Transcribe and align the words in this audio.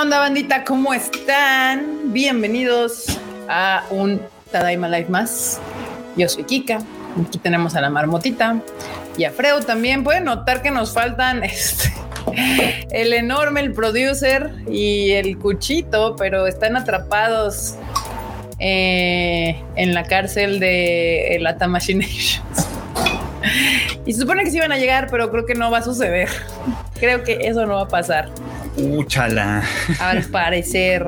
onda, 0.00 0.20
bandita? 0.20 0.62
¿Cómo 0.62 0.94
están? 0.94 2.12
Bienvenidos 2.12 3.18
a 3.48 3.82
un 3.90 4.22
Tadaima 4.52 4.88
Live 4.88 5.08
más. 5.08 5.60
Yo 6.16 6.28
soy 6.28 6.44
Kika. 6.44 6.78
Aquí 7.26 7.38
tenemos 7.38 7.74
a 7.74 7.80
la 7.80 7.90
marmotita 7.90 8.62
y 9.16 9.24
a 9.24 9.32
Freo 9.32 9.60
también. 9.60 10.04
Pueden 10.04 10.24
notar 10.24 10.62
que 10.62 10.70
nos 10.70 10.92
faltan 10.92 11.42
este, 11.42 11.92
el 12.92 13.12
enorme, 13.12 13.60
el 13.60 13.72
producer 13.72 14.52
y 14.70 15.10
el 15.12 15.36
cuchito, 15.36 16.14
pero 16.16 16.46
están 16.46 16.76
atrapados 16.76 17.74
eh, 18.60 19.60
en 19.74 19.94
la 19.94 20.04
cárcel 20.04 20.60
de 20.60 21.38
la 21.40 21.56
Tamashinations. 21.56 22.68
Y 24.06 24.14
se 24.14 24.20
supone 24.20 24.42
que 24.42 24.50
sí 24.50 24.56
iban 24.56 24.72
a 24.72 24.78
llegar, 24.78 25.08
pero 25.10 25.30
creo 25.30 25.44
que 25.44 25.54
no 25.54 25.70
va 25.70 25.78
a 25.78 25.82
suceder. 25.82 26.30
Creo 26.98 27.24
que 27.24 27.40
eso 27.42 27.66
no 27.66 27.74
va 27.74 27.82
a 27.82 27.88
pasar. 27.88 28.30
Úchala. 28.78 29.62
Al 30.00 30.24
parecer. 30.24 31.06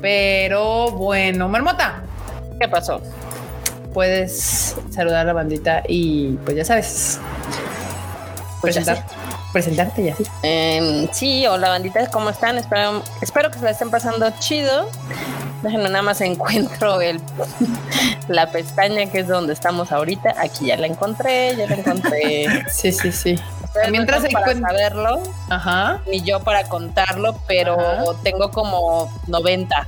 Pero 0.00 0.90
bueno, 0.92 1.48
Marmota, 1.48 2.02
¿Qué 2.60 2.68
pasó? 2.68 3.00
puedes 3.94 4.76
saludar 4.90 5.20
a 5.20 5.24
la 5.24 5.32
bandita 5.32 5.82
y 5.88 6.32
pues 6.44 6.56
ya 6.56 6.64
sabes. 6.64 7.18
Pues 8.60 8.74
ya 8.74 8.82
presentar, 8.82 9.06
presentarte 9.52 10.04
ya. 10.04 10.14
Em, 10.42 11.08
sí, 11.12 11.46
hola 11.46 11.70
bandita, 11.70 12.06
¿cómo 12.10 12.30
están? 12.30 12.58
Espero, 12.58 13.02
espero 13.22 13.50
que 13.50 13.58
se 13.58 13.64
la 13.64 13.70
estén 13.70 13.90
pasando 13.90 14.30
chido. 14.38 14.88
Déjenme 15.62 15.88
nada 15.88 16.02
más 16.02 16.20
encuentro 16.20 17.00
el 17.00 17.20
la 18.28 18.50
pestaña 18.50 19.06
que 19.10 19.20
es 19.20 19.28
donde 19.28 19.52
estamos 19.54 19.92
ahorita. 19.92 20.34
Aquí 20.38 20.66
ya 20.66 20.76
la 20.76 20.86
encontré, 20.86 21.56
ya 21.56 21.66
la 21.66 21.76
encontré. 21.76 22.46
Sí, 22.70 22.92
sí, 22.92 23.10
sí. 23.10 23.36
Ustedes 23.70 23.90
Mientras 23.92 24.20
no 24.22 24.26
están 24.28 24.42
para 24.42 24.60
saberlo, 24.60 25.22
Ajá. 25.48 26.00
ni 26.10 26.22
yo 26.22 26.40
para 26.40 26.64
contarlo, 26.64 27.38
pero 27.46 27.78
Ajá. 27.78 28.04
tengo 28.24 28.50
como 28.50 29.08
90. 29.28 29.86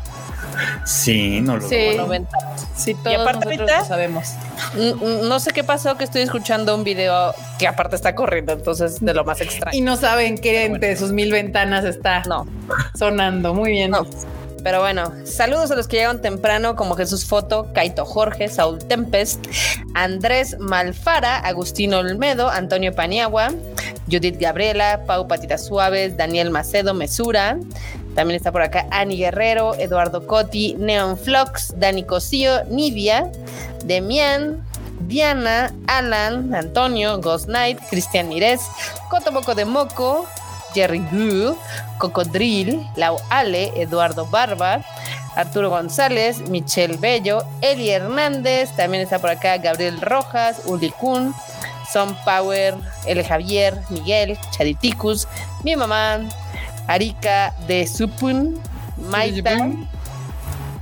Sí, 0.85 1.41
no 1.41 1.57
lo 1.57 1.69
Sí. 1.69 1.97
90. 1.97 2.37
Sí, 2.77 2.95
todos 2.95 3.17
aparte 3.17 3.47
nosotros 3.47 3.59
ahorita- 3.61 3.79
lo 3.81 3.85
sabemos. 3.87 4.29
No 5.29 5.41
sé 5.41 5.53
qué 5.53 5.65
pasó, 5.65 5.97
que 5.97 6.05
estoy 6.05 6.23
escuchando 6.23 6.75
un 6.75 6.85
video 6.85 7.35
que 7.59 7.67
aparte 7.67 7.97
está 7.97 8.15
corriendo, 8.15 8.53
entonces 8.53 9.01
de 9.01 9.15
lo 9.15 9.25
más 9.25 9.41
extraño. 9.41 9.77
Y 9.77 9.81
no 9.81 9.97
saben 9.97 10.37
qué 10.39 10.65
entre 10.67 10.97
sus 10.97 11.11
mil 11.13 11.33
ventanas 11.33 11.85
está 11.85 12.23
No, 12.29 12.47
sonando. 12.97 13.55
Muy 13.55 13.73
bien. 13.73 13.91
No. 13.91 14.07
Pero 14.63 14.81
bueno, 14.81 15.13
saludos 15.25 15.71
a 15.71 15.77
los 15.77 15.89
que 15.89 15.97
llegaron 15.97 16.21
temprano, 16.21 16.77
como 16.77 16.95
Jesús 16.95 17.27
Foto, 17.27 17.69
Kaito 17.75 18.05
Jorge, 18.05 18.49
Saúl 18.49 18.79
Tempest, 18.79 19.45
Andrés 19.95 20.57
Malfara, 20.59 21.39
Agustín 21.39 21.95
Olmedo, 21.95 22.49
Antonio 22.49 22.95
Paniagua, 22.95 23.51
Judith 24.11 24.39
Gabriela, 24.39 25.03
Pau 25.07 25.27
Patitas 25.27 25.67
Suaves, 25.67 26.17
Daniel 26.17 26.51
Macedo 26.51 26.95
Mesura. 26.95 27.59
También 28.15 28.37
está 28.37 28.53
por 28.53 28.63
acá 28.63 28.87
Ani 28.91 29.17
Guerrero, 29.17 29.75
Eduardo 29.75 30.27
Coti, 30.27 30.75
Neon 30.79 31.19
Flox, 31.19 31.75
Dani 31.77 32.05
Cosío, 32.05 32.65
Nidia, 32.67 33.33
Demian, 33.85 34.63
Diana, 35.01 35.75
Alan, 35.87 36.55
Antonio, 36.55 37.19
Ghost 37.21 37.47
Knight, 37.47 37.81
Cristian 37.91 38.29
Mírez, 38.29 38.61
Cotomoco 39.11 39.55
de 39.55 39.65
Moco, 39.65 40.27
Jerry 40.75 41.01
Gu, 41.11 41.57
Cocodril, 41.99 42.87
Lau 42.97 43.19
Ale, 43.31 43.73
Eduardo 43.81 44.27
Barba, 44.27 44.85
Arturo 45.35 45.71
González, 45.71 46.41
Michelle 46.49 46.97
Bello, 46.97 47.45
Eli 47.61 47.91
Hernández, 47.91 48.71
también 48.77 49.03
está 49.03 49.19
por 49.19 49.31
acá 49.31 49.57
Gabriel 49.59 50.01
Rojas, 50.01 50.63
Uli 50.67 50.91
Kun, 50.91 51.35
Son 51.91 52.17
Power, 52.25 52.75
L. 53.07 53.25
Javier, 53.25 53.79
Miguel, 53.91 54.39
Chariticus, 54.51 55.27
mi 55.63 55.77
mamá, 55.77 56.21
Arika 56.87 57.55
de 57.67 57.87
Supun, 57.87 58.61
Maita, 59.11 59.57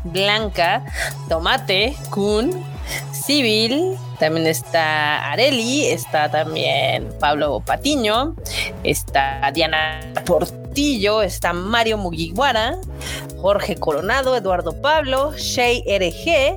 Blanca, 0.04 0.82
Tomate, 1.28 1.94
Kun, 2.10 2.64
Civil, 3.12 3.98
también 4.20 4.46
está 4.46 5.32
Areli, 5.32 5.86
está 5.86 6.30
también 6.30 7.08
Pablo 7.18 7.60
Patiño, 7.64 8.36
está 8.84 9.50
Diana 9.54 10.12
Portillo, 10.26 11.22
está 11.22 11.54
Mario 11.54 11.96
Mugiwara, 11.96 12.76
Jorge 13.38 13.76
Coronado, 13.76 14.36
Eduardo 14.36 14.78
Pablo, 14.82 15.32
Shay 15.38 15.82
RG, 15.86 16.54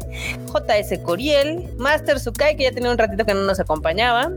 JS 0.51 0.99
Coriel, 1.03 1.69
Master 1.77 2.19
Sukai, 2.19 2.57
que 2.57 2.63
ya 2.63 2.73
tenía 2.73 2.91
un 2.91 2.97
ratito 2.97 3.25
que 3.25 3.33
no 3.33 3.45
nos 3.45 3.61
acompañaba. 3.61 4.29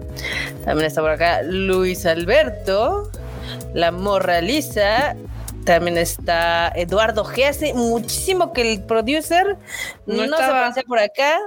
También 0.64 0.86
está 0.86 1.00
por 1.00 1.10
acá 1.10 1.42
Luis 1.42 2.06
Alberto, 2.06 3.10
La 3.74 3.90
Morra 3.90 4.40
Lisa. 4.40 5.16
También 5.66 5.98
está 5.98 6.72
Eduardo 6.76 7.24
G. 7.24 7.48
Hace 7.48 7.74
muchísimo 7.74 8.52
que 8.52 8.62
el 8.72 8.82
producer 8.84 9.56
No 10.06 10.14
no, 10.14 10.18
se 10.20 10.24
estaba. 10.26 10.58
aparece 10.60 10.82
por 10.84 10.98
acá. 11.00 11.38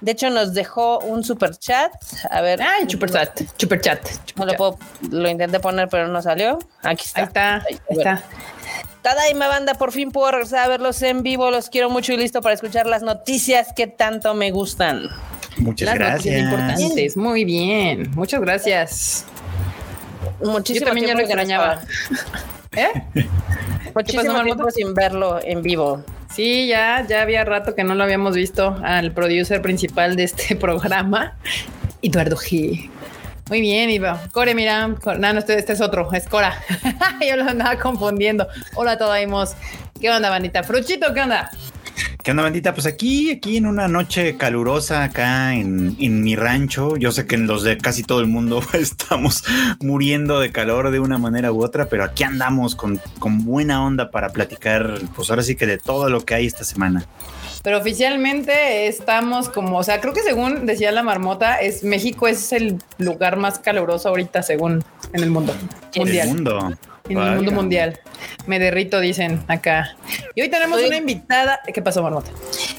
De 0.00 0.12
hecho, 0.12 0.30
nos 0.30 0.54
dejó 0.54 1.00
un 1.00 1.24
super 1.24 1.56
chat. 1.56 1.92
A 2.30 2.40
ver. 2.40 2.62
Ay, 2.62 2.88
super 2.88 3.10
chat, 3.10 3.40
super 3.58 3.80
chat. 3.80 3.98
No 4.36 4.46
lo 4.46 4.54
puedo, 4.54 4.78
lo 5.10 5.28
intenté 5.28 5.58
poner, 5.60 5.88
pero 5.88 6.06
no 6.08 6.22
salió. 6.22 6.58
Aquí 6.82 7.04
está. 7.04 7.20
Ahí 7.20 7.26
está, 7.26 7.54
ahí 7.56 7.96
está. 7.98 8.22
Tadaima 9.02 9.48
banda, 9.48 9.74
por 9.74 9.92
fin 9.92 10.12
puedo 10.12 10.30
regresar 10.30 10.60
a 10.60 10.68
verlos 10.68 11.02
en 11.02 11.22
vivo. 11.22 11.50
Los 11.50 11.68
quiero 11.68 11.90
mucho 11.90 12.12
y 12.12 12.16
listo 12.16 12.40
para 12.40 12.54
escuchar 12.54 12.86
las 12.86 13.02
noticias 13.02 13.72
que 13.74 13.86
tanto 13.86 14.34
me 14.34 14.50
gustan. 14.52 15.08
Muchas 15.58 15.86
Las 15.86 15.94
gracias. 15.96 16.38
importantes. 16.38 17.16
Muy 17.16 17.44
bien. 17.44 18.10
Muchas 18.12 18.40
gracias. 18.40 19.24
Muchísimo 20.42 20.80
Yo 20.80 20.86
también 20.86 21.06
ya 21.08 21.14
lo 21.14 21.20
extrañaba. 21.20 21.80
¿Eh? 22.76 22.88
Muchísimo 23.94 24.42
tiempo 24.42 24.70
sin 24.70 24.94
verlo 24.94 25.40
en 25.42 25.62
vivo. 25.62 26.02
Sí, 26.34 26.66
ya, 26.66 27.06
ya 27.08 27.22
había 27.22 27.44
rato 27.44 27.74
que 27.74 27.84
no 27.84 27.94
lo 27.94 28.02
habíamos 28.02 28.34
visto 28.34 28.76
al 28.82 29.12
producer 29.12 29.62
principal 29.62 30.16
de 30.16 30.24
este 30.24 30.56
programa, 30.60 31.36
Eduardo 32.02 32.36
G. 32.36 32.90
Muy 33.48 33.60
bien, 33.60 33.90
Iba. 33.90 34.20
Core, 34.32 34.54
mira. 34.54 34.88
No, 34.88 34.96
no, 35.14 35.38
este, 35.38 35.58
este 35.58 35.74
es 35.74 35.80
otro, 35.80 36.10
es 36.12 36.26
Cora. 36.26 36.60
Yo 37.28 37.36
lo 37.36 37.44
andaba 37.44 37.78
confundiendo. 37.78 38.48
Hola, 38.74 38.96
todaimos. 38.96 39.54
¿Qué 40.00 40.10
onda, 40.10 40.30
bandita? 40.30 40.62
Fruchito, 40.62 41.12
¿qué 41.12 41.20
onda? 41.20 41.50
¿Qué 42.24 42.30
onda, 42.30 42.42
bandita? 42.42 42.72
Pues 42.72 42.86
aquí, 42.86 43.30
aquí 43.30 43.58
en 43.58 43.66
una 43.66 43.86
noche 43.86 44.38
calurosa 44.38 45.04
acá 45.04 45.52
en, 45.52 45.94
en 46.00 46.22
mi 46.22 46.36
rancho. 46.36 46.96
Yo 46.96 47.12
sé 47.12 47.26
que 47.26 47.34
en 47.34 47.46
los 47.46 47.62
de 47.64 47.76
casi 47.76 48.02
todo 48.02 48.20
el 48.20 48.28
mundo 48.28 48.62
estamos 48.72 49.44
muriendo 49.80 50.40
de 50.40 50.50
calor 50.50 50.90
de 50.90 51.00
una 51.00 51.18
manera 51.18 51.52
u 51.52 51.62
otra, 51.62 51.84
pero 51.84 52.02
aquí 52.02 52.24
andamos 52.24 52.76
con, 52.76 52.98
con 53.18 53.44
buena 53.44 53.84
onda 53.84 54.10
para 54.10 54.30
platicar, 54.30 55.00
pues 55.14 55.28
ahora 55.28 55.42
sí 55.42 55.54
que 55.54 55.66
de 55.66 55.76
todo 55.76 56.08
lo 56.08 56.24
que 56.24 56.34
hay 56.34 56.46
esta 56.46 56.64
semana. 56.64 57.04
Pero 57.62 57.76
oficialmente 57.76 58.86
estamos 58.86 59.50
como, 59.50 59.76
o 59.76 59.82
sea, 59.82 60.00
creo 60.00 60.14
que 60.14 60.22
según 60.22 60.64
decía 60.64 60.92
la 60.92 61.02
marmota, 61.02 61.56
es 61.56 61.84
México 61.84 62.26
es 62.26 62.54
el 62.54 62.78
lugar 62.96 63.36
más 63.36 63.58
caluroso 63.58 64.08
ahorita, 64.08 64.42
según 64.42 64.82
en 65.12 65.22
el 65.22 65.30
mundo 65.30 65.54
El 65.92 66.00
mundial. 66.00 66.28
mundo. 66.28 66.72
En 67.08 67.18
el 67.18 67.36
mundo 67.36 67.52
mundial. 67.52 68.00
Me 68.46 68.58
derrito, 68.58 68.98
dicen 69.00 69.44
acá. 69.48 69.96
Y 70.34 70.40
hoy 70.40 70.48
tenemos 70.48 70.80
una 70.82 70.96
invitada. 70.96 71.60
¿Qué 71.72 71.82
pasó, 71.82 72.02
marmota? 72.02 72.30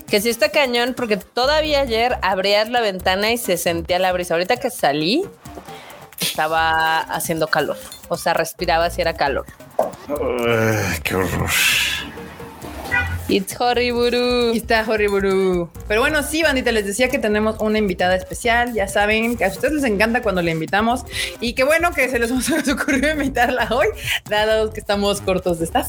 Que 0.08 0.19
sí 0.19 0.30
está 0.30 0.50
cañón, 0.50 0.96
porque 0.96 1.18
todavía 1.18 1.81
ayer 1.81 2.18
abrías 2.22 2.69
la 2.69 2.81
ventana 2.81 3.31
y 3.31 3.38
se 3.38 3.58
sentía 3.58 4.00
la 4.00 4.12
brisa. 4.12 4.34
Ahorita 4.34 4.58
que 4.58 4.72
salí, 4.72 5.24
estaba 6.19 7.00
haciendo 7.02 7.47
calor. 7.47 7.78
O 8.08 8.18
sea, 8.18 8.34
respiraba 8.34 8.90
si 8.90 9.02
era 9.02 9.13
calor. 9.13 9.46
Ay, 9.78 11.00
qué 11.03 11.16
horror. 11.16 11.50
It's 13.28 13.59
horrible. 13.59 14.50
Aquí 14.50 14.58
está 14.59 14.86
Horriburu. 14.88 15.69
Pero 15.88 16.02
bueno, 16.02 16.22
sí, 16.22 16.44
bandita, 16.44 16.72
les 16.72 16.86
decía 16.86 17.09
que 17.09 17.18
tenemos 17.18 17.56
una 17.59 17.80
invitada 17.80 18.16
especial. 18.16 18.74
Ya 18.74 18.88
saben 18.88 19.36
que 19.36 19.46
a 19.46 19.47
ustedes 19.47 19.74
les 19.74 19.84
encanta 19.84 20.22
cuando 20.22 20.41
le 20.44 20.52
invitamos. 20.52 21.06
Y 21.40 21.53
qué 21.53 21.63
bueno 21.63 21.91
que 21.91 22.08
se 22.09 22.19
les 22.19 22.31
ocurrió 22.69 23.12
invitarla 23.12 23.68
hoy, 23.72 23.88
dado 24.30 24.72
que 24.72 24.80
estamos 24.80 25.22
cortos 25.22 25.57
de 25.60 25.66
staff. 25.66 25.88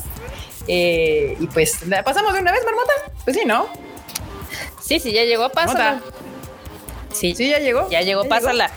Eh, 0.67 1.37
y 1.38 1.47
pues, 1.49 1.87
¿la 1.87 2.03
pasamos 2.03 2.33
de 2.33 2.41
una 2.41 2.53
vez, 2.53 2.62
marmota? 2.65 2.93
Pues 3.25 3.37
sí, 3.37 3.44
¿no? 3.44 3.67
Sí, 4.81 4.99
sí, 4.99 5.12
ya 5.12 5.25
llegó, 5.25 5.50
pásala. 5.50 6.00
Sí, 7.12 7.35
Sí, 7.35 7.49
ya 7.50 7.59
llegó. 7.59 7.88
ya 7.91 8.00
llegó, 8.03 8.27
pásala. 8.29 8.71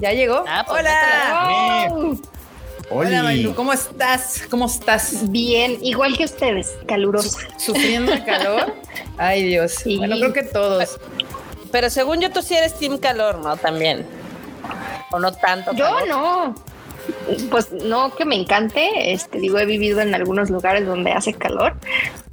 Ya 0.00 0.12
llegó. 0.12 0.44
Ah, 0.46 0.64
pues, 0.66 0.80
Hola. 0.80 2.16
Hola, 2.92 3.08
Oli. 3.20 3.22
Mailu, 3.22 3.54
¿cómo 3.54 3.72
estás? 3.72 4.42
¿Cómo 4.50 4.66
estás? 4.66 5.30
Bien, 5.30 5.78
igual 5.82 6.16
que 6.16 6.24
ustedes, 6.24 6.74
calurosa. 6.86 7.38
¿Sufriendo 7.56 8.12
el 8.12 8.24
calor? 8.24 8.74
Ay, 9.16 9.44
Dios. 9.44 9.72
Sí. 9.72 9.96
Bueno, 9.98 10.16
creo 10.16 10.32
que 10.32 10.42
todos. 10.42 10.98
Pero 11.70 11.88
según 11.88 12.20
yo, 12.20 12.30
tú 12.32 12.42
sí 12.42 12.54
eres 12.54 12.76
Team 12.78 12.98
Calor, 12.98 13.38
¿no? 13.38 13.56
También. 13.56 14.04
O 15.12 15.20
no 15.20 15.32
tanto 15.32 15.72
Yo 15.72 15.84
calor. 15.84 16.08
no. 16.08 16.54
Pues 17.50 17.72
no 17.72 18.14
que 18.14 18.24
me 18.24 18.36
encante, 18.36 19.12
este 19.12 19.38
digo, 19.38 19.58
he 19.58 19.66
vivido 19.66 20.00
en 20.00 20.14
algunos 20.14 20.50
lugares 20.50 20.86
donde 20.86 21.12
hace 21.12 21.32
calor, 21.32 21.74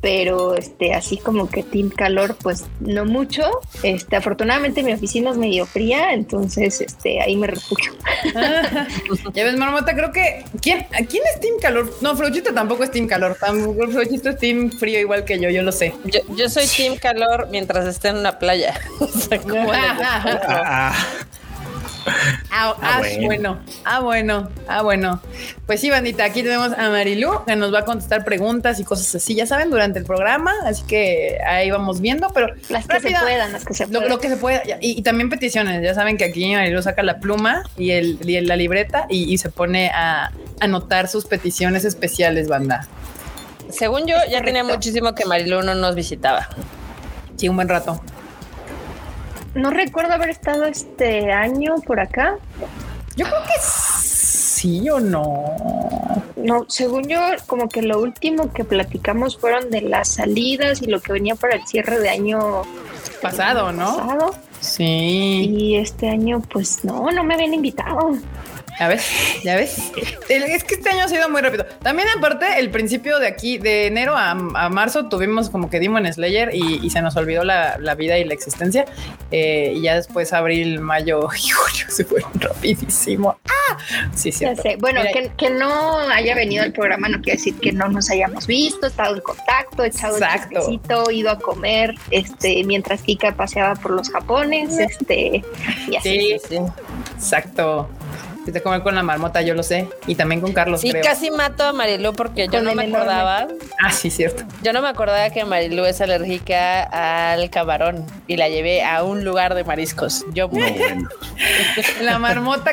pero 0.01 0.55
este 0.55 0.93
así 0.93 1.17
como 1.17 1.49
que 1.49 1.63
team 1.63 1.89
calor 1.89 2.35
pues 2.41 2.65
no 2.79 3.05
mucho. 3.05 3.43
Este 3.83 4.15
afortunadamente 4.15 4.83
mi 4.83 4.93
oficina 4.93 5.31
es 5.31 5.37
medio 5.37 5.65
fría, 5.65 6.13
entonces 6.13 6.81
este 6.81 7.21
ahí 7.21 7.35
me 7.35 7.47
refugio. 7.47 7.93
ya 9.33 9.43
ves, 9.43 9.57
Marmota, 9.57 9.95
creo 9.95 10.11
que 10.11 10.45
¿quién, 10.61 10.85
¿quién 11.09 11.23
es 11.33 11.39
team 11.39 11.55
calor? 11.61 11.91
No, 12.01 12.15
Frochito 12.15 12.53
tampoco 12.53 12.83
es 12.83 12.91
team 12.91 13.07
calor, 13.07 13.37
tampoco 13.39 13.87
Frochito 13.89 14.29
es 14.29 14.37
team 14.37 14.71
frío 14.71 14.99
igual 14.99 15.25
que 15.25 15.39
yo, 15.39 15.49
yo 15.49 15.63
lo 15.63 15.71
sé. 15.71 15.93
Yo, 16.05 16.19
yo 16.35 16.49
soy 16.49 16.65
team 16.67 16.97
calor 16.97 17.47
mientras 17.51 17.85
esté 17.87 18.09
en 18.09 18.17
una 18.17 18.39
playa. 18.39 18.79
O 18.99 19.07
sea, 19.07 19.39
como 19.39 19.71
Ah, 19.73 20.93
Ah, 22.51 22.75
ah, 22.81 23.01
bueno. 23.21 23.59
Ah, 23.85 23.99
bueno. 23.99 24.49
Ah, 24.67 24.81
bueno. 24.81 25.21
Pues 25.65 25.81
sí, 25.81 25.89
bandita, 25.89 26.23
aquí 26.25 26.43
tenemos 26.43 26.71
a 26.71 26.89
Marilu 26.89 27.45
que 27.45 27.55
nos 27.55 27.73
va 27.73 27.79
a 27.79 27.85
contestar 27.85 28.23
preguntas 28.23 28.79
y 28.79 28.83
cosas 28.83 29.13
así, 29.15 29.35
ya 29.35 29.45
saben, 29.45 29.69
durante 29.69 29.99
el 29.99 30.05
programa. 30.05 30.51
Así 30.65 30.83
que 30.83 31.37
ahí 31.45 31.69
vamos 31.69 32.01
viendo, 32.01 32.29
pero 32.33 32.47
Las 32.69 32.87
que 32.87 32.93
rápida, 32.93 33.19
se 33.19 33.25
puedan, 33.25 33.51
las 33.51 33.65
que 33.65 33.73
se 33.73 33.85
lo, 33.85 33.91
puedan. 33.91 34.09
lo 34.09 34.19
que 34.19 34.29
se 34.29 34.37
pueda. 34.37 34.61
Y, 34.81 34.99
y 34.99 35.01
también 35.03 35.29
peticiones. 35.29 35.83
Ya 35.83 35.93
saben 35.93 36.17
que 36.17 36.25
aquí 36.25 36.53
Marilu 36.53 36.81
saca 36.81 37.03
la 37.03 37.19
pluma 37.19 37.63
y, 37.77 37.91
el, 37.91 38.19
y 38.27 38.39
la 38.41 38.55
libreta 38.55 39.05
y, 39.09 39.31
y 39.31 39.37
se 39.37 39.49
pone 39.49 39.89
a 39.89 40.31
anotar 40.59 41.07
sus 41.07 41.25
peticiones 41.25 41.85
especiales, 41.85 42.47
banda. 42.47 42.87
Según 43.69 44.07
yo, 44.07 44.15
ya 44.31 44.41
tenía 44.41 44.63
muchísimo 44.63 45.13
que 45.13 45.25
Marilu 45.25 45.61
no 45.61 45.75
nos 45.75 45.93
visitaba. 45.95 46.47
Sí, 47.35 47.49
un 47.49 47.55
buen 47.55 47.69
rato. 47.69 48.01
No 49.57 49.71
recuerdo 49.71 50.13
haber 50.13 50.29
estado 50.29 50.65
este 50.65 51.31
año 51.31 51.77
por 51.85 51.99
acá. 51.99 52.37
Yo 53.15 53.25
creo 53.25 53.41
que 53.41 53.59
sí 53.59 54.87
o 54.89 54.99
no. 54.99 55.45
No, 56.35 56.65
según 56.69 57.07
yo, 57.07 57.19
como 57.47 57.67
que 57.67 57.81
lo 57.81 57.99
último 57.99 58.53
que 58.53 58.63
platicamos 58.63 59.37
fueron 59.37 59.71
de 59.71 59.81
las 59.81 60.09
salidas 60.09 60.83
y 60.83 60.85
lo 60.85 61.01
que 61.01 61.11
venía 61.11 61.33
para 61.33 61.55
el 61.55 61.65
cierre 61.65 61.99
de 61.99 62.09
año 62.09 62.61
Pasado, 63.19 63.71
¿no? 63.71 63.97
pasado. 63.97 64.35
Sí. 64.59 65.55
Y 65.57 65.75
este 65.77 66.07
año, 66.07 66.41
pues 66.41 66.85
no, 66.85 67.09
no 67.11 67.23
me 67.23 67.33
habían 67.33 67.55
invitado. 67.55 68.11
Ya 68.79 68.87
ves, 68.87 69.05
ya 69.43 69.55
ves. 69.55 69.91
Es 70.29 70.63
que 70.63 70.75
este 70.75 70.89
año 70.89 71.05
ha 71.05 71.07
sido 71.07 71.29
muy 71.29 71.41
rápido. 71.41 71.65
También 71.81 72.07
aparte, 72.15 72.45
el 72.59 72.69
principio 72.69 73.17
de 73.19 73.27
aquí, 73.27 73.57
de 73.57 73.87
enero 73.87 74.15
a, 74.15 74.31
a 74.31 74.69
marzo, 74.69 75.09
tuvimos 75.09 75.49
como 75.49 75.69
que 75.69 75.79
Demon 75.79 76.11
Slayer 76.11 76.53
y, 76.53 76.85
y 76.85 76.89
se 76.89 77.01
nos 77.01 77.15
olvidó 77.15 77.43
la, 77.43 77.77
la 77.79 77.95
vida 77.95 78.17
y 78.19 78.23
la 78.23 78.33
existencia. 78.33 78.85
Eh, 79.31 79.73
y 79.75 79.81
ya 79.81 79.95
después 79.95 80.31
abril, 80.33 80.79
mayo 80.79 81.27
y 81.35 81.49
julio 81.49 81.85
se 81.89 82.05
fueron 82.05 82.31
rapidísimo. 82.35 83.37
Ah, 83.45 83.77
sí, 84.13 84.31
sí. 84.31 84.45
Bueno, 84.79 85.01
que, 85.11 85.31
que 85.37 85.49
no 85.49 85.97
haya 86.09 86.35
venido 86.35 86.63
al 86.63 86.71
programa 86.71 87.09
no 87.09 87.21
quiere 87.21 87.37
decir 87.37 87.55
que 87.59 87.71
no 87.71 87.89
nos 87.89 88.09
hayamos 88.09 88.47
visto, 88.47 88.87
estado 88.87 89.15
en 89.15 89.21
contacto, 89.21 89.83
echado 89.83 90.17
el 90.17 91.15
ido 91.15 91.31
a 91.31 91.39
comer, 91.39 91.95
este, 92.11 92.63
mientras 92.63 93.01
Kika 93.01 93.35
paseaba 93.35 93.75
por 93.75 93.91
los 93.91 94.09
japones, 94.09 94.77
este, 94.77 95.43
y 95.89 95.95
así. 95.95 96.19
Sí, 96.19 96.37
sí. 96.49 96.57
Exacto. 97.15 97.89
Fuiste 98.47 98.59
a 98.59 98.63
comer 98.63 98.81
con 98.81 98.95
la 98.95 99.03
marmota, 99.03 99.41
yo 99.41 99.53
lo 99.55 99.61
sé. 99.61 99.89
Y 100.07 100.15
también 100.15 100.39
con 100.39 100.53
Carlos, 100.53 100.79
Sí, 100.79 100.91
creo. 100.91 101.03
casi 101.03 101.29
mato 101.31 101.65
a 101.65 101.73
Marilu 101.73 102.13
porque 102.13 102.47
yo 102.47 102.61
no 102.61 102.73
me 102.75 102.85
enorme. 102.85 102.95
acordaba. 102.99 103.47
Ah, 103.83 103.91
sí, 103.91 104.09
cierto. 104.09 104.45
Yo 104.63 104.71
no 104.71 104.81
me 104.81 104.87
acordaba 104.87 105.29
que 105.31 105.43
Marilu 105.43 105.83
es 105.83 105.99
alérgica 105.99 106.83
al 107.33 107.49
camarón 107.49 108.05
y 108.25 108.37
la 108.37 108.47
llevé 108.47 108.85
a 108.85 109.03
un 109.03 109.25
lugar 109.25 109.53
de 109.53 109.65
mariscos. 109.65 110.23
Yo 110.33 110.45
no, 110.47 110.51
bueno. 110.61 111.09
La 112.01 112.19
marmota, 112.19 112.71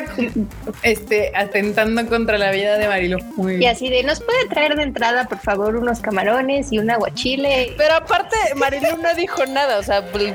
este, 0.81 1.33
atentando 1.35 2.07
contra 2.07 2.37
la 2.37 2.51
vida 2.51 2.77
de 2.77 2.87
Marilu. 2.87 3.17
Muy 3.35 3.57
Y 3.61 3.65
así 3.65 3.89
de, 3.89 4.01
¿nos 4.03 4.21
puede 4.21 4.47
traer 4.47 4.77
de 4.77 4.83
entrada, 4.83 5.25
por 5.27 5.39
favor, 5.39 5.75
unos 5.75 5.99
camarones 5.99 6.71
y 6.71 6.79
un 6.79 6.89
aguachile? 6.89 7.73
Pero 7.77 7.95
aparte, 7.95 8.37
Marilu 8.55 8.95
no 9.03 9.13
dijo 9.17 9.45
nada, 9.45 9.77
o 9.77 9.83
sea, 9.83 10.05
pues, 10.09 10.33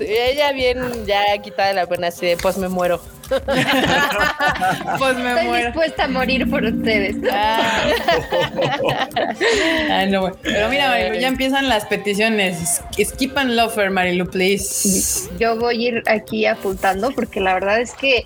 ella 0.00 0.50
bien 0.50 1.06
ya 1.06 1.22
quitada 1.40 1.68
de 1.68 1.74
la 1.74 1.86
pena, 1.86 2.08
así 2.08 2.26
de, 2.26 2.36
pues 2.36 2.58
me 2.58 2.68
muero. 2.68 3.00
Pues 4.98 5.16
me 5.16 5.30
Estoy 5.30 5.46
muero. 5.46 5.66
dispuesta 5.66 6.04
a 6.04 6.08
morir 6.08 6.48
por 6.50 6.64
ustedes. 6.64 7.16
Ah. 7.32 7.82
Ay, 9.90 10.10
no. 10.10 10.32
Pero 10.42 10.68
mira, 10.68 10.88
Marilu, 10.88 11.16
ya 11.18 11.28
empiezan 11.28 11.68
las 11.68 11.86
peticiones. 11.86 12.82
Skip 13.02 13.36
and 13.36 13.52
lofer, 13.52 13.90
Marilu, 13.90 14.28
please. 14.28 15.28
Yo 15.38 15.56
voy 15.56 15.84
a 15.84 15.88
ir 15.88 16.02
aquí 16.06 16.46
apuntando 16.46 17.10
porque 17.12 17.40
la 17.40 17.54
verdad 17.54 17.80
es 17.80 17.92
que, 17.94 18.24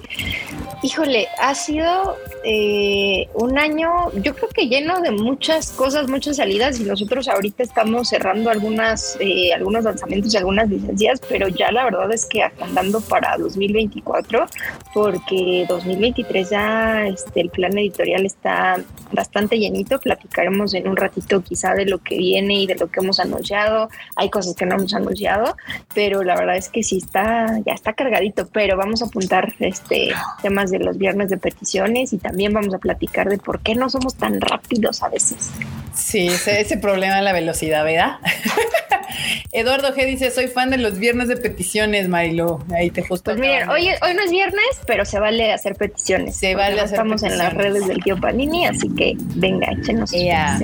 híjole, 0.82 1.28
ha 1.38 1.54
sido 1.54 2.16
eh, 2.44 3.28
un 3.34 3.58
año, 3.58 4.12
yo 4.22 4.34
creo 4.34 4.48
que 4.50 4.68
lleno 4.68 5.00
de 5.00 5.10
muchas 5.10 5.72
cosas, 5.72 6.08
muchas 6.08 6.36
salidas 6.36 6.78
y 6.80 6.84
nosotros 6.84 7.28
ahorita 7.28 7.62
estamos 7.62 8.08
cerrando 8.08 8.50
algunas, 8.50 9.16
eh, 9.20 9.52
algunos 9.52 9.84
lanzamientos 9.84 10.34
y 10.34 10.36
algunas 10.36 10.68
licencias, 10.68 11.20
pero 11.28 11.48
ya 11.48 11.72
la 11.72 11.84
verdad 11.84 12.12
es 12.12 12.26
que 12.26 12.42
agendando 12.42 13.00
para 13.00 13.36
2024 13.38 14.46
porque 14.92 15.66
2023 15.68 16.50
ya 16.50 17.06
este, 17.06 17.40
el 17.40 17.50
plan 17.50 17.76
editorial 17.78 18.26
está 18.26 18.80
bastante 19.12 19.58
llenito, 19.58 19.98
platicaremos 19.98 20.74
en 20.74 20.88
un 20.88 20.96
ratito 20.96 21.42
quizá 21.42 21.74
de 21.74 21.86
lo 21.86 21.98
que 21.98 22.18
viene 22.18 22.62
y 22.62 22.66
de 22.66 22.74
lo 22.74 22.88
que 22.88 23.00
hemos 23.00 23.18
anunciado, 23.18 23.88
hay 24.16 24.30
cosas 24.30 24.54
que 24.54 24.66
no 24.66 24.76
hemos 24.76 24.94
anunciado, 24.94 25.56
pero 25.94 26.22
la 26.22 26.36
verdad 26.36 26.56
es 26.56 26.68
que 26.68 26.82
sí 26.82 26.98
está, 26.98 27.46
ya 27.64 27.72
está 27.72 27.92
cargadito, 27.94 28.48
pero 28.52 28.76
vamos 28.76 29.02
a 29.02 29.06
apuntar 29.06 29.54
este 29.58 30.10
temas 30.42 30.65
de 30.70 30.78
los 30.78 30.98
viernes 30.98 31.30
de 31.30 31.36
peticiones 31.36 32.12
y 32.12 32.18
también 32.18 32.52
vamos 32.52 32.74
a 32.74 32.78
platicar 32.78 33.28
de 33.28 33.38
por 33.38 33.60
qué 33.60 33.74
no 33.74 33.88
somos 33.90 34.14
tan 34.14 34.40
rápidos 34.40 35.02
a 35.02 35.08
veces. 35.08 35.50
Sí, 35.94 36.28
ese, 36.28 36.60
ese 36.60 36.76
problema 36.76 37.16
de 37.16 37.22
la 37.22 37.32
velocidad, 37.32 37.84
¿verdad? 37.84 38.18
Eduardo 39.52 39.94
G 39.94 40.06
dice: 40.06 40.30
Soy 40.30 40.48
fan 40.48 40.70
de 40.70 40.76
los 40.76 40.98
viernes 40.98 41.28
de 41.28 41.36
peticiones, 41.36 42.08
Marilu. 42.08 42.62
Ahí 42.74 42.90
te 42.90 43.02
justo. 43.02 43.30
Pues 43.30 43.38
miren, 43.38 43.68
hoy, 43.68 43.88
hoy 44.02 44.14
no 44.14 44.22
es 44.22 44.30
viernes, 44.30 44.80
pero 44.86 45.04
se 45.04 45.18
vale 45.18 45.52
hacer 45.52 45.76
peticiones. 45.76 46.36
Se 46.36 46.54
vale 46.54 46.80
hacer 46.80 46.96
Estamos 46.96 47.22
en 47.22 47.38
las 47.38 47.54
redes 47.54 47.86
del 47.86 48.02
tío 48.02 48.18
Panini, 48.20 48.66
así 48.66 48.88
que 48.94 49.14
venga, 49.36 49.68
échenos 49.72 50.12
peticiones. 50.12 50.62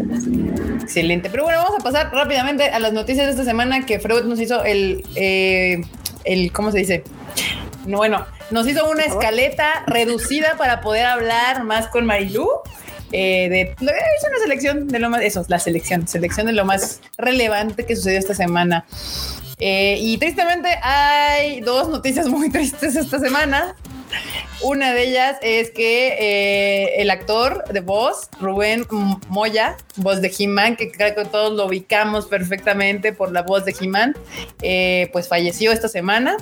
Excelente. 0.83 1.31
Pero 1.31 1.45
bueno, 1.45 1.61
vamos 1.63 1.81
a 1.81 1.83
pasar 1.83 2.13
rápidamente 2.13 2.65
a 2.65 2.79
las 2.79 2.93
noticias 2.93 3.27
de 3.27 3.33
esta 3.33 3.45
semana 3.45 3.87
que 3.87 3.99
Freud 3.99 4.25
nos 4.25 4.41
hizo 4.41 4.65
el, 4.65 5.05
eh, 5.15 5.83
el 6.25 6.53
¿cómo 6.53 6.71
se 6.73 6.79
dice? 6.79 7.05
No, 7.87 7.99
bueno, 7.99 8.25
nos 8.51 8.69
hizo 8.69 8.89
una 8.89 9.03
escaleta 9.03 9.85
reducida 9.87 10.57
para 10.57 10.81
poder 10.81 11.07
hablar 11.07 11.65
más 11.65 11.89
con 11.89 12.07
Marilú. 12.07 12.49
eh, 13.11 13.49
de 13.51 13.63
es 13.63 14.29
una 14.29 14.39
selección 14.41 14.89
de 14.89 14.99
lo 14.99 15.11
más, 15.11 15.23
eso, 15.23 15.45
la 15.49 15.59
selección, 15.59 16.07
selección 16.07 16.47
de 16.47 16.53
lo 16.53 16.65
más 16.65 17.01
relevante 17.19 17.85
que 17.85 17.97
sucedió 17.97 18.19
esta 18.19 18.35
semana. 18.35 18.87
Eh, 19.59 19.99
y 20.01 20.17
tristemente 20.19 20.69
hay 20.83 21.61
dos 21.61 21.89
noticias 21.89 22.29
muy 22.29 22.51
tristes 22.53 22.97
esta 22.97 23.19
semana. 23.19 23.75
Una 24.63 24.93
de 24.93 25.09
ellas 25.09 25.39
es 25.43 25.71
que 25.71 26.17
eh, 26.21 27.01
el 27.03 27.11
actor 27.11 27.65
de 27.73 27.81
voz, 27.81 28.29
Rubén 28.41 28.87
Moya, 29.29 29.77
voz 29.97 30.21
de 30.21 30.33
He-Man, 30.39 30.77
que 30.77 30.93
creo 30.93 31.15
que 31.15 31.25
todos 31.25 31.53
lo 31.55 31.67
ubicamos 31.67 32.27
perfectamente 32.27 33.13
por 33.13 33.33
la 33.33 33.43
voz 33.43 33.65
de 33.65 33.75
He-Man, 33.79 34.15
pues 35.13 35.29
falleció 35.29 35.73
esta 35.73 35.89
semana. 35.89 36.37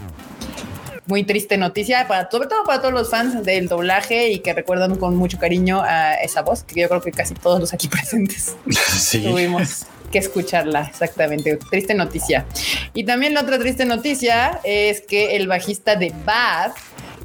Muy 1.11 1.25
triste 1.25 1.57
noticia, 1.59 2.07
para, 2.07 2.31
sobre 2.31 2.49
todo 2.49 2.63
para 2.65 2.81
todos 2.81 2.95
los 2.95 3.11
fans 3.11 3.45
del 3.45 3.67
doblaje 3.67 4.29
y 4.31 4.39
que 4.39 4.53
recuerdan 4.55 4.95
con 4.95 5.17
mucho 5.17 5.39
cariño 5.39 5.83
a 5.83 6.15
esa 6.15 6.43
voz, 6.43 6.63
que 6.63 6.81
yo 6.81 6.89
creo 6.89 7.01
que 7.01 7.11
casi 7.11 7.35
todos 7.35 7.59
los 7.59 7.75
aquí 7.75 7.89
presentes 7.97 8.55
Sí. 8.71 9.25
tuvimos 9.25 9.87
que 10.13 10.19
escucharla, 10.19 10.83
exactamente. 10.89 11.57
Triste 11.69 11.95
noticia. 11.95 12.47
Y 12.95 13.05
también 13.05 13.35
la 13.35 13.43
otra 13.43 13.59
triste 13.59 13.85
noticia 13.85 14.61
es 14.63 15.01
que 15.01 15.35
el 15.37 15.49
bajista 15.49 15.97
de 15.97 16.13
Bad, 16.25 16.73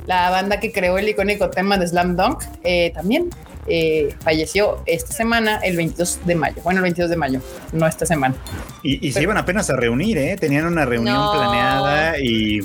la 0.08 0.32
banda 0.32 0.60
que 0.60 0.72
creó 0.72 0.98
el 0.98 1.08
icónico 1.08 1.50
tema 1.52 1.78
de 1.78 1.88
Slam 1.88 2.16
Dunk, 2.16 2.44
eh, 2.64 2.92
también 2.94 3.30
eh, 3.68 4.14
falleció 4.24 4.84
esta 4.86 5.14
semana, 5.14 5.60
el 5.64 5.76
22 5.78 6.20
de 6.26 6.36
mayo. 6.36 6.62
Bueno, 6.64 6.80
el 6.80 6.84
22 6.84 7.10
de 7.10 7.16
mayo, 7.18 7.42
no 7.72 7.88
esta 7.88 8.06
semana. 8.06 8.36
Y, 8.84 9.08
y 9.08 9.12
se 9.12 9.24
iban 9.24 9.38
apenas 9.38 9.68
a 9.72 9.76
reunir, 9.76 10.20
¿eh? 10.20 10.36
Tenían 10.40 10.66
una 10.68 10.86
reunión 10.86 11.16
No. 11.16 11.32
planeada 11.32 12.20
y, 12.20 12.60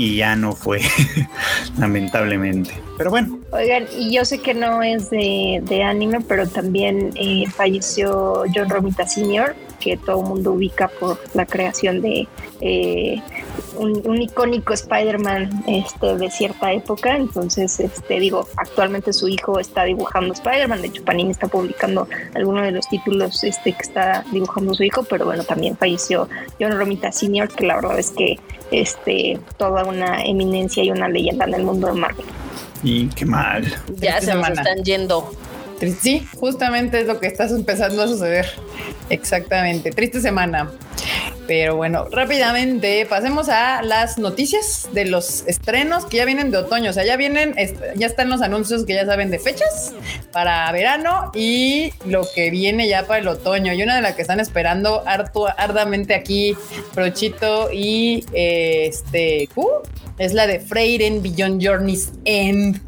y 0.00 0.16
ya 0.16 0.34
no 0.34 0.52
fue, 0.52 0.80
lamentablemente. 1.78 2.72
Pero 2.96 3.10
bueno, 3.10 3.38
Oigan, 3.52 3.84
y 3.98 4.14
yo 4.14 4.24
sé 4.24 4.38
que 4.38 4.54
no 4.54 4.82
es 4.82 5.10
de, 5.10 5.82
anime, 5.84 6.20
pero 6.22 6.48
también 6.48 7.10
eh, 7.16 7.44
falleció 7.50 8.44
John 8.54 8.70
Romita 8.70 9.06
Sr., 9.06 9.54
que 9.78 9.98
todo 9.98 10.22
el 10.22 10.28
mundo 10.28 10.52
ubica 10.52 10.88
por 10.88 11.18
la 11.34 11.44
creación 11.44 12.00
de 12.00 12.26
eh, 12.62 13.20
un, 13.76 14.02
un 14.04 14.22
icónico 14.22 14.72
Spider-Man 14.72 15.64
este, 15.66 16.16
de 16.16 16.30
cierta 16.30 16.72
época. 16.72 17.16
Entonces, 17.16 17.80
este, 17.80 18.20
digo, 18.20 18.46
actualmente 18.56 19.12
su 19.12 19.28
hijo 19.28 19.58
está 19.58 19.84
dibujando 19.84 20.32
Spider-Man. 20.32 20.82
De 20.82 20.88
hecho, 20.88 21.04
Panini 21.04 21.30
está 21.30 21.48
publicando 21.48 22.08
algunos 22.34 22.64
de 22.64 22.72
los 22.72 22.88
títulos 22.88 23.42
este, 23.44 23.72
que 23.72 23.82
está 23.82 24.24
dibujando 24.32 24.74
su 24.74 24.82
hijo, 24.82 25.02
pero 25.04 25.24
bueno, 25.24 25.44
también 25.44 25.76
falleció 25.76 26.28
John 26.60 26.72
Romita 26.72 27.12
Sr., 27.12 27.48
que 27.48 27.66
la 27.66 27.76
verdad 27.76 27.98
es 27.98 28.10
que 28.10 28.38
este, 28.70 29.38
toda 29.56 29.84
una 29.84 30.24
eminencia 30.24 30.82
y 30.82 30.90
una 30.90 31.08
leyenda 31.08 31.44
en 31.44 31.54
el 31.54 31.62
mundo 31.64 31.88
de 31.88 31.94
Marvel. 31.94 32.26
Y 32.82 33.08
qué 33.08 33.26
mal. 33.26 33.64
Ya 33.96 34.20
se 34.20 34.34
nos 34.34 34.48
están 34.48 34.82
yendo. 34.84 35.30
Tri- 35.80 35.96
Sí, 36.00 36.28
justamente 36.38 37.00
es 37.00 37.06
lo 37.06 37.18
que 37.18 37.26
está 37.26 37.46
empezando 37.48 38.02
a 38.02 38.06
suceder. 38.06 38.46
Exactamente. 39.08 39.90
Triste 39.90 40.20
semana. 40.20 40.70
Pero 41.46 41.74
bueno, 41.74 42.06
rápidamente 42.12 43.04
pasemos 43.06 43.48
a 43.48 43.82
las 43.82 44.18
noticias 44.18 44.88
de 44.92 45.06
los 45.06 45.42
estrenos 45.48 46.04
que 46.06 46.18
ya 46.18 46.24
vienen 46.24 46.52
de 46.52 46.58
otoño. 46.58 46.90
O 46.90 46.92
sea, 46.92 47.04
ya 47.04 47.16
vienen, 47.16 47.56
ya 47.96 48.06
están 48.06 48.28
los 48.28 48.40
anuncios 48.40 48.84
que 48.84 48.94
ya 48.94 49.04
saben 49.04 49.32
de 49.32 49.40
fechas 49.40 49.92
para 50.32 50.70
verano 50.70 51.32
y 51.34 51.92
lo 52.06 52.24
que 52.36 52.50
viene 52.50 52.86
ya 52.86 53.04
para 53.04 53.18
el 53.18 53.26
otoño. 53.26 53.72
Y 53.72 53.82
una 53.82 53.96
de 53.96 54.02
las 54.02 54.14
que 54.14 54.22
están 54.22 54.38
esperando 54.38 55.02
harto, 55.08 55.48
ardamente 55.58 56.14
aquí, 56.14 56.56
Prochito 56.94 57.70
y 57.72 58.24
eh, 58.32 58.86
este 58.88 59.48
es 60.18 60.34
la 60.34 60.46
de 60.46 60.60
Freyren 60.60 61.20
Beyond 61.20 61.60
Journey's 61.64 62.12
End, 62.26 62.80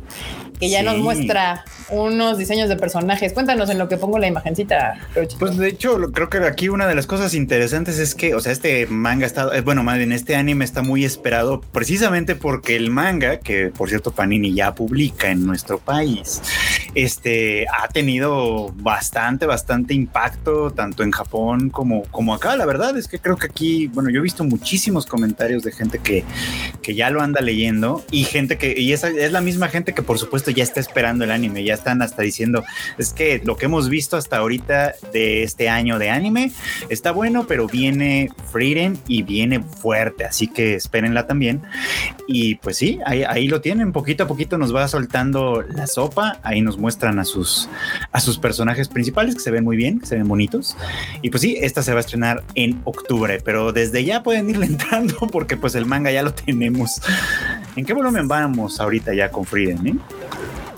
que 0.62 0.70
ya 0.70 0.84
nos 0.84 0.98
muestra 0.98 1.64
unos 1.88 2.38
diseños 2.38 2.68
de 2.68 2.76
personajes. 2.76 3.32
Cuéntanos 3.32 3.68
en 3.68 3.78
lo 3.78 3.88
que 3.88 3.96
pongo 3.96 4.20
la 4.20 4.28
imagencita, 4.28 4.94
Prochito. 5.12 5.40
Pues 5.40 5.56
de 5.56 5.66
hecho, 5.66 5.98
creo 6.12 6.30
que 6.30 6.38
aquí 6.38 6.68
una 6.68 6.86
de 6.86 6.94
las 6.94 7.08
cosas 7.08 7.34
interesantes 7.34 7.98
es 7.98 8.14
que, 8.14 8.36
o 8.36 8.40
sea, 8.40 8.52
este 8.52 8.86
manga 8.86 9.26
está, 9.26 9.56
eh, 9.56 9.60
bueno, 9.62 9.82
más 9.82 9.98
bien 9.98 10.12
este 10.12 10.36
anime 10.36 10.64
está 10.64 10.82
muy 10.82 11.04
esperado 11.04 11.62
precisamente 11.72 12.36
porque 12.36 12.76
el 12.76 12.90
manga, 12.90 13.40
que 13.40 13.72
por 13.76 13.88
cierto 13.88 14.12
Panini 14.12 14.54
ya 14.54 14.72
publica 14.72 15.32
en 15.32 15.44
nuestro 15.44 15.78
país, 15.80 16.40
este 16.94 17.66
ha 17.68 17.88
tenido 17.88 18.72
bastante, 18.76 19.46
bastante 19.46 19.94
impacto 19.94 20.70
tanto 20.70 21.02
en 21.02 21.10
Japón 21.10 21.70
como, 21.70 22.02
como 22.04 22.34
acá. 22.34 22.56
La 22.56 22.66
verdad 22.66 22.96
es 22.96 23.08
que 23.08 23.18
creo 23.18 23.36
que 23.36 23.46
aquí, 23.46 23.86
bueno, 23.88 24.10
yo 24.10 24.20
he 24.20 24.22
visto 24.22 24.44
muchísimos 24.44 25.06
comentarios 25.06 25.62
de 25.62 25.72
gente 25.72 25.98
que, 25.98 26.24
que 26.82 26.94
ya 26.94 27.10
lo 27.10 27.22
anda 27.22 27.40
leyendo 27.40 28.04
y 28.10 28.24
gente 28.24 28.58
que, 28.58 28.78
y 28.78 28.92
esa 28.92 29.08
es 29.08 29.32
la 29.32 29.40
misma 29.40 29.68
gente 29.68 29.94
que 29.94 30.02
por 30.02 30.18
supuesto 30.18 30.50
ya 30.50 30.62
está 30.62 30.80
esperando 30.80 31.24
el 31.24 31.30
anime, 31.30 31.64
ya 31.64 31.74
están 31.74 32.02
hasta 32.02 32.22
diciendo, 32.22 32.64
es 32.98 33.12
que 33.12 33.40
lo 33.44 33.56
que 33.56 33.66
hemos 33.66 33.88
visto 33.88 34.16
hasta 34.16 34.38
ahorita 34.38 34.94
de 35.12 35.42
este 35.42 35.68
año 35.68 35.98
de 35.98 36.10
anime 36.10 36.52
está 36.88 37.12
bueno, 37.12 37.46
pero 37.46 37.66
viene 37.66 38.30
Freedom 38.50 38.96
y 39.06 39.22
viene 39.22 39.60
fuerte, 39.60 40.24
así 40.24 40.48
que 40.48 40.74
espérenla 40.74 41.26
también. 41.26 41.62
Y 42.28 42.56
pues 42.56 42.76
sí, 42.76 42.98
ahí, 43.06 43.24
ahí 43.24 43.48
lo 43.48 43.60
tienen, 43.60 43.92
poquito 43.92 44.24
a 44.24 44.26
poquito 44.26 44.58
nos 44.58 44.74
va 44.74 44.86
soltando 44.88 45.62
la 45.62 45.86
sopa, 45.86 46.38
ahí 46.42 46.60
nos 46.60 46.78
muestran 46.82 47.18
a 47.18 47.24
sus, 47.24 47.68
a 48.10 48.20
sus 48.20 48.38
personajes 48.38 48.88
principales 48.88 49.34
que 49.34 49.40
se 49.40 49.50
ven 49.50 49.64
muy 49.64 49.76
bien, 49.76 50.00
que 50.00 50.06
se 50.06 50.16
ven 50.16 50.28
bonitos. 50.28 50.76
Y 51.22 51.30
pues 51.30 51.40
sí, 51.40 51.56
esta 51.60 51.82
se 51.82 51.92
va 51.92 51.98
a 51.98 52.00
estrenar 52.00 52.42
en 52.54 52.82
octubre, 52.84 53.40
pero 53.42 53.72
desde 53.72 54.04
ya 54.04 54.22
pueden 54.22 54.50
irle 54.50 54.66
entrando 54.74 55.14
porque 55.32 55.56
pues 55.56 55.74
el 55.74 55.86
manga 55.86 56.10
ya 56.10 56.22
lo 56.22 56.34
tenemos. 56.34 57.00
¿En 57.76 57.86
qué 57.86 57.94
volumen 57.94 58.28
vamos 58.28 58.80
ahorita 58.80 59.14
ya 59.14 59.30
con 59.30 59.46
Freedom? 59.46 59.86
eh? 59.86 59.94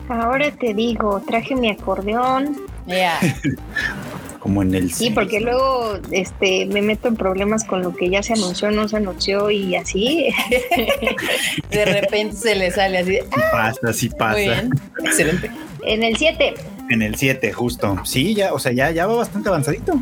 Ahora 0.08 0.50
te 0.52 0.74
digo, 0.74 1.20
traje 1.26 1.56
mi 1.56 1.70
acordeón. 1.70 2.56
Ya. 2.86 3.18
Como 4.44 4.62
en 4.62 4.74
el... 4.74 4.92
Sí, 4.92 5.08
porque 5.08 5.40
luego 5.40 5.98
este 6.10 6.66
me 6.66 6.82
meto 6.82 7.08
en 7.08 7.16
problemas 7.16 7.64
con 7.64 7.80
lo 7.82 7.96
que 7.96 8.10
ya 8.10 8.22
se 8.22 8.34
anunció, 8.34 8.70
no 8.70 8.86
se 8.86 8.98
anunció 8.98 9.50
y 9.50 9.74
así. 9.74 10.28
De 11.70 11.84
repente 11.86 12.36
se 12.36 12.54
le 12.54 12.70
sale 12.70 12.98
así. 12.98 13.12
Sí 13.16 13.40
pasa, 13.50 13.92
sí 13.94 14.08
Muy 14.10 14.18
pasa. 14.18 14.36
bien. 14.36 14.70
Excelente. 15.02 15.50
En 15.86 16.02
el 16.02 16.16
7, 16.18 16.54
En 16.90 17.00
el 17.00 17.14
7, 17.14 17.52
justo. 17.54 17.96
Sí, 18.04 18.34
ya, 18.34 18.52
o 18.52 18.58
sea, 18.58 18.72
ya, 18.72 18.90
ya 18.90 19.06
va 19.06 19.16
bastante 19.16 19.48
avanzadito. 19.48 19.98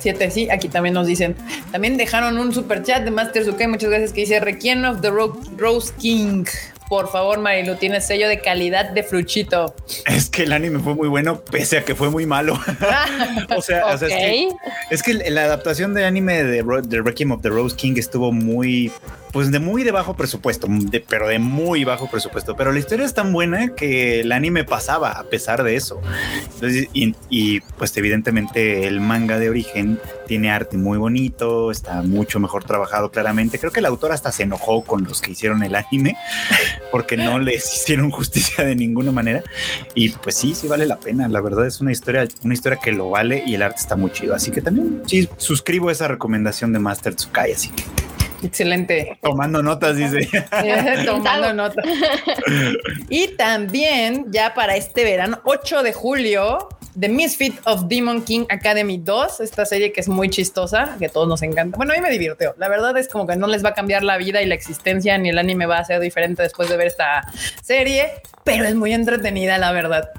Siete, 0.00 0.28
sí, 0.32 0.50
aquí 0.50 0.68
también 0.68 0.94
nos 0.94 1.06
dicen. 1.06 1.36
También 1.70 1.96
dejaron 1.96 2.36
un 2.38 2.52
super 2.52 2.82
chat 2.82 3.04
de 3.04 3.12
Master 3.12 3.44
Suke, 3.44 3.68
muchas 3.68 3.88
gracias, 3.88 4.12
que 4.12 4.22
dice 4.22 4.40
Requiem 4.40 4.84
of 4.84 5.00
the 5.00 5.10
Ro- 5.10 5.38
Rose 5.56 5.92
King. 5.96 6.44
Por 6.92 7.08
favor, 7.08 7.38
Marilu, 7.38 7.76
tiene 7.76 8.02
sello 8.02 8.28
de 8.28 8.40
calidad 8.42 8.90
de 8.90 9.02
fruchito. 9.02 9.74
Es 10.04 10.28
que 10.28 10.42
el 10.42 10.52
anime 10.52 10.78
fue 10.78 10.94
muy 10.94 11.08
bueno, 11.08 11.42
pese 11.42 11.78
a 11.78 11.84
que 11.86 11.94
fue 11.94 12.10
muy 12.10 12.26
malo. 12.26 12.52
o 13.56 13.62
sea, 13.62 13.86
o 13.86 13.96
sea, 13.96 14.08
es 14.08 14.14
que 14.14 14.48
Ok. 14.50 14.60
Es 14.90 15.02
que 15.02 15.14
la 15.30 15.44
adaptación 15.44 15.94
de 15.94 16.04
anime 16.04 16.44
de, 16.44 16.62
de 16.62 17.00
Requiem 17.02 17.30
of 17.30 17.40
the 17.40 17.48
Rose 17.48 17.74
King 17.76 17.94
estuvo 17.96 18.30
muy, 18.30 18.92
pues 19.32 19.50
de 19.50 19.58
muy 19.58 19.84
de 19.84 19.90
bajo 19.90 20.14
presupuesto, 20.14 20.66
de- 20.68 21.00
pero 21.00 21.28
de 21.28 21.38
muy 21.38 21.84
bajo 21.84 22.10
presupuesto. 22.10 22.54
Pero 22.56 22.72
la 22.72 22.78
historia 22.78 23.06
es 23.06 23.14
tan 23.14 23.32
buena 23.32 23.74
que 23.74 24.20
el 24.20 24.30
anime 24.30 24.64
pasaba 24.64 25.12
a 25.12 25.24
pesar 25.24 25.62
de 25.62 25.76
eso. 25.76 25.98
Entonces, 26.54 26.88
y, 26.92 27.14
y, 27.30 27.60
pues 27.78 27.96
evidentemente 27.96 28.86
el 28.86 29.00
manga 29.00 29.38
de 29.38 29.48
origen 29.48 29.98
tiene 30.26 30.50
arte 30.50 30.76
muy 30.76 30.98
bonito, 30.98 31.70
está 31.70 32.02
mucho 32.02 32.38
mejor 32.38 32.64
trabajado 32.64 33.10
claramente. 33.10 33.58
Creo 33.58 33.72
que 33.72 33.80
el 33.80 33.86
autor 33.86 34.12
hasta 34.12 34.30
se 34.30 34.42
enojó 34.42 34.84
con 34.84 35.04
los 35.04 35.22
que 35.22 35.30
hicieron 35.30 35.62
el 35.62 35.74
anime 35.74 36.16
porque 36.92 37.16
no 37.16 37.40
les 37.40 37.74
hicieron 37.74 38.10
justicia 38.10 38.64
de 38.64 38.76
ninguna 38.76 39.10
manera. 39.10 39.42
Y 39.94 40.10
pues 40.10 40.36
sí, 40.36 40.54
sí 40.54 40.68
vale 40.68 40.86
la 40.86 41.00
pena. 41.00 41.26
La 41.26 41.40
verdad 41.40 41.66
es 41.66 41.80
una 41.80 41.90
historia, 41.90 42.28
una 42.44 42.54
historia 42.54 42.78
que 42.80 42.92
lo 42.92 43.10
vale 43.10 43.42
y 43.44 43.56
el 43.56 43.62
arte 43.62 43.80
está 43.80 43.96
muy 43.96 44.12
chido. 44.12 44.34
Así 44.34 44.52
que 44.52 44.60
también 44.60 45.02
sí 45.06 45.28
suscribo 45.38 45.90
esa 45.90 46.06
recomendación 46.06 46.72
de 46.72 46.78
Master 46.78 47.16
Tsukai. 47.16 47.52
Así 47.52 47.70
que 47.70 47.82
Excelente. 48.46 49.18
tomando 49.22 49.62
notas, 49.62 49.96
dice. 49.96 50.28
Tomando 51.06 51.54
nota. 51.54 51.82
Y 53.08 53.28
también, 53.36 54.26
ya 54.30 54.52
para 54.54 54.76
este 54.76 55.04
verano, 55.04 55.40
8 55.44 55.82
de 55.82 55.92
julio, 55.92 56.68
The 56.98 57.08
Misfit 57.08 57.54
of 57.64 57.88
Demon 57.88 58.22
King 58.22 58.44
Academy 58.50 58.98
2, 58.98 59.40
esta 59.40 59.64
serie 59.64 59.92
que 59.92 60.00
es 60.00 60.08
muy 60.08 60.28
chistosa, 60.28 60.96
que 60.98 61.06
a 61.06 61.08
todos 61.08 61.26
nos 61.26 61.42
encanta. 61.42 61.76
Bueno, 61.76 61.92
a 61.92 61.96
mí 61.96 62.02
me 62.02 62.10
divirtió. 62.10 62.54
La 62.58 62.68
verdad 62.68 62.96
es 62.98 63.08
como 63.08 63.26
que 63.26 63.36
no 63.36 63.46
les 63.46 63.64
va 63.64 63.70
a 63.70 63.74
cambiar 63.74 64.02
la 64.02 64.18
vida 64.18 64.42
y 64.42 64.46
la 64.46 64.54
existencia, 64.54 65.16
ni 65.16 65.30
el 65.30 65.38
anime 65.38 65.66
va 65.66 65.78
a 65.78 65.84
ser 65.84 66.00
diferente 66.00 66.42
después 66.42 66.68
de 66.68 66.76
ver 66.76 66.88
esta 66.88 67.22
serie, 67.62 68.10
pero 68.44 68.64
es 68.64 68.74
muy 68.74 68.92
entretenida, 68.92 69.56
la 69.58 69.72
verdad. 69.72 70.10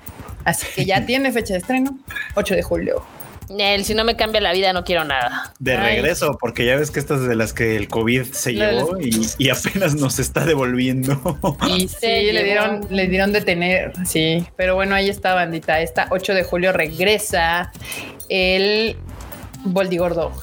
Así 0.45 0.65
que 0.75 0.85
ya 0.85 1.05
tiene 1.05 1.31
fecha 1.31 1.53
de 1.53 1.59
estreno, 1.59 1.99
8 2.35 2.55
de 2.55 2.63
julio. 2.63 3.05
Nel, 3.49 3.85
si 3.85 3.93
no 3.93 4.03
me 4.03 4.15
cambia 4.15 4.41
la 4.41 4.53
vida, 4.53 4.73
no 4.73 4.83
quiero 4.83 5.03
nada. 5.03 5.53
De 5.59 5.75
Ay. 5.75 5.95
regreso, 5.97 6.37
porque 6.39 6.65
ya 6.65 6.75
ves 6.75 6.91
que 6.91 6.99
estas 6.99 7.27
de 7.27 7.35
las 7.35 7.53
que 7.53 7.75
el 7.75 7.87
COVID 7.87 8.23
se 8.31 8.53
llevó 8.53 8.99
y, 8.99 9.27
y 9.37 9.49
apenas 9.49 9.95
nos 9.95 10.19
está 10.19 10.45
devolviendo. 10.45 11.19
Y 11.67 11.87
sí, 11.87 12.31
le 12.31 12.43
dieron, 12.43 12.87
le 12.89 13.07
dieron 13.07 13.31
de 13.31 13.41
tener, 13.41 13.93
sí. 14.05 14.45
Pero 14.55 14.75
bueno, 14.75 14.95
ahí 14.95 15.09
está, 15.09 15.33
bandita. 15.33 15.81
Esta 15.81 16.07
8 16.09 16.33
de 16.33 16.43
julio 16.43 16.71
regresa 16.71 17.71
el 18.29 18.97
Boldigordo. 19.65 20.33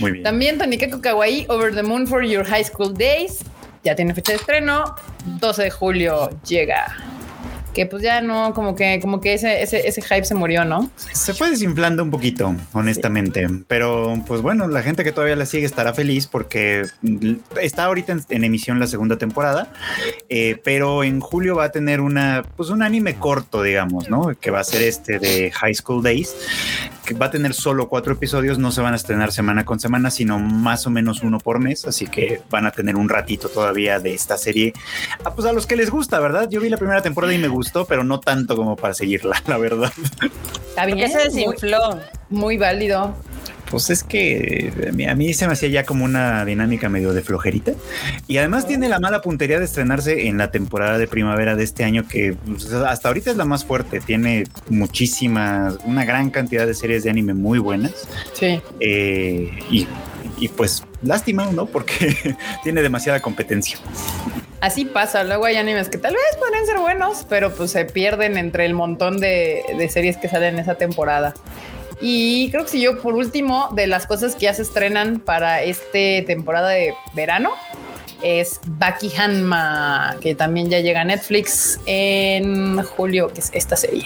Muy 0.00 0.12
bien. 0.12 0.24
También 0.24 0.58
Tonikaku 0.58 1.00
Kawaii, 1.00 1.46
Over 1.48 1.74
the 1.74 1.82
Moon 1.82 2.06
for 2.06 2.24
Your 2.24 2.44
High 2.44 2.64
School 2.64 2.94
Days. 2.94 3.40
Ya 3.84 3.94
tiene 3.94 4.14
fecha 4.14 4.32
de 4.32 4.38
estreno. 4.38 4.94
12 5.24 5.62
de 5.64 5.70
julio 5.70 6.30
llega. 6.46 7.11
Que 7.74 7.86
pues 7.86 8.02
ya 8.02 8.20
no, 8.20 8.52
como 8.54 8.74
que, 8.74 9.00
como 9.00 9.20
que 9.20 9.34
ese, 9.34 9.62
ese, 9.62 9.86
ese 9.88 10.02
hype 10.02 10.24
se 10.24 10.34
murió, 10.34 10.64
¿no? 10.64 10.90
Se 11.12 11.32
fue 11.32 11.50
desinflando 11.50 12.02
un 12.02 12.10
poquito, 12.10 12.54
honestamente. 12.72 13.48
Pero, 13.66 14.22
pues 14.26 14.42
bueno, 14.42 14.68
la 14.68 14.82
gente 14.82 15.04
que 15.04 15.12
todavía 15.12 15.36
la 15.36 15.46
sigue 15.46 15.64
estará 15.64 15.94
feliz 15.94 16.26
porque 16.26 16.84
está 17.60 17.84
ahorita 17.84 18.12
en, 18.12 18.24
en 18.28 18.44
emisión 18.44 18.78
la 18.78 18.86
segunda 18.86 19.16
temporada. 19.16 19.72
eh, 20.28 20.60
pero 20.64 21.02
en 21.04 21.20
julio 21.20 21.56
va 21.56 21.64
a 21.64 21.72
tener 21.72 22.00
una, 22.00 22.44
pues 22.56 22.70
un 22.70 22.82
anime 22.82 23.14
corto, 23.14 23.62
digamos, 23.62 24.08
¿no? 24.10 24.32
Que 24.38 24.50
va 24.50 24.60
a 24.60 24.64
ser 24.64 24.82
este 24.82 25.18
de 25.18 25.50
High 25.50 25.74
School 25.74 26.02
Days, 26.02 26.34
que 27.04 27.14
va 27.14 27.26
a 27.26 27.30
tener 27.30 27.54
solo 27.54 27.88
cuatro 27.88 28.12
episodios. 28.12 28.58
No 28.58 28.70
se 28.72 28.80
van 28.80 28.92
a 28.92 28.96
estrenar 28.96 29.32
semana 29.32 29.64
con 29.64 29.80
semana, 29.80 30.10
sino 30.10 30.38
más 30.38 30.86
o 30.86 30.90
menos 30.90 31.22
uno 31.22 31.38
por 31.38 31.58
mes. 31.58 31.84
Así 31.86 32.06
que 32.06 32.42
van 32.50 32.66
a 32.66 32.70
tener 32.70 32.96
un 32.96 33.08
ratito 33.08 33.48
todavía 33.48 33.98
de 33.98 34.14
esta 34.14 34.38
serie. 34.38 34.72
Ah, 35.24 35.34
pues 35.34 35.46
a 35.46 35.52
los 35.52 35.66
que 35.66 35.76
les 35.76 35.90
gusta, 35.90 36.20
¿verdad? 36.20 36.48
Yo 36.50 36.60
vi 36.60 36.68
la 36.68 36.76
primera 36.76 37.02
temporada 37.02 37.34
y 37.34 37.38
me 37.38 37.48
gustó, 37.48 37.84
pero 37.86 38.04
no 38.04 38.20
tanto 38.20 38.56
como 38.56 38.76
para 38.76 38.94
seguirla, 38.94 39.42
la 39.46 39.58
verdad. 39.58 39.92
Está 40.68 40.84
¿Por 40.84 40.94
bien. 40.94 41.10
se 41.10 41.18
desinfló? 41.18 41.78
Muy, 42.30 42.40
muy 42.40 42.56
válido. 42.58 43.14
Pues 43.72 43.88
es 43.88 44.04
que 44.04 44.70
a 44.86 44.92
mí, 44.92 45.06
a 45.06 45.14
mí 45.14 45.32
se 45.32 45.46
me 45.46 45.54
hacía 45.54 45.70
ya 45.70 45.86
como 45.86 46.04
una 46.04 46.44
dinámica 46.44 46.90
medio 46.90 47.14
de 47.14 47.22
flojerita. 47.22 47.72
Y 48.28 48.36
además 48.36 48.66
tiene 48.66 48.86
la 48.86 49.00
mala 49.00 49.22
puntería 49.22 49.58
de 49.58 49.64
estrenarse 49.64 50.28
en 50.28 50.36
la 50.36 50.50
temporada 50.50 50.98
de 50.98 51.08
primavera 51.08 51.56
de 51.56 51.64
este 51.64 51.82
año, 51.82 52.06
que 52.06 52.34
pues, 52.34 52.70
hasta 52.70 53.08
ahorita 53.08 53.30
es 53.30 53.38
la 53.38 53.46
más 53.46 53.64
fuerte. 53.64 54.00
Tiene 54.00 54.44
muchísimas, 54.68 55.78
una 55.86 56.04
gran 56.04 56.28
cantidad 56.28 56.66
de 56.66 56.74
series 56.74 57.02
de 57.04 57.08
anime 57.08 57.32
muy 57.32 57.58
buenas. 57.60 58.06
Sí. 58.34 58.60
Eh, 58.78 59.58
y, 59.70 59.88
y 60.36 60.48
pues 60.48 60.84
lástima, 61.00 61.50
¿no? 61.50 61.64
Porque 61.64 62.14
tiene 62.62 62.82
demasiada 62.82 63.20
competencia. 63.20 63.78
Así 64.60 64.84
pasa, 64.84 65.24
luego 65.24 65.46
hay 65.46 65.56
animes 65.56 65.88
que 65.88 65.96
tal 65.96 66.12
vez 66.12 66.36
podrían 66.38 66.66
ser 66.66 66.78
buenos, 66.78 67.24
pero 67.26 67.54
pues 67.54 67.70
se 67.70 67.86
pierden 67.86 68.36
entre 68.36 68.66
el 68.66 68.74
montón 68.74 69.18
de, 69.18 69.62
de 69.78 69.88
series 69.88 70.18
que 70.18 70.28
salen 70.28 70.56
en 70.56 70.60
esa 70.60 70.74
temporada. 70.74 71.32
Y 72.04 72.50
creo 72.50 72.64
que 72.64 72.70
si 72.70 72.80
yo 72.82 73.00
por 73.00 73.14
último 73.14 73.68
de 73.76 73.86
las 73.86 74.08
cosas 74.08 74.34
que 74.34 74.42
ya 74.46 74.54
se 74.54 74.62
estrenan 74.62 75.20
para 75.20 75.62
esta 75.62 76.26
temporada 76.26 76.70
de 76.70 76.94
verano 77.14 77.52
es 78.22 78.60
Baki 78.66 79.12
Hanma, 79.16 80.16
que 80.20 80.34
también 80.34 80.68
ya 80.68 80.80
llega 80.80 81.02
a 81.02 81.04
Netflix 81.04 81.78
en 81.86 82.82
julio, 82.82 83.32
que 83.32 83.40
es 83.40 83.50
esta 83.52 83.76
serie. 83.76 84.04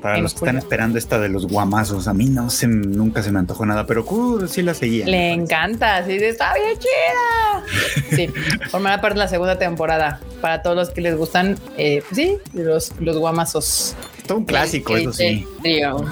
Para 0.00 0.16
En 0.16 0.22
los 0.22 0.32
que 0.34 0.40
están 0.40 0.58
esperando 0.58 0.98
esta 0.98 1.18
de 1.18 1.28
los 1.30 1.46
guamazos, 1.46 2.08
a 2.08 2.14
mí 2.14 2.26
no 2.26 2.50
se, 2.50 2.66
nunca 2.66 3.22
se 3.22 3.30
me 3.30 3.38
antojó 3.38 3.64
nada, 3.64 3.86
pero 3.86 4.04
uh, 4.04 4.46
sí 4.46 4.62
la 4.62 4.74
seguía. 4.74 5.06
Le 5.06 5.32
encanta, 5.32 5.96
así 5.96 6.18
de 6.18 6.28
está 6.30 6.54
bien 6.54 6.78
chida. 6.78 8.10
Sí, 8.16 8.28
formará 8.70 9.00
parte 9.00 9.14
de 9.18 9.24
la 9.24 9.28
segunda 9.28 9.58
temporada. 9.58 10.20
Para 10.40 10.62
todos 10.62 10.76
los 10.76 10.90
que 10.90 11.00
les 11.00 11.16
gustan, 11.16 11.58
eh, 11.78 12.02
pues 12.06 12.16
sí, 12.16 12.36
los, 12.52 12.92
los 13.00 13.16
guamazos. 13.16 13.94
Todo 14.26 14.38
un 14.38 14.44
clásico, 14.44 14.96
eso 14.96 15.12
sí. 15.12 15.46
Trío. 15.62 16.04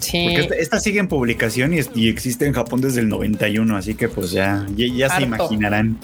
Sí. 0.00 0.24
Porque 0.24 0.40
esta, 0.40 0.54
esta 0.54 0.80
sigue 0.80 1.00
en 1.00 1.08
publicación 1.08 1.74
y, 1.74 2.08
existe 2.08 2.46
en 2.46 2.52
Japón 2.52 2.80
desde 2.80 3.00
el 3.00 3.08
91, 3.08 3.76
así 3.76 3.94
que 3.94 4.08
pues 4.08 4.30
ya, 4.30 4.66
ya, 4.76 4.86
ya 4.86 5.08
se 5.10 5.22
imaginarán. 5.22 5.98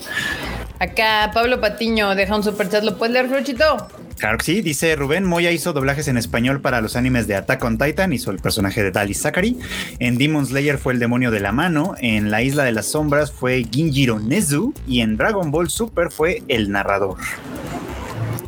Acá 0.78 1.30
Pablo 1.32 1.60
Patiño 1.60 2.14
deja 2.14 2.36
un 2.36 2.42
super 2.42 2.68
chat. 2.68 2.84
¿Lo 2.84 2.98
puedes 2.98 3.12
leer, 3.12 3.28
Fruchito? 3.28 3.88
Claro 4.18 4.38
que 4.38 4.44
sí, 4.44 4.60
dice 4.60 4.94
Rubén 4.96 5.24
Moya 5.24 5.50
hizo 5.50 5.72
doblajes 5.72 6.08
en 6.08 6.16
español 6.16 6.60
para 6.60 6.80
los 6.80 6.96
animes 6.96 7.26
de 7.26 7.34
Attack 7.34 7.64
on 7.64 7.78
Titan, 7.78 8.12
hizo 8.12 8.30
el 8.30 8.38
personaje 8.38 8.82
de 8.82 8.90
Dali 8.90 9.14
Zachary. 9.14 9.58
En 9.98 10.18
Demon 10.18 10.46
Slayer 10.46 10.78
fue 10.78 10.92
el 10.92 10.98
demonio 10.98 11.30
de 11.30 11.40
la 11.40 11.52
mano, 11.52 11.94
en 11.98 12.30
La 12.30 12.42
Isla 12.42 12.64
de 12.64 12.72
las 12.72 12.86
Sombras 12.86 13.32
fue 13.32 13.64
Ginjiro 13.70 14.20
Nezu 14.20 14.72
y 14.86 15.00
en 15.00 15.16
Dragon 15.16 15.50
Ball 15.50 15.68
Super 15.68 16.10
fue 16.10 16.42
el 16.48 16.70
narrador. 16.70 17.16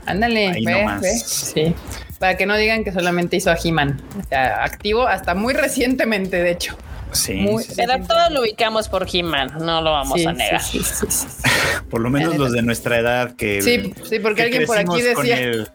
Ándale, 0.07 0.49
Ahí 0.49 0.65
nomás. 0.65 1.05
Sí. 1.05 1.75
Para 2.19 2.37
que 2.37 2.47
no 2.47 2.57
digan 2.57 2.85
que 2.85 2.93
solamente 2.93 3.37
hizo 3.37 3.51
a 3.51 3.57
He-Man. 3.63 4.01
O 4.19 4.29
sea, 4.29 4.65
activo 4.65 5.07
hasta 5.07 5.35
muy 5.35 5.55
recientemente, 5.55 6.43
de 6.43 6.51
hecho. 6.51 6.77
Sí, 7.17 7.35
Muy- 7.35 7.63
sí, 7.63 7.71
sí. 7.71 7.75
Pero 7.77 8.05
todos 8.07 8.31
lo 8.31 8.41
ubicamos 8.43 8.89
por 8.89 9.07
He-Man, 9.13 9.53
no 9.61 9.81
lo 9.81 9.93
vamos 9.93 10.21
Sí, 10.21 10.27
a 10.27 10.33
negar. 10.33 10.63
sí, 10.63 10.81
sí, 10.81 11.07
sí, 11.09 11.27
sí. 11.29 11.51
por 11.91 12.01
lo 12.01 12.11
menos 12.11 12.37
los 12.37 12.53
de 12.53 12.63
nuestra 12.63 12.99
edad 12.99 13.35
que... 13.37 13.63
Sí, 13.63 13.93
sí, 14.09 14.19
porque 14.19 14.37
que 14.37 14.43
alguien 14.43 14.67
por 14.67 14.79
aquí 14.79 15.03
decía, 15.03 15.67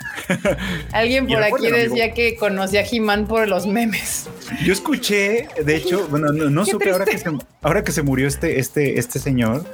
alguien 0.91 1.27
por 1.27 1.43
aquí 1.43 1.67
decía 1.67 2.13
que 2.13 2.35
conocía 2.35 2.81
a 2.81 2.85
He-Man 2.89 3.27
por 3.27 3.47
los 3.47 3.65
memes. 3.67 4.27
Yo 4.63 4.73
escuché, 4.73 5.47
de 5.63 5.75
hecho, 5.75 6.07
bueno, 6.09 6.31
no, 6.31 6.65
supe 6.65 6.91
ahora 6.91 7.05
que, 7.05 7.17
se, 7.17 7.29
ahora 7.61 7.83
que 7.83 7.91
se 7.91 8.01
murió 8.01 8.27
este, 8.27 8.59
este, 8.59 8.99
este 8.99 9.19
señor, 9.19 9.65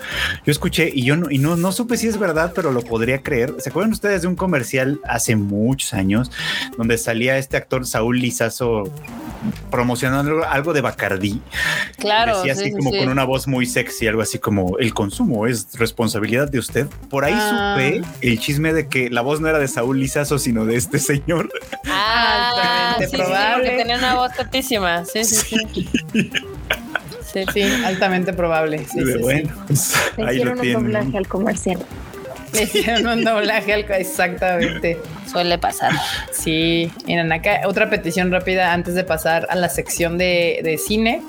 yo 0.46 0.52
escuché 0.52 0.90
y 0.94 1.04
yo 1.04 1.16
no, 1.18 1.30
y 1.32 1.38
no, 1.40 1.56
no 1.56 1.72
supe 1.72 1.98
si 1.98 2.08
es 2.08 2.18
verdad, 2.18 2.52
pero 2.56 2.72
lo 2.72 2.82
podría 2.82 3.22
creer. 3.22 3.56
¿Se 3.60 3.70
acuerdan 3.70 3.92
ustedes 3.92 4.22
de 4.22 4.28
un 4.28 4.36
comercial 4.36 5.00
hace 5.04 5.36
muchos 5.36 5.94
años 5.94 6.32
donde 6.78 6.98
salía 6.98 7.38
este 7.38 7.58
actor 7.58 7.86
Saúl 7.86 8.20
Lizazo 8.20 8.84
promocionando 9.72 10.44
algo 10.48 10.74
de 10.74 10.82
Bacardí? 10.82 11.42
Claro, 11.98 12.38
Decía 12.38 12.56
sí, 12.56 12.62
así 12.62 12.70
sí, 12.72 12.76
como 12.78 12.92
sí. 12.92 13.00
con 13.00 13.10
una 13.10 13.24
voz 13.24 13.48
muy 13.48 13.66
sexy, 13.66 14.08
algo 14.08 14.22
así 14.22 14.40
como 14.40 14.78
el 14.80 14.94
consumo 14.94 15.48
es 15.48 15.68
responsabilidad 15.78 16.50
de 16.50 16.60
usted. 16.60 16.88
Por 17.10 17.26
ahí 17.26 17.34
Ah. 17.36 17.76
supe 17.78 18.02
el 18.22 18.40
chisme 18.40 18.74
de 18.74 18.88
que 18.88 19.10
la 19.10 19.22
voz 19.22 19.40
no 19.42 19.48
era 19.48 19.60
de 19.60 19.68
Saúl 19.68 20.00
Lizazo, 20.00 20.40
sino 20.40 20.66
de 20.66 20.76
este 20.76 21.00
señor. 21.00 21.50
Ah, 21.86 22.54
Altamente 22.96 23.08
sí, 23.10 23.18
probable. 23.18 23.64
porque 23.66 23.78
tenía 23.78 23.98
una 23.98 24.16
voz 24.16 24.34
tatísima. 24.34 25.06
Sí, 25.06 25.24
sí, 25.24 25.36
sí. 25.36 25.90
Sí, 27.34 27.44
Sí, 27.54 27.62
altamente 27.86 28.34
probable. 28.34 28.80
Sí, 28.80 29.00
sí, 29.00 29.14
sí. 29.14 29.18
bueno, 29.20 29.54
pues, 29.68 29.94
Le 30.18 30.24
ahí 30.26 30.36
hicieron 30.38 30.58
lo 30.58 30.64
un 30.64 30.74
doblaje 30.74 31.04
tienen. 31.06 31.18
al 31.18 31.28
comercial. 31.28 31.80
Le 32.54 32.64
hicieron 32.64 33.06
un 33.08 33.24
doblaje 33.24 33.74
al 33.74 33.82
exactamente. 33.92 34.98
suele 35.32 35.58
pasar. 35.58 35.92
Sí, 36.32 36.92
miren 37.06 37.32
acá 37.32 37.62
otra 37.66 37.90
petición 37.90 38.32
rápida 38.32 38.72
antes 38.74 38.96
de 38.96 39.04
pasar 39.04 39.46
a 39.50 39.56
la 39.56 39.70
sección 39.70 40.18
de, 40.18 40.62
de 40.64 40.78
cine. 40.78 41.22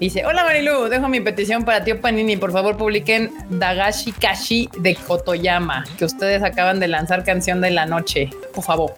Dice, 0.00 0.26
hola 0.26 0.44
Marilu, 0.44 0.88
dejo 0.88 1.08
mi 1.08 1.20
petición 1.20 1.64
para 1.64 1.84
tío 1.84 2.00
Panini. 2.00 2.36
Por 2.36 2.52
favor 2.52 2.76
publiquen 2.76 3.30
Dagashi 3.50 4.12
Kashi 4.12 4.68
de 4.78 4.94
Kotoyama, 4.96 5.84
que 5.96 6.04
ustedes 6.04 6.42
acaban 6.42 6.80
de 6.80 6.88
lanzar 6.88 7.24
canción 7.24 7.60
de 7.60 7.70
la 7.70 7.86
noche. 7.86 8.30
Por 8.52 8.64
favor. 8.64 8.94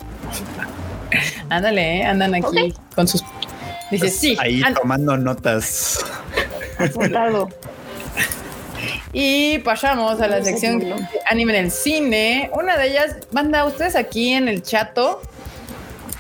Ándale, 1.50 1.98
¿eh? 1.98 2.04
andan 2.04 2.34
aquí 2.34 2.74
con 2.94 3.06
sus... 3.06 3.22
Dice, 3.90 4.08
sí. 4.10 4.34
Pues, 4.34 4.44
Ahí 4.46 4.62
an- 4.64 4.74
tomando 4.74 5.16
notas. 5.16 6.04
Apuntado. 6.78 7.48
Y 9.18 9.60
pasamos 9.60 10.20
a 10.20 10.26
la 10.28 10.44
sección 10.44 10.84
anime 11.30 11.56
en 11.58 11.64
el 11.64 11.70
cine. 11.70 12.50
Una 12.52 12.76
de 12.76 12.88
ellas, 12.88 13.16
banda, 13.32 13.64
ustedes 13.64 13.96
aquí 13.96 14.34
en 14.34 14.46
el 14.46 14.62
chato 14.62 15.22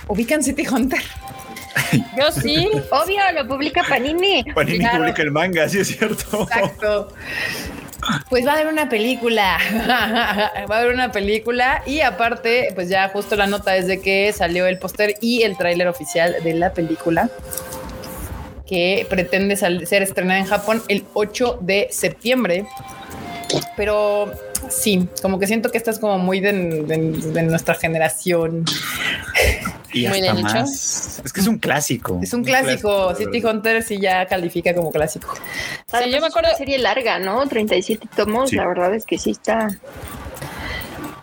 ubican 0.08 0.42
City 0.42 0.66
Hunter. 0.66 1.02
Yo 2.18 2.32
sí. 2.32 2.70
Obvio, 2.90 3.20
lo 3.34 3.46
publica 3.46 3.84
Panini. 3.86 4.44
Panini 4.44 4.78
Claro. 4.78 5.00
publica 5.00 5.20
el 5.20 5.30
manga, 5.30 5.68
sí 5.68 5.80
es 5.80 5.88
cierto. 5.88 6.44
Exacto. 6.44 7.12
Pues 8.30 8.46
va 8.46 8.52
a 8.52 8.54
haber 8.54 8.68
una 8.68 8.88
película. 8.88 9.58
va 10.70 10.74
a 10.74 10.78
haber 10.78 10.94
una 10.94 11.12
película. 11.12 11.82
Y 11.84 12.00
aparte, 12.00 12.70
pues 12.74 12.88
ya 12.88 13.10
justo 13.10 13.36
la 13.36 13.46
nota 13.46 13.76
es 13.76 13.86
de 13.88 14.00
que 14.00 14.32
salió 14.32 14.66
el 14.66 14.78
póster 14.78 15.16
y 15.20 15.42
el 15.42 15.58
tráiler 15.58 15.88
oficial 15.88 16.36
de 16.42 16.54
la 16.54 16.72
película. 16.72 17.28
Que 18.66 19.06
pretende 19.08 19.56
ser 19.56 20.02
estrenada 20.02 20.40
en 20.40 20.46
Japón 20.46 20.82
el 20.88 21.04
8 21.14 21.58
de 21.60 21.88
septiembre. 21.90 22.66
Pero 23.76 24.32
sí, 24.68 25.08
como 25.22 25.38
que 25.38 25.46
siento 25.46 25.70
que 25.70 25.78
esta 25.78 25.90
es 25.92 25.98
como 26.00 26.18
muy 26.18 26.40
de, 26.40 26.52
de- 26.52 27.12
de 27.32 27.42
nuestra 27.44 27.74
generación. 27.74 28.64
Y 29.92 30.08
Muy 30.08 30.20
de 30.20 30.28
hasta 30.28 30.42
nicho. 30.42 30.54
más. 30.54 31.22
Es 31.24 31.32
que 31.32 31.40
es 31.40 31.46
un 31.46 31.58
clásico. 31.58 32.18
Es 32.22 32.34
un 32.34 32.42
clásico. 32.44 33.14
City 33.14 33.40
verdad. 33.40 33.54
Hunter 33.54 33.82
sí 33.82 33.98
ya 34.00 34.26
califica 34.26 34.74
como 34.74 34.90
clásico. 34.90 35.32
Además, 35.92 36.14
yo 36.14 36.20
me 36.20 36.26
es 36.26 36.32
acuerdo- 36.32 36.48
una 36.50 36.58
serie 36.58 36.78
larga, 36.78 37.18
¿no? 37.20 37.46
37 37.46 38.08
tomos. 38.16 38.50
Sí. 38.50 38.56
La 38.56 38.66
verdad 38.66 38.92
es 38.94 39.06
que 39.06 39.16
sí 39.16 39.30
está. 39.30 39.68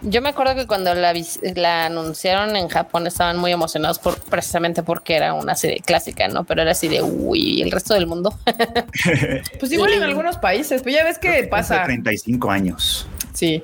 Yo 0.04 0.22
me 0.22 0.30
acuerdo 0.30 0.56
que 0.56 0.68
cuando 0.68 0.94
la, 0.94 1.14
la 1.56 1.86
anunciaron 1.86 2.56
en 2.56 2.68
Japón 2.68 3.08
estaban 3.08 3.38
muy 3.38 3.52
emocionados 3.52 4.00
por 4.00 4.20
precisamente 4.20 4.84
porque 4.84 5.16
era 5.16 5.34
una 5.34 5.56
serie 5.56 5.80
clásica, 5.80 6.28
¿no? 6.28 6.44
Pero 6.44 6.62
era 6.62 6.72
así 6.72 6.88
de 6.90 7.02
uy, 7.02 7.40
¿y 7.40 7.62
el 7.62 7.72
resto 7.72 7.94
del 7.94 8.08
mundo. 8.08 8.38
Pues 9.60 9.72
igual 9.72 9.94
en 9.94 10.04
algunos 10.04 10.38
países, 10.38 10.82
pues 10.82 10.94
ya 10.96 11.04
ves 11.04 11.18
que 11.18 11.44
pasa. 11.46 11.84
35 11.86 12.52
años. 12.52 13.08
Sí, 13.34 13.64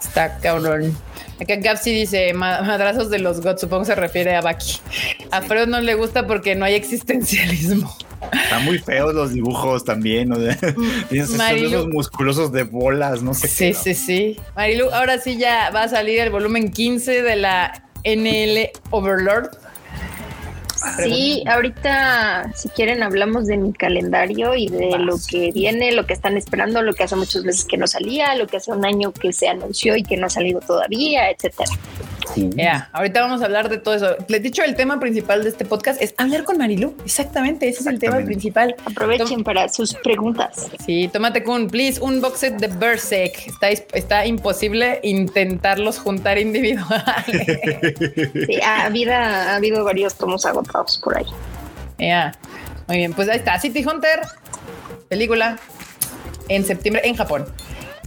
está 0.00 0.38
cabrón. 0.38 0.96
Acá 1.40 1.56
Gapsi 1.56 1.92
dice 1.92 2.32
"Ma- 2.34 2.62
madrazos 2.62 3.10
de 3.10 3.18
los 3.18 3.40
gods, 3.40 3.60
supongo 3.62 3.84
se 3.84 3.94
refiere 3.94 4.36
a 4.36 4.40
Baki. 4.42 4.78
A 5.30 5.42
Freud 5.42 5.66
no 5.68 5.80
le 5.80 5.94
gusta 5.94 6.26
porque 6.26 6.54
no 6.54 6.64
hay 6.64 6.74
existencialismo. 6.74 7.96
Están 8.32 8.64
muy 8.64 8.78
feos 8.78 9.14
los 9.14 9.32
dibujos 9.32 9.84
también. 9.84 10.32
O 10.32 10.36
sea, 10.36 10.56
tienes 11.08 11.30
esos 11.30 11.88
musculosos 11.88 12.52
de 12.52 12.64
bolas, 12.64 13.22
no 13.22 13.34
sé 13.34 13.48
Sí, 13.48 13.68
qué. 13.68 13.74
sí, 13.74 13.94
sí. 13.94 14.40
Marilu, 14.56 14.90
ahora 14.90 15.18
sí 15.18 15.36
ya 15.38 15.70
va 15.70 15.84
a 15.84 15.88
salir 15.88 16.20
el 16.20 16.30
volumen 16.30 16.70
15 16.70 17.22
de 17.22 17.36
la 17.36 17.84
NL 18.04 18.70
Overlord. 18.90 19.50
Sí, 20.96 21.44
ahorita, 21.46 22.52
si 22.56 22.70
quieren, 22.70 23.02
hablamos 23.02 23.46
de 23.46 23.58
mi 23.58 23.70
calendario 23.74 24.54
y 24.54 24.68
de 24.68 24.88
Vas. 24.92 25.00
lo 25.00 25.16
que 25.28 25.50
viene, 25.52 25.92
lo 25.92 26.06
que 26.06 26.14
están 26.14 26.38
esperando, 26.38 26.80
lo 26.82 26.94
que 26.94 27.02
hace 27.04 27.16
muchos 27.16 27.44
meses 27.44 27.66
que 27.66 27.76
no 27.76 27.86
salía, 27.86 28.34
lo 28.34 28.46
que 28.46 28.56
hace 28.56 28.72
un 28.72 28.86
año 28.86 29.12
que 29.12 29.30
se 29.34 29.46
anunció 29.48 29.94
y 29.96 30.02
que 30.02 30.16
no 30.16 30.26
ha 30.26 30.30
salido 30.30 30.60
todavía, 30.60 31.30
etcétera. 31.30 31.70
Ya, 32.36 32.88
ahorita 32.92 33.20
vamos 33.20 33.42
a 33.42 33.46
hablar 33.46 33.68
de 33.68 33.78
todo 33.78 33.94
eso. 33.94 34.16
Les 34.28 34.40
he 34.40 34.42
dicho, 34.42 34.62
el 34.62 34.76
tema 34.76 34.98
principal 35.00 35.42
de 35.42 35.48
este 35.48 35.64
podcast 35.64 36.00
es 36.00 36.14
hablar 36.18 36.44
con 36.44 36.58
Marilu. 36.58 36.94
Exactamente, 37.04 37.68
ese 37.68 37.80
es 37.80 37.86
el 37.86 37.98
tema 37.98 38.18
principal. 38.18 38.74
Aprovechen 38.84 39.44
para 39.44 39.68
sus 39.68 39.94
preguntas. 39.94 40.68
Sí, 40.84 41.08
tómate 41.12 41.42
con, 41.42 41.68
please, 41.68 42.00
un 42.00 42.20
box 42.20 42.40
set 42.40 42.56
de 42.58 42.68
Berserk. 42.68 43.46
Está, 43.46 43.70
está 43.70 44.26
imposible 44.26 45.00
intentarlos 45.02 45.98
juntar 45.98 46.38
individuales. 46.38 46.80
Sí, 48.46 48.60
ha, 48.62 48.84
habido, 48.86 49.12
ha 49.12 49.56
habido 49.56 49.84
varios 49.84 50.14
tomos 50.14 50.46
agotados 50.46 50.98
por 51.02 51.16
ahí. 51.16 51.26
Ya, 51.98 52.32
muy 52.86 52.98
bien, 52.98 53.12
pues 53.12 53.28
ahí 53.28 53.36
está, 53.36 53.58
City 53.58 53.84
Hunter, 53.84 54.20
película 55.08 55.58
en 56.48 56.64
septiembre 56.64 57.02
en 57.04 57.16
Japón. 57.16 57.46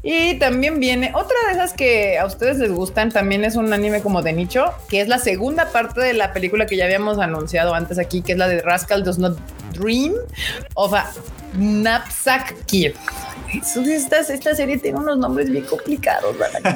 Y 0.05 0.37
también 0.37 0.81
viene 0.81 1.11
otra 1.15 1.35
de 1.47 1.53
esas 1.53 1.71
que 1.71 2.19
a 2.19 2.25
ustedes 2.25 2.57
les 2.57 2.71
gustan, 2.71 3.09
también 3.09 3.45
es 3.45 3.55
un 3.55 3.71
anime 3.71 4.01
como 4.01 4.21
de 4.21 4.33
nicho, 4.33 4.65
que 4.89 4.99
es 4.99 5.07
la 5.07 5.17
segunda 5.17 5.71
parte 5.71 6.01
de 6.01 6.13
la 6.13 6.33
película 6.33 6.65
que 6.65 6.75
ya 6.75 6.83
habíamos 6.83 7.19
anunciado 7.19 7.73
antes 7.73 7.97
aquí, 7.97 8.21
que 8.21 8.33
es 8.33 8.37
la 8.37 8.49
de 8.49 8.61
Rascal 8.61 9.05
Does 9.05 9.17
Not 9.17 9.37
Dream 9.71 10.13
of 10.73 10.93
a 10.93 11.09
Knapsack 11.53 12.65
Kid. 12.65 12.91
Esta, 13.53 14.55
serie 14.55 14.77
tiene 14.77 14.97
unos 14.99 15.17
nombres 15.17 15.49
bien 15.49 15.65
complicados, 15.65 16.35
¿verdad? 16.37 16.75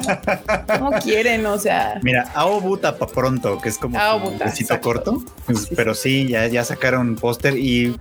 ¿Cómo, 0.68 0.90
cómo 0.90 1.00
quieren? 1.00 1.44
O 1.46 1.58
sea, 1.58 1.98
Mira, 2.02 2.30
Aobuta 2.34 2.96
pronto, 2.96 3.60
que 3.60 3.68
es 3.68 3.78
como 3.78 3.98
Aobuta, 3.98 4.32
un 4.44 4.50
besito 4.50 4.80
corto. 4.80 5.22
Pues, 5.46 5.62
Sí, 5.62 5.74
pero 5.74 5.94
sí, 5.94 6.28
ya, 6.28 6.46
ya 6.46 6.64
sacaron 6.64 7.16
póster 7.16 7.56
y 7.58 7.96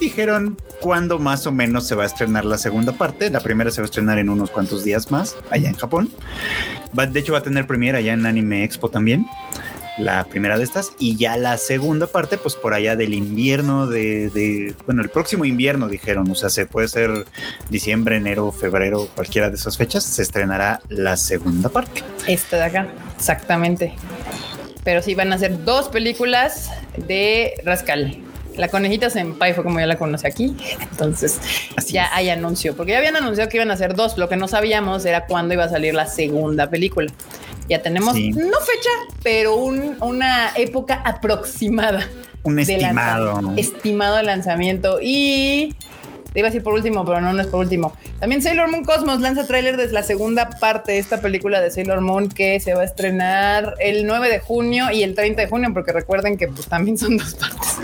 dijeron 0.00 0.56
cuándo 0.80 1.18
más 1.18 1.46
o 1.46 1.52
menos 1.52 1.86
se 1.86 1.94
va 1.96 2.04
a 2.04 2.06
estrenar 2.06 2.44
la 2.44 2.56
segunda 2.58 2.92
parte. 2.92 3.30
La 3.30 3.40
primera 3.40 3.70
se 3.70 3.80
va 3.80 3.84
a 3.84 3.86
estrenar 3.86 4.18
en 4.18 4.28
unos 4.28 4.50
cuantos 4.50 4.84
días 4.84 5.10
más 5.10 5.36
allá 5.50 5.68
en 5.68 5.74
Japón. 5.76 6.10
Va- 6.96 7.06
de 7.06 7.18
hecho, 7.20 7.32
va 7.32 7.38
a 7.38 7.42
tener 7.42 7.66
premiere 7.66 7.98
allá 7.98 8.12
en 8.12 8.24
Anime 8.24 8.62
Expo 8.64 8.88
también. 8.88 9.26
La 9.98 10.24
primera 10.24 10.56
de 10.56 10.62
estas 10.64 10.92
y 11.00 11.16
ya 11.16 11.36
la 11.36 11.58
segunda 11.58 12.06
parte, 12.06 12.38
pues 12.38 12.54
por 12.54 12.72
allá 12.72 12.94
del 12.94 13.14
invierno 13.14 13.86
de, 13.88 14.30
de- 14.30 14.74
bueno, 14.86 15.02
el 15.02 15.08
próximo 15.08 15.44
invierno 15.44 15.88
dijeron, 15.88 16.30
o 16.30 16.34
sea, 16.36 16.50
se 16.50 16.66
puede 16.66 16.86
ser 16.88 17.26
diciembre, 17.68 18.16
enero, 18.16 18.52
febrero, 18.52 19.08
cualquiera 19.16 19.50
de 19.50 19.56
esas 19.56 19.76
fechas, 19.76 20.04
se 20.04 20.22
estrenará 20.22 20.80
la 20.88 21.16
segunda 21.16 21.68
parte. 21.68 22.02
esta 22.28 22.56
de 22.58 22.62
acá, 22.64 22.86
exactamente. 23.16 23.92
Pero 24.84 25.02
sí 25.02 25.14
van 25.14 25.32
a 25.32 25.38
ser 25.38 25.64
dos 25.64 25.88
películas 25.88 26.70
de 27.08 27.54
Rascal. 27.64 28.18
La 28.56 28.68
conejita 28.68 29.10
Senpai 29.10 29.52
fue 29.54 29.62
como 29.62 29.78
ya 29.80 29.86
la 29.86 29.96
conoce 29.98 30.26
aquí. 30.26 30.56
Entonces 30.90 31.38
Así 31.76 31.92
ya 31.92 32.04
es. 32.06 32.10
hay 32.14 32.30
anuncio, 32.30 32.74
porque 32.76 32.92
ya 32.92 32.98
habían 32.98 33.14
anunciado 33.16 33.48
que 33.50 33.56
iban 33.56 33.70
a 33.70 33.74
hacer 33.74 33.94
dos. 33.94 34.16
Lo 34.18 34.28
que 34.28 34.36
no 34.36 34.48
sabíamos 34.48 35.04
era 35.04 35.26
cuándo 35.26 35.54
iba 35.54 35.64
a 35.64 35.68
salir 35.68 35.94
la 35.94 36.06
segunda 36.06 36.68
película. 36.70 37.12
Ya 37.68 37.82
tenemos, 37.82 38.14
Sí. 38.14 38.30
no 38.30 38.58
fecha, 38.60 38.90
pero 39.22 39.56
un- 39.56 39.96
una 40.00 40.50
época 40.56 41.02
aproximada. 41.04 42.08
Un 42.44 42.56
de 42.56 42.62
estimado. 42.62 43.52
estimado 43.56 44.16
de 44.16 44.22
lanzamiento. 44.22 44.98
Y 45.02 45.74
te 46.32 46.38
iba 46.40 46.48
a 46.48 46.50
decir 46.50 46.62
por 46.62 46.72
último, 46.74 47.04
pero 47.04 47.20
no, 47.20 47.32
no 47.32 47.40
es 47.42 47.48
por 47.48 47.60
último. 47.60 47.92
También 48.20 48.40
Sailor 48.42 48.70
Moon 48.70 48.84
Cosmos 48.84 49.20
lanza 49.20 49.46
tráiler 49.46 49.76
de 49.76 49.88
la 49.92 50.02
segunda 50.02 50.48
parte 50.50 50.92
de 50.92 50.98
esta 50.98 51.20
película 51.20 51.60
de 51.60 51.70
Sailor 51.70 52.00
Moon 52.00 52.28
que 52.28 52.58
se 52.60 52.74
va 52.74 52.82
a 52.82 52.84
estrenar 52.84 53.74
el 53.80 54.06
9 54.06 54.28
de 54.30 54.38
junio 54.40 54.90
y 54.90 55.02
el 55.02 55.14
30 55.14 55.42
de 55.42 55.48
junio, 55.48 55.70
porque 55.74 55.92
recuerden 55.92 56.36
que 56.38 56.48
pues 56.48 56.66
también 56.68 56.96
son 56.96 57.16
dos 57.18 57.34
partes. 57.34 57.76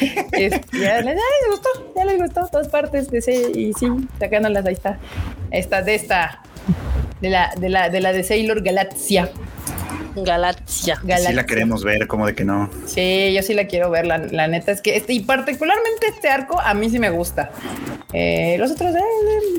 Es- 0.32 0.50
ya, 0.72 1.00
les, 1.00 1.04
ya 1.04 1.12
les 1.14 1.50
gustó, 1.50 1.68
ya 1.96 2.04
les 2.04 2.18
gustó 2.18 2.48
dos 2.52 2.68
partes 2.68 3.10
de 3.10 3.18
ese 3.18 3.50
y 3.54 3.72
sí, 3.74 3.86
sacándolas 4.18 4.66
ahí 4.66 4.74
está. 4.74 4.98
Esta 5.50 5.80
de 5.82 5.94
esta 5.94 6.42
de 7.20 7.30
la 7.30 7.52
de 7.56 7.68
la 7.68 7.88
de 7.88 8.00
la 8.00 8.12
de 8.12 8.22
Sailor 8.22 8.62
Galaxia. 8.62 9.30
Galaxia. 10.16 10.96
Sí 10.96 11.06
Galaxia. 11.06 11.32
la 11.34 11.46
queremos 11.46 11.84
ver, 11.84 12.06
como 12.06 12.26
de 12.26 12.34
que 12.34 12.44
no. 12.44 12.70
Sí, 12.86 13.32
yo 13.34 13.42
sí 13.42 13.54
la 13.54 13.66
quiero 13.66 13.90
ver. 13.90 14.06
La, 14.06 14.18
la 14.18 14.48
neta 14.48 14.72
es 14.72 14.80
que 14.80 14.96
este, 14.96 15.12
y 15.12 15.20
particularmente 15.20 16.06
este 16.08 16.28
arco 16.28 16.60
a 16.60 16.72
mí 16.74 16.88
sí 16.88 16.98
me 16.98 17.10
gusta. 17.10 17.50
Eh, 18.12 18.56
los 18.58 18.70
otros, 18.70 18.94
eh, 18.94 18.98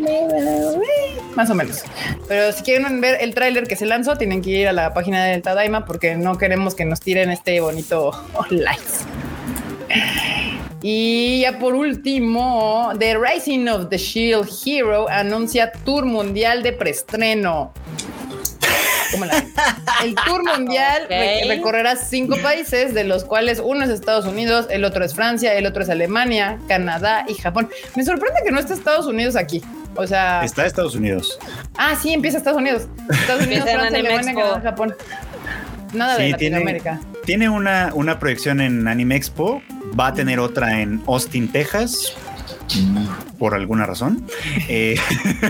eh, 0.08 0.28
eh, 0.34 1.18
más 1.36 1.50
o 1.50 1.56
menos. 1.56 1.84
Pero 2.28 2.52
si 2.52 2.64
quieren 2.64 3.02
ver 3.02 3.18
el 3.22 3.36
tráiler 3.36 3.68
que 3.68 3.76
se 3.76 3.86
lanzó, 3.86 4.16
tienen 4.18 4.42
que 4.42 4.50
ir 4.50 4.68
a 4.68 4.74
la 4.74 4.94
página 4.94 5.24
del 5.26 5.42
Tadaima 5.42 5.86
porque 5.86 6.16
no 6.16 6.38
queremos 6.38 6.74
que 6.74 6.86
nos 6.86 7.02
tiren 7.02 7.30
este 7.30 7.60
bonito 7.60 8.12
like. 8.50 8.82
Y 10.82 11.42
ya 11.42 11.58
por 11.60 11.74
último, 11.74 12.92
The 13.00 13.18
Rising 13.18 13.68
of 13.68 13.90
the 13.90 13.98
Shield 13.98 14.48
Hero 14.66 15.10
anuncia 15.10 15.72
tour 15.84 16.06
mundial 16.06 16.62
de 16.64 16.74
preestreno. 16.74 17.74
¿Cómo 19.12 19.26
la? 19.26 19.44
El 20.04 20.16
tour 20.16 20.44
mundial 20.44 21.08
recorrerá 21.48 21.96
cinco 21.96 22.36
países, 22.44 22.94
de 22.94 23.06
los 23.06 23.24
cuales 23.24 23.60
uno 23.64 23.84
es 23.86 23.90
Estados 23.90 24.26
Unidos, 24.26 24.68
el 24.70 24.84
otro 24.84 25.04
es 25.06 25.16
Francia, 25.16 25.54
el 25.54 25.66
otro 25.66 25.82
es 25.82 25.90
Alemania, 25.90 26.60
Canadá 26.68 27.26
y 27.28 27.34
Japón. 27.36 27.70
Me 27.96 28.04
sorprende 28.04 28.42
que 28.46 28.52
no 28.52 28.60
esté 28.60 28.74
Estados 28.74 29.08
Unidos 29.08 29.36
aquí. 29.36 29.64
O 29.96 30.06
sea, 30.06 30.42
Está 30.44 30.66
Estados 30.66 30.94
Unidos. 30.94 31.40
ah, 31.78 31.96
sí, 32.00 32.14
empieza 32.14 32.38
Estados 32.38 32.60
Unidos. 32.60 32.88
Estados 33.10 33.48
Unidos, 33.48 33.64
Francia, 33.68 33.88
Alemania, 34.00 34.20
Expo. 34.32 34.42
Canadá, 34.42 34.62
Japón. 34.62 34.96
Nada 35.94 36.18
de 36.18 36.28
Sí, 36.28 36.34
tiene, 36.38 36.58
Latinoamérica. 36.58 37.00
tiene 37.26 37.50
una, 37.50 37.92
una 37.96 38.20
proyección 38.20 38.60
en 38.62 38.88
Anime 38.88 39.16
Expo. 39.16 39.62
Va 40.00 40.08
a 40.08 40.14
tener 40.14 40.40
otra 40.40 40.82
en 40.82 41.02
Austin, 41.08 41.48
Texas. 41.52 42.14
Por 43.40 43.54
alguna 43.56 43.86
razón. 43.86 44.26
Eh, 44.68 44.96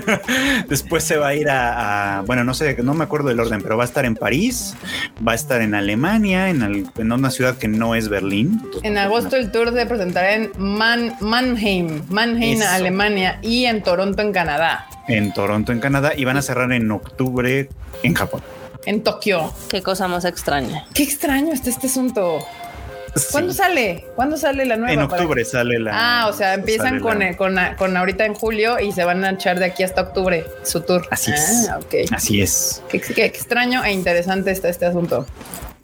después 0.69 1.03
se 1.03 1.17
va 1.17 1.29
a 1.29 1.35
ir 1.35 1.49
a, 1.49 2.19
a- 2.19 2.21
Bueno, 2.21 2.43
no 2.43 2.53
sé, 2.53 2.77
no 2.83 2.93
me 2.93 3.03
acuerdo 3.05 3.29
del 3.29 3.39
orden, 3.39 3.61
pero 3.61 3.77
va 3.77 3.83
a 3.83 3.85
estar 3.85 4.05
en 4.05 4.15
París, 4.15 4.75
va 5.25 5.31
a 5.31 5.35
estar 5.35 5.61
en 5.61 5.73
Alemania, 5.73 6.49
en, 6.49 6.61
al- 6.63 6.91
en 6.97 7.11
una 7.11 7.31
ciudad 7.31 7.57
que 7.57 7.67
no 7.67 7.95
es 7.95 8.09
Berlín. 8.09 8.59
Entonces, 8.63 8.83
En 8.83 8.97
agosto 8.97 9.35
el 9.35 9.51
tour 9.51 9.73
se 9.73 9.85
presentará 9.85 10.35
en 10.35 10.51
Man- 10.57 11.15
Mannheim, 11.21 12.03
Mannheim, 12.09 12.61
Eso. 12.61 12.69
Alemania 12.69 13.39
y 13.41 13.65
en 13.65 13.81
Toronto, 13.83 14.21
en 14.21 14.31
Canadá, 14.31 14.85
En 15.07 15.33
Toronto, 15.33 15.71
en 15.71 15.79
Canadá, 15.79 16.11
y 16.15 16.25
van 16.25 16.37
a 16.37 16.41
cerrar 16.41 16.71
en 16.73 16.91
octubre 16.91 17.69
en 18.03 18.13
Japón. 18.13 18.41
en 18.85 19.01
Tokio. 19.03 19.53
Qué 19.69 19.81
cosa 19.81 20.07
más 20.07 20.23
extraña. 20.25 20.85
Qué 20.93 21.03
extraño 21.03 21.51
está 21.53 21.69
este 21.69 21.87
asunto. 21.87 22.39
¿Cuándo 23.31 23.51
Sí. 23.51 23.57
sale? 23.57 24.05
¿Cuándo 24.15 24.37
sale 24.37 24.65
la 24.65 24.75
nueva? 24.77 24.93
En 24.93 25.07
para- 25.07 25.21
octubre 25.21 25.45
sale 25.45 25.79
la. 25.79 25.91
Ah, 25.93 26.27
o 26.27 26.33
sea, 26.33 26.53
empiezan 26.53 26.99
con, 26.99 27.19
la- 27.19 27.29
eh, 27.31 27.35
con, 27.37 27.55
con 27.77 27.95
ahorita 27.97 28.25
en 28.25 28.33
julio 28.33 28.79
y 28.79 28.91
se 28.91 29.03
van 29.03 29.23
a 29.25 29.31
echar 29.31 29.59
de 29.59 29.65
aquí 29.65 29.83
hasta 29.83 30.01
octubre 30.01 30.45
su 30.63 30.81
tour. 30.81 31.07
Así 31.11 31.31
es. 31.31 31.67
Ah, 31.69 31.79
ok. 31.79 32.11
Así 32.11 32.41
es. 32.41 32.81
Qué, 32.89 32.99
qué 33.01 33.25
extraño 33.25 33.83
e 33.83 33.91
interesante 33.91 34.51
está 34.51 34.69
este 34.69 34.85
asunto. 34.85 35.25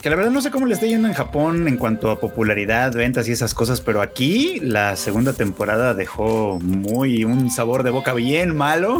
Que 0.01 0.09
la 0.09 0.17
verdad 0.17 0.31
no 0.31 0.41
sé 0.41 0.51
cómo 0.51 0.65
le 0.65 0.73
está 0.73 0.85
yendo 0.85 1.07
en 1.07 1.13
Japón 1.13 1.65
en 1.65 1.77
cuanto 1.77 2.11
a 2.11 2.19
popularidad, 2.19 2.91
ventas 2.91 3.25
y 3.29 3.31
esas 3.31 3.53
cosas, 3.53 3.79
pero 3.79 4.01
aquí 4.01 4.59
la 4.61 4.97
segunda 4.97 5.31
temporada 5.31 5.93
dejó 5.93 6.59
muy 6.61 7.23
un 7.23 7.49
sabor 7.49 7.83
de 7.83 7.89
boca 7.91 8.11
bien 8.13 8.53
malo, 8.53 8.99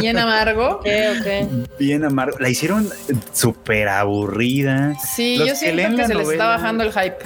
Bien 0.00 0.16
amargo. 0.16 0.80
Bien 1.78 2.02
amargo. 2.02 2.38
La 2.38 2.48
hicieron 2.48 2.88
súper 3.34 3.88
aburrida. 3.88 4.94
Sí, 5.14 5.36
Los 5.36 5.48
yo 5.48 5.52
que 5.52 5.58
siento 5.58 5.82
que 5.96 6.02
la 6.02 6.06
se 6.06 6.14
les 6.14 6.28
está 6.30 6.46
bajando 6.48 6.82
el 6.82 6.92
hype. 6.92 7.18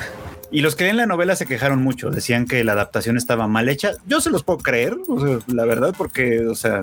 Y 0.52 0.60
los 0.60 0.76
que 0.76 0.84
leen 0.84 0.98
la 0.98 1.06
novela 1.06 1.34
se 1.34 1.46
quejaron 1.46 1.82
mucho, 1.82 2.10
decían 2.10 2.46
que 2.46 2.62
la 2.62 2.72
adaptación 2.72 3.16
estaba 3.16 3.48
mal 3.48 3.68
hecha. 3.68 3.92
Yo 4.06 4.20
se 4.20 4.30
los 4.30 4.44
puedo 4.44 4.58
creer, 4.58 4.96
o 5.08 5.18
sea, 5.18 5.38
la 5.46 5.64
verdad, 5.64 5.94
porque, 5.96 6.46
o 6.46 6.54
sea, 6.54 6.82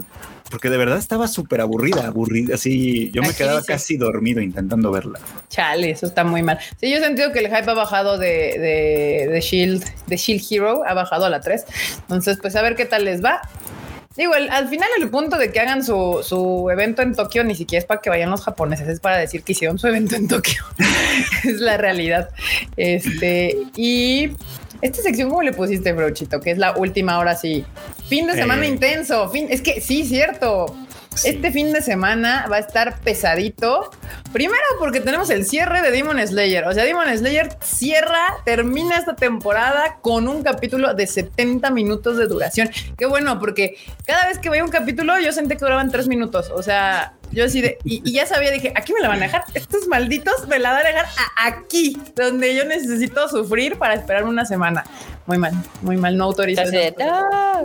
porque 0.49 0.69
de 0.71 0.77
verdad 0.77 0.97
estaba 0.97 1.27
súper 1.27 1.61
aburrida, 1.61 2.07
aburrida. 2.07 2.55
Así 2.55 3.11
yo 3.11 3.21
me 3.21 3.33
quedaba 3.33 3.59
dice- 3.59 3.71
casi 3.73 3.97
dormido 3.97 4.41
intentando 4.41 4.91
verla. 4.91 5.19
Chale, 5.49 5.91
eso 5.91 6.07
está 6.07 6.23
muy 6.23 6.41
mal. 6.41 6.57
Sí, 6.81 6.89
yo 6.91 6.97
he 6.97 7.01
sentido 7.01 7.31
que 7.31 7.39
el 7.39 7.45
hype 7.47 7.69
ha 7.69 7.75
bajado 7.75 8.17
de, 8.17 8.27
de, 8.27 9.27
de 9.31 9.39
Shield, 9.41 9.85
de 10.07 10.17
Shield 10.17 10.41
Hero, 10.49 10.81
ha 10.87 10.95
bajado 10.95 11.25
a 11.25 11.29
la 11.29 11.39
3. 11.39 11.63
Entonces, 12.01 12.39
pues 12.41 12.55
a 12.55 12.63
ver 12.63 12.75
qué 12.75 12.85
tal 12.85 13.05
les 13.05 13.23
va. 13.23 13.39
Digo, 14.19 14.35
el- 14.35 14.49
al 14.49 14.67
final 14.67 14.89
el 14.99 15.09
punto 15.09 15.37
de 15.37 15.49
que 15.51 15.59
hagan 15.61 15.83
su, 15.83 16.19
su 16.23 16.69
evento 16.69 17.01
en 17.01 17.15
Tokio 17.15 17.43
ni 17.43 17.55
siquiera 17.55 17.79
es 17.79 17.85
para 17.85 18.01
que 18.01 18.09
vayan 18.09 18.29
los 18.29 18.41
japoneses, 18.43 18.87
es 18.87 18.99
para 18.99 19.17
decir 19.17 19.43
que 19.43 19.53
hicieron 19.53 19.79
su 19.79 19.87
evento 19.87 20.15
en 20.17 20.27
Tokio. 20.27 20.63
es 21.45 21.59
la 21.61 21.77
realidad. 21.77 22.29
Este, 22.75 23.57
y 23.75 24.31
esta 24.81 25.01
sección, 25.01 25.29
¿cómo 25.29 25.41
le 25.41 25.53
pusiste, 25.53 25.93
Brochito? 25.93 26.39
Que 26.41 26.51
es 26.51 26.57
la 26.57 26.75
última 26.77 27.17
hora, 27.17 27.35
sí. 27.35 27.63
Fin 28.09 28.27
de 28.27 28.33
semana 28.33 28.65
Eh. 28.65 28.69
intenso. 28.69 29.29
Fin, 29.29 29.47
es 29.49 29.61
que 29.61 29.81
sí, 29.81 30.05
cierto. 30.05 30.75
Este 31.23 31.51
fin 31.51 31.73
de 31.73 31.81
semana 31.81 32.47
va 32.51 32.57
a 32.57 32.59
estar 32.59 32.99
pesadito. 33.01 33.91
Primero 34.31 34.63
porque 34.79 35.01
tenemos 35.01 35.29
el 35.29 35.45
cierre 35.45 35.81
de 35.81 35.91
Demon 35.91 36.19
Slayer. 36.25 36.65
O 36.65 36.73
sea, 36.73 36.83
Demon 36.85 37.05
Slayer 37.17 37.49
cierra, 37.61 38.37
termina 38.45 38.97
esta 38.97 39.15
temporada 39.15 39.97
con 40.01 40.27
un 40.27 40.43
capítulo 40.43 40.93
de 40.93 41.07
70 41.07 41.71
minutos 41.71 42.17
de 42.17 42.27
duración. 42.27 42.69
Qué 42.97 43.05
bueno, 43.05 43.39
porque 43.39 43.75
cada 44.05 44.27
vez 44.27 44.39
que 44.39 44.49
veía 44.49 44.63
un 44.63 44.71
capítulo 44.71 45.19
yo 45.19 45.33
sentí 45.33 45.55
que 45.55 45.65
duraban 45.65 45.91
tres 45.91 46.07
minutos. 46.07 46.51
O 46.53 46.63
sea, 46.63 47.13
yo 47.31 47.45
así 47.45 47.61
de... 47.61 47.77
Y, 47.83 48.01
y 48.09 48.13
ya 48.13 48.25
sabía, 48.25 48.51
dije, 48.51 48.71
aquí 48.75 48.93
me 48.93 48.99
la 49.01 49.07
van 49.09 49.19
a 49.19 49.23
dejar. 49.25 49.43
Estos 49.53 49.87
malditos 49.87 50.47
me 50.47 50.59
la 50.59 50.71
van 50.73 50.85
a 50.85 50.87
dejar 50.89 51.05
a- 51.05 51.47
aquí, 51.47 51.97
donde 52.15 52.55
yo 52.55 52.65
necesito 52.65 53.27
sufrir 53.29 53.77
para 53.77 53.93
esperar 53.93 54.23
una 54.25 54.45
semana. 54.45 54.83
Muy 55.25 55.37
mal, 55.37 55.53
muy 55.81 55.97
mal. 55.97 56.17
No. 57.05 57.13
"Ah". 57.13 57.61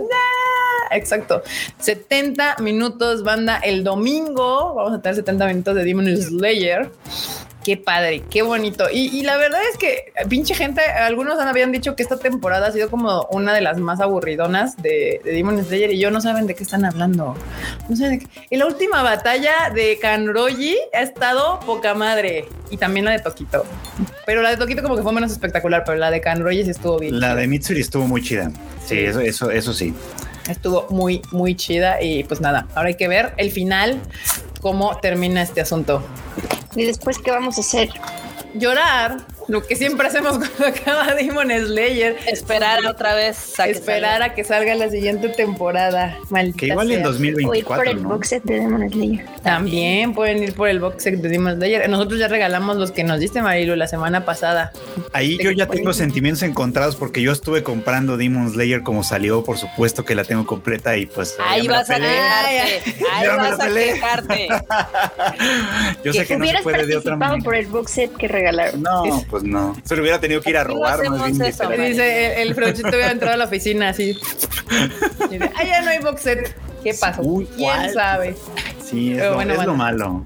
Exacto. 0.90 1.42
70 1.79 2.57
minutos, 2.61 3.24
banda. 3.24 3.57
El 3.59 3.83
domingo 3.85 4.74
vamos 4.74 4.92
a 4.92 5.00
tener 5.03 5.16
70 5.16 5.46
minutos 5.46 5.74
de 5.74 5.85
Demon 5.85 6.16
Slayer. 6.16 6.90
Qué 7.64 7.77
padre, 7.79 8.22
qué 8.31 8.42
bonito. 8.42 8.85
Y, 8.92 9.07
y 9.18 9.22
la 9.22 9.37
verdad 9.38 9.61
es 9.72 9.79
que 9.79 10.12
pinche 10.29 10.55
gente, 10.55 10.83
algunos 10.83 11.38
habían 11.40 11.72
dicho 11.72 11.96
que 11.96 12.03
esta 12.03 12.18
temporada 12.18 12.66
ha 12.66 12.72
sido 12.72 12.90
como 12.90 13.27
una 13.31 13.55
de 13.55 13.62
las 13.62 13.79
más 13.79 14.00
aburridonas 14.00 14.77
de, 14.83 15.20
de 15.24 15.33
Demon 15.33 15.64
Slayer 15.64 15.92
y 15.92 15.98
yo 15.98 16.11
no 16.11 16.20
saben 16.20 16.46
de 16.46 16.55
qué 16.55 16.62
están 16.62 16.85
hablando. 16.85 17.35
No 17.88 17.96
saben 17.96 18.18
de 18.18 18.27
qué. 18.27 18.46
Y 18.50 18.57
la 18.57 18.66
última 18.66 19.03
batalla 19.03 19.70
de 19.74 19.98
Kanroji 19.98 20.77
ha 20.92 21.00
estado 21.00 21.59
poca 21.61 21.94
madre 21.94 22.44
y 22.70 22.77
también 22.77 23.07
la 23.07 23.12
de 23.12 23.20
Toquito. 23.20 23.64
Pero 24.27 24.42
la 24.42 24.50
de 24.50 24.57
Toquito 24.59 24.83
como 24.83 24.96
que 24.96 25.03
fue 25.03 25.12
menos 25.12 25.33
espectacular, 25.33 25.85
pero 25.87 25.98
la 25.98 26.11
de 26.11 26.20
Kanroji 26.20 26.64
sí 26.64 26.70
estuvo 26.70 26.98
bien. 26.98 27.18
La 27.18 27.35
de 27.35 27.46
Mitsuri 27.46 27.81
estuvo 27.81 28.07
muy 28.07 28.22
chida. 28.22 28.50
Sí, 28.85 28.98
eso, 28.98 29.20
eso, 29.20 29.50
eso 29.50 29.72
sí. 29.72 29.94
Estuvo 30.48 30.87
muy, 30.90 31.22
muy 31.33 31.55
chida 31.55 32.03
y 32.03 32.24
pues 32.24 32.42
nada, 32.42 32.66
ahora 32.74 32.88
hay 32.88 32.96
que 32.96 33.09
ver 33.09 33.33
el 33.38 33.50
final, 33.50 33.98
cómo 34.64 34.96
termina 34.96 35.42
este 35.42 35.61
asunto. 35.61 36.03
Y 36.74 36.85
después, 36.85 37.18
¿qué 37.18 37.31
vamos 37.31 37.59
a 37.59 37.61
hacer? 37.61 37.90
Llorar, 38.55 39.18
lo 39.48 39.62
que 39.62 39.76
siempre 39.76 40.07
hacemos 40.07 40.38
cuando 40.57 40.66
acaba 40.66 41.14
Demon 41.14 41.50
Slayer. 41.50 42.16
Esperar 42.26 42.85
otra 42.87 43.14
vez 43.14 43.59
a 43.59 43.64
que 43.64 43.70
Esperar 43.70 44.22
a 44.22 44.35
que 44.35 44.44
salga 44.44 44.74
la 44.74 44.90
siguiente 44.90 45.28
temporada. 45.28 46.18
Maldita 46.30 46.59
Que 46.59 46.66
igual 46.66 46.90
en 46.90 47.00
sea. 47.00 47.09
O 47.09 47.54
ir 47.54 47.64
por 47.64 47.76
2024, 47.85 47.90
el 47.90 48.02
¿no? 48.02 48.09
box 48.11 48.28
set 48.28 48.42
de 48.44 48.54
Demon 48.61 48.90
Slayer. 48.90 49.26
También 49.42 50.14
pueden 50.14 50.42
ir 50.42 50.54
por 50.54 50.68
el 50.68 50.80
box 50.80 51.02
set 51.02 51.20
de 51.20 51.28
Demon 51.28 51.57
Slayer. 51.57 51.88
Nosotros 51.88 52.18
ya 52.18 52.28
regalamos 52.28 52.76
los 52.76 52.90
que 52.90 53.04
nos 53.04 53.20
diste, 53.20 53.42
Marilu, 53.42 53.76
la 53.76 53.87
semana 53.87 54.24
pasada. 54.24 54.72
Ahí 55.12 55.38
yo 55.42 55.50
ya 55.50 55.66
tengo 55.66 55.92
sentimientos 55.92 56.42
encontrados 56.42 56.96
porque 56.96 57.22
yo 57.22 57.33
estuve 57.33 57.62
comprando 57.62 58.16
Demon 58.16 58.50
Slayer 58.50 58.83
como 58.83 59.02
salió, 59.04 59.44
por 59.44 59.59
supuesto 59.59 60.04
que 60.04 60.14
la 60.14 60.24
tengo 60.24 60.46
completa 60.46 60.96
y 60.96 61.07
pues 61.07 61.37
Ahí 61.46 61.66
vas 61.68 61.90
a 61.90 61.96
quejarte. 61.96 63.04
Ahí 63.12 63.26
vas 63.28 63.61
a 63.61 63.68
quejarte. 63.68 64.48
Yo 66.04 66.12
sé 66.12 66.26
que 66.26 66.37
no 66.37 66.46
se 66.46 66.62
puede 66.62 66.87
de 66.87 66.96
otra 66.96 67.16
manera. 67.16 67.42
por 67.42 67.54
el 67.54 67.66
box 67.66 67.90
set 67.92 68.16
que 68.16 68.28
regalaron. 68.28 68.83
No, 68.83 69.24
pues 69.35 69.42
no. 69.42 69.77
Se 69.83 69.97
lo 69.97 70.03
hubiera 70.03 70.20
tenido 70.20 70.40
que 70.40 70.51
ir 70.51 70.57
a 70.57 70.62
no 70.62 70.75
robar. 70.75 70.90
más 70.90 71.01
hacemos 71.01 71.25
bien, 71.25 71.42
eso, 71.42 71.64
literal. 71.64 71.88
Dice 71.88 72.40
el, 72.40 72.49
el 72.51 72.55
Frochito 72.55 72.88
hubiera 72.88 73.11
entrado 73.11 73.35
a 73.35 73.37
la 73.37 73.47
oficina 73.47 73.88
así. 73.88 74.12
Dice, 75.31 75.51
ah, 75.57 75.64
ya 75.64 75.83
no 75.83 75.90
hay 75.90 75.99
box 75.99 76.23
set. 76.23 76.57
¿Qué 76.85 76.94
pasó? 76.94 77.20
Uy, 77.23 77.47
¿Quién 77.47 77.68
¿cuál? 77.68 77.92
sabe? 77.92 78.37
Sí, 78.85 79.14
es, 79.14 79.25
lo, 79.25 79.35
bueno, 79.35 79.55
es 79.55 79.59
lo 79.59 79.64
bueno. 79.64 79.77
malo. 79.77 80.25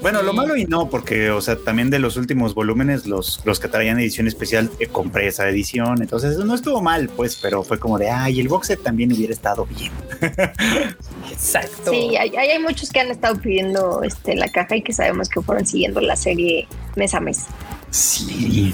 Bueno, 0.00 0.22
lo 0.22 0.32
malo 0.32 0.56
y 0.56 0.64
no, 0.64 0.88
porque, 0.88 1.30
o 1.30 1.42
sea, 1.42 1.56
también 1.56 1.90
de 1.90 1.98
los 1.98 2.16
últimos 2.16 2.54
volúmenes, 2.54 3.04
los, 3.04 3.42
los 3.44 3.60
que 3.60 3.68
traían 3.68 3.98
edición 3.98 4.26
especial, 4.26 4.70
eh, 4.78 4.86
compré 4.86 5.26
esa 5.26 5.46
edición. 5.46 6.00
Entonces, 6.00 6.38
no 6.38 6.54
estuvo 6.54 6.80
mal, 6.80 7.10
pues, 7.10 7.36
pero 7.36 7.62
fue 7.64 7.78
como 7.78 7.98
de, 7.98 8.08
ay, 8.08 8.40
el 8.40 8.48
box 8.48 8.68
set 8.68 8.82
también 8.82 9.12
hubiera 9.12 9.34
estado 9.34 9.66
bien. 9.66 9.92
Exacto. 11.30 11.90
Sí, 11.90 12.16
hay, 12.16 12.34
hay 12.34 12.48
hay 12.48 12.58
muchos 12.60 12.88
que 12.88 13.00
han 13.00 13.10
estado 13.10 13.36
pidiendo 13.36 14.02
este, 14.04 14.36
la 14.36 14.48
caja 14.48 14.76
y 14.76 14.82
que 14.82 14.94
sabemos 14.94 15.28
que 15.28 15.42
fueron 15.42 15.66
siguiendo 15.66 16.00
la 16.00 16.16
serie 16.16 16.66
mes 16.96 17.12
a 17.12 17.20
mes. 17.20 17.44
Sí. 17.92 18.72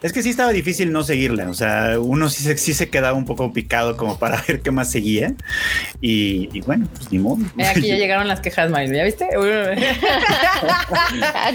Es 0.00 0.12
que 0.12 0.22
sí 0.22 0.30
estaba 0.30 0.52
difícil 0.52 0.92
no 0.92 1.02
seguirla. 1.02 1.50
O 1.50 1.54
sea, 1.54 1.98
uno 1.98 2.30
sí 2.30 2.42
se, 2.44 2.56
sí 2.56 2.72
se 2.72 2.88
quedaba 2.88 3.16
un 3.18 3.24
poco 3.24 3.52
picado 3.52 3.96
como 3.96 4.16
para 4.18 4.40
ver 4.48 4.60
qué 4.62 4.70
más 4.70 4.90
seguía. 4.90 5.34
Y, 6.00 6.48
y 6.56 6.60
bueno, 6.60 6.86
pues 6.94 7.10
ni 7.10 7.18
modo. 7.18 7.44
Eh, 7.58 7.66
aquí 7.66 7.88
ya 7.88 7.96
llegaron 7.96 8.28
las 8.28 8.38
quejas, 8.40 8.70
Mario. 8.70 8.94
¿Ya 8.94 9.04
viste? 9.04 9.28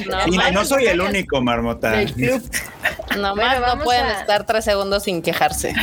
No, 0.07 0.27
Y 0.27 0.53
no 0.53 0.65
soy 0.65 0.85
el 0.87 1.01
único, 1.01 1.41
Marmota. 1.41 2.01
Nomás 3.17 3.59
Bueno, 3.59 3.75
no 3.75 3.83
pueden 3.83 4.05
a- 4.05 4.19
estar 4.21 4.45
tres 4.45 4.65
segundos 4.65 5.03
sin 5.03 5.21
quejarse. 5.21 5.73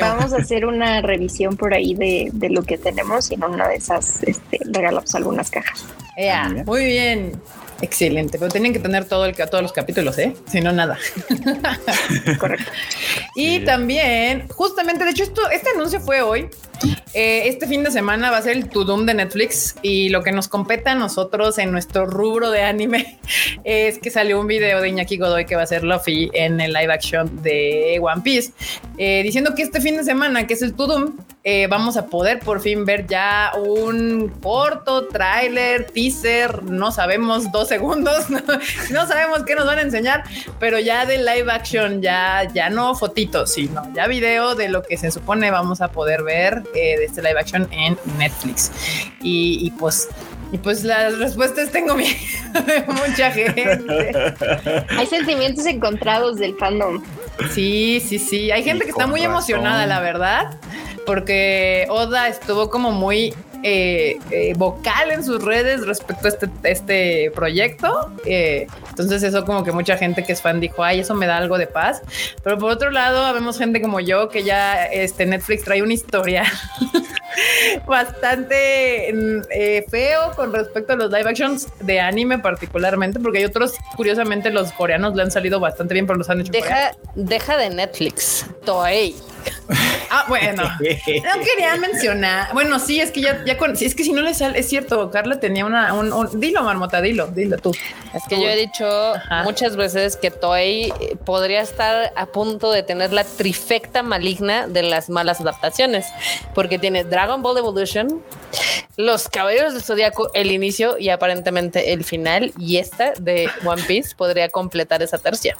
Vamos 0.00 0.32
a 0.32 0.36
hacer 0.38 0.66
una 0.66 1.00
revisión 1.02 1.56
por 1.56 1.74
ahí 1.74 1.94
de, 1.94 2.30
de 2.32 2.50
lo 2.50 2.62
que 2.62 2.78
tenemos 2.78 3.30
y 3.30 3.34
en 3.34 3.44
una 3.44 3.68
de 3.68 3.76
esas 3.76 4.22
este, 4.24 4.58
regalamos 4.64 5.14
algunas 5.14 5.50
cajas. 5.50 5.84
Bien. 6.16 6.64
muy 6.66 6.84
bien. 6.86 7.32
Excelente, 7.82 8.38
pero 8.38 8.50
tienen 8.50 8.72
que 8.72 8.78
tener 8.78 9.04
todo 9.04 9.26
el, 9.26 9.34
todos 9.34 9.62
los 9.62 9.72
capítulos, 9.72 10.16
¿eh? 10.18 10.34
Si 10.50 10.60
no, 10.60 10.72
nada. 10.72 10.98
Correcto. 12.38 12.70
Y 13.34 13.58
Sí. 13.58 13.64
también, 13.64 14.48
justamente, 14.48 15.04
de 15.04 15.10
hecho, 15.10 15.22
esto, 15.24 15.48
este 15.50 15.70
anuncio 15.70 16.00
fue 16.00 16.22
hoy. 16.22 16.48
Eh, 17.14 17.48
este 17.48 17.66
fin 17.66 17.82
de 17.82 17.90
semana 17.90 18.30
va 18.30 18.38
a 18.38 18.42
ser 18.42 18.56
el 18.56 18.68
To 18.68 18.84
Doom 18.84 19.06
de 19.06 19.14
Netflix 19.14 19.76
y 19.80 20.10
lo 20.10 20.22
que 20.22 20.32
nos 20.32 20.48
compete 20.48 20.90
a 20.90 20.94
nosotros 20.94 21.56
en 21.58 21.72
nuestro 21.72 22.04
rubro 22.04 22.50
de 22.50 22.62
anime 22.62 23.18
es 23.64 23.98
que 23.98 24.10
salió 24.10 24.38
un 24.38 24.46
video 24.46 24.80
de 24.80 24.90
Iñaki 24.90 25.16
Godoy 25.16 25.46
que 25.46 25.56
va 25.56 25.62
a 25.62 25.66
ser 25.66 25.82
Luffy 25.82 26.30
en 26.34 26.60
el 26.60 26.72
live 26.72 26.92
action 26.92 27.42
de 27.42 27.98
One 28.02 28.22
Piece, 28.22 28.52
eh, 28.98 29.22
diciendo 29.22 29.54
que 29.54 29.62
este 29.62 29.80
fin 29.80 29.96
de 29.96 30.04
semana, 30.04 30.46
que 30.46 30.54
es 30.54 30.62
el 30.62 30.74
To 30.74 30.86
Doom, 30.86 31.16
eh, 31.48 31.68
vamos 31.68 31.96
a 31.96 32.06
poder 32.06 32.40
por 32.40 32.60
fin 32.60 32.84
ver 32.84 33.06
ya 33.06 33.52
un 33.56 34.28
corto, 34.42 35.06
tráiler, 35.06 35.86
teaser, 35.86 36.64
no 36.64 36.90
sabemos 36.90 37.52
dos 37.52 37.68
segundos, 37.68 38.28
no, 38.30 38.40
no 38.90 39.06
sabemos 39.06 39.44
qué 39.44 39.54
nos 39.54 39.64
van 39.64 39.78
a 39.78 39.82
enseñar, 39.82 40.24
pero 40.58 40.78
ya 40.80 41.06
de 41.06 41.18
live 41.18 41.50
action, 41.50 42.02
ya, 42.02 42.46
ya 42.52 42.68
no 42.68 42.94
fotitos, 42.94 43.52
sino 43.52 43.82
ya 43.94 44.06
video 44.06 44.54
de 44.54 44.68
lo 44.68 44.82
que 44.82 44.96
se 44.96 45.10
supone 45.10 45.50
vamos 45.50 45.80
a 45.80 45.92
poder 45.92 46.24
ver 46.24 46.64
eh, 46.74 46.98
de 46.98 47.04
este 47.04 47.22
live 47.22 47.38
action 47.38 47.68
en 47.72 47.96
Netflix. 48.18 48.70
Y, 49.22 49.66
y 49.66 49.70
pues, 49.72 50.08
y 50.52 50.58
pues 50.58 50.84
las 50.84 51.18
respuestas 51.18 51.70
tengo 51.70 51.94
miedo 51.94 52.14
de 52.66 52.84
mucha 52.92 53.30
gente. 53.30 54.12
Hay 54.90 55.06
sentimientos 55.06 55.66
encontrados 55.66 56.36
del 56.38 56.54
fandom. 56.56 57.02
Sí, 57.52 58.02
sí, 58.06 58.18
sí. 58.18 58.50
Hay 58.50 58.62
gente 58.62 58.84
Y 58.84 58.86
que 58.86 58.90
está 58.92 59.06
muy 59.06 59.20
razón. 59.20 59.32
emocionada, 59.32 59.86
la 59.86 60.00
verdad, 60.00 60.58
porque 61.04 61.86
Oda 61.90 62.28
estuvo 62.28 62.70
como 62.70 62.92
muy 62.92 63.34
eh, 63.68 64.20
eh, 64.30 64.54
vocal 64.56 65.10
en 65.10 65.24
sus 65.24 65.42
redes 65.42 65.84
respecto 65.84 66.26
a 66.26 66.30
este, 66.30 66.48
este 66.62 67.32
proyecto. 67.34 68.12
Eh, 68.24 68.68
entonces 68.90 69.24
eso 69.24 69.44
como 69.44 69.64
que 69.64 69.72
mucha 69.72 69.96
gente 69.96 70.22
que 70.22 70.34
es 70.34 70.40
fan 70.40 70.60
dijo, 70.60 70.84
ay, 70.84 71.00
eso 71.00 71.14
me 71.14 71.26
da 71.26 71.38
algo 71.38 71.58
de 71.58 71.66
paz. 71.66 72.00
Pero 72.44 72.58
por 72.58 72.70
otro 72.70 72.92
lado, 72.92 73.34
vemos 73.34 73.58
gente 73.58 73.82
como 73.82 73.98
yo 73.98 74.28
que 74.28 74.44
ya 74.44 74.84
este 74.84 75.26
Netflix 75.26 75.64
trae 75.64 75.82
una 75.82 75.94
historia 75.94 76.44
bastante 77.88 79.12
mm, 79.12 79.90
feo 79.90 80.30
con 80.36 80.52
respecto 80.52 80.92
a 80.92 80.96
los 80.96 81.10
live 81.10 81.28
actions 81.28 81.66
de 81.80 81.98
anime 81.98 82.38
particularmente, 82.38 83.18
porque 83.18 83.38
hay 83.38 83.46
otros, 83.46 83.74
curiosamente 83.96 84.50
los 84.50 84.70
coreanos 84.70 85.16
le 85.16 85.22
han 85.22 85.32
salido 85.32 85.58
bastante 85.58 85.92
bien, 85.92 86.06
pero 86.06 86.18
los 86.18 86.30
han 86.30 86.40
hecho. 86.40 86.52
Deja, 86.52 86.92
deja 87.16 87.56
de 87.56 87.70
Netflix. 87.70 88.46
Toei. 88.64 89.16
Ah, 90.08 90.24
bueno. 90.28 90.62
No 90.62 91.44
quería 91.44 91.76
mencionar. 91.78 92.52
Bueno, 92.54 92.78
sí, 92.78 93.00
es 93.00 93.10
que 93.10 93.20
ya, 93.20 93.44
ya 93.44 93.58
con, 93.58 93.72
es 93.72 93.94
que 93.94 94.04
si 94.04 94.12
no 94.12 94.22
le 94.22 94.34
sale, 94.34 94.58
es 94.60 94.68
cierto, 94.68 95.10
Carla 95.10 95.40
tenía 95.40 95.66
una, 95.66 95.92
un, 95.94 96.12
un- 96.12 96.40
dilo, 96.40 96.62
Marmota, 96.62 97.00
dilo, 97.00 97.26
dilo 97.26 97.58
tú. 97.58 97.72
Es 98.14 98.22
que 98.28 98.40
yo 98.40 98.48
he 98.48 98.56
dicho 98.56 98.86
Ajá. 98.86 99.42
muchas 99.42 99.76
veces 99.76 100.16
que 100.16 100.30
eh, 101.00 101.16
podría 101.24 101.60
estar 101.60 102.12
a 102.14 102.26
punto 102.26 102.70
de 102.70 102.84
tener 102.84 103.12
la 103.12 103.24
trifecta 103.24 104.04
maligna 104.04 104.68
de 104.68 104.84
las 104.84 105.10
malas 105.10 105.40
adaptaciones, 105.40 106.06
porque 106.54 106.78
tiene 106.78 107.02
Dragon 107.02 107.42
Ball 107.42 107.58
Evolution, 107.58 108.22
Los 108.96 109.28
Caballeros 109.28 109.74
del 109.74 109.82
Zodiaco, 109.82 110.30
el 110.32 110.50
inicio 110.50 110.96
y 110.98 111.10
aparentemente 111.10 111.92
el 111.92 112.02
final, 112.02 112.52
y 112.58 112.78
esta 112.78 113.12
de 113.18 113.50
One 113.64 113.82
Piece 113.82 114.14
podría 114.16 114.48
completar 114.48 115.02
esa 115.02 115.18
tercia. 115.18 115.54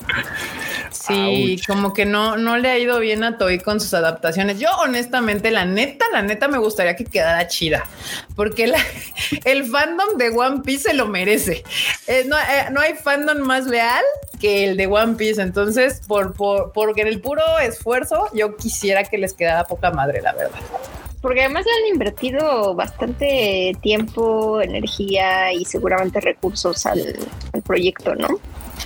Sí, 0.91 1.53
Ouch. 1.59 1.67
como 1.67 1.93
que 1.93 2.07
no, 2.07 2.37
no 2.39 2.57
le 2.57 2.71
ha 2.71 2.79
ido 2.79 2.99
bien 2.99 3.25
a 3.25 3.37
Toy 3.37 3.59
con 3.59 3.79
sus 3.81 3.93
adaptaciones. 3.93 4.59
Yo, 4.59 4.71
honestamente, 4.83 5.51
la 5.51 5.67
neta, 5.67 6.07
la 6.13 6.23
neta 6.23 6.49
me 6.49 6.57
gustaría 6.59 6.97
que 6.97 7.05
quedara 7.05 7.47
chida, 7.49 7.85
porque 8.35 8.67
la- 8.69 8.81
el 9.45 9.65
fandom 9.67 10.17
de 10.17 10.31
One 10.31 10.63
Piece 10.65 10.85
se 10.91 10.95
lo 10.95 11.07
merece. 11.07 11.63
Eh, 12.07 12.25
no, 12.27 12.39
eh, 12.39 12.69
no 12.71 12.81
hay 12.81 12.95
fandom 12.95 13.39
más 13.39 13.67
leal 13.67 14.03
que 14.41 14.65
el 14.65 14.77
de 14.79 14.87
One 14.87 15.17
Piece. 15.17 15.43
Entonces, 15.43 16.01
por, 16.09 16.33
por, 16.33 16.73
porque 16.73 17.03
en 17.03 17.09
el 17.09 17.21
puro 17.21 17.43
esfuerzo, 17.59 18.31
yo 18.33 18.57
quisiera 18.57 19.05
que 19.05 19.19
les 19.19 19.35
quedara 19.35 19.65
poca 19.65 19.91
madre, 19.91 20.23
la 20.23 20.33
verdad. 20.33 20.59
Porque 21.21 21.41
además 21.41 21.65
le 21.65 21.73
han 21.73 21.93
invertido 21.95 22.75
bastante 22.75 23.77
tiempo, 23.83 24.61
energía 24.61 25.53
y 25.53 25.65
seguramente 25.65 26.21
recursos 26.21 26.87
al, 26.87 27.17
al 27.53 27.63
proyecto, 27.63 28.15
¿no? 28.15 28.29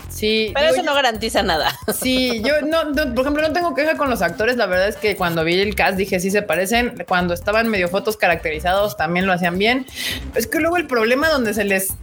Sí, 0.09 0.53
Pero 0.55 0.69
eso 0.69 0.83
no 0.83 0.95
garantiza 0.95 1.43
nada. 1.43 1.73
Sí, 1.95 2.43
yo 2.45 2.63
no, 2.63 2.85
no, 2.85 3.15
por 3.15 3.23
ejemplo, 3.23 3.43
no 3.43 3.53
tengo 3.53 3.75
queja 3.75 3.97
con 3.97 4.11
los 4.11 4.23
actores. 4.23 4.57
La 4.57 4.67
verdad 4.67 4.89
es 4.89 4.97
que 4.97 5.17
cuando 5.17 5.45
vi 5.45 5.61
el 5.61 5.75
cast 5.75 5.97
dije 5.97 6.21
sí 6.21 6.31
se 6.31 6.43
parecen. 6.43 7.05
Cuando 7.07 7.35
estaban 7.35 7.69
medio 7.69 7.89
fotos 7.89 8.17
caracterizados 8.17 8.97
también 8.97 9.27
lo 9.27 9.33
hacían 9.33 9.59
bien. 9.59 9.87
Es 10.35 10.47
que 10.47 10.61
luego 10.61 10.77
el 10.77 10.87
problema 10.87 11.29
donde 11.29 11.55
se 11.55 11.65
les 11.65 11.95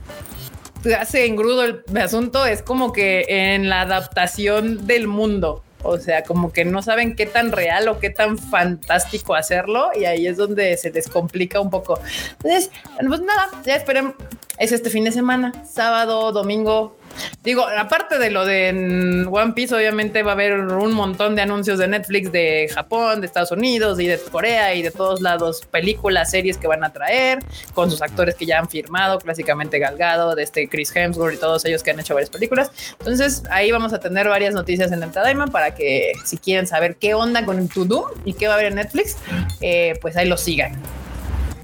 hace 0.99 1.25
engrudo 1.25 1.63
el 1.63 1.83
asunto 1.97 2.45
es 2.45 2.61
como 2.61 2.93
que 2.93 3.25
en 3.27 3.69
la 3.69 3.81
adaptación 3.81 4.87
del 4.87 5.07
mundo. 5.07 5.63
O 5.83 5.97
sea, 5.97 6.23
como 6.23 6.51
que 6.51 6.65
no 6.65 6.81
saben 6.81 7.15
qué 7.15 7.25
tan 7.25 7.51
real 7.51 7.87
o 7.87 7.99
qué 7.99 8.09
tan 8.09 8.37
fantástico 8.37 9.35
hacerlo 9.35 9.89
y 9.95 10.05
ahí 10.05 10.27
es 10.27 10.37
donde 10.37 10.75
se 10.77 10.91
les 10.91 11.07
complica 11.07 11.59
un 11.59 11.69
poco. 11.69 11.99
Entonces, 12.37 12.71
pues 13.07 13.21
nada, 13.21 13.49
ya 13.65 13.75
esperen. 13.75 14.15
Es 14.57 14.71
este 14.71 14.89
fin 14.89 15.03
de 15.03 15.11
semana, 15.11 15.53
sábado, 15.65 16.31
domingo. 16.31 16.96
Digo, 17.43 17.65
aparte 17.65 18.17
de 18.17 18.29
lo 18.31 18.45
de 18.45 19.25
One 19.29 19.53
Piece, 19.53 19.73
obviamente 19.75 20.23
va 20.23 20.31
a 20.31 20.33
haber 20.33 20.59
un 20.59 20.93
montón 20.93 21.35
de 21.35 21.41
anuncios 21.41 21.79
de 21.79 21.87
Netflix 21.87 22.31
de 22.31 22.69
Japón, 22.73 23.21
de 23.21 23.27
Estados 23.27 23.51
Unidos 23.51 23.99
y 23.99 24.07
de 24.07 24.19
Corea 24.19 24.73
y 24.73 24.81
de 24.81 24.91
todos 24.91 25.21
lados, 25.21 25.61
películas, 25.71 26.31
series 26.31 26.57
que 26.57 26.67
van 26.67 26.83
a 26.83 26.91
traer 26.91 27.39
con 27.73 27.89
sus 27.89 28.01
actores 28.01 28.35
que 28.35 28.45
ya 28.45 28.59
han 28.59 28.69
firmado, 28.69 29.19
clásicamente 29.19 29.79
Galgado, 29.79 30.35
de 30.35 30.43
este 30.43 30.67
Chris 30.67 30.95
Hemsworth 30.95 31.35
y 31.35 31.37
todos 31.37 31.65
ellos 31.65 31.83
que 31.83 31.91
han 31.91 31.99
hecho 31.99 32.13
varias 32.13 32.29
películas. 32.29 32.71
Entonces 32.99 33.43
ahí 33.49 33.71
vamos 33.71 33.93
a 33.93 33.99
tener 33.99 34.27
varias 34.27 34.53
noticias 34.53 34.91
en 34.91 35.03
el 35.03 35.11
Tadaima 35.11 35.47
para 35.47 35.73
que 35.75 36.13
si 36.25 36.37
quieren 36.37 36.67
saber 36.67 36.95
qué 36.97 37.13
onda 37.13 37.45
con 37.45 37.59
el 37.59 37.69
To 37.69 37.85
Do 37.85 38.13
y 38.25 38.33
qué 38.33 38.47
va 38.47 38.53
a 38.53 38.57
haber 38.57 38.67
en 38.67 38.75
Netflix, 38.75 39.17
eh, 39.61 39.93
pues 40.01 40.17
ahí 40.17 40.27
lo 40.27 40.37
sigan. 40.37 40.73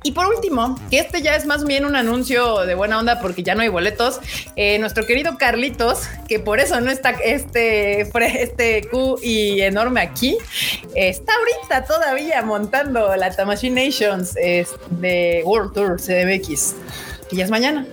Y 0.03 0.11
por 0.11 0.27
último, 0.27 0.77
que 0.89 0.99
este 0.99 1.21
ya 1.21 1.35
es 1.35 1.45
más 1.45 1.63
bien 1.65 1.85
un 1.85 1.95
anuncio 1.95 2.65
de 2.65 2.75
buena 2.75 2.99
onda 2.99 3.21
porque 3.21 3.41
ya 3.41 3.55
no 3.55 3.61
hay 3.61 3.69
boletos. 3.69 4.19
eh, 4.57 4.77
nuestro 4.79 5.05
querido 5.05 5.37
Carlitos, 5.37 6.01
que 6.27 6.39
por 6.39 6.59
eso 6.59 6.79
no 6.81 6.91
está 6.91 7.11
este, 7.23 8.01
este 8.01 8.87
Q 8.89 9.19
y 9.23 9.61
enorme 9.61 10.01
aquí, 10.01 10.37
está 10.93 11.31
ahorita 11.33 11.85
todavía 11.85 12.41
montando 12.41 13.15
la 13.15 13.31
Tamashii 13.31 13.69
Nations 13.69 14.35
es, 14.35 14.69
de 14.89 15.41
World 15.45 15.73
Tour 15.73 16.01
CDMX, 16.01 16.75
que 17.29 17.37
ya 17.37 17.45
es 17.45 17.49
mañana. 17.49 17.85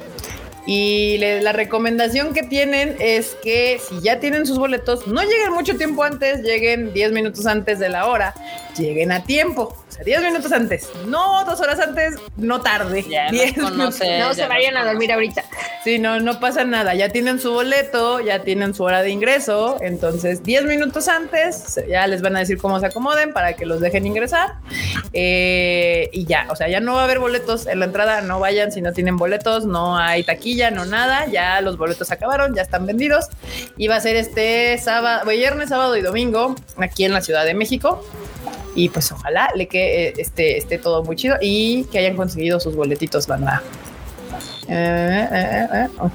Y 0.66 1.18
la 1.18 1.52
recomendación 1.52 2.34
que 2.34 2.42
tienen 2.42 2.96
es 3.00 3.36
que 3.42 3.80
si 3.88 4.00
ya 4.02 4.20
tienen 4.20 4.46
sus 4.46 4.58
boletos, 4.58 5.06
no 5.06 5.22
lleguen 5.22 5.52
mucho 5.52 5.76
tiempo 5.76 6.04
antes, 6.04 6.42
lleguen 6.42 6.92
10 6.92 7.12
minutos 7.12 7.46
antes 7.46 7.78
de 7.78 7.88
la 7.88 8.06
hora, 8.06 8.34
lleguen 8.76 9.12
a 9.12 9.22
tiempo, 9.24 9.76
o 9.88 9.92
sea, 9.92 10.04
10 10.04 10.22
minutos 10.22 10.52
antes, 10.52 10.88
no 11.06 11.44
dos 11.44 11.61
horas 11.61 11.80
antes, 11.80 12.16
no 12.37 12.61
tarde. 12.61 13.04
Ya 13.09 13.24
nos 13.24 13.33
10 13.33 13.54
conoce. 13.54 13.70
minutos. 13.70 13.98
no 14.00 14.06
ya 14.28 14.35
se 14.35 14.46
vayan 14.46 14.76
a 14.76 14.80
nos 14.80 14.92
dormir 14.92 15.12
ahorita. 15.12 15.44
Sí, 15.85 15.98
no, 15.98 16.20
no 16.20 16.40
pasa 16.40 16.64
nada. 16.64 16.94
Ya 16.94 17.09
tienen 17.09 17.40
su 17.40 17.52
boleto, 17.52 18.20
ya 18.20 18.42
tienen 18.42 18.74
su 18.74 18.83
hora 18.83 19.02
de 19.02 19.11
ingreso. 19.11 19.78
Entonces, 19.80 20.42
10 20.42 20.64
minutos 20.64 21.09
antes, 21.09 21.80
ya 21.88 22.06
les 22.06 22.20
van 22.20 22.37
a 22.37 22.40
decir 22.40 22.59
cómo 22.59 22.78
se 22.80 22.87
acomoden 22.87 23.33
para 23.33 23.54
que 23.54 23.64
los 23.64 23.80
dejen 23.80 24.06
ingresar. 24.06 24.54
Eh, 25.12 26.09
y 26.12 26.26
ya, 26.26 26.46
o 26.50 26.56
sea, 26.56 26.68
ya 26.68 26.80
no 26.80 26.94
va 26.94 27.02
a 27.02 27.04
haber 27.04 27.18
boletos 27.18 27.66
en 27.66 27.78
la 27.80 27.87
entrada. 27.87 28.20
No 28.20 28.40
vayan 28.40 28.72
si 28.72 28.83
no 28.83 28.92
tienen 28.92 29.16
boletos, 29.16 29.64
no 29.64 29.96
hay 29.96 30.22
taquilla, 30.22 30.70
no 30.70 30.85
nada. 30.85 31.26
Ya 31.26 31.61
los 31.62 31.78
boletos 31.78 32.11
acabaron, 32.11 32.54
ya 32.54 32.62
están 32.62 32.87
vendidos. 32.87 33.26
Y 33.76 33.88
va 33.88 33.96
a 33.96 34.00
ser 34.00 34.16
este 34.16 34.76
sábado, 34.78 35.28
viernes, 35.28 35.70
sábado 35.70 35.96
y 35.96 36.02
domingo 36.02 36.54
aquí 36.76 37.04
en 37.04 37.12
la 37.12 37.22
Ciudad 37.22 37.44
de 37.44 37.54
México. 37.54 38.04
Y 38.74 38.88
pues 38.88 39.11
ojalá 39.12 39.50
le 39.54 39.66
que 39.66 40.14
esté, 40.16 40.59
esté 40.59 40.78
todo 40.78 41.02
muy 41.02 41.16
chido 41.16 41.37
y 41.40 41.85
que 41.85 41.98
hayan 41.98 42.16
conseguido 42.16 42.61
sus 42.61 42.74
boletitos, 42.76 43.26
banda. 43.26 43.62
Eh, 44.68 45.28
eh, 45.33 45.68
eh, 45.72 45.88
oh. 45.98 46.11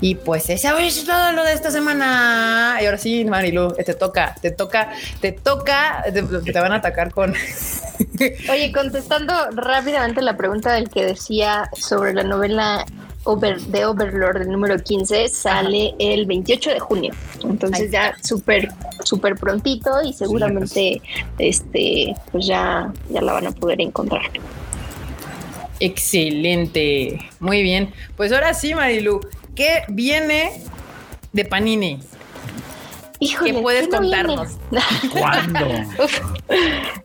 Y 0.00 0.16
pues 0.16 0.50
eso 0.50 0.76
es 0.78 1.04
todo 1.04 1.32
lo 1.32 1.44
de 1.44 1.52
esta 1.52 1.70
semana. 1.70 2.78
Y 2.82 2.86
ahora 2.86 2.98
sí, 2.98 3.24
Marilu, 3.24 3.72
te 3.74 3.94
toca, 3.94 4.34
te 4.42 4.50
toca, 4.50 4.90
te 5.20 5.32
toca, 5.32 6.04
te, 6.12 6.22
te 6.22 6.60
van 6.60 6.72
a 6.72 6.76
atacar 6.76 7.12
con. 7.12 7.32
Oye, 8.50 8.72
contestando 8.72 9.32
rápidamente 9.52 10.20
la 10.20 10.36
pregunta 10.36 10.72
del 10.72 10.90
que 10.90 11.06
decía 11.06 11.70
sobre 11.78 12.14
la 12.14 12.24
novela 12.24 12.84
Over, 13.24 13.60
de 13.60 13.84
Overlord, 13.86 14.42
el 14.42 14.50
número 14.50 14.76
15, 14.78 15.28
sale 15.28 15.94
el 15.98 16.26
28 16.26 16.70
de 16.70 16.80
junio. 16.80 17.14
Entonces 17.44 17.90
ya 17.90 18.16
súper, 18.22 18.68
súper 19.04 19.36
prontito 19.36 19.90
y 20.02 20.12
seguramente 20.12 21.00
este, 21.38 22.14
pues 22.32 22.46
ya, 22.46 22.92
ya 23.10 23.22
la 23.22 23.34
van 23.34 23.46
a 23.46 23.52
poder 23.52 23.80
encontrar. 23.80 24.22
Excelente. 25.80 27.18
Muy 27.40 27.62
bien. 27.62 27.92
Pues 28.16 28.32
ahora 28.32 28.54
sí, 28.54 28.74
Marilu, 28.74 29.20
¿qué 29.54 29.82
viene 29.88 30.62
de 31.32 31.44
Panini? 31.44 31.98
Híjole, 33.18 33.52
¿Qué 33.52 33.60
puedes 33.60 33.88
no 33.88 34.00
viene? 34.00 34.24
contarnos? 34.26 34.58
¿Cuándo? 35.12 35.66
Uf. 36.02 36.20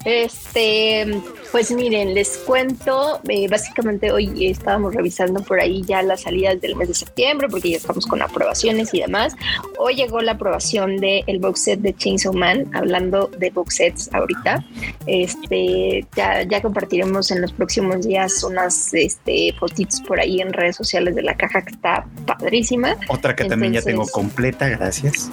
Este, 0.04 1.22
pues 1.52 1.72
miren, 1.72 2.14
les 2.14 2.38
cuento, 2.40 3.20
eh, 3.30 3.48
básicamente 3.48 4.12
hoy 4.12 4.48
estábamos 4.48 4.94
revisando 4.94 5.42
por 5.42 5.60
ahí 5.60 5.82
ya 5.84 6.02
las 6.02 6.22
salidas 6.22 6.60
del 6.62 6.76
mes 6.76 6.90
de 6.90 6.94
septiembre, 6.94 7.48
porque 7.50 7.72
ya 7.72 7.78
estamos 7.78 8.06
con 8.06 8.22
aprobaciones 8.22 8.94
y 8.94 9.02
demás. 9.02 9.36
Hoy 9.78 9.96
llegó 9.96 10.22
la 10.22 10.34
aprobación 10.34 10.98
del 10.98 11.24
el 11.28 11.40
box 11.40 11.64
set 11.64 11.80
de 11.80 11.96
Chainsaw 11.96 12.34
Man, 12.34 12.70
hablando 12.74 13.28
de 13.38 13.50
box 13.50 13.76
sets 13.76 14.10
ahorita. 14.14 14.66
Este, 15.06 16.06
ya, 16.16 16.44
ya 16.44 16.62
compartiremos 16.62 17.32
en 17.32 17.42
los 17.42 17.52
próximos 17.54 18.06
días 18.06 18.44
unas 18.44 18.94
este, 18.94 19.54
fotitos 19.60 20.02
por 20.02 20.20
ahí 20.20 20.42
en 20.42 20.54
redes 20.54 20.76
sociales 20.76 21.16
de 21.16 21.24
la 21.24 21.36
caja 21.36 21.64
que 21.64 21.72
está 21.72 22.06
padrísima. 22.26 22.98
Otra 23.08 23.36
que 23.36 23.46
también 23.46 23.74
ya 23.74 23.82
tengo 23.82 24.06
completa, 24.08 24.68
gracias. 24.70 25.32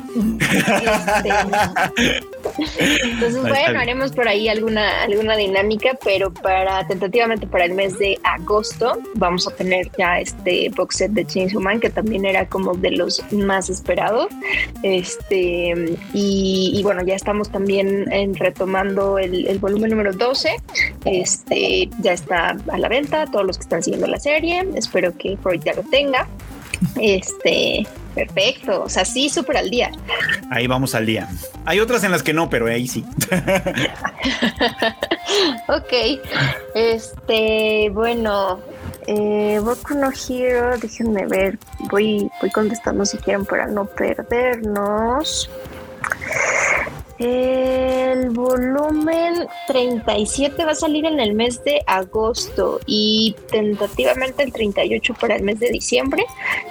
Este, 1.95 2.21
entonces, 2.59 3.41
bueno, 3.41 3.81
haremos 3.81 4.13
por 4.13 4.29
ahí 4.29 4.49
alguna, 4.49 5.03
alguna 5.03 5.37
dinámica, 5.37 5.99
pero 6.05 6.33
para 6.33 6.87
tentativamente 6.87 7.47
para 7.47 7.65
el 7.65 7.75
mes 7.75 7.99
de 7.99 8.19
agosto 8.23 8.99
vamos 9.15 9.49
a 9.49 9.51
tener 9.55 9.91
ya 9.99 10.21
este 10.21 10.71
box 10.71 10.97
set 10.97 11.13
de 11.13 11.25
Chainsaw 11.25 11.61
Man, 11.61 11.81
que 11.81 11.91
también 11.91 12.25
era 12.25 12.47
como 12.49 12.75
de 12.75 12.93
los 12.93 13.23
más 13.33 13.71
esperados. 13.71 14.29
Este, 14.83 15.97
y, 16.13 16.73
y 16.75 16.83
bueno, 16.83 17.03
ya 17.05 17.15
estamos 17.15 17.51
también 17.51 18.11
en 18.13 18.35
retomando 18.35 19.19
el, 19.19 19.47
el 19.47 19.59
volumen 19.59 19.91
número 19.91 20.13
12. 20.13 20.57
Este, 21.05 21.89
ya 22.01 22.13
está 22.13 22.57
a 22.69 22.79
la 22.79 22.89
venta, 22.89 23.27
todos 23.27 23.47
los 23.47 23.59
que 23.59 23.63
están 23.63 23.83
siguiendo 23.83 24.07
la 24.07 24.19
serie. 24.19 24.67
Espero 24.75 25.17
que 25.17 25.37
Freud 25.39 25.63
ya 25.65 25.75
lo 25.75 25.83
tenga. 25.83 26.27
Este, 27.01 27.87
perfecto. 28.15 28.83
O 28.83 28.89
sea, 28.89 29.05
sí, 29.05 29.29
súper 29.29 29.57
al 29.57 29.71
día. 29.71 29.91
Ahí 30.51 30.67
vamos 30.67 30.95
al 30.95 31.07
día. 31.07 31.29
Hay 31.65 31.81
otras 31.81 32.05
en 32.05 32.11
las 32.11 32.23
que 32.23 32.33
no, 32.33 32.49
pero 32.49 32.67
ahí 32.67 32.87
sí. 32.87 33.05
Ok, 35.69 35.93
este, 36.75 37.91
bueno, 37.93 38.61
eh, 39.07 39.61
Boku 39.63 39.95
no 39.95 40.11
Hero, 40.11 40.77
déjenme 40.79 41.27
ver, 41.27 41.59
voy, 41.91 42.31
voy 42.41 42.51
contestando 42.51 43.05
si 43.05 43.17
quieren 43.19 43.45
para 43.45 43.67
no 43.67 43.87
perdernos. 43.87 45.51
El 47.19 48.31
volumen 48.31 49.47
37 49.69 50.65
va 50.65 50.73
a 50.73 50.75
salir 50.75 51.05
en 51.07 51.21
el 51.21 51.35
mes 51.35 51.63
de 51.63 51.81
agosto 51.87 52.81
y 52.87 53.37
tentativamente 53.51 54.43
el 54.43 54.53
38 54.53 55.15
para 55.21 55.37
el 55.37 55.45
mes 55.45 55.61
de 55.61 55.71
diciembre. 55.71 56.25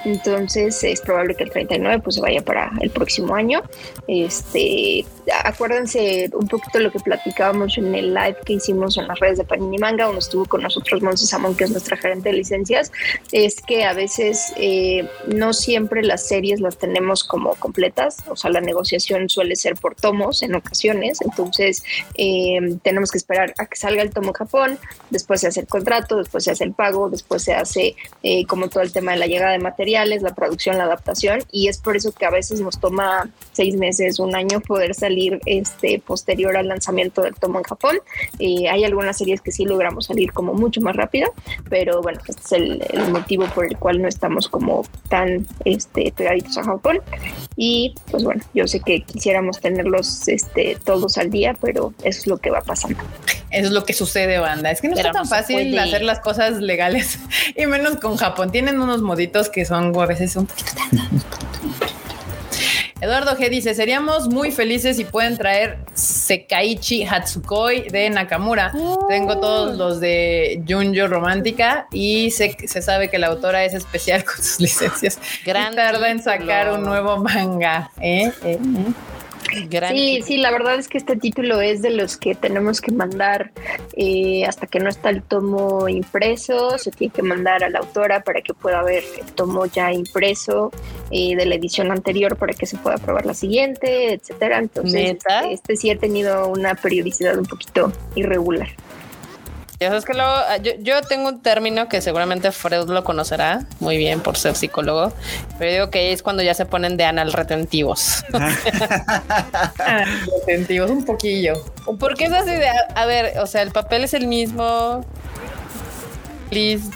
Entonces 0.04 0.84
es 0.84 1.00
probable 1.00 1.34
que 1.34 1.44
el 1.44 1.50
39 1.50 2.02
pues 2.04 2.18
vaya 2.20 2.42
para 2.42 2.70
el 2.82 2.90
próximo 2.90 3.34
año. 3.34 3.62
Este, 4.06 5.06
acuérdense 5.44 6.28
un 6.34 6.46
poquito 6.46 6.78
lo 6.78 6.92
que 6.92 7.00
platicábamos 7.00 7.78
en 7.78 7.94
el 7.94 8.12
live 8.12 8.36
que 8.44 8.54
hicimos 8.54 8.98
en 8.98 9.08
las 9.08 9.18
redes 9.20 9.38
de 9.38 9.44
Panini 9.44 9.78
Manga, 9.78 10.04
donde 10.04 10.20
estuvo 10.20 10.44
con 10.44 10.62
nosotros 10.62 11.00
Monse 11.02 11.26
Samón, 11.26 11.56
que 11.56 11.64
es 11.64 11.70
nuestra 11.70 11.96
gerente 11.96 12.28
de 12.28 12.36
licencias, 12.36 12.92
es 13.32 13.62
que 13.62 13.84
a 13.84 13.94
veces 13.94 14.52
eh, 14.56 15.08
no 15.26 15.54
siempre 15.54 16.02
las 16.02 16.26
series 16.28 16.60
las 16.60 16.76
tenemos 16.76 17.24
como 17.24 17.54
completas, 17.54 18.18
o 18.28 18.36
sea, 18.36 18.50
la 18.50 18.60
negociación 18.60 19.28
suele 19.28 19.56
ser 19.56 19.74
por 19.76 19.94
tomos 19.94 20.42
en 20.44 20.54
ocasiones, 20.54 21.20
entonces 21.20 21.82
eh, 22.14 22.76
tenemos 22.82 23.10
que 23.10 23.18
esperar 23.18 23.54
a 23.58 23.66
que 23.66 23.76
salga 23.76 24.02
el 24.02 24.10
tomo 24.10 24.32
Japón, 24.32 24.78
después 25.10 25.40
se 25.40 25.48
hace 25.48 25.60
el 25.60 25.66
contrato, 25.66 26.16
después 26.16 26.44
se 26.44 26.50
hace 26.52 26.64
el 26.64 26.72
pago, 26.72 27.10
después 27.10 27.42
se 27.42 27.54
hace 27.54 27.96
eh, 28.22 28.46
como 28.46 28.68
todo 28.68 28.82
el 28.82 28.92
tema 28.92 29.12
de 29.12 29.18
la 29.18 29.26
llegada 29.26 29.52
de 29.52 29.58
materiales, 29.58 30.22
la 30.22 30.34
producción, 30.34 30.78
la 30.78 30.84
adaptación, 30.84 31.42
y 31.50 31.68
es 31.68 31.78
por 31.78 31.96
eso 31.96 32.12
que 32.12 32.26
a 32.26 32.30
veces 32.30 32.60
nos 32.60 32.78
toma 32.78 33.30
seis 33.52 33.76
meses, 33.76 34.18
un 34.18 34.34
año 34.34 34.60
poder 34.60 34.94
salir 34.94 35.40
este 35.46 36.00
posterior 36.00 36.56
al 36.56 36.68
lanzamiento 36.68 37.22
del 37.22 37.34
tomo 37.34 37.58
en 37.58 37.64
Japón. 37.64 37.98
Eh, 38.38 38.68
hay 38.68 38.84
algunas 38.84 39.18
series 39.18 39.40
que 39.40 39.52
sí 39.52 39.64
logramos 39.64 40.06
salir 40.06 40.32
como 40.32 40.54
mucho 40.54 40.80
más 40.80 40.96
rápido, 40.96 41.32
pero 41.68 42.02
bueno, 42.02 42.20
este 42.28 42.40
es 42.40 42.52
el, 42.52 42.86
el 42.90 43.10
motivo 43.10 43.46
por 43.54 43.66
el 43.66 43.76
cual 43.76 44.00
no 44.00 44.08
estamos 44.08 44.48
como 44.48 44.84
tan 45.08 45.46
este, 45.64 46.12
pegaditos 46.12 46.58
a 46.58 46.64
Japón. 46.64 47.00
Y 47.56 47.94
pues 48.10 48.24
bueno, 48.24 48.42
yo 48.54 48.66
sé 48.66 48.80
que 48.80 49.02
quisiéramos 49.02 49.60
tenerlos 49.60 50.23
este, 50.28 50.76
todos 50.84 51.18
al 51.18 51.30
día, 51.30 51.54
pero 51.60 51.92
eso 52.02 52.20
es 52.20 52.26
lo 52.26 52.38
que 52.38 52.50
va 52.50 52.60
pasando. 52.62 52.98
Eso 53.50 53.66
es 53.66 53.72
lo 53.72 53.84
que 53.84 53.92
sucede, 53.92 54.38
banda. 54.38 54.70
Es 54.70 54.80
que 54.80 54.88
no 54.88 54.96
Pero 54.96 55.08
está 55.08 55.20
tan 55.20 55.28
no 55.28 55.28
fácil 55.28 55.70
puede. 55.70 55.80
hacer 55.80 56.02
las 56.02 56.20
cosas 56.20 56.60
legales 56.60 57.18
y 57.56 57.66
menos 57.66 57.96
con 57.96 58.16
Japón. 58.16 58.50
Tienen 58.50 58.80
unos 58.80 59.02
moditos 59.02 59.48
que 59.48 59.64
son 59.64 59.96
a 59.98 60.06
veces 60.06 60.34
un 60.36 60.46
poquito 60.46 60.72
Eduardo 63.00 63.36
G 63.36 63.50
dice: 63.50 63.74
Seríamos 63.74 64.28
muy 64.28 64.50
felices 64.50 64.96
si 64.96 65.04
pueden 65.04 65.36
traer 65.36 65.78
Sekaichi 65.92 67.04
Hatsukoi 67.04 67.90
de 67.90 68.08
Nakamura. 68.08 68.72
Tengo 69.08 69.38
todos 69.40 69.76
los 69.76 70.00
de 70.00 70.62
Junjo 70.66 71.06
Romántica 71.06 71.86
y 71.92 72.30
se, 72.30 72.56
se 72.66 72.80
sabe 72.80 73.10
que 73.10 73.18
la 73.18 73.26
autora 73.26 73.64
es 73.64 73.74
especial 73.74 74.24
con 74.24 74.36
sus 74.36 74.58
licencias. 74.58 75.18
Gran 75.44 75.74
Y 75.74 75.76
tarda 75.76 76.10
en 76.10 76.22
sacar 76.22 76.72
un 76.72 76.82
nuevo 76.82 77.18
manga. 77.18 77.90
¿eh? 78.00 78.32
¿eh? 78.42 78.58
¿eh? 78.58 78.58
Gran 79.68 79.92
Sí, 79.94 80.22
sí, 80.22 80.36
la 80.36 80.50
verdad 80.50 80.76
es 80.76 80.88
que 80.88 80.98
este 80.98 81.16
título 81.16 81.60
es 81.60 81.82
de 81.82 81.90
los 81.90 82.16
que 82.16 82.34
tenemos 82.34 82.80
que 82.80 82.92
mandar 82.92 83.52
eh, 83.96 84.44
hasta 84.46 84.66
que 84.66 84.80
no 84.80 84.88
está 84.88 85.10
el 85.10 85.22
tomo 85.22 85.88
impreso, 85.88 86.78
se 86.78 86.90
tiene 86.90 87.12
que 87.12 87.22
mandar 87.22 87.64
a 87.64 87.70
la 87.70 87.80
autora 87.80 88.22
para 88.22 88.40
que 88.40 88.54
pueda 88.54 88.82
ver 88.82 89.04
el 89.18 89.32
tomo 89.32 89.66
ya 89.66 89.92
impreso 89.92 90.70
eh, 91.10 91.36
de 91.36 91.46
la 91.46 91.54
edición 91.54 91.90
anterior 91.90 92.36
para 92.36 92.52
que 92.52 92.66
se 92.66 92.76
pueda 92.76 92.98
probar 92.98 93.26
la 93.26 93.34
siguiente, 93.34 94.14
etcétera. 94.14 94.58
Entonces, 94.58 95.12
este, 95.12 95.52
este 95.52 95.76
sí 95.76 95.90
ha 95.90 95.98
tenido 95.98 96.48
una 96.48 96.74
periodicidad 96.74 97.38
un 97.38 97.46
poquito 97.46 97.92
irregular. 98.14 98.68
Ya 99.84 99.90
sabes 99.90 100.06
que 100.06 100.14
luego, 100.14 100.30
ah, 100.30 100.56
yo, 100.56 100.72
yo 100.78 101.02
tengo 101.02 101.28
un 101.28 101.42
término 101.42 101.90
que 101.90 102.00
seguramente 102.00 102.52
Fred 102.52 102.88
lo 102.88 103.04
conocerá 103.04 103.66
muy 103.80 103.98
bien 103.98 104.20
por 104.20 104.38
ser 104.38 104.54
psicólogo, 104.54 105.12
pero 105.58 105.70
digo 105.70 105.90
que 105.90 106.10
es 106.10 106.22
cuando 106.22 106.42
ya 106.42 106.54
se 106.54 106.64
ponen 106.64 106.96
de 106.96 107.04
anal 107.04 107.34
retentivos. 107.34 108.24
Retentivos, 110.46 110.90
un 110.90 111.04
poquillo. 111.04 111.62
Porque 112.00 112.24
es 112.24 112.32
así 112.32 112.52
de, 112.52 112.66
a, 112.94 113.04
ver, 113.04 113.38
o 113.40 113.46
sea, 113.46 113.60
el 113.60 113.72
papel 113.72 114.04
es 114.04 114.14
el 114.14 114.26
mismo. 114.26 115.04
Please, 116.48 116.88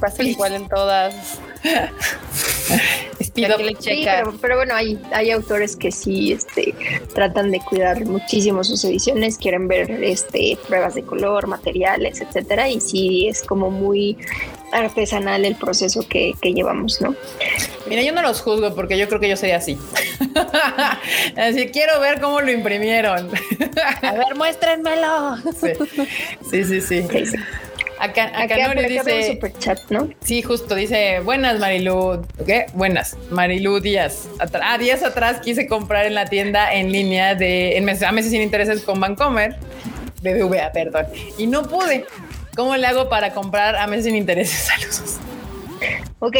pasa 0.00 0.22
igual 0.22 0.54
en 0.54 0.66
todas. 0.66 1.38
Le 3.34 3.76
Sí, 3.80 4.02
pero, 4.04 4.34
pero 4.40 4.56
bueno, 4.56 4.74
hay, 4.74 4.98
hay 5.12 5.30
autores 5.32 5.74
que 5.76 5.90
sí 5.90 6.32
este, 6.32 6.72
tratan 7.14 7.50
de 7.50 7.58
cuidar 7.60 8.04
muchísimo 8.04 8.62
sus 8.62 8.84
ediciones, 8.84 9.38
quieren 9.38 9.66
ver 9.66 9.90
este, 9.90 10.56
pruebas 10.68 10.94
de 10.94 11.02
color, 11.02 11.48
materiales, 11.48 12.20
etcétera, 12.20 12.68
y 12.68 12.80
sí 12.80 13.26
es 13.26 13.42
como 13.42 13.70
muy 13.70 14.16
artesanal 14.72 15.44
el 15.44 15.56
proceso 15.56 16.06
que, 16.08 16.34
que 16.40 16.52
llevamos, 16.52 17.00
¿no? 17.00 17.16
Mira, 17.86 18.02
yo 18.02 18.12
no 18.12 18.22
los 18.22 18.40
juzgo 18.40 18.74
porque 18.74 18.96
yo 18.96 19.08
creo 19.08 19.20
que 19.20 19.28
yo 19.28 19.36
sería 19.36 19.56
así. 19.56 19.78
así 21.36 21.66
quiero 21.68 21.98
ver 22.00 22.20
cómo 22.20 22.40
lo 22.40 22.50
imprimieron. 22.52 23.30
A 24.02 24.12
ver, 24.12 24.34
muéstrenmelo. 24.36 25.36
sí, 26.50 26.64
sí, 26.64 26.80
sí. 26.80 26.80
sí. 26.80 27.08
Sí, 27.10 27.26
sí. 27.26 27.36
Acá, 28.04 28.24
acá, 28.34 28.54
Acá, 28.70 28.74
dice, 28.88 29.32
super 29.32 29.52
chat, 29.58 29.78
¿no? 29.90 30.08
sí, 30.22 30.42
justo 30.42 30.74
dice, 30.74 31.20
buenas 31.20 31.58
Marilu, 31.58 32.22
¿qué? 32.46 32.66
Buenas, 32.74 33.16
Marilu 33.30 33.80
Díaz. 33.80 34.28
Atra- 34.38 34.60
ah, 34.64 34.78
días 34.78 35.02
atrás 35.02 35.40
quise 35.40 35.66
comprar 35.66 36.06
en 36.06 36.14
la 36.14 36.26
tienda 36.26 36.74
en 36.74 36.92
línea 36.92 37.34
de, 37.34 37.76
en 37.76 37.84
meses, 37.84 38.02
a 38.02 38.12
meses 38.12 38.30
sin 38.30 38.42
intereses 38.42 38.82
con 38.82 39.00
Vancomer, 39.00 39.56
BBVA, 40.22 40.72
perdón, 40.72 41.06
y 41.38 41.46
no 41.46 41.62
pude. 41.62 42.04
¿Cómo 42.56 42.76
le 42.76 42.86
hago 42.86 43.08
para 43.08 43.32
comprar 43.32 43.74
a 43.76 43.86
meses 43.86 44.04
sin 44.04 44.16
intereses? 44.16 44.58
Saludos. 44.70 45.18
Ok, 46.20 46.36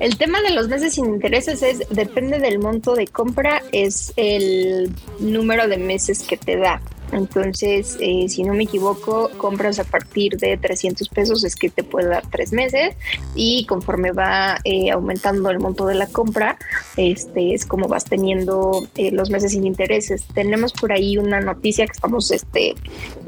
el 0.00 0.16
tema 0.16 0.40
de 0.40 0.50
los 0.50 0.68
meses 0.68 0.94
sin 0.94 1.06
intereses 1.06 1.62
es, 1.62 1.80
depende 1.90 2.38
del 2.38 2.58
monto 2.58 2.94
de 2.94 3.06
compra, 3.06 3.62
es 3.72 4.12
el 4.16 4.90
número 5.20 5.68
de 5.68 5.76
meses 5.76 6.22
que 6.22 6.36
te 6.36 6.56
da. 6.56 6.80
Entonces, 7.12 7.96
eh, 8.00 8.26
si 8.28 8.42
no 8.42 8.54
me 8.54 8.64
equivoco, 8.64 9.30
compras 9.38 9.78
a 9.78 9.84
partir 9.84 10.36
de 10.36 10.56
300 10.56 11.08
pesos, 11.08 11.44
es 11.44 11.56
que 11.56 11.70
te 11.70 11.82
puede 11.82 12.08
dar 12.08 12.26
tres 12.30 12.52
meses 12.52 12.94
y 13.34 13.64
conforme 13.66 14.12
va 14.12 14.58
eh, 14.64 14.90
aumentando 14.90 15.50
el 15.50 15.58
monto 15.58 15.86
de 15.86 15.94
la 15.94 16.06
compra, 16.06 16.58
este 16.96 17.54
es 17.54 17.64
como 17.64 17.88
vas 17.88 18.04
teniendo 18.04 18.86
eh, 18.96 19.10
los 19.10 19.30
meses 19.30 19.52
sin 19.52 19.66
intereses. 19.66 20.24
Tenemos 20.34 20.72
por 20.72 20.92
ahí 20.92 21.16
una 21.16 21.40
noticia 21.40 21.86
que 21.86 21.92
estamos 21.92 22.30
este, 22.30 22.74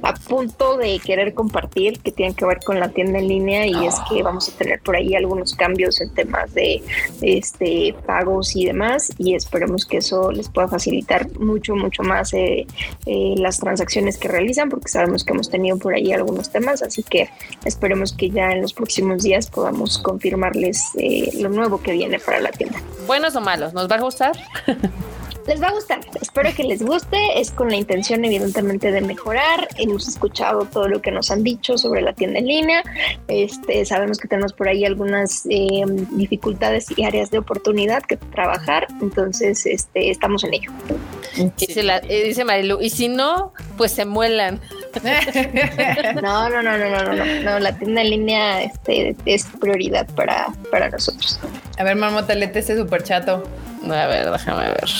a 0.02 0.14
punto 0.14 0.76
de 0.76 0.98
querer 0.98 1.32
compartir 1.34 2.00
que 2.00 2.12
tiene 2.12 2.34
que 2.34 2.44
ver 2.44 2.58
con 2.64 2.78
la 2.80 2.90
tienda 2.90 3.18
en 3.18 3.28
línea 3.28 3.66
y 3.66 3.86
es 3.86 3.96
que 4.08 4.22
vamos 4.22 4.48
a 4.48 4.58
tener 4.58 4.80
por 4.80 4.96
ahí 4.96 5.14
algunos 5.14 5.54
cambios 5.54 6.00
en 6.00 6.12
temas 6.12 6.52
de 6.52 6.82
este, 7.22 7.94
pagos 8.06 8.54
y 8.56 8.66
demás 8.66 9.12
y 9.18 9.34
esperemos 9.34 9.86
que 9.86 9.98
eso 9.98 10.30
les 10.32 10.48
pueda 10.48 10.68
facilitar 10.68 11.30
mucho, 11.38 11.74
mucho 11.74 12.02
más 12.02 12.32
las 13.06 13.58
transacciones 13.58 13.69
que 14.20 14.28
realizan, 14.28 14.68
porque 14.68 14.88
sabemos 14.88 15.24
que 15.24 15.32
hemos 15.32 15.50
tenido 15.50 15.78
por 15.78 15.94
ahí 15.94 16.12
algunos 16.12 16.50
temas, 16.50 16.82
así 16.82 17.02
que 17.02 17.30
esperemos 17.64 18.12
que 18.12 18.30
ya 18.30 18.52
en 18.52 18.62
los 18.62 18.72
próximos 18.72 19.22
días 19.22 19.48
podamos 19.48 19.98
confirmarles 19.98 20.82
eh, 20.98 21.30
lo 21.40 21.48
nuevo 21.48 21.80
que 21.80 21.92
viene 21.92 22.18
para 22.18 22.40
la 22.40 22.50
tienda. 22.50 22.80
¿Buenos 23.06 23.36
o 23.36 23.40
malos? 23.40 23.72
¿Nos 23.72 23.90
va 23.90 23.96
a 23.96 24.00
gustar? 24.00 24.32
les 25.46 25.60
va 25.60 25.68
a 25.68 25.72
gustar. 25.72 26.00
Espero 26.20 26.50
que 26.54 26.64
les 26.64 26.82
guste. 26.82 27.16
Es 27.40 27.50
con 27.50 27.70
la 27.70 27.76
intención, 27.76 28.24
evidentemente, 28.24 28.92
de 28.92 29.00
mejorar. 29.00 29.68
Hemos 29.76 30.08
escuchado 30.08 30.64
todo 30.64 30.88
lo 30.88 31.02
que 31.02 31.10
nos 31.10 31.30
han 31.30 31.42
dicho 31.42 31.76
sobre 31.76 32.02
la 32.02 32.12
tienda 32.12 32.38
en 32.38 32.46
línea. 32.46 32.82
Este, 33.28 33.84
sabemos 33.84 34.18
que 34.18 34.28
tenemos 34.28 34.52
por 34.52 34.68
ahí 34.68 34.84
algunas 34.84 35.46
eh, 35.50 35.82
dificultades 36.12 36.86
y 36.96 37.04
áreas 37.04 37.30
de 37.30 37.38
oportunidad 37.38 38.02
que 38.02 38.16
trabajar. 38.16 38.86
Entonces, 39.00 39.66
este, 39.66 40.10
estamos 40.10 40.44
en 40.44 40.54
ello. 40.54 40.70
Dice, 41.56 41.82
la, 41.82 41.98
eh, 41.98 42.24
dice 42.24 42.44
Marilu, 42.44 42.80
y 42.80 42.90
si 42.90 43.08
no, 43.08 43.52
pues 43.76 43.92
se 43.92 44.04
muelan. 44.04 44.60
No, 46.20 46.48
no, 46.48 46.62
no, 46.62 46.76
no, 46.76 46.90
no, 46.90 47.14
no, 47.14 47.24
no, 47.42 47.58
la 47.60 47.78
tienda 47.78 48.02
en 48.02 48.10
línea 48.10 48.62
este, 48.62 49.14
es 49.24 49.46
prioridad 49.60 50.06
para, 50.16 50.48
para 50.70 50.90
nosotros. 50.90 51.38
A 51.78 51.84
ver, 51.84 51.94
Marmota, 51.94 52.34
lete 52.34 52.58
ese 52.58 52.76
super 52.76 53.02
chato. 53.04 53.44
A 53.84 54.06
ver, 54.06 54.30
déjame 54.30 54.64
ver 54.64 54.90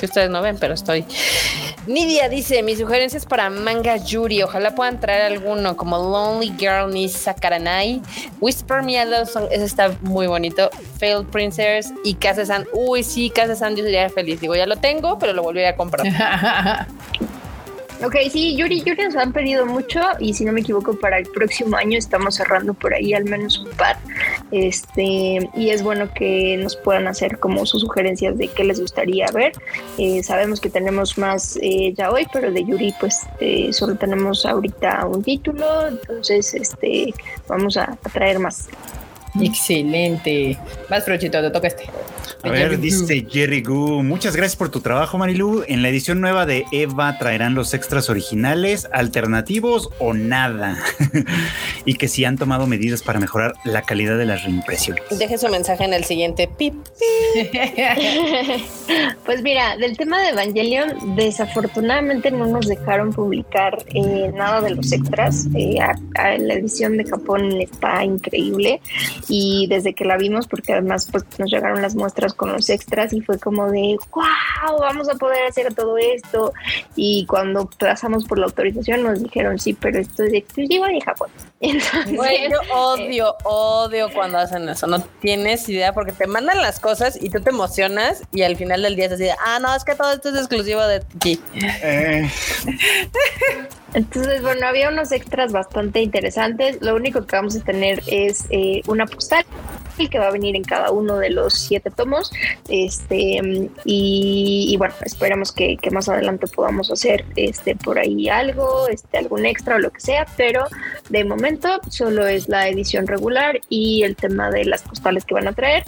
que 0.00 0.06
ustedes 0.06 0.30
no 0.30 0.40
ven, 0.40 0.56
pero 0.58 0.74
estoy. 0.74 1.04
Nidia 1.86 2.28
dice: 2.28 2.62
Mi 2.62 2.74
sugerencia 2.74 3.18
es 3.18 3.26
para 3.26 3.50
manga 3.50 3.96
Yuri. 3.98 4.42
Ojalá 4.42 4.74
puedan 4.74 4.98
traer 4.98 5.32
alguno 5.32 5.76
como 5.76 5.98
Lonely 5.98 6.54
Girl 6.58 6.90
ni 6.90 7.08
Sakaranai. 7.08 8.00
Whisper 8.40 8.82
Me 8.82 8.98
a 8.98 9.04
Love 9.04 9.28
Song. 9.28 9.46
Ese 9.50 9.64
está 9.64 9.94
muy 10.00 10.26
bonito. 10.26 10.70
Failed 10.98 11.26
Princess 11.26 11.92
y 12.02 12.14
Kase-san. 12.14 12.66
Uy, 12.72 13.02
sí, 13.04 13.30
Kase-san, 13.30 13.76
yo 13.76 13.84
sería 13.84 14.08
feliz. 14.08 14.40
Digo, 14.40 14.56
ya 14.56 14.66
lo 14.66 14.76
tengo, 14.76 15.18
pero 15.18 15.34
lo 15.34 15.42
volveré 15.42 15.68
a 15.68 15.76
comprar. 15.76 16.06
Ok, 18.02 18.16
sí, 18.30 18.56
Yuri, 18.56 18.82
Yuri 18.82 19.04
nos 19.04 19.16
han 19.16 19.30
pedido 19.30 19.66
mucho 19.66 20.00
y 20.18 20.32
si 20.32 20.46
no 20.46 20.52
me 20.52 20.60
equivoco 20.60 20.98
para 20.98 21.18
el 21.18 21.26
próximo 21.26 21.76
año 21.76 21.98
estamos 21.98 22.36
cerrando 22.36 22.72
por 22.72 22.94
ahí 22.94 23.12
al 23.12 23.24
menos 23.24 23.58
un 23.58 23.68
par. 23.72 23.98
Este, 24.50 25.50
y 25.54 25.68
es 25.68 25.82
bueno 25.82 26.08
que 26.14 26.56
nos 26.56 26.76
puedan 26.76 27.06
hacer 27.08 27.38
como 27.38 27.66
sus 27.66 27.82
sugerencias 27.82 28.38
de 28.38 28.48
qué 28.48 28.64
les 28.64 28.80
gustaría 28.80 29.26
ver. 29.34 29.52
Eh, 29.98 30.22
sabemos 30.22 30.62
que 30.62 30.70
tenemos 30.70 31.18
más 31.18 31.58
eh, 31.60 31.92
ya 31.94 32.10
hoy, 32.10 32.26
pero 32.32 32.50
de 32.50 32.64
Yuri 32.64 32.94
pues 32.98 33.20
eh, 33.38 33.70
solo 33.72 33.96
tenemos 33.96 34.46
ahorita 34.46 35.04
un 35.06 35.22
título, 35.22 35.88
entonces 35.88 36.54
este, 36.54 37.12
vamos 37.48 37.76
a, 37.76 37.98
a 38.02 38.08
traer 38.08 38.38
más. 38.38 38.70
Excelente. 39.38 40.58
Más 40.88 41.04
Frochito, 41.04 41.40
te 41.40 41.50
toca 41.50 41.68
este. 41.68 41.84
A 42.42 42.48
ver, 42.48 42.80
dice 42.80 43.26
Jerry 43.28 43.62
Gu. 43.62 44.02
Muchas 44.02 44.34
gracias 44.34 44.56
por 44.56 44.70
tu 44.70 44.80
trabajo, 44.80 45.18
Marilu. 45.18 45.62
En 45.68 45.82
la 45.82 45.90
edición 45.90 46.20
nueva 46.20 46.46
de 46.46 46.64
Eva 46.72 47.18
traerán 47.18 47.54
los 47.54 47.74
extras 47.74 48.08
originales, 48.08 48.88
alternativos 48.92 49.90
o 49.98 50.14
nada. 50.14 50.78
y 51.84 51.94
que 51.94 52.08
si 52.08 52.24
han 52.24 52.38
tomado 52.38 52.66
medidas 52.66 53.02
para 53.02 53.20
mejorar 53.20 53.52
la 53.64 53.82
calidad 53.82 54.16
de 54.16 54.24
las 54.24 54.44
reimpresiones. 54.44 55.02
Deje 55.10 55.36
su 55.36 55.48
mensaje 55.48 55.84
en 55.84 55.92
el 55.92 56.04
siguiente 56.04 56.48
pip. 56.48 56.74
pues 59.26 59.42
mira, 59.42 59.76
del 59.76 59.98
tema 59.98 60.20
de 60.22 60.30
Evangelion, 60.30 61.16
desafortunadamente 61.16 62.30
no 62.30 62.46
nos 62.46 62.66
dejaron 62.68 63.12
publicar 63.12 63.84
eh, 63.88 64.32
nada 64.34 64.62
de 64.62 64.70
los 64.76 64.92
extras. 64.92 65.46
Eh, 65.54 65.78
la 66.14 66.54
edición 66.54 66.96
de 66.96 67.04
Japón 67.04 67.60
está 67.60 68.02
increíble 68.02 68.80
y 69.28 69.66
desde 69.68 69.94
que 69.94 70.04
la 70.04 70.16
vimos, 70.16 70.46
porque 70.46 70.72
además 70.72 71.08
pues, 71.10 71.24
nos 71.38 71.50
llegaron 71.50 71.82
las 71.82 71.94
muestras 71.94 72.34
con 72.34 72.52
los 72.52 72.68
extras 72.70 73.12
y 73.12 73.20
fue 73.20 73.38
como 73.38 73.70
de, 73.70 73.96
wow, 74.12 74.78
vamos 74.80 75.08
a 75.08 75.14
poder 75.14 75.46
hacer 75.46 75.74
todo 75.74 75.96
esto. 75.98 76.52
Y 76.96 77.26
cuando 77.26 77.68
pasamos 77.78 78.24
por 78.24 78.38
la 78.38 78.46
autorización 78.46 79.02
nos 79.02 79.22
dijeron, 79.22 79.58
sí, 79.58 79.74
pero 79.74 79.98
esto 79.98 80.24
es 80.24 80.32
exclusivo 80.32 80.86
de 80.86 81.00
Japón. 81.00 81.30
Entonces, 81.60 82.16
yo 82.50 82.74
odio, 82.74 83.34
odio 83.44 84.08
cuando 84.12 84.38
hacen 84.38 84.68
eso. 84.68 84.86
No 84.86 85.00
tienes 85.20 85.68
idea 85.68 85.92
porque 85.92 86.12
te 86.12 86.26
mandan 86.26 86.62
las 86.62 86.80
cosas 86.80 87.18
y 87.20 87.30
tú 87.30 87.40
te 87.40 87.50
emocionas 87.50 88.22
y 88.32 88.42
al 88.42 88.56
final 88.56 88.82
del 88.82 88.96
día 88.96 89.06
es 89.06 89.12
así, 89.12 89.28
ah, 89.44 89.58
no, 89.60 89.74
es 89.74 89.84
que 89.84 89.94
todo 89.94 90.12
esto 90.12 90.30
es 90.30 90.36
exclusivo 90.36 90.82
de 90.82 91.00
ti. 91.00 91.40
Eh. 91.54 92.28
Entonces, 93.94 94.42
bueno, 94.42 94.66
había 94.66 94.88
unos 94.88 95.12
extras 95.12 95.52
bastante 95.52 96.00
interesantes. 96.00 96.80
Lo 96.80 96.94
único 96.94 97.26
que 97.26 97.36
vamos 97.36 97.56
a 97.56 97.60
tener 97.60 98.02
es 98.06 98.46
eh, 98.50 98.82
una 98.86 99.06
postal 99.06 99.44
que 100.08 100.18
va 100.18 100.28
a 100.28 100.30
venir 100.30 100.56
en 100.56 100.64
cada 100.64 100.90
uno 100.90 101.18
de 101.18 101.30
los 101.30 101.54
siete 101.54 101.90
tomos. 101.90 102.30
Este, 102.68 103.40
y, 103.84 104.74
bueno, 104.78 104.94
esperamos 105.04 105.52
que, 105.52 105.78
más 105.90 106.08
adelante 106.08 106.46
podamos 106.46 106.90
hacer 106.90 107.24
este, 107.36 107.74
por 107.74 107.98
ahí 107.98 108.28
algo, 108.28 108.88
este, 108.88 109.18
algún 109.18 109.44
extra 109.44 109.76
o 109.76 109.78
lo 109.78 109.90
que 109.90 110.00
sea, 110.00 110.26
pero 110.36 110.64
de 111.08 111.24
momento 111.24 111.80
solo 111.88 112.26
es 112.26 112.48
la 112.48 112.68
edición 112.68 113.06
regular 113.06 113.60
y 113.68 114.02
el 114.04 114.14
tema 114.14 114.50
de 114.50 114.64
las 114.64 114.82
postales 114.82 115.24
que 115.24 115.34
van 115.34 115.48
a 115.48 115.52
traer. 115.52 115.84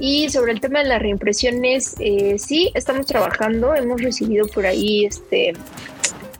Y 0.00 0.28
sobre 0.30 0.50
el 0.50 0.60
tema 0.60 0.80
de 0.80 0.88
las 0.88 1.00
reimpresiones, 1.00 1.94
eh, 2.00 2.36
sí, 2.38 2.72
estamos 2.74 3.06
trabajando, 3.06 3.76
hemos 3.76 4.02
recibido 4.02 4.48
por 4.48 4.66
ahí 4.66 5.04
este 5.04 5.54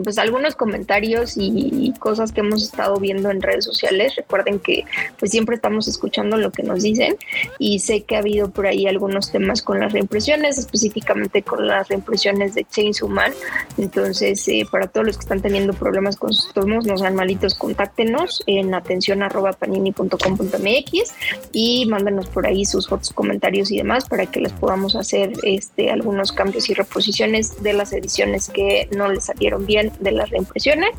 pues 0.03 0.19
algunos 0.19 0.55
comentarios 0.55 1.35
y 1.37 1.93
cosas 1.99 2.33
que 2.33 2.41
hemos 2.41 2.63
estado 2.63 2.97
viendo 2.97 3.31
en 3.31 3.43
redes 3.43 3.65
sociales. 3.65 4.17
Recuerden 4.17 4.59
que 4.59 4.85
pues 5.19 5.31
siempre 5.31 5.57
estamos 5.57 5.89
escuchando 5.89 6.37
lo 6.37 6.51
que 6.53 6.63
nos 6.63 6.83
dicen 6.83 7.17
y 7.59 7.79
sé 7.79 8.03
que 8.03 8.17
ha 8.17 8.19
habido 8.19 8.51
por 8.51 8.67
ahí 8.67 8.87
algunos 8.87 9.31
temas 9.31 9.63
con 9.63 9.81
las 9.81 9.93
reimpresiones, 9.93 10.59
específicamente 10.59 11.43
con 11.43 11.67
las 11.67 11.89
reimpresiones 11.89 12.55
de 12.55 12.65
Chainsaw 12.65 13.09
Man. 13.09 13.33
Entonces, 13.79 14.47
eh, 14.49 14.67
para 14.71 14.87
todos 14.87 15.07
los 15.07 15.17
que 15.17 15.23
están 15.23 15.43
teniendo 15.43 15.73
problemas 15.73 16.17
con 16.17 16.33
sus 16.33 16.53
tomos, 16.53 16.87
no 16.87 16.97
sean 16.99 17.15
malitos, 17.15 17.55
contáctenos 17.55 18.43
en 18.47 18.75
atención 18.75 19.23
arroba 19.23 19.53
panini.com.mx 19.53 21.15
y 21.53 21.87
mándenos 21.87 22.29
por 22.29 22.47
ahí 22.47 22.65
sus 22.65 22.89
fotos, 22.89 23.11
comentarios 23.11 23.71
y 23.71 23.79
demás 23.79 24.09
para 24.09 24.27
que 24.27 24.41
les 24.41 24.53
podamos 24.53 24.97
hacer 24.97 25.33
este 25.43 25.91
algunos 25.91 26.33
cambios 26.33 26.69
y 26.71 26.75
reposiciones 26.75 27.63
de 27.63 27.73
las 27.73 27.93
ediciones 27.93 28.49
que 28.49 28.89
no 28.97 29.09
les 29.09 29.25
salieron 29.25 29.67
bien 29.67 29.84
de 30.01 30.13
las 30.13 30.31
reimpresiones 30.31 30.91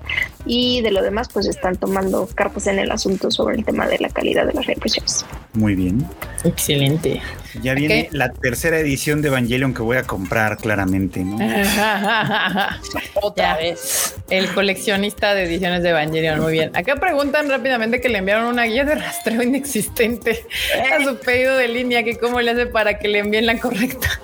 y 0.45 0.81
de 0.81 0.91
lo 0.91 1.01
demás 1.01 1.29
pues 1.31 1.47
están 1.47 1.75
tomando 1.75 2.27
cartas 2.33 2.67
en 2.67 2.79
el 2.79 2.91
asunto 2.91 3.31
sobre 3.31 3.55
el 3.55 3.65
tema 3.65 3.87
de 3.87 3.99
la 3.99 4.09
calidad 4.09 4.45
de 4.45 4.53
las 4.53 4.65
reimpresiones. 4.65 5.25
Muy 5.53 5.75
bien. 5.75 6.05
Excelente. 6.43 7.21
Ya 7.61 7.73
viene 7.73 8.09
la 8.11 8.31
tercera 8.33 8.77
edición 8.79 9.21
de 9.21 9.29
Evangelion 9.29 9.73
que 9.73 9.81
voy 9.81 9.97
a 9.97 10.03
comprar 10.03 10.57
claramente, 10.57 11.23
¿no? 11.23 11.37
Otra 13.21 13.57
vez. 13.57 14.15
El 14.29 14.53
coleccionista 14.53 15.33
de 15.33 15.43
ediciones 15.43 15.81
de 15.83 15.89
Evangelion, 15.89 16.41
muy 16.41 16.53
bien. 16.53 16.75
Acá 16.75 16.95
preguntan 16.97 17.49
rápidamente 17.49 18.01
que 18.01 18.09
le 18.09 18.17
enviaron 18.17 18.47
una 18.47 18.63
guía 18.63 18.83
de 18.83 18.95
rastreo 18.95 19.41
inexistente 19.41 20.45
a 20.91 21.03
su 21.03 21.17
pedido 21.17 21.55
de 21.55 21.69
línea, 21.69 22.03
que 22.03 22.17
cómo 22.17 22.41
le 22.41 22.51
hace 22.51 22.65
para 22.65 22.99
que 22.99 23.07
le 23.07 23.19
envíen 23.19 23.45
la 23.45 23.57
correcta 23.59 24.19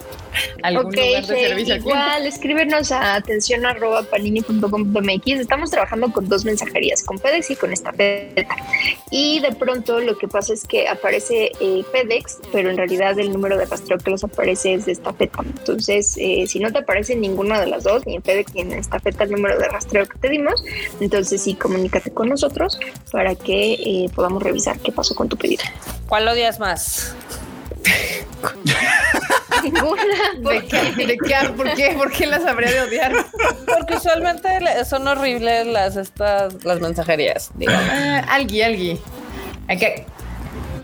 ok, 0.80 0.98
igual 1.68 2.26
escríbenos 2.26 2.92
a 2.92 3.16
atención 3.16 3.66
arroba 3.66 4.04
panini.com.mx. 4.04 5.28
Estamos 5.28 5.72
trabajando 5.72 6.12
con 6.12 6.28
dos 6.28 6.46
mensajerías, 6.46 7.04
con 7.04 7.20
FedEx 7.20 7.52
y 7.52 7.56
con 7.56 7.74
esta 7.74 7.92
estafeta. 7.92 8.56
Y 9.10 9.40
de 9.40 9.52
pronto 9.52 10.00
lo 10.00 10.18
que 10.18 10.28
pasa 10.28 10.54
es 10.54 10.66
que 10.66 10.88
aparece 10.88 11.52
eh, 11.60 11.84
FedEx, 11.92 12.40
pero 12.52 12.70
en 12.70 12.78
realidad 12.78 13.18
el 13.20 13.32
número 13.32 13.58
de 13.58 13.66
rastreo 13.66 13.98
que 13.98 14.12
les 14.12 14.24
aparece 14.24 14.74
es 14.76 14.86
de 14.86 14.94
estafeta. 14.94 15.44
Entonces, 15.44 16.16
eh, 16.18 16.46
si 16.48 16.60
no 16.60 16.72
te 16.72 16.80
aparece 16.80 17.16
ninguna 17.16 17.60
de 17.60 17.68
las 17.68 17.84
dos, 17.84 18.06
ni 18.06 18.16
en 18.16 18.24
FedEx 18.24 18.54
ni 18.54 18.62
en 18.62 18.74
estafeta 18.74 19.24
el 19.24 19.32
número 19.32 19.58
de 19.58 19.68
rastreo 19.68 20.06
que 20.06 20.18
te 20.18 20.30
dimos, 20.30 20.64
entonces 21.00 21.42
sí, 21.42 21.56
comunícate 21.56 22.12
con 22.12 22.30
nosotros 22.30 22.80
para 23.12 23.36
que 23.36 23.74
eh, 23.74 24.10
podamos 24.16 24.42
revisar 24.44 24.80
qué 24.80 24.92
pasó 24.92 25.16
con 25.16 25.30
tu 25.30 25.38
pedido. 25.38 25.64
¿Cuál 26.08 26.28
odias 26.28 26.60
más? 26.60 27.16
¿De 30.98 31.18
qué? 31.18 31.50
¿Por 31.56 31.74
qué? 31.74 31.94
¿Por 31.98 32.12
qué 32.12 32.26
las 32.26 32.46
habría 32.46 32.72
de 32.72 32.82
odiar? 32.82 33.14
Porque 33.66 33.96
usualmente 33.96 34.50
son 34.86 35.08
horribles 35.08 35.68
las 35.68 35.96
estas 35.96 36.64
las 36.64 36.80
mensajerías. 36.80 37.52
Ah, 37.68 38.26
algui, 38.30 38.62
algui. 38.62 39.00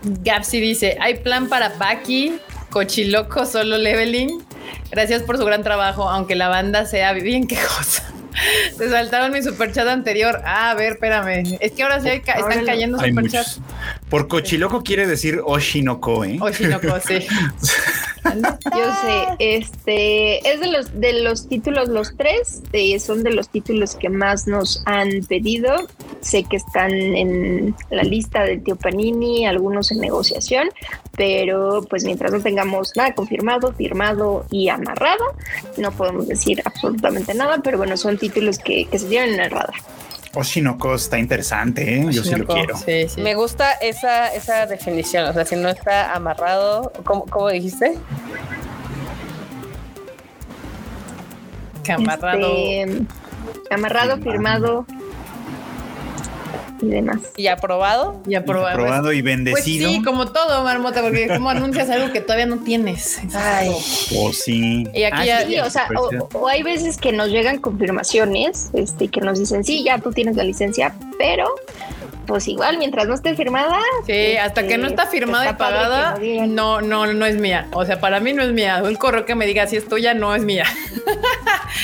Gapsi 0.02 0.60
dice: 0.60 0.96
hay 1.00 1.14
plan 1.18 1.48
para 1.48 1.70
Baki, 1.70 2.38
Cochiloco, 2.70 3.44
solo 3.46 3.78
leveling. 3.78 4.42
Gracias 4.90 5.22
por 5.22 5.36
su 5.38 5.44
gran 5.44 5.62
trabajo, 5.62 6.08
aunque 6.08 6.34
la 6.34 6.48
banda 6.48 6.86
sea 6.86 7.12
bien 7.12 7.46
quejosa. 7.46 8.04
Te 8.78 8.88
saltaron 8.88 9.32
mi 9.32 9.42
superchat 9.42 9.88
anterior. 9.88 10.40
Ah, 10.44 10.70
a 10.70 10.74
ver, 10.74 10.92
espérame. 10.92 11.56
Es 11.60 11.72
que 11.72 11.82
ahora 11.82 12.00
sí 12.00 12.08
hay 12.08 12.20
ca- 12.20 12.34
están 12.34 12.64
cayendo 12.64 12.98
superchats. 12.98 13.60
Por 14.08 14.28
cochiloco 14.28 14.82
quiere 14.82 15.06
decir 15.06 15.40
Oshinoko, 15.44 16.24
¿eh? 16.24 16.38
Oshinoko, 16.40 17.00
sí. 17.06 17.26
Yo 18.76 18.84
sé, 19.02 19.36
este 19.38 20.50
es 20.50 20.60
de 20.60 20.66
los 20.68 21.00
de 21.00 21.22
los 21.22 21.48
títulos, 21.48 21.88
los 21.88 22.16
tres 22.16 22.62
eh, 22.72 22.98
son 22.98 23.22
de 23.22 23.32
los 23.32 23.48
títulos 23.48 23.94
que 23.96 24.08
más 24.08 24.46
nos 24.46 24.82
han 24.86 25.08
pedido. 25.28 25.74
Sé 26.20 26.44
que 26.44 26.56
están 26.56 26.92
en 26.92 27.74
la 27.90 28.02
lista 28.02 28.42
del 28.42 28.62
tío 28.62 28.76
Panini, 28.76 29.46
algunos 29.46 29.90
en 29.90 30.00
negociación, 30.00 30.68
pero 31.16 31.82
pues 31.88 32.04
mientras 32.04 32.32
no 32.32 32.40
tengamos 32.40 32.92
nada 32.96 33.14
confirmado, 33.14 33.72
firmado 33.72 34.44
y 34.50 34.68
amarrado, 34.68 35.24
no 35.76 35.92
podemos 35.92 36.26
decir 36.28 36.60
absolutamente 36.64 37.34
nada. 37.34 37.60
Pero 37.62 37.78
bueno, 37.78 37.96
son 37.96 38.18
títulos 38.18 38.58
que, 38.58 38.86
que 38.86 38.98
se 38.98 39.08
tienen 39.08 39.34
en 39.34 39.40
el 39.40 39.50
radar. 39.50 39.74
Oshinoko 40.34 40.94
está 40.94 41.18
interesante, 41.18 42.00
¿eh? 42.00 42.06
Yo 42.10 42.22
sí 42.22 42.30
lo 42.30 42.44
Oshinoko, 42.44 42.54
quiero. 42.54 42.76
Sí, 42.76 43.08
sí. 43.08 43.20
Me 43.20 43.34
gusta 43.34 43.72
esa, 43.72 44.32
esa 44.34 44.66
definición. 44.66 45.28
O 45.28 45.32
sea, 45.32 45.44
si 45.44 45.56
no 45.56 45.68
está 45.68 46.14
amarrado, 46.14 46.92
¿cómo, 47.04 47.24
cómo 47.26 47.48
dijiste? 47.48 47.94
Que 51.82 51.92
amarrado. 51.92 52.46
Este, 52.56 53.06
amarrado, 53.70 54.18
firmado 54.18 54.86
y 56.80 56.86
demás. 56.88 57.18
¿Y 57.36 57.46
aprobado? 57.48 58.20
y 58.26 58.34
aprobado. 58.34 58.68
Aprobado 58.68 59.12
y 59.12 59.22
Pues 59.22 59.36
bendecido. 59.36 59.88
sí, 59.90 60.02
como 60.02 60.26
todo, 60.32 60.62
Marmota, 60.64 61.02
porque 61.02 61.28
como 61.28 61.50
anuncias 61.50 61.88
algo 61.90 62.12
que 62.12 62.20
todavía 62.20 62.46
no 62.46 62.58
tienes. 62.58 63.18
Ay. 63.34 63.70
O 64.16 64.32
sí. 64.32 64.86
Y 64.94 65.02
aquí 65.04 65.26
ya- 65.26 65.46
Sí, 65.46 65.58
o 65.60 65.70
sea, 65.70 65.86
Pues 65.88 66.00
o, 66.32 66.38
o 66.40 66.48
hay 66.48 66.62
veces 66.62 66.96
que 66.98 67.12
nos 67.12 67.28
llegan 67.28 67.58
confirmaciones, 67.58 68.70
este, 68.74 69.08
que 69.08 69.20
nos 69.20 69.38
dicen, 69.38 69.64
sí, 69.64 69.82
ya 69.84 69.98
tú 69.98 70.12
tienes 70.12 70.36
la 70.36 70.44
licencia, 70.44 70.94
pero 71.18 71.46
pues 72.28 72.46
igual, 72.46 72.76
mientras 72.78 73.08
no 73.08 73.14
esté 73.14 73.34
firmada. 73.34 73.78
Sí, 74.06 74.36
hasta 74.36 74.66
que 74.66 74.76
no 74.76 74.86
está 74.86 75.04
este, 75.04 75.16
firmada 75.16 75.44
y 75.46 75.48
está 75.48 75.58
pagada, 75.58 76.18
no, 76.46 76.82
no, 76.82 77.06
no 77.06 77.24
es 77.26 77.36
mía. 77.36 77.66
O 77.72 77.84
sea, 77.86 77.98
para 78.00 78.20
mí 78.20 78.34
no 78.34 78.42
es 78.42 78.52
mía. 78.52 78.82
Un 78.84 78.94
correo 78.96 79.24
que 79.24 79.34
me 79.34 79.46
diga 79.46 79.66
si 79.66 79.76
es 79.78 79.88
tuya 79.88 80.12
no 80.12 80.34
es 80.34 80.44
mía. 80.44 80.64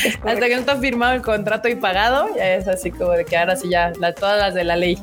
Es 0.05 0.17
Hasta 0.25 0.41
que 0.47 0.51
no 0.55 0.61
está 0.61 0.77
firmado 0.77 1.15
el 1.15 1.23
contrato 1.23 1.69
y 1.69 1.77
pagado, 1.77 2.29
ya 2.37 2.55
es 2.57 2.69
así 2.69 2.91
como 2.91 3.13
de 3.13 3.25
que 3.25 3.37
ahora 3.39 3.57
sí 3.57 3.71
ya, 3.71 3.93
la- 3.99 4.13
todas 4.15 4.39
las 4.39 4.53
de 4.55 4.65
la 4.65 4.77
ley. 4.77 4.99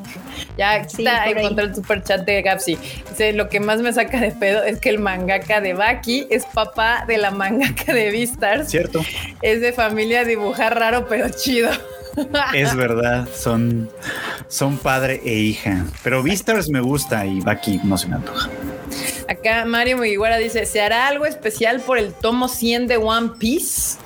Ya 0.56 0.88
Sí, 0.88 1.02
está, 1.04 1.22
ahí. 1.22 1.32
encontré 1.36 1.64
el 1.64 1.74
super 1.74 2.02
chat 2.04 2.24
de 2.24 2.40
Gapsi. 2.40 2.76
Dice, 3.10 3.32
lo 3.32 3.48
que 3.48 3.58
más 3.58 3.80
me 3.80 3.92
saca 3.92 4.20
de 4.20 4.30
pedo 4.30 4.62
es 4.62 4.78
que 4.80 4.90
el 4.90 5.00
mangaka 5.00 5.60
de 5.60 5.74
Baki 5.74 6.28
es 6.30 6.46
papá 6.46 7.04
de 7.08 7.18
la 7.18 7.32
mangaka 7.32 7.92
de 7.92 8.10
Beastars. 8.12 8.70
Cierto. 8.70 9.00
Es 9.42 9.60
de 9.60 9.72
familia 9.72 10.24
dibujar 10.24 10.78
raro 10.78 11.08
pero 11.08 11.28
chido. 11.30 11.70
Es 12.54 12.74
verdad. 12.76 13.28
Son, 13.34 13.90
son 14.48 14.78
padre 14.78 15.20
e 15.24 15.34
hija. 15.34 15.84
Pero 16.02 16.22
Beastars 16.22 16.68
me 16.68 16.80
gusta 16.80 17.24
y 17.26 17.40
Baki 17.40 17.80
no 17.84 17.96
se 17.98 18.08
me 18.08 18.16
antoja. 18.16 18.50
Acá 19.28 19.64
Mario 19.64 19.96
Mugiwara 19.96 20.36
dice, 20.36 20.66
¿se 20.66 20.80
hará 20.80 21.08
algo 21.08 21.26
especial 21.26 21.80
por 21.80 21.98
el 21.98 22.12
tomo 22.12 22.48
100 22.48 22.88
de 22.88 22.96
One 22.98 23.30
Piece? 23.38 23.98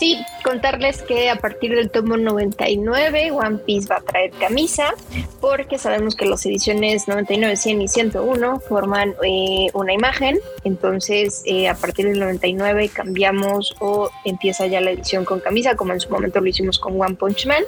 Sí, 0.00 0.24
contarles 0.42 1.02
que 1.02 1.28
a 1.28 1.36
partir 1.36 1.74
del 1.74 1.90
tomo 1.90 2.16
99 2.16 3.32
One 3.32 3.58
Piece 3.58 3.86
va 3.86 3.96
a 3.96 4.00
traer 4.00 4.30
camisa 4.30 4.94
porque 5.42 5.76
sabemos 5.76 6.16
que 6.16 6.24
las 6.24 6.46
ediciones 6.46 7.06
99, 7.06 7.54
100 7.54 7.82
y 7.82 7.88
101 7.88 8.60
forman 8.60 9.14
eh, 9.22 9.66
una 9.74 9.92
imagen, 9.92 10.38
entonces 10.64 11.42
eh, 11.44 11.68
a 11.68 11.74
partir 11.74 12.06
del 12.06 12.18
99 12.18 12.88
cambiamos 12.88 13.76
o 13.80 14.08
empieza 14.24 14.66
ya 14.66 14.80
la 14.80 14.92
edición 14.92 15.26
con 15.26 15.40
camisa 15.40 15.76
como 15.76 15.92
en 15.92 16.00
su 16.00 16.08
momento 16.08 16.40
lo 16.40 16.46
hicimos 16.46 16.78
con 16.78 16.98
One 16.98 17.16
Punch 17.16 17.44
Man 17.44 17.62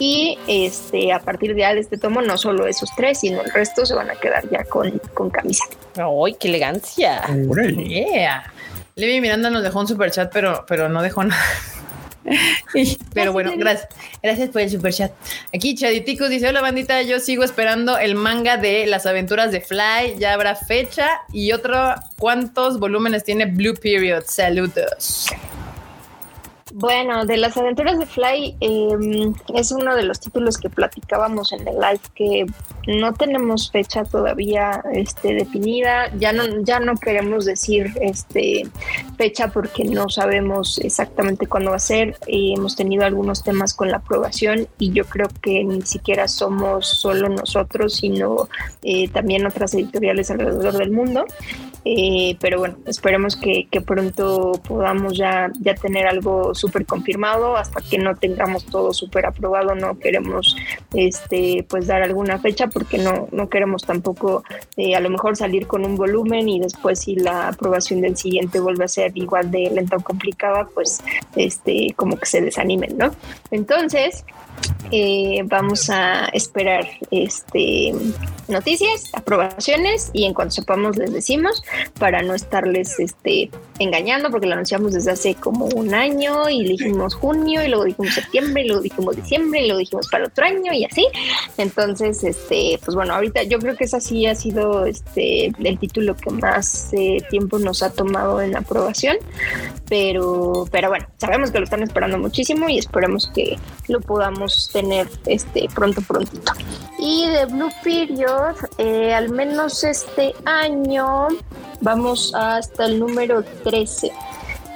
y 0.00 0.38
este 0.48 1.12
a 1.12 1.20
partir 1.20 1.54
de, 1.54 1.62
este 1.78 1.98
tomo 1.98 2.20
no 2.20 2.36
solo 2.36 2.66
esos 2.66 2.90
tres 2.96 3.20
sino 3.20 3.42
el 3.42 3.52
resto 3.52 3.86
se 3.86 3.94
van 3.94 4.10
a 4.10 4.16
quedar 4.16 4.42
ya 4.50 4.64
con, 4.64 5.00
con 5.14 5.30
camisa. 5.30 5.66
¡Ay, 5.94 6.34
qué 6.34 6.48
elegancia! 6.48 7.22
Yeah. 7.28 8.52
Levi 8.96 9.20
Miranda 9.20 9.50
nos 9.50 9.62
dejó 9.62 9.80
un 9.80 9.88
super 9.88 10.10
chat, 10.10 10.32
pero, 10.32 10.64
pero 10.66 10.88
no 10.88 11.02
dejó 11.02 11.24
nada. 11.24 11.42
Pero 13.14 13.32
bueno, 13.32 13.52
gracias. 13.56 13.88
Gracias 14.22 14.50
por 14.50 14.60
el 14.60 14.70
super 14.70 14.92
chat. 14.92 15.10
Aquí 15.54 15.74
Chaditicos 15.74 16.28
dice: 16.28 16.48
Hola 16.48 16.60
bandita, 16.60 17.00
yo 17.02 17.18
sigo 17.18 17.44
esperando 17.44 17.98
el 17.98 18.14
manga 18.14 18.56
de 18.56 18.86
las 18.86 19.06
aventuras 19.06 19.50
de 19.52 19.60
Fly. 19.60 20.18
Ya 20.18 20.34
habrá 20.34 20.54
fecha 20.54 21.22
y 21.32 21.52
otro. 21.52 21.94
¿Cuántos 22.18 22.78
volúmenes 22.78 23.24
tiene 23.24 23.46
Blue 23.46 23.74
Period? 23.74 24.24
Saludos. 24.26 25.28
Bueno, 26.72 27.26
de 27.26 27.36
las 27.36 27.56
aventuras 27.56 27.98
de 27.98 28.06
Fly 28.06 28.56
eh, 28.60 29.32
es 29.54 29.72
uno 29.72 29.96
de 29.96 30.04
los 30.04 30.20
títulos 30.20 30.56
que 30.56 30.70
platicábamos 30.70 31.52
en 31.52 31.66
el 31.66 31.74
live 31.74 32.00
que 32.14 32.46
no 32.86 33.12
tenemos 33.12 33.70
fecha 33.70 34.04
todavía 34.04 34.82
este, 34.92 35.34
definida. 35.34 36.12
Ya 36.18 36.32
no, 36.32 36.44
ya 36.62 36.78
no 36.78 36.94
queremos 36.96 37.44
decir 37.44 37.92
este, 38.00 38.68
fecha 39.18 39.48
porque 39.48 39.84
no 39.84 40.08
sabemos 40.08 40.78
exactamente 40.78 41.46
cuándo 41.46 41.70
va 41.70 41.76
a 41.76 41.80
ser. 41.80 42.16
Hemos 42.26 42.76
tenido 42.76 43.04
algunos 43.04 43.42
temas 43.42 43.74
con 43.74 43.90
la 43.90 43.98
aprobación 43.98 44.68
y 44.78 44.92
yo 44.92 45.04
creo 45.06 45.28
que 45.42 45.64
ni 45.64 45.82
siquiera 45.82 46.28
somos 46.28 46.86
solo 46.86 47.28
nosotros, 47.28 47.96
sino 47.96 48.48
eh, 48.82 49.08
también 49.08 49.44
otras 49.44 49.74
editoriales 49.74 50.30
alrededor 50.30 50.78
del 50.78 50.92
mundo. 50.92 51.24
Eh, 51.84 52.36
pero 52.40 52.58
bueno, 52.58 52.76
esperemos 52.86 53.36
que, 53.36 53.66
que 53.70 53.80
pronto 53.80 54.52
podamos 54.66 55.16
ya, 55.16 55.50
ya 55.60 55.74
tener 55.74 56.06
algo 56.06 56.54
súper 56.54 56.86
confirmado. 56.86 57.56
Hasta 57.56 57.80
que 57.80 57.98
no 57.98 58.14
tengamos 58.16 58.66
todo 58.66 58.92
súper 58.92 59.26
aprobado, 59.26 59.74
no 59.74 59.98
queremos 59.98 60.56
este, 60.94 61.64
pues 61.68 61.86
dar 61.86 62.02
alguna 62.02 62.38
fecha 62.38 62.66
porque 62.68 62.98
no, 62.98 63.28
no 63.32 63.48
queremos 63.48 63.82
tampoco 63.82 64.44
eh, 64.76 64.94
a 64.94 65.00
lo 65.00 65.10
mejor 65.10 65.36
salir 65.36 65.66
con 65.66 65.84
un 65.84 65.96
volumen 65.96 66.48
y 66.48 66.60
después 66.60 67.00
si 67.00 67.16
la 67.16 67.48
aprobación 67.48 68.00
del 68.00 68.16
siguiente 68.16 68.60
vuelve 68.60 68.84
a 68.84 68.88
ser 68.88 69.12
igual 69.14 69.50
de 69.50 69.70
lenta 69.70 69.96
o 69.96 70.00
complicada, 70.00 70.68
pues 70.74 71.02
este, 71.36 71.94
como 71.96 72.18
que 72.18 72.26
se 72.26 72.40
desanimen, 72.40 72.96
¿no? 72.98 73.10
Entonces, 73.50 74.24
eh, 74.92 75.42
vamos 75.44 75.88
a 75.88 76.26
esperar 76.32 76.88
este 77.12 77.94
noticias, 78.48 79.04
aprobaciones 79.12 80.10
y 80.12 80.24
en 80.24 80.34
cuanto 80.34 80.56
sepamos 80.56 80.96
les 80.96 81.12
decimos 81.12 81.62
para 82.00 82.22
no 82.22 82.34
estarles 82.34 82.98
este 82.98 83.50
engañando 83.78 84.30
porque 84.30 84.48
lo 84.48 84.54
anunciamos 84.54 84.92
desde 84.92 85.12
hace 85.12 85.34
como 85.36 85.66
un 85.66 85.94
año 85.94 86.50
y 86.50 86.64
dijimos 86.64 87.14
junio 87.14 87.64
y 87.64 87.68
luego 87.68 87.84
dijimos 87.84 88.14
septiembre 88.14 88.64
y 88.64 88.66
luego 88.66 88.82
dijimos 88.82 89.16
diciembre 89.16 89.60
y 89.60 89.66
luego 89.66 89.78
dijimos 89.78 90.08
para 90.08 90.24
otro 90.26 90.44
año 90.44 90.72
y 90.72 90.84
así. 90.84 91.06
Entonces, 91.56 92.24
este, 92.24 92.80
pues 92.84 92.96
bueno, 92.96 93.14
ahorita 93.14 93.44
yo 93.44 93.60
creo 93.60 93.76
que 93.76 93.84
esa 93.84 94.00
sí 94.00 94.26
ha 94.26 94.34
sido 94.34 94.86
este 94.86 95.52
el 95.58 95.78
título 95.78 96.16
que 96.16 96.30
más 96.30 96.92
eh, 96.92 97.18
tiempo 97.30 97.60
nos 97.60 97.84
ha 97.84 97.92
tomado 97.92 98.40
en 98.42 98.56
aprobación, 98.56 99.16
pero 99.90 100.66
pero 100.70 100.88
bueno, 100.88 101.06
sabemos 101.18 101.50
que 101.50 101.58
lo 101.58 101.64
están 101.64 101.82
esperando 101.82 102.16
muchísimo 102.16 102.68
y 102.68 102.78
esperemos 102.78 103.30
que 103.34 103.58
lo 103.88 104.00
podamos 104.00 104.70
tener 104.72 105.08
este 105.26 105.68
pronto 105.74 106.00
prontito. 106.00 106.52
Y 106.98 107.26
de 107.26 107.46
Blue 107.46 107.72
Period, 107.82 108.54
eh, 108.78 109.12
al 109.12 109.30
menos 109.30 109.84
este 109.84 110.34
año 110.44 111.28
vamos 111.80 112.32
hasta 112.34 112.86
el 112.86 113.00
número 113.00 113.42
13. 113.64 114.12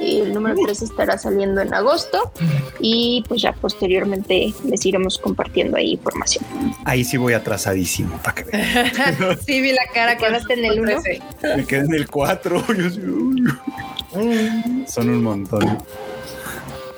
Y 0.01 0.21
el 0.21 0.35
número 0.35 0.57
13 0.65 0.87
estará 0.87 1.17
saliendo 1.19 1.61
en 1.61 1.73
agosto 1.73 2.33
y 2.81 3.23
pues 3.29 3.43
ya 3.43 3.53
posteriormente 3.53 4.53
les 4.65 4.85
iremos 4.87 5.19
compartiendo 5.19 5.77
ahí 5.77 5.93
información. 5.93 6.45
Ahí 6.85 7.05
sí 7.05 7.17
voy 7.17 7.35
atrasadísimo 7.35 8.17
para 8.19 8.35
que 8.35 8.45
vean. 8.45 9.39
sí, 9.47 9.61
vi 9.61 9.73
la 9.73 9.85
cara 9.95 10.17
¿Te 10.17 10.25
quedaste 10.27 10.55
en 10.55 10.65
el 10.65 10.81
uno? 10.81 11.01
13. 11.01 11.23
Me 11.57 11.65
quedé 11.67 11.85
en 11.87 11.95
el 11.95 12.09
4. 12.09 12.65
Son 14.89 15.09
un 15.09 15.23
montón. 15.23 15.79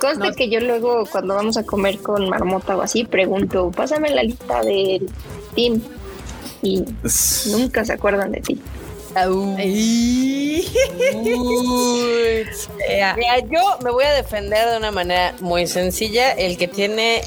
Conste 0.01 0.29
No. 0.29 0.35
que 0.35 0.51
yo 0.51 0.61
luego 0.61 1.07
cuando 1.07 1.35
vamos 1.35 1.57
a 1.57 1.65
comer 1.65 1.99
con 1.99 2.29
marmota 2.29 2.77
o 2.77 2.83
así 2.83 3.05
pregunto, 3.05 3.71
pásame 3.71 4.11
la 4.11 4.23
lista 4.23 4.61
del 4.63 5.09
team 5.55 5.81
y 6.63 6.85
nunca 7.51 7.85
se 7.85 7.93
acuerdan 7.95 8.33
de 8.33 8.41
ti. 8.41 8.61
Ay. 9.17 10.65
Uy. 11.25 12.45
Mira, 13.17 13.39
yo 13.51 13.79
me 13.83 13.91
voy 13.91 14.05
a 14.05 14.13
defender 14.13 14.69
de 14.71 14.77
una 14.77 14.91
manera 14.91 15.35
muy 15.41 15.67
sencilla. 15.67 16.33
El 16.33 16.57
que 16.57 16.69
tiene 16.69 17.23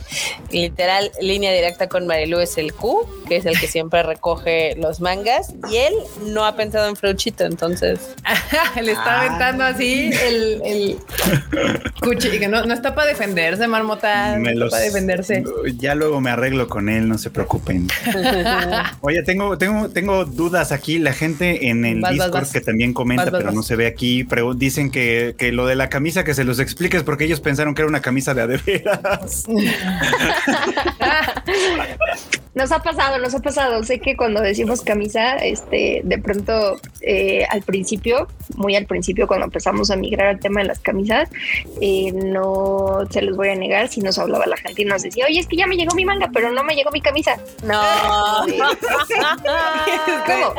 literal 0.52 1.12
línea 1.22 1.52
directa 1.52 1.88
con 1.90 2.08
Marilu 2.08 2.40
es 2.40 2.58
el 2.58 2.74
Q, 2.74 3.08
que 3.28 3.38
es 3.38 3.46
el 3.46 3.60
que 3.60 3.68
siempre 3.68 4.02
recoge 4.04 4.76
los 4.78 5.00
mangas, 5.02 5.54
y 5.72 5.78
él 5.78 5.94
no 6.26 6.46
ha 6.46 6.56
pensado 6.56 6.88
en 6.88 6.96
Freuchito, 6.96 7.46
entonces. 7.46 8.00
Le 8.82 8.92
está 8.94 9.22
aventando 9.22 9.64
así 9.64 10.10
el, 10.24 10.62
el 10.64 10.98
cuchi- 12.02 12.40
que 12.40 12.48
no, 12.48 12.66
no 12.66 12.74
está 12.74 12.96
para 12.96 13.08
defenderse, 13.08 13.68
marmota. 13.68 14.36
Me 14.38 14.54
no 14.54 14.62
los- 14.62 14.68
está 14.68 14.78
para 14.78 14.86
defenderse. 14.86 15.44
Ya 15.78 15.96
luego 15.96 16.22
me 16.22 16.30
arreglo 16.32 16.68
con 16.68 16.90
él, 16.90 17.08
no 17.10 17.18
se 17.18 17.30
preocupen. 17.30 17.88
Oye, 19.02 19.22
tengo, 19.24 19.58
tengo, 19.58 19.90
tengo 19.90 20.26
dudas 20.26 20.72
aquí. 20.72 21.00
La 21.00 21.14
gente 21.14 21.68
en 21.70 21.79
en 21.86 21.98
el 21.98 22.02
Vas, 22.02 22.12
Discord 22.14 22.34
vas. 22.34 22.52
que 22.52 22.62
también 22.62 22.94
comenta, 22.94 23.26
Vas, 23.26 23.32
vas, 23.34 23.42
pero 23.42 23.54
no 23.54 23.64
se 23.64 23.76
ve 23.76 23.88
aquí. 23.88 24.24
Pero 24.24 24.54
dicen 24.54 24.92
que, 24.92 25.36
que 25.38 25.52
lo 25.52 25.66
de 25.66 25.76
la 25.76 25.90
camisa 25.90 26.24
que 26.24 26.34
se 26.34 26.44
los 26.44 26.60
expliques 26.60 27.04
porque 27.04 27.26
ellos 27.26 27.42
pensaron 27.42 27.76
que 27.76 27.82
era 27.82 27.90
una 27.90 28.02
camisa 28.02 28.34
de 28.34 28.42
a 28.42 28.48
de 28.48 28.58
veras. 28.58 29.46
Nos 32.60 32.74
ha 32.74 32.80
pasado, 32.80 33.18
nos 33.20 33.34
ha 33.34 33.39
pasado. 33.39 33.82
Sé 33.86 34.01
que 34.01 34.18
cuando 34.18 34.41
decimos 34.41 34.82
camisa, 34.82 35.38
este, 35.38 36.01
de 36.03 36.18
pronto 36.18 36.78
eh, 36.99 37.45
al 37.49 37.62
principio, 37.62 38.28
muy 38.57 38.76
al 38.76 38.86
principio, 38.86 39.28
cuando 39.28 39.45
empezamos 39.45 39.89
a 39.91 39.95
migrar 39.95 40.28
al 40.28 40.39
tema 40.41 40.60
de 40.60 40.68
las 40.68 40.80
camisas, 40.80 41.30
eh, 41.80 42.12
no 42.12 43.07
se 43.10 43.22
los 43.22 43.38
voy 43.38 43.47
a 43.47 43.55
negar 43.55 43.88
si 43.88 44.01
nos 44.01 44.20
hablaba 44.20 44.45
la 44.45 44.57
gente 44.57 44.82
y 44.82 44.86
nos 44.86 45.03
decía, 45.03 45.26
oye, 45.26 45.39
es 45.39 45.47
que 45.47 45.55
ya 45.55 45.68
me 45.68 45.78
llegó 45.78 45.95
mi 45.95 46.03
manga, 46.03 46.30
pero 46.34 46.51
no 46.51 46.66
me 46.66 46.76
llegó 46.76 46.91
mi 46.91 46.99
camisa. 46.99 47.39
No. 47.64 47.80
¿Cómo? 50.26 50.53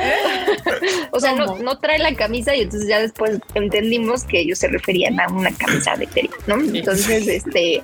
o 1.11 1.21
sea, 1.21 1.35
no, 1.35 1.59
no 1.59 1.79
trae 1.81 1.99
la 1.99 2.15
camisa 2.15 2.57
y 2.57 2.63
entonces 2.63 2.89
ya 2.89 3.01
después 3.01 3.39
entendimos 3.53 4.25
que 4.25 4.41
ellos 4.41 4.59
se 4.59 4.69
referían 4.69 5.21
a 5.21 5.29
una 5.29 5.53
camisa 5.53 5.95
de 5.97 6.07
tela, 6.07 6.31
¿no? 6.47 6.55
Entonces, 6.55 7.29
este, 7.29 7.83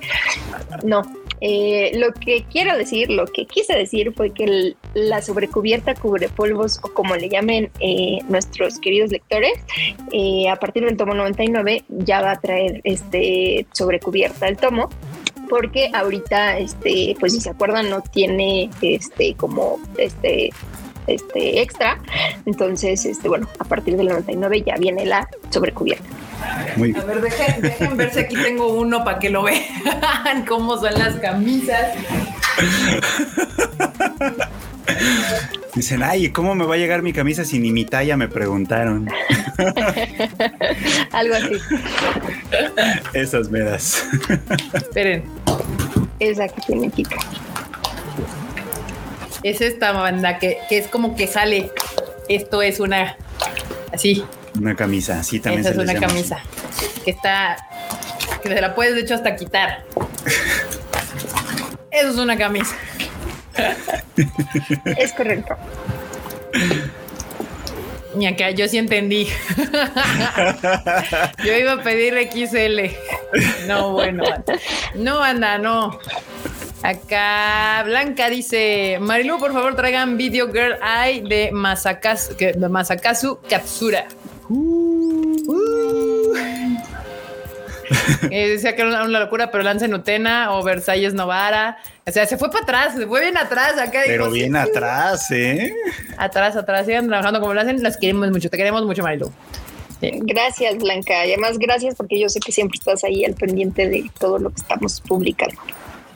no. 0.83 1.03
Eh, 1.41 1.91
lo 1.95 2.13
que 2.13 2.45
quiero 2.49 2.77
decir, 2.77 3.09
lo 3.11 3.25
que 3.25 3.45
quise 3.45 3.75
decir 3.75 4.13
fue 4.15 4.31
que 4.31 4.75
la 4.93 5.21
sobrecubierta 5.21 5.93
cubre 5.93 6.29
polvos 6.29 6.79
o 6.83 6.93
como 6.93 7.15
le 7.15 7.29
llamen 7.29 7.69
eh, 7.79 8.19
nuestros 8.27 8.79
queridos 8.79 9.11
lectores, 9.11 9.53
eh, 10.11 10.49
a 10.49 10.55
partir 10.55 10.85
del 10.85 10.97
tomo 10.97 11.13
99 11.13 11.83
ya 11.89 12.21
va 12.21 12.31
a 12.31 12.39
traer 12.39 12.81
este 12.83 13.67
sobrecubierta 13.71 14.47
el 14.47 14.57
tomo 14.57 14.89
porque 15.49 15.89
ahorita 15.93 16.57
este 16.57 17.15
pues 17.19 17.33
si 17.33 17.39
se 17.39 17.51
acuerdan 17.51 17.89
no 17.89 18.01
tiene 18.01 18.69
este 18.81 19.35
como 19.35 19.79
este 19.97 20.49
este 21.05 21.61
extra. 21.61 22.01
Entonces 22.45 23.05
este 23.05 23.29
bueno 23.29 23.47
a 23.59 23.63
partir 23.63 23.95
del 23.95 24.07
99 24.07 24.63
ya 24.63 24.75
viene 24.75 25.05
la 25.05 25.29
sobrecubierta 25.49 26.16
Muy 26.75 26.95
A 26.95 27.03
ver, 27.03 27.21
dejen, 27.21 27.61
dejen 27.61 27.97
ver 27.97 28.13
si 28.13 28.19
aquí 28.19 28.35
tengo 28.35 28.67
uno 28.67 29.03
para 29.03 29.19
que 29.19 29.29
lo 29.29 29.43
vean 29.43 30.45
cómo 30.47 30.77
son 30.77 30.93
las 30.93 31.15
camisas. 31.15 31.93
Dicen, 35.75 36.01
ay, 36.01 36.31
¿cómo 36.31 36.55
me 36.55 36.65
va 36.65 36.75
a 36.75 36.77
llegar 36.77 37.03
mi 37.03 37.13
camisa 37.13 37.45
sin 37.45 37.61
ni 37.61 37.71
mi 37.71 37.85
talla? 37.85 38.17
Me 38.17 38.27
preguntaron. 38.27 39.07
algo 41.11 41.35
así 41.35 41.53
Esas 43.13 43.51
meras. 43.51 44.07
Esperen, 44.73 45.23
esa 46.19 46.47
que 46.47 46.61
tiene 46.61 46.89
Kika 46.89 47.17
es 49.43 49.61
esta 49.61 49.91
banda 49.91 50.39
que, 50.39 50.57
que 50.69 50.77
es 50.77 50.87
como 50.87 51.15
que 51.15 51.27
sale. 51.27 51.71
Esto 52.27 52.61
es 52.61 52.79
una 52.79 53.15
así. 53.93 54.23
Una 54.59 54.75
camisa, 54.75 55.23
sí, 55.23 55.39
también 55.39 55.61
Esa 55.61 55.69
se 55.69 55.73
es 55.73 55.77
les 55.77 55.85
una 55.89 55.93
llama 55.93 56.07
camisa 56.07 56.39
que 57.05 57.11
está 57.11 57.57
que 58.41 58.49
se 58.49 58.61
la 58.61 58.73
puedes 58.75 58.95
de 58.95 59.01
hecho 59.01 59.13
hasta 59.15 59.35
quitar. 59.35 59.83
Eso 61.91 62.09
es 62.09 62.17
una 62.17 62.37
camisa. 62.37 62.75
es 64.97 65.13
correcto 65.13 65.55
Y 68.19 68.25
acá 68.27 68.51
yo 68.51 68.67
sí 68.67 68.77
entendí. 68.77 69.27
yo 71.43 71.57
iba 71.57 71.73
a 71.73 71.81
pedir 71.83 72.13
XL. 72.31 73.67
No, 73.67 73.91
bueno. 73.91 74.23
No, 74.95 75.23
anda, 75.23 75.57
no. 75.57 75.97
Acá 76.83 77.81
Blanca 77.85 78.29
dice, 78.29 78.97
Marilu, 79.01 79.39
por 79.39 79.51
favor 79.53 79.75
traigan 79.75 80.17
Video 80.17 80.47
Girl 80.51 80.77
Eye 80.83 81.23
de 81.27 81.51
Masakazu, 81.51 82.35
que- 82.37 82.53
de 82.53 82.69
Masakazu 82.69 83.39
Katsura. 83.49 84.05
Eh, 88.31 88.49
decía 88.49 88.75
que 88.75 88.81
era 88.81 88.89
una, 88.89 89.03
una 89.03 89.19
locura, 89.19 89.51
pero 89.51 89.63
Lance 89.63 89.87
Nutena 89.87 90.53
o 90.53 90.63
Versalles 90.63 91.13
Novara. 91.13 91.77
O 92.05 92.11
sea, 92.11 92.25
se 92.25 92.37
fue 92.37 92.49
para 92.49 92.63
atrás, 92.63 92.95
se 92.95 93.07
fue 93.07 93.21
bien 93.21 93.37
atrás. 93.37 93.73
Acá 93.79 94.01
Pero 94.05 94.25
dijo, 94.25 94.33
bien 94.33 94.51
sí, 94.53 94.57
atrás, 94.57 95.31
¿eh? 95.31 95.73
Atrás, 96.17 96.55
atrás, 96.55 96.85
sigan 96.85 97.07
trabajando 97.07 97.39
como 97.39 97.53
lo 97.53 97.61
hacen. 97.61 97.81
Las 97.81 97.97
queremos 97.97 98.29
mucho, 98.31 98.49
te 98.49 98.57
queremos 98.57 98.83
mucho, 98.85 99.03
Marilu. 99.03 99.31
gracias 100.01 100.77
Blanca 100.77 101.25
y 101.25 101.31
además 101.31 101.57
gracias 101.57 101.95
porque 101.95 102.19
yo 102.19 102.29
sé 102.29 102.39
que 102.39 102.51
siempre 102.51 102.77
estás 102.77 103.03
ahí 103.03 103.25
al 103.25 103.33
pendiente 103.33 103.87
de 103.87 104.09
todo 104.19 104.37
lo 104.37 104.49
que 104.49 104.61
estamos 104.61 105.01
publicando 105.01 105.59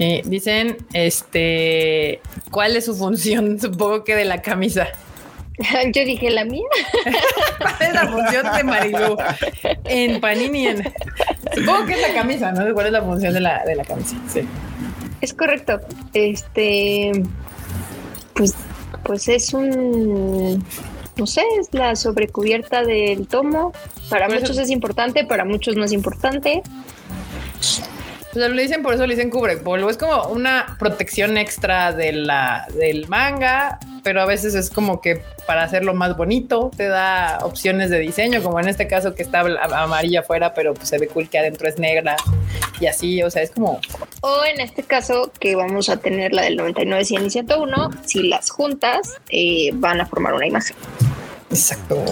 Sí, 0.02 0.22
dicen, 0.26 0.78
este, 0.94 2.22
¿cuál 2.50 2.76
es 2.76 2.86
su 2.86 2.96
función? 2.96 3.60
Supongo 3.62 4.04
que 4.04 4.16
de 4.16 4.26
la 4.26 4.42
camisa. 4.42 4.88
yo 5.94 6.06
dije 6.06 6.30
la 6.30 6.46
mía 6.46 6.68
¿Cuál 7.60 7.76
es 7.80 7.94
la 7.94 8.08
función 8.08 8.56
de 8.56 8.64
Marilu 8.64 9.18
en 9.86 10.22
Panini? 10.22 10.68
En... 10.68 10.94
Supongo 11.56 11.86
que 11.86 11.94
es 11.94 12.02
la 12.02 12.14
camisa, 12.14 12.52
¿no? 12.52 12.74
¿Cuál 12.74 12.88
es 12.88 12.92
la 12.94 13.02
función 13.02 13.34
de 13.34 13.40
la, 13.40 13.64
de 13.66 13.76
la 13.76 13.84
camisa? 13.84 14.16
Sí. 14.28 14.42
Es 15.22 15.34
correcto. 15.34 15.80
Este, 16.14 17.12
pues, 18.34 18.56
pues 19.04 19.28
es 19.28 19.54
un, 19.54 20.66
no 21.16 21.28
sé, 21.28 21.44
es 21.60 21.74
la 21.74 21.96
sobrecubierta 21.96 22.84
del 22.84 23.28
tomo. 23.28 23.74
Para 24.10 24.28
muchos 24.28 24.58
es 24.58 24.70
importante, 24.70 25.26
para 25.26 25.46
muchos 25.46 25.76
no 25.76 25.84
es 25.84 25.92
importante. 25.92 26.64
O 28.32 28.34
sea, 28.34 28.48
le 28.48 28.62
dicen, 28.62 28.82
por 28.82 28.94
eso 28.94 29.06
le 29.06 29.16
dicen 29.16 29.30
cubre 29.30 29.58
polvo. 29.58 29.90
Es 29.90 29.98
como 29.98 30.28
una 30.28 30.78
protección 30.80 31.38
extra 31.38 31.92
de 31.92 32.14
la, 32.14 32.66
del 32.74 33.08
manga, 33.10 33.78
pero 34.04 34.22
a 34.22 34.26
veces 34.26 34.56
es 34.56 34.70
como 34.70 35.02
que 35.02 35.22
para 35.46 35.64
hacerlo 35.64 35.94
más 35.94 36.16
bonito 36.16 36.72
te 36.76 36.88
da 36.88 37.40
opciones 37.44 37.90
de 37.90 38.00
diseño, 38.00 38.42
como 38.42 38.60
en 38.60 38.70
este 38.70 38.88
caso 38.88 39.16
que 39.16 39.24
está 39.24 39.42
amarilla 39.42 40.22
afuera, 40.22 40.54
pero 40.54 40.74
pues 40.74 40.88
se 40.88 40.98
ve 40.98 41.08
cool 41.08 41.30
que 41.30 41.40
adentro 41.40 41.68
es 41.68 41.78
negra 41.78 42.16
y 42.80 42.86
así. 42.88 43.22
O 43.22 43.30
sea, 43.30 43.42
es 43.42 43.52
como 43.52 43.82
O 44.22 44.46
en 44.46 44.62
este 44.62 44.84
caso 44.84 45.32
que 45.40 45.56
vamos 45.56 45.90
a 45.90 45.98
tener 45.98 46.34
la 46.34 46.44
del 46.44 46.56
99, 46.56 47.04
100 47.04 47.26
y 47.26 47.30
101, 47.30 47.90
si 48.06 48.24
las 48.24 48.50
juntas 48.50 49.16
eh, 49.30 49.72
van 49.74 50.00
a 50.00 50.06
formar 50.06 50.34
una 50.34 50.48
imagen. 50.48 50.76
exacto. 51.50 52.06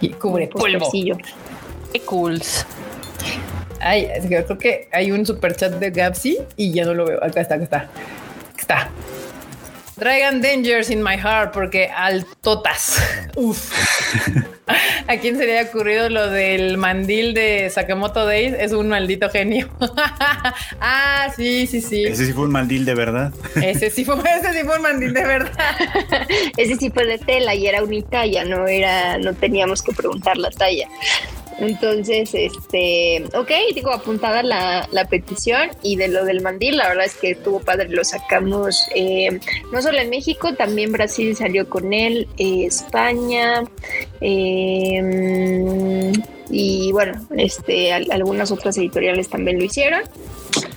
Y 0.00 0.10
cubre 0.10 0.48
polvo. 0.48 0.90
Qué 1.92 2.00
cool. 2.00 2.42
Ay, 3.80 4.08
creo 4.26 4.58
que 4.58 4.88
hay 4.92 5.12
un 5.12 5.24
super 5.26 5.54
chat 5.54 5.72
de 5.74 5.90
Gapsi 5.90 6.38
y 6.56 6.72
ya 6.72 6.84
no 6.84 6.94
lo 6.94 7.06
veo. 7.06 7.22
Acá 7.22 7.40
está, 7.40 7.54
acá 7.56 7.64
está. 7.64 7.76
Acá 7.78 7.90
está. 8.58 8.90
Traigan 9.98 10.42
Dangers 10.42 10.90
in 10.90 11.02
my 11.02 11.16
heart 11.16 11.54
porque 11.54 11.88
altotas. 11.88 13.00
Uf. 13.34 13.72
¿A 15.06 15.16
quién 15.16 15.38
se 15.38 15.46
le 15.46 15.58
había 15.58 15.70
ocurrido 15.70 16.10
lo 16.10 16.28
del 16.28 16.76
mandil 16.76 17.32
de 17.32 17.70
Sakamoto 17.70 18.26
Days? 18.26 18.54
Es 18.58 18.72
un 18.72 18.88
maldito 18.88 19.30
genio. 19.30 19.70
ah, 20.80 21.28
sí, 21.34 21.66
sí, 21.66 21.80
sí. 21.80 22.04
Ese 22.04 22.26
sí 22.26 22.32
fue 22.34 22.44
un 22.44 22.52
mandil 22.52 22.84
de 22.84 22.94
verdad. 22.94 23.32
Ese 23.62 23.88
sí 23.88 24.04
fue, 24.04 24.16
ese 24.16 24.52
sí 24.52 24.66
fue 24.66 24.76
un 24.76 24.82
mandil 24.82 25.14
de 25.14 25.24
verdad. 25.24 25.52
Ese 26.56 26.76
sí 26.76 26.90
fue 26.90 27.06
de 27.06 27.18
tela 27.18 27.54
y 27.54 27.66
era 27.66 27.82
unitalla, 27.82 28.44
no 28.44 28.66
era, 28.66 29.18
no 29.18 29.32
teníamos 29.34 29.82
que 29.82 29.92
preguntar 29.92 30.36
la 30.36 30.50
talla. 30.50 30.88
Entonces, 31.58 32.34
este, 32.34 33.24
ok, 33.34 33.50
digo, 33.74 33.92
apuntada 33.92 34.42
la, 34.42 34.88
petición 35.08 35.70
y 35.82 35.96
de 35.96 36.08
lo 36.08 36.24
del 36.24 36.42
mandil, 36.42 36.76
la 36.76 36.88
verdad 36.88 37.06
es 37.06 37.14
que 37.14 37.30
estuvo 37.30 37.60
padre, 37.60 37.88
lo 37.88 38.02
sacamos 38.04 38.86
eh, 38.94 39.40
no 39.72 39.80
solo 39.80 39.98
en 39.98 40.10
México, 40.10 40.52
también 40.54 40.92
Brasil 40.92 41.36
salió 41.36 41.68
con 41.68 41.92
él, 41.92 42.28
eh, 42.38 42.66
España, 42.66 43.62
eh, 44.20 46.12
y 46.50 46.92
bueno, 46.92 47.26
este, 47.36 47.92
al- 47.92 48.10
algunas 48.10 48.50
otras 48.50 48.76
editoriales 48.78 49.28
también 49.28 49.58
lo 49.58 49.64
hicieron. 49.64 50.02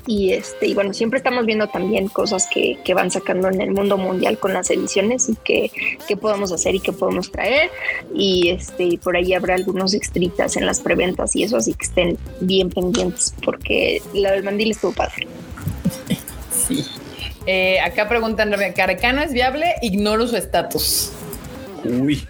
Y 0.07 0.33
este, 0.33 0.65
y 0.65 0.73
bueno, 0.73 0.91
siempre 0.93 1.17
estamos 1.17 1.45
viendo 1.45 1.67
también 1.67 2.07
cosas 2.07 2.47
que, 2.51 2.79
que 2.83 2.95
van 2.95 3.11
sacando 3.11 3.47
en 3.47 3.61
el 3.61 3.71
mundo 3.71 3.95
mundial 3.95 4.39
con 4.39 4.53
las 4.53 4.71
ediciones 4.71 5.29
y 5.29 5.35
que, 5.35 5.71
que 6.07 6.17
podemos 6.17 6.51
hacer 6.51 6.73
y 6.73 6.79
que 6.79 6.91
podemos 6.91 7.31
traer. 7.31 7.69
Y 8.15 8.49
este, 8.49 8.97
por 9.03 9.15
ahí 9.15 9.33
habrá 9.33 9.53
algunos 9.53 9.93
extritas 9.93 10.57
en 10.57 10.65
las 10.65 10.79
preventas 10.79 11.35
y 11.35 11.43
eso, 11.43 11.57
así 11.57 11.75
que 11.75 11.85
estén 11.85 12.17
bien 12.41 12.71
pendientes, 12.71 13.35
porque 13.45 14.01
la 14.13 14.31
del 14.31 14.43
mandil 14.43 14.71
estuvo 14.71 14.93
padre. 14.93 15.27
Sí. 16.67 16.83
Eh, 17.45 17.79
acá 17.79 18.09
preguntan, 18.09 18.51
¿Carecano 18.75 19.21
es 19.21 19.31
viable? 19.31 19.75
Ignoro 19.83 20.27
su 20.27 20.35
estatus. 20.37 21.11
Uy, 21.83 22.27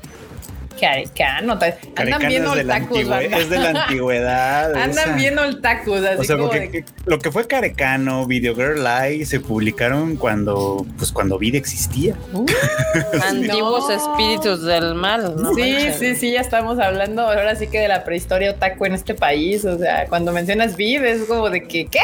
Carecano. 0.80 1.58
ta- 1.60 1.66
Andan 1.68 1.94
Carecano 1.94 2.28
bien 2.30 2.44
es 2.46 2.54
de, 2.56 2.64
la 2.64 2.76
oltacos, 2.76 2.98
antigüe- 2.98 3.10
banda. 3.10 3.38
es 3.38 3.50
de 3.50 3.58
la 3.60 3.70
antigüedad. 3.82 4.72
esa. 4.76 4.84
Andan 4.84 5.18
bien 5.18 5.40
oltacos, 5.40 6.04
así 6.06 6.20
O 6.20 6.24
sea, 6.24 6.36
como 6.38 6.48
porque 6.50 6.70
de- 6.70 6.86
lo 7.06 7.20
que 7.20 7.32
fue 7.32 7.48
Carecano, 7.48 8.26
Video 8.26 8.56
Girl 8.56 8.84
Lie 8.84 9.26
se 9.26 9.40
publicaron 9.40 10.16
cuando, 10.16 10.86
pues 10.98 11.12
cuando 11.12 11.38
Vida 11.38 11.58
existía. 11.58 12.16
Uh, 12.34 12.46
Antiguos 13.28 13.86
No. 13.90 13.96
espíritus 13.96 14.64
del 14.66 14.96
mal, 14.96 15.36
¿no? 15.36 15.54
sí, 15.54 15.62
manches. 15.62 15.96
sí, 16.00 16.16
sí, 16.16 16.32
ya 16.32 16.42
estamos 16.42 16.80
hablando 16.80 17.22
ahora 17.24 17.56
sí 17.56 17.68
que 17.68 17.80
de 17.80 17.88
la 17.88 18.04
prehistoria 18.04 18.52
otaku 18.52 18.86
en 18.86 18.94
este 18.94 19.14
país. 19.16 19.66
O 19.66 19.78
sea, 19.78 20.06
cuando 20.08 20.32
mencionas 20.32 20.76
Vid 20.76 21.04
es 21.04 21.24
como 21.24 21.50
de 21.50 21.68
que, 21.68 21.88
¿qué? 21.88 22.00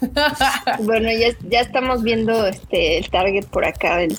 Bueno, 0.80 1.08
ya, 1.12 1.28
ya 1.48 1.60
estamos 1.60 2.02
viendo 2.02 2.46
este 2.46 2.98
el 2.98 3.10
target 3.10 3.44
por 3.46 3.64
acá 3.64 3.96
del, 3.98 4.16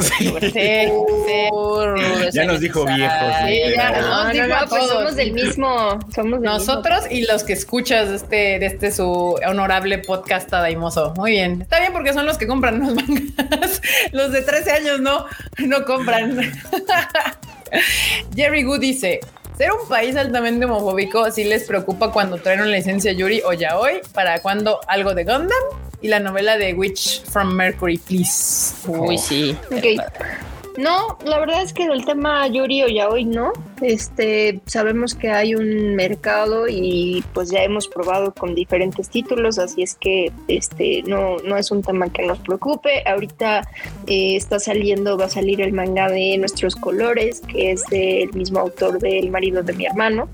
Sí, 0.00 0.32
sí. 0.52 1.48
Rudo 1.50 2.30
Ya 2.32 2.44
nos 2.44 2.60
dijo 2.60 2.84
viejos. 2.84 3.34
Sí, 3.46 3.60
ya, 3.74 4.00
no, 4.00 4.08
no, 4.08 4.14
a 4.14 4.32
no, 4.32 4.68
pues 4.68 4.86
somos 4.86 5.16
del 5.16 5.32
mismo, 5.32 5.98
somos 6.14 6.40
del 6.40 6.50
Nosotros 6.50 7.04
y 7.10 7.26
los 7.26 7.44
que 7.44 7.52
escuchas 7.52 8.08
de 8.08 8.16
este, 8.16 8.36
de 8.58 8.66
este 8.66 8.92
su 8.92 9.38
honorable 9.46 9.98
podcast 9.98 10.48
Tadaimoso. 10.48 11.14
Muy 11.16 11.32
bien. 11.32 11.62
Está 11.62 11.80
bien 11.80 11.92
porque 11.92 12.12
son 12.12 12.26
los 12.26 12.38
que 12.38 12.46
compran 12.46 12.80
los 12.80 12.94
mangas. 12.94 13.82
Los 14.12 14.32
de 14.32 14.42
13 14.42 14.70
años 14.72 15.00
no, 15.00 15.26
no 15.58 15.84
compran. 15.84 16.38
Jerry 18.34 18.62
Good 18.62 18.80
dice. 18.80 19.20
Ser 19.56 19.72
un 19.72 19.86
país 19.88 20.16
altamente 20.16 20.64
homofóbico 20.64 21.30
sí 21.30 21.44
les 21.44 21.64
preocupa 21.64 22.10
cuando 22.12 22.38
traen 22.38 22.60
una 22.60 22.70
licencia 22.70 23.12
Yuri 23.12 23.42
o 23.44 23.52
Yaoi. 23.52 24.00
¿Para 24.14 24.40
cuando 24.40 24.80
algo 24.88 25.14
de 25.14 25.24
Gundam? 25.24 25.89
Y 26.02 26.08
la 26.08 26.20
novela 26.20 26.56
de 26.56 26.72
Witch 26.74 27.22
from 27.24 27.54
Mercury, 27.54 27.98
please. 27.98 28.74
Uy, 28.86 29.18
sí. 29.18 29.56
mismo. 29.70 30.02
Ok. 30.02 30.78
No, 30.78 31.18
la 31.24 31.38
verdad 31.40 31.62
es 31.62 31.72
que 31.72 31.88
del 31.88 32.04
tema 32.04 32.46
Yuri 32.46 32.84
o 32.84 32.86
Yaoi 32.86 33.24
no. 33.24 33.52
Este, 33.80 34.60
sabemos 34.66 35.14
que 35.14 35.30
hay 35.30 35.54
un 35.54 35.94
mercado 35.94 36.68
y 36.68 37.24
pues 37.32 37.50
ya 37.50 37.62
hemos 37.62 37.88
probado 37.88 38.34
con 38.34 38.54
diferentes 38.54 39.08
títulos, 39.08 39.58
así 39.58 39.82
es 39.82 39.94
que 39.94 40.32
este 40.48 41.02
no, 41.06 41.38
no 41.38 41.56
es 41.56 41.70
un 41.70 41.82
tema 41.82 42.12
que 42.12 42.22
nos 42.26 42.38
preocupe. 42.40 43.02
Ahorita 43.06 43.62
eh, 44.06 44.36
está 44.36 44.58
saliendo, 44.58 45.16
va 45.16 45.26
a 45.26 45.30
salir 45.30 45.60
el 45.60 45.72
manga 45.72 46.08
de 46.08 46.36
Nuestros 46.38 46.76
Colores, 46.76 47.40
que 47.48 47.70
es 47.72 47.84
del 47.86 48.32
mismo 48.34 48.60
autor 48.60 48.98
del 48.98 49.30
marido 49.30 49.62
de 49.62 49.72
mi 49.72 49.86
hermano. 49.86 50.28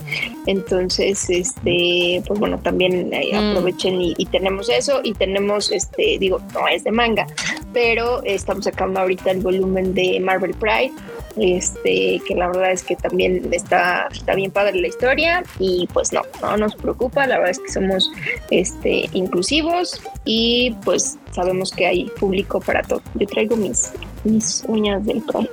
Entonces, 0.46 1.28
este, 1.30 2.22
pues 2.26 2.40
bueno, 2.40 2.58
también 2.58 3.12
eh, 3.12 3.26
Mm. 3.36 3.50
aprovechen 3.50 4.00
y, 4.00 4.14
y 4.16 4.26
tenemos 4.26 4.68
eso 4.68 5.00
y 5.02 5.12
tenemos, 5.14 5.70
este, 5.70 6.16
digo, 6.18 6.40
no 6.54 6.68
es 6.68 6.84
de 6.84 6.92
manga, 6.92 7.26
pero 7.72 8.22
estamos 8.24 8.64
sacando 8.64 9.00
ahorita 9.00 9.30
el 9.30 9.40
volumen 9.40 9.94
de 9.94 10.20
Marvel 10.20 10.54
Pride, 10.54 10.92
este, 11.38 12.20
que 12.26 12.34
la 12.34 12.48
verdad 12.48 12.72
es 12.72 12.82
que 12.82 12.96
también 12.96 13.48
está, 13.52 14.08
está 14.12 14.34
bien 14.34 14.50
padre 14.50 14.80
la 14.80 14.88
historia 14.88 15.42
y 15.58 15.88
pues 15.92 16.12
no, 16.12 16.22
no 16.40 16.56
nos 16.56 16.74
preocupa, 16.74 17.26
la 17.26 17.36
verdad 17.36 17.50
es 17.50 17.58
que 17.58 17.72
somos 17.72 18.10
este, 18.50 19.08
inclusivos 19.12 20.00
y 20.24 20.74
pues 20.84 21.18
sabemos 21.32 21.70
que 21.70 21.86
hay 21.86 22.04
público 22.18 22.60
para 22.60 22.82
todo. 22.82 23.02
Yo 23.14 23.26
traigo 23.26 23.56
mis, 23.56 23.92
mis 24.24 24.64
uñas 24.66 25.04
del 25.04 25.22
Pride. 25.22 25.50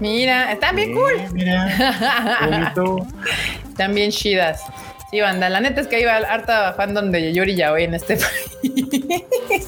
Mira, 0.00 0.52
están 0.52 0.76
bien 0.76 0.94
cool. 0.94 1.12
Mira, 1.32 2.38
bonito. 2.74 3.06
También 3.76 4.10
chidas. 4.10 4.62
Sí, 5.14 5.20
banda. 5.20 5.48
La 5.48 5.60
neta 5.60 5.80
es 5.80 5.86
que 5.86 6.00
iba 6.00 6.16
harta 6.16 6.72
fandom 6.72 7.12
de 7.12 7.32
Yuri 7.32 7.54
Yaoi 7.54 7.84
en 7.84 7.94
este 7.94 8.16
país. 8.62 9.64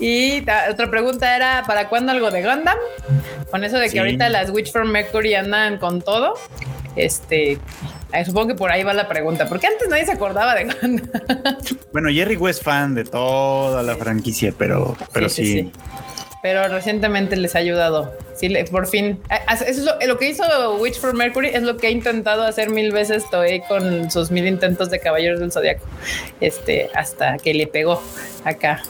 y 0.00 0.40
otra 0.70 0.90
pregunta 0.90 1.36
era: 1.36 1.64
¿para 1.66 1.88
cuándo 1.90 2.12
algo 2.12 2.30
de 2.30 2.42
Gundam? 2.42 2.78
Con 3.50 3.62
eso 3.62 3.76
de 3.76 3.84
que 3.86 3.90
Sí. 3.90 3.98
ahorita 3.98 4.28
las 4.30 4.48
Witch 4.50 4.72
from 4.72 4.88
Mercury 4.88 5.34
andan 5.34 5.76
con 5.78 6.00
todo. 6.00 6.34
Este. 6.96 7.58
eh, 8.12 8.24
Supongo 8.24 8.48
que 8.48 8.54
por 8.54 8.70
ahí 8.70 8.82
va 8.84 8.94
la 8.94 9.06
pregunta, 9.06 9.46
porque 9.46 9.66
antes 9.66 9.86
nadie 9.90 10.06
se 10.06 10.12
acordaba 10.12 10.54
de 10.54 10.64
Gundam. 10.64 11.10
Bueno, 11.92 12.08
Jerry 12.10 12.36
West 12.36 12.62
fan 12.62 12.94
de 12.94 13.04
toda 13.04 13.82
la 13.82 13.96
franquicia, 13.96 14.52
pero, 14.56 14.96
pero 15.12 15.28
sí. 15.28 15.70
Pero 16.46 16.68
recientemente 16.68 17.34
les 17.34 17.56
ha 17.56 17.58
ayudado. 17.58 18.14
Sí, 18.36 18.48
por 18.70 18.86
fin. 18.86 19.20
Ah, 19.30 19.54
Eso 19.54 19.64
es 19.64 19.78
lo, 19.78 19.98
lo 20.06 20.16
que 20.16 20.28
hizo 20.28 20.44
Witch 20.76 21.00
from 21.00 21.16
Mercury 21.16 21.48
es 21.48 21.64
lo 21.64 21.76
que 21.76 21.88
ha 21.88 21.90
intentado 21.90 22.44
hacer 22.44 22.70
mil 22.70 22.92
veces 22.92 23.28
Toei 23.28 23.62
con 23.66 24.12
sus 24.12 24.30
mil 24.30 24.46
intentos 24.46 24.88
de 24.88 25.00
Caballeros 25.00 25.40
del 25.40 25.50
Zodiaco. 25.50 25.84
Este, 26.40 26.88
hasta 26.94 27.36
que 27.38 27.52
le 27.52 27.66
pegó 27.66 28.00
acá. 28.44 28.80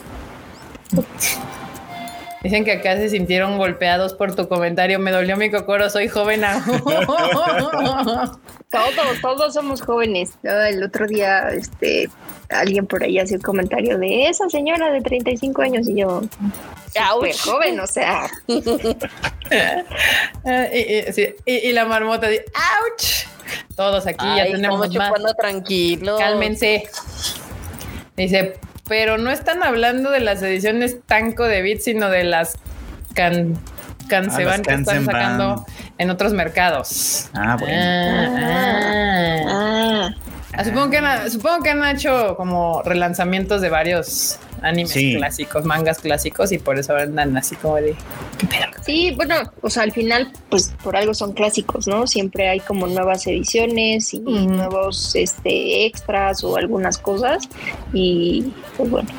Dicen 2.43 2.63
que 2.65 2.73
acá 2.73 2.95
se 2.97 3.09
sintieron 3.09 3.57
golpeados 3.57 4.13
por 4.13 4.35
tu 4.35 4.47
comentario. 4.47 4.99
Me 4.99 5.11
dolió 5.11 5.35
mi 5.37 5.49
cocoro, 5.49 5.89
soy 5.89 6.07
joven 6.07 6.43
aún. 6.45 6.81
Todos, 8.69 9.21
todos 9.21 9.53
somos 9.53 9.81
jóvenes. 9.81 10.31
El 10.43 10.83
otro 10.83 11.07
día, 11.07 11.49
este, 11.49 12.09
alguien 12.49 12.85
por 12.85 13.01
ahí 13.01 13.17
hacía 13.17 13.37
un 13.37 13.41
comentario 13.43 13.97
de 13.97 14.27
esa 14.27 14.49
señora 14.49 14.91
de 14.91 14.99
35 15.01 15.61
años 15.61 15.87
y 15.87 15.95
yo, 16.01 16.21
súper 16.93 17.37
joven, 17.37 17.79
o 17.79 17.87
sea, 17.87 18.29
Eh, 19.49 19.83
y, 21.05 21.09
y- 21.09 21.13
sí, 21.13 21.33
y- 21.45 21.69
y 21.69 21.71
la 21.71 21.85
marmota 21.85 22.27
dice, 22.27 22.43
¡ouch! 22.91 23.25
Todos 23.77 24.05
aquí 24.05 24.25
ya 24.35 24.43
tenemos 24.45 24.85
estamos 24.85 25.21
más. 25.21 25.35
tranquilo. 25.37 26.17
Cálmense. 26.17 26.83
Dice, 28.17 28.55
pero 28.87 29.17
no 29.17 29.31
están 29.31 29.63
hablando 29.63 30.11
de 30.11 30.19
las 30.19 30.41
ediciones 30.41 30.97
Tanco 31.05 31.43
de 31.43 31.61
Bit, 31.61 31.81
sino 31.81 32.09
de 32.09 32.23
las 32.23 32.57
can, 33.13 33.57
Canseban 34.07 34.61
Ah, 34.61 34.63
que 34.63 34.73
están 34.73 35.05
sacando 35.05 35.65
en 35.97 36.09
otros 36.09 36.33
mercados. 36.33 37.29
Ah, 37.33 37.57
bueno. 37.59 37.75
Ah, 37.77 39.45
ah. 39.47 40.09
ah, 40.09 40.15
Ah, 40.57 40.63
supongo, 40.65 40.89
que 40.89 40.97
han, 40.97 41.29
supongo 41.31 41.61
que 41.63 41.69
han 41.69 41.85
hecho 41.95 42.35
como 42.35 42.81
relanzamientos 42.81 43.61
de 43.61 43.69
varios 43.69 44.39
animes 44.63 44.91
Sí. 44.91 45.15
clásicos, 45.15 45.65
mangas 45.65 45.99
clásicos, 45.99 46.51
y 46.51 46.57
por 46.57 46.79
eso 46.79 46.95
andan 46.95 47.37
así 47.37 47.55
como 47.55 47.75
de. 47.75 47.95
¿Qué 48.39 48.47
pedo? 48.47 48.65
sí, 48.83 49.13
bueno, 49.15 49.35
o 49.61 49.69
sea, 49.69 49.83
al 49.83 49.91
final, 49.91 50.31
pues 50.49 50.73
por 50.83 50.97
algo 50.97 51.13
son 51.13 51.33
clásicos, 51.33 51.87
¿no? 51.87 52.07
Siempre 52.07 52.49
hay 52.49 52.59
como 52.59 52.87
nuevas 52.87 53.27
ediciones 53.27 54.13
y 54.15 54.19
nuevos, 54.19 55.15
este, 55.15 55.85
extras 55.85 56.43
o 56.43 56.57
algunas 56.57 56.97
cosas 56.97 57.47
y, 57.93 58.51
pues 58.75 58.89
bueno. 58.89 59.09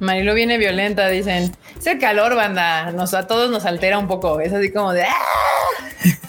Marilu 0.00 0.34
viene 0.34 0.58
violenta, 0.58 1.08
dicen. 1.08 1.54
Ese 1.78 1.98
calor, 1.98 2.34
banda, 2.34 2.90
nos, 2.92 3.14
a 3.14 3.26
todos 3.26 3.50
nos 3.50 3.64
altera 3.66 3.98
un 3.98 4.08
poco. 4.08 4.40
Es 4.40 4.52
así 4.52 4.72
como 4.72 4.92
de. 4.92 5.04
¡ah! 5.04 5.12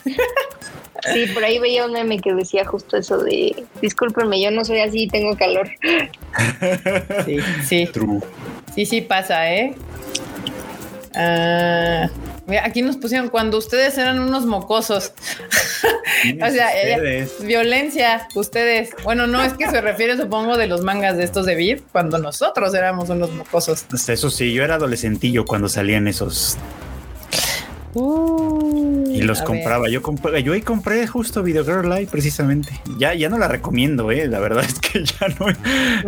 Sí, 1.13 1.27
por 1.33 1.43
ahí 1.43 1.59
veía 1.59 1.85
un 1.85 1.91
meme 1.93 2.19
que 2.19 2.33
decía 2.33 2.65
justo 2.65 2.97
eso 2.97 3.17
de, 3.19 3.63
discúlpenme, 3.81 4.41
yo 4.41 4.51
no 4.51 4.65
soy 4.65 4.79
así, 4.79 5.07
tengo 5.07 5.37
calor. 5.37 5.69
Sí, 7.25 7.37
sí. 7.67 7.89
True. 7.91 8.19
Sí, 8.73 8.85
sí 8.85 9.01
pasa, 9.01 9.53
¿eh? 9.53 9.75
Ah, 11.13 12.09
mira, 12.45 12.65
aquí 12.65 12.81
nos 12.81 12.97
pusieron 12.97 13.29
cuando 13.29 13.57
ustedes 13.57 13.97
eran 13.97 14.19
unos 14.19 14.45
mocosos. 14.45 15.13
o 16.41 16.49
sea, 16.51 16.81
ella- 16.81 16.97
Ustedes. 16.97 17.45
violencia, 17.45 18.27
ustedes. 18.35 18.89
Bueno, 19.03 19.25
no 19.27 19.41
es 19.41 19.53
que 19.53 19.69
se 19.69 19.79
refiere, 19.81 20.17
supongo, 20.17 20.57
de 20.57 20.67
los 20.67 20.81
mangas 20.81 21.15
de 21.17 21.23
estos 21.23 21.45
de 21.45 21.55
Beat, 21.55 21.81
cuando 21.91 22.17
nosotros 22.17 22.73
éramos 22.73 23.09
unos 23.09 23.31
mocosos. 23.31 23.85
Eso 24.09 24.29
sí, 24.29 24.51
yo 24.53 24.63
era 24.63 24.75
adolescentillo 24.75 25.45
cuando 25.45 25.69
salían 25.69 26.07
esos 26.09 26.57
y 27.95 29.21
los 29.21 29.39
ver. 29.39 29.45
compraba. 29.47 29.89
Yo 29.89 30.01
compré, 30.01 30.43
yo 30.43 30.53
ahí 30.53 30.61
compré 30.61 31.07
justo 31.07 31.41
Video 31.43 31.63
Girl 31.63 31.89
Live 31.89 32.07
precisamente. 32.11 32.79
Ya, 32.97 33.13
ya 33.13 33.29
no 33.29 33.37
la 33.37 33.47
recomiendo, 33.47 34.11
eh. 34.11 34.27
La 34.27 34.39
verdad 34.39 34.63
es 34.67 34.79
que 34.79 35.03
ya 35.05 35.27
no. 35.39 35.47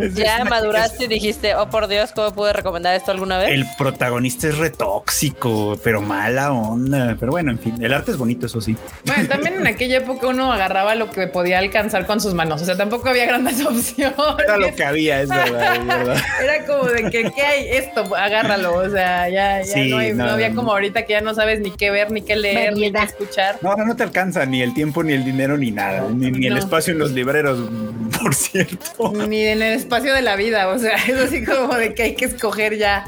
es- 0.02 0.14
Ya 0.14 0.44
maduraste 0.44 1.04
y 1.04 1.08
dijiste, 1.08 1.54
oh 1.54 1.70
por 1.70 1.88
Dios, 1.88 2.12
¿cómo 2.12 2.32
pude 2.32 2.52
recomendar 2.52 2.94
esto 2.94 3.10
alguna 3.10 3.38
vez? 3.38 3.48
El 3.50 3.64
protagonista 3.78 4.48
es 4.48 4.58
retóxico, 4.58 5.78
pero 5.82 6.00
mala 6.02 6.52
onda. 6.52 7.16
Pero 7.18 7.32
bueno, 7.32 7.50
en 7.50 7.58
fin, 7.58 7.82
el 7.82 7.92
arte 7.94 8.10
es 8.10 8.16
bonito, 8.18 8.46
eso 8.46 8.60
sí. 8.60 8.76
Bueno, 9.06 9.28
también 9.28 9.54
en 9.54 9.66
aquella 9.66 9.98
época 9.98 10.26
uno 10.28 10.52
agarraba 10.52 10.94
lo 10.94 11.10
que 11.10 11.26
podía 11.26 11.58
alcanzar 11.58 12.06
con 12.06 12.20
sus 12.20 12.34
manos. 12.34 12.60
O 12.62 12.64
sea, 12.64 12.76
tampoco 12.76 13.08
había 13.08 13.26
grandes 13.26 13.60
opciones. 13.64 14.14
Era 14.44 14.56
lo 14.58 14.74
que 14.74 14.84
había, 14.84 15.22
es 15.22 15.28
verdad, 15.28 15.76
es 15.76 15.86
verdad. 15.86 16.16
Era 16.42 16.66
como 16.66 16.84
de 16.84 17.10
que, 17.10 17.30
¿qué 17.34 17.42
hay? 17.42 17.68
Esto, 17.68 18.14
agárralo. 18.14 18.74
O 18.74 18.90
sea, 18.90 19.28
ya, 19.28 19.60
ya 19.62 19.64
Sí, 19.64 19.90
no, 19.90 19.98
hay- 19.98 20.12
no 20.12 20.24
no, 20.26 20.30
había 20.32 20.50
no. 20.50 20.56
como 20.56 20.72
ahorita 20.72 21.04
que 21.04 21.12
ya 21.14 21.20
no 21.20 21.34
sabes 21.34 21.60
ni 21.60 21.70
qué 21.78 21.90
ver, 21.90 22.10
ni 22.10 22.20
qué 22.20 22.36
leer, 22.36 22.76
ni 22.76 22.92
qué 22.92 22.98
escuchar. 23.02 23.56
No, 23.62 23.74
no 23.76 23.96
te 23.96 24.02
alcanza 24.02 24.44
ni 24.44 24.60
el 24.60 24.74
tiempo, 24.74 25.02
ni 25.02 25.14
el 25.14 25.24
dinero, 25.24 25.56
ni 25.56 25.70
nada. 25.70 26.06
Ni, 26.10 26.30
ni 26.30 26.46
el 26.46 26.58
espacio 26.58 26.92
en 26.92 26.98
los 26.98 27.12
libreros, 27.12 27.58
por 28.22 28.34
cierto. 28.34 29.12
Ni 29.26 29.42
en 29.46 29.62
el 29.62 29.72
espacio 29.72 30.12
de 30.12 30.20
la 30.20 30.36
vida. 30.36 30.68
O 30.68 30.78
sea, 30.78 30.96
es 31.08 31.14
así 31.16 31.42
como 31.44 31.74
de 31.74 31.94
que 31.94 32.02
hay 32.02 32.14
que 32.14 32.26
escoger 32.26 32.76
ya. 32.76 33.06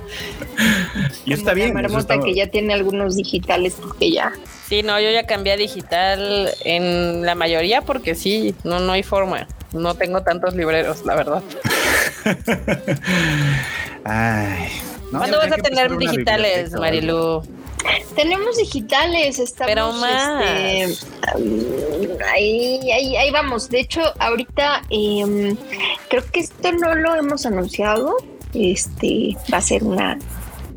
Y 1.27 1.35
está 1.35 1.53
bien. 1.53 1.75
La 1.75 1.81
eso 1.81 1.91
marmota 1.91 2.15
está- 2.15 2.25
que 2.25 2.35
ya 2.35 2.47
tiene 2.47 2.73
algunos 2.73 3.17
digitales 3.17 3.75
porque 3.81 4.11
ya. 4.11 4.33
Sí, 4.69 4.83
no, 4.83 5.01
yo 5.01 5.11
ya 5.11 5.27
cambié 5.27 5.55
a 5.55 5.57
digital 5.57 6.49
en 6.65 7.27
la 7.27 7.35
mayoría 7.35 7.83
porque 7.83 8.15
sí, 8.15 8.55
no, 8.65 8.79
no 8.79 8.93
hay 8.93 9.03
forma. 9.03 9.49
No 9.73 9.95
tengo 9.97 10.23
tantos 10.23 10.55
libreros, 10.55 11.05
la 11.05 11.17
verdad. 11.17 11.43
Ay. 14.05 14.69
No, 15.13 15.19
¿Cuándo 15.19 15.39
vas 15.39 15.53
a 15.53 15.57
tener 15.57 15.97
digitales. 15.97 16.73
Marilu? 16.73 17.43
Tenemos 18.15 18.57
digitales, 18.57 19.39
estamos. 19.39 19.73
Pero 19.73 19.93
más. 19.93 20.45
este, 20.45 21.07
um, 21.37 22.19
ahí, 22.33 22.91
ahí, 22.91 23.17
ahí 23.17 23.31
vamos. 23.31 23.69
De 23.69 23.81
hecho, 23.81 24.01
ahorita 24.19 24.83
em, 24.91 25.57
creo 26.09 26.25
que 26.31 26.41
esto 26.41 26.73
no 26.73 26.95
lo 26.95 27.15
hemos 27.17 27.47
anunciado. 27.47 28.17
Este 28.53 29.37
va 29.53 29.59
a 29.59 29.63
ser 29.63 29.85
una 29.85 30.19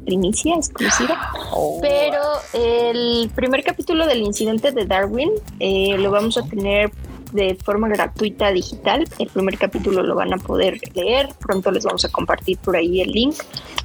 primicia 0.06 0.56
exclusiva. 0.56 1.32
Oh. 1.52 1.80
Pero 1.82 2.22
el 2.54 3.32
primer 3.34 3.64
capítulo 3.64 4.06
del 4.06 4.22
incidente 4.22 4.72
de 4.72 4.86
Darwin 4.86 5.32
eh, 5.60 5.96
lo 5.98 6.12
vamos 6.12 6.38
a 6.38 6.44
tener 6.44 6.92
de 7.34 7.56
forma 7.56 7.88
gratuita 7.90 8.52
digital. 8.52 9.06
El 9.20 9.28
primer 9.28 9.58
capítulo 9.58 10.04
lo 10.04 10.16
van 10.16 10.34
a 10.34 10.38
poder 10.38 10.80
leer. 10.94 11.30
Pronto 11.40 11.72
les 11.72 11.84
vamos 11.84 12.06
a 12.06 12.10
compartir 12.10 12.58
por 12.60 12.76
ahí 12.76 13.02
el 13.02 13.12
link 13.12 13.36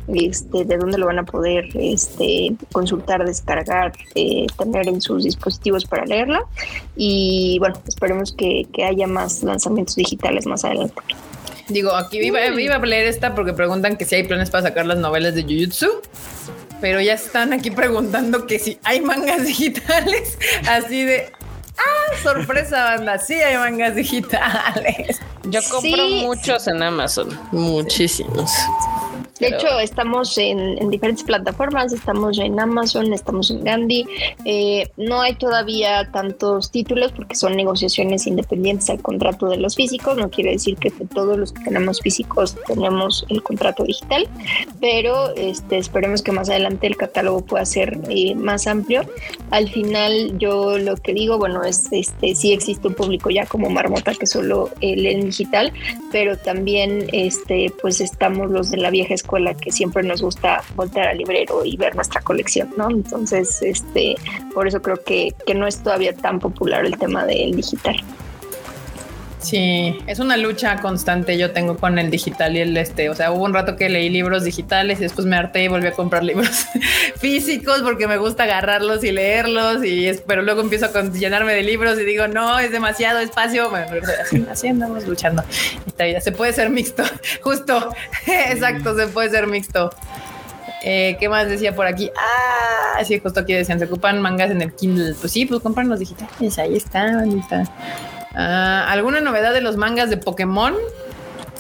este, 0.09 0.65
de 0.65 0.77
dónde 0.77 0.99
lo 0.99 1.07
van 1.07 1.19
a 1.19 1.25
poder 1.25 1.69
este, 1.75 2.55
consultar, 2.73 3.25
descargar, 3.25 3.93
eh, 4.15 4.47
tener 4.59 4.89
en 4.89 5.01
sus 5.01 5.25
dispositivos 5.25 5.85
para 5.85 6.05
leerla. 6.05 6.45
Y 6.97 7.59
bueno, 7.59 7.81
esperemos 7.87 8.33
que, 8.33 8.67
que 8.73 8.85
haya 8.85 9.07
más 9.07 9.43
lanzamientos 9.43 9.97
digitales 9.97 10.47
más 10.47 10.65
adelante. 10.65 10.95
Digo, 11.69 11.95
aquí 11.95 12.19
iba, 12.19 12.47
iba, 12.47 12.77
a 12.77 12.79
leer 12.79 13.07
esta 13.07 13.35
porque 13.35 13.53
preguntan 13.53 13.97
que 13.97 14.07
si 14.07 14.15
hay 14.15 14.25
planes 14.25 14.49
para 14.51 14.63
sacar 14.63 14.87
las 14.87 14.99
novelas 14.99 15.35
de 15.35 15.43
Jujutsu. 15.43 15.89
Pero 16.81 17.01
ya 17.01 17.15
están 17.15 17.53
aquí 17.53 17.71
preguntando 17.71 18.47
que 18.47 18.59
si 18.59 18.79
hay 18.85 19.01
mangas 19.01 19.45
digitales. 19.47 20.39
Así 20.69 21.05
de, 21.05 21.31
ah, 21.79 22.17
sorpresa, 22.23 22.85
banda. 22.85 23.19
Sí 23.19 23.35
hay 23.35 23.57
mangas 23.57 23.95
digitales. 23.95 25.21
Yo 25.45 25.61
compro 25.71 26.09
muchos 26.09 26.67
en 26.69 26.83
Amazon, 26.83 27.29
muchísimos. 27.53 28.51
De 29.41 29.49
hecho, 29.49 29.79
estamos 29.79 30.37
en, 30.37 30.91
diferentes 30.91 31.25
plataformas, 31.25 31.93
estamos 31.93 32.39
en 32.39 32.59
Amazon, 32.59 33.13
estamos 33.13 33.51
en 33.51 33.63
Gandhi. 33.63 34.05
Eh, 34.45 34.89
no 34.97 35.21
hay 35.21 35.35
todavía 35.35 36.11
tantos 36.11 36.71
títulos 36.73 37.13
porque 37.13 37.37
son 37.37 37.57
negociaciones 37.57 38.27
independientes 38.27 38.91
al 38.91 39.01
contrato 39.01 39.47
de 39.47 39.59
los 39.59 39.77
físicos. 39.77 40.17
No 40.17 40.29
quiere 40.31 40.53
decir 40.53 40.77
que 40.77 40.91
todos 40.91 41.39
los 41.39 41.53
que 41.53 41.65
tenemos 41.65 42.01
físicos 42.01 42.57
tenemos 42.67 43.25
el 43.29 43.43
contrato 43.43 43.85
digital, 43.85 44.29
pero 44.81 45.35
este, 45.37 45.79
esperemos 45.79 46.23
que 46.23 46.33
más 46.33 46.49
adelante 46.51 46.89
el 46.89 46.97
catálogo 46.97 47.45
pueda 47.45 47.65
ser 47.65 47.99
eh, 48.09 48.35
más 48.35 48.67
amplio. 48.67 49.03
Al 49.51 49.69
final, 49.69 50.37
yo 50.39 50.79
lo 50.79 50.97
que 50.97 51.15
digo, 51.15 51.39
bueno, 51.39 51.63
es 51.69 51.87
este 51.91 52.35
sí 52.35 52.53
existe 52.53 52.89
un 52.89 52.95
público 52.95 53.31
ya 53.31 53.47
como 53.47 53.71
Marmota 53.71 54.15
que 54.15 54.27
solo 54.27 54.71
lee 54.81 55.09
en 55.09 55.27
digital, 55.27 55.73
pero 56.11 56.37
también 56.37 57.07
este, 57.13 57.73
pues 57.81 58.01
estamos 58.01 58.51
los 58.51 58.71
de 58.71 58.79
la 58.79 58.91
vieja 58.91 59.15
escuela 59.15 59.55
que 59.55 59.71
siempre 59.71 60.03
nos 60.03 60.23
gusta 60.23 60.63
voltear 60.75 61.09
al 61.09 61.19
librero 61.19 61.65
y 61.65 61.77
ver 61.77 61.95
nuestra 61.95 62.21
colección, 62.21 62.71
¿no? 62.77 62.91
Entonces, 62.91 63.63
este, 63.63 64.17
por 64.55 64.67
eso 64.69 64.81
creo 64.83 65.03
que, 65.05 65.35
que 65.47 65.55
no 65.55 65.67
es 65.67 65.83
todavía 65.83 66.15
tan 66.15 66.39
popular 66.39 66.85
el 66.85 66.99
tema 66.99 67.25
del 67.25 67.55
digital. 67.55 67.97
Sí, 69.41 69.97
es 70.07 70.19
una 70.19 70.37
lucha 70.37 70.81
constante 70.81 71.39
yo 71.39 71.53
tengo 71.53 71.77
con 71.77 71.99
el 71.99 72.11
digital 72.11 72.57
y 72.57 72.61
el 72.61 72.77
este. 72.77 73.09
O 73.09 73.15
sea, 73.15 73.31
hubo 73.31 73.45
un 73.45 73.55
rato 73.55 73.77
que 73.77 73.89
leí 73.89 74.09
libros 74.09 74.45
digitales 74.45 74.99
y 74.99 75.03
después 75.03 75.27
me 75.27 75.37
harté 75.37 75.65
y 75.65 75.69
volví 75.69 75.87
a 75.87 75.93
comprar 75.93 76.25
libros 76.25 76.67
físicos 77.17 77.83
porque 77.83 78.09
me 78.09 78.17
gusta 78.17 78.45
agarrarlos 78.45 79.05
y 79.05 79.13
leerlos. 79.13 79.85
Y 79.85 80.11
pero 80.27 80.43
luego 80.43 80.61
empiezo 80.61 80.87
a 80.87 81.03
llenarme 81.03 81.55
de 81.55 81.63
libros 81.63 81.99
y 82.01 82.05
digo, 82.05 82.27
no, 82.27 82.59
es 82.59 82.73
demasiado 82.73 83.21
espacio. 83.21 83.71
Bueno, 83.71 83.87
así, 84.51 84.69
andamos 84.69 85.07
luchando. 85.07 85.45
Esta 85.87 86.05
vida 86.05 86.21
se 86.21 86.33
puede 86.33 86.53
ser 86.53 86.71
mixto, 86.71 87.05
justo. 87.43 87.95
Exacto, 88.27 88.97
se 88.97 89.07
puede 89.07 89.31
ser 89.31 89.47
mixto. 89.47 89.91
Eh, 90.83 91.17
¿Qué 91.19 91.29
más 91.29 91.49
decía 91.49 91.75
por 91.75 91.87
aquí? 91.87 92.11
Ah, 92.17 93.05
sí, 93.05 93.19
justo 93.19 93.41
aquí 93.41 93.53
decían, 93.53 93.79
se 93.79 93.85
ocupan 93.85 94.21
mangas 94.21 94.51
en 94.51 94.63
el 94.63 94.73
Kindle. 94.75 95.15
Pues 95.21 95.33
sí, 95.33 95.47
pues 95.47 95.61
compran 95.61 95.89
los 95.89 96.01
digitales. 96.01 96.59
Ahí 96.59 96.77
está, 96.77 97.21
ahí 97.21 97.39
está. 97.39 97.65
Ah, 98.35 98.87
¿Alguna 98.89 99.21
novedad 99.21 99.53
de 99.53 99.61
los 99.61 99.77
mangas 99.77 100.11
de 100.11 100.17
Pokémon? 100.17 100.75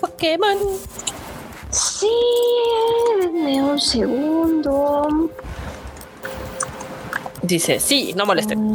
Pokémon. 0.01 0.57
Sí, 1.71 2.11
denme 3.21 3.63
un 3.63 3.81
segundo. 3.81 5.31
Dice, 7.43 7.79
sí, 7.81 8.13
no 8.15 8.27
molesten. 8.27 8.75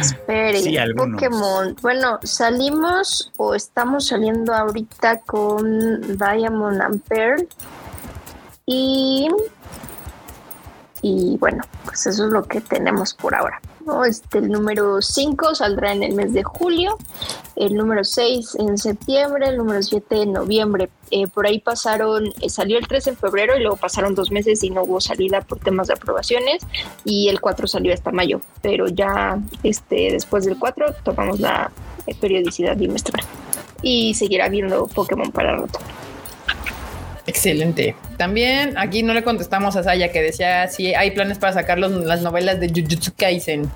Espere, 0.00 0.94
Pokémon. 0.94 1.76
Bueno, 1.82 2.18
salimos 2.22 3.30
o 3.36 3.54
estamos 3.54 4.06
saliendo 4.06 4.54
ahorita 4.54 5.20
con 5.20 6.00
Diamond 6.16 6.80
and 6.80 7.02
Pearl. 7.02 7.46
Y, 8.64 9.28
y 11.02 11.36
bueno, 11.38 11.64
pues 11.84 12.06
eso 12.06 12.26
es 12.26 12.32
lo 12.32 12.44
que 12.44 12.60
tenemos 12.60 13.12
por 13.14 13.34
ahora. 13.34 13.60
Este, 14.04 14.38
el 14.38 14.48
número 14.48 15.00
5 15.00 15.54
saldrá 15.54 15.92
en 15.92 16.02
el 16.02 16.14
mes 16.14 16.32
de 16.32 16.42
julio, 16.42 16.98
el 17.56 17.74
número 17.74 18.04
6 18.04 18.56
en 18.58 18.78
septiembre, 18.78 19.48
el 19.48 19.56
número 19.56 19.82
7 19.82 20.22
en 20.22 20.32
noviembre. 20.32 20.90
Eh, 21.10 21.26
por 21.26 21.46
ahí 21.46 21.58
pasaron, 21.60 22.26
eh, 22.40 22.50
salió 22.50 22.78
el 22.78 22.86
3 22.86 23.08
en 23.08 23.16
febrero 23.16 23.56
y 23.56 23.60
luego 23.60 23.76
pasaron 23.76 24.14
dos 24.14 24.30
meses 24.30 24.62
y 24.62 24.70
no 24.70 24.82
hubo 24.82 25.00
salida 25.00 25.40
por 25.40 25.58
temas 25.58 25.88
de 25.88 25.94
aprobaciones 25.94 26.66
y 27.04 27.28
el 27.28 27.40
4 27.40 27.66
salió 27.66 27.94
hasta 27.94 28.12
mayo, 28.12 28.40
pero 28.62 28.88
ya 28.88 29.38
este, 29.62 30.12
después 30.12 30.44
del 30.44 30.58
4 30.58 30.94
tomamos 31.04 31.40
la 31.40 31.70
eh, 32.06 32.14
periodicidad 32.14 32.76
bimestral 32.76 33.24
y 33.82 34.14
seguirá 34.14 34.48
viendo 34.48 34.86
Pokémon 34.86 35.30
para 35.32 35.56
rato. 35.56 35.78
Excelente. 37.28 37.94
También 38.16 38.76
aquí 38.78 39.02
no 39.02 39.12
le 39.12 39.22
contestamos 39.22 39.76
a 39.76 39.82
Saya 39.82 40.10
que 40.10 40.22
decía 40.22 40.66
si 40.68 40.94
hay 40.94 41.10
planes 41.10 41.38
para 41.38 41.52
sacar 41.52 41.78
las 41.78 42.22
novelas 42.22 42.58
de 42.58 42.68
Jujutsu 42.68 43.12
Kaisen. 43.14 43.70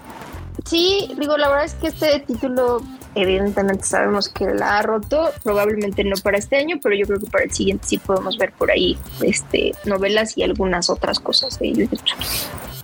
Sí, 0.64 1.12
digo, 1.18 1.36
la 1.36 1.48
verdad 1.48 1.66
es 1.66 1.74
que 1.74 1.88
este 1.88 2.20
título 2.20 2.82
evidentemente 3.14 3.84
sabemos 3.84 4.30
que 4.30 4.46
la 4.46 4.78
ha 4.78 4.82
roto, 4.82 5.32
probablemente 5.42 6.03
no 6.03 6.16
para 6.22 6.38
este 6.38 6.57
año, 6.57 6.78
pero 6.82 6.94
yo 6.94 7.07
creo 7.07 7.20
que 7.20 7.26
para 7.26 7.44
el 7.44 7.53
siguiente 7.53 7.86
sí 7.86 7.98
podemos 7.98 8.38
ver 8.38 8.53
por 8.53 8.70
ahí 8.70 8.96
este 9.22 9.74
novelas 9.84 10.38
y 10.38 10.44
algunas 10.44 10.88
otras 10.88 11.20
cosas 11.20 11.59
de 11.59 11.74
Jujutsu. 11.74 12.16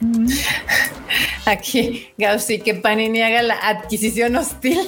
Aquí, 1.47 2.09
Gausi, 2.19 2.59
que 2.61 2.75
Panini 2.75 3.23
haga 3.23 3.43
la 3.43 3.55
adquisición 3.55 4.37
hostil 4.37 4.79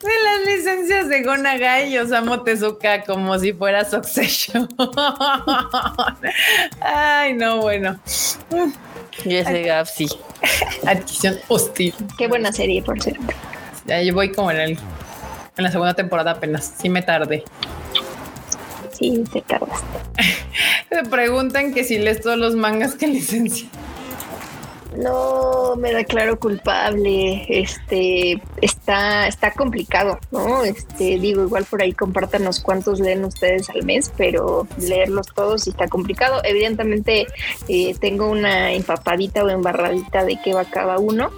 de 0.00 0.08
las 0.24 0.46
licencias 0.46 1.08
de 1.08 1.22
Gonagai 1.22 1.92
y 1.92 1.98
Osamu 1.98 2.42
Tezuka 2.44 3.02
como 3.02 3.38
si 3.38 3.52
fuera 3.52 3.84
Succession. 3.84 4.68
Ay, 6.80 7.34
no, 7.34 7.60
bueno. 7.60 7.98
Y 9.24 9.36
ese 9.36 9.62
Gap 9.62 9.86
sí. 9.86 10.08
Adquisición 10.86 11.38
hostil. 11.48 11.94
Qué 12.18 12.28
buena 12.28 12.52
serie, 12.52 12.82
por 12.82 13.02
cierto. 13.02 13.26
Ya 13.86 14.02
yo 14.02 14.14
voy 14.14 14.32
como 14.32 14.50
en 14.50 14.60
el 14.60 14.78
en 15.56 15.64
la 15.64 15.70
segunda 15.70 15.94
temporada 15.94 16.32
apenas. 16.32 16.74
Sí 16.78 16.88
me 16.88 17.02
tardé. 17.02 17.44
Sí, 18.92 19.24
te 19.32 19.42
tardaste. 19.42 19.86
Me 20.90 21.04
preguntan 21.04 21.74
que 21.74 21.84
si 21.84 21.98
lees 21.98 22.20
todos 22.20 22.38
los 22.38 22.54
mangas 22.54 22.94
que 22.94 23.06
licencia. 23.06 23.68
No, 24.96 25.76
me 25.76 25.92
declaro 25.92 26.38
culpable. 26.38 27.44
Este 27.48 28.40
está, 28.62 29.26
está 29.26 29.50
complicado, 29.52 30.18
¿no? 30.30 30.64
Este, 30.64 31.18
digo, 31.18 31.42
igual 31.42 31.64
por 31.64 31.82
ahí 31.82 31.92
compártanos 31.92 32.60
cuántos 32.60 33.00
leen 33.00 33.24
ustedes 33.24 33.68
al 33.70 33.84
mes, 33.84 34.10
pero 34.16 34.66
leerlos 34.78 35.26
todos 35.34 35.66
está 35.66 35.88
complicado. 35.88 36.40
Evidentemente, 36.44 37.26
eh, 37.68 37.94
tengo 38.00 38.30
una 38.30 38.72
empapadita 38.72 39.44
o 39.44 39.48
embarradita 39.50 40.24
de 40.24 40.38
qué 40.42 40.54
va 40.54 40.64
cada 40.64 40.98
uno. 40.98 41.30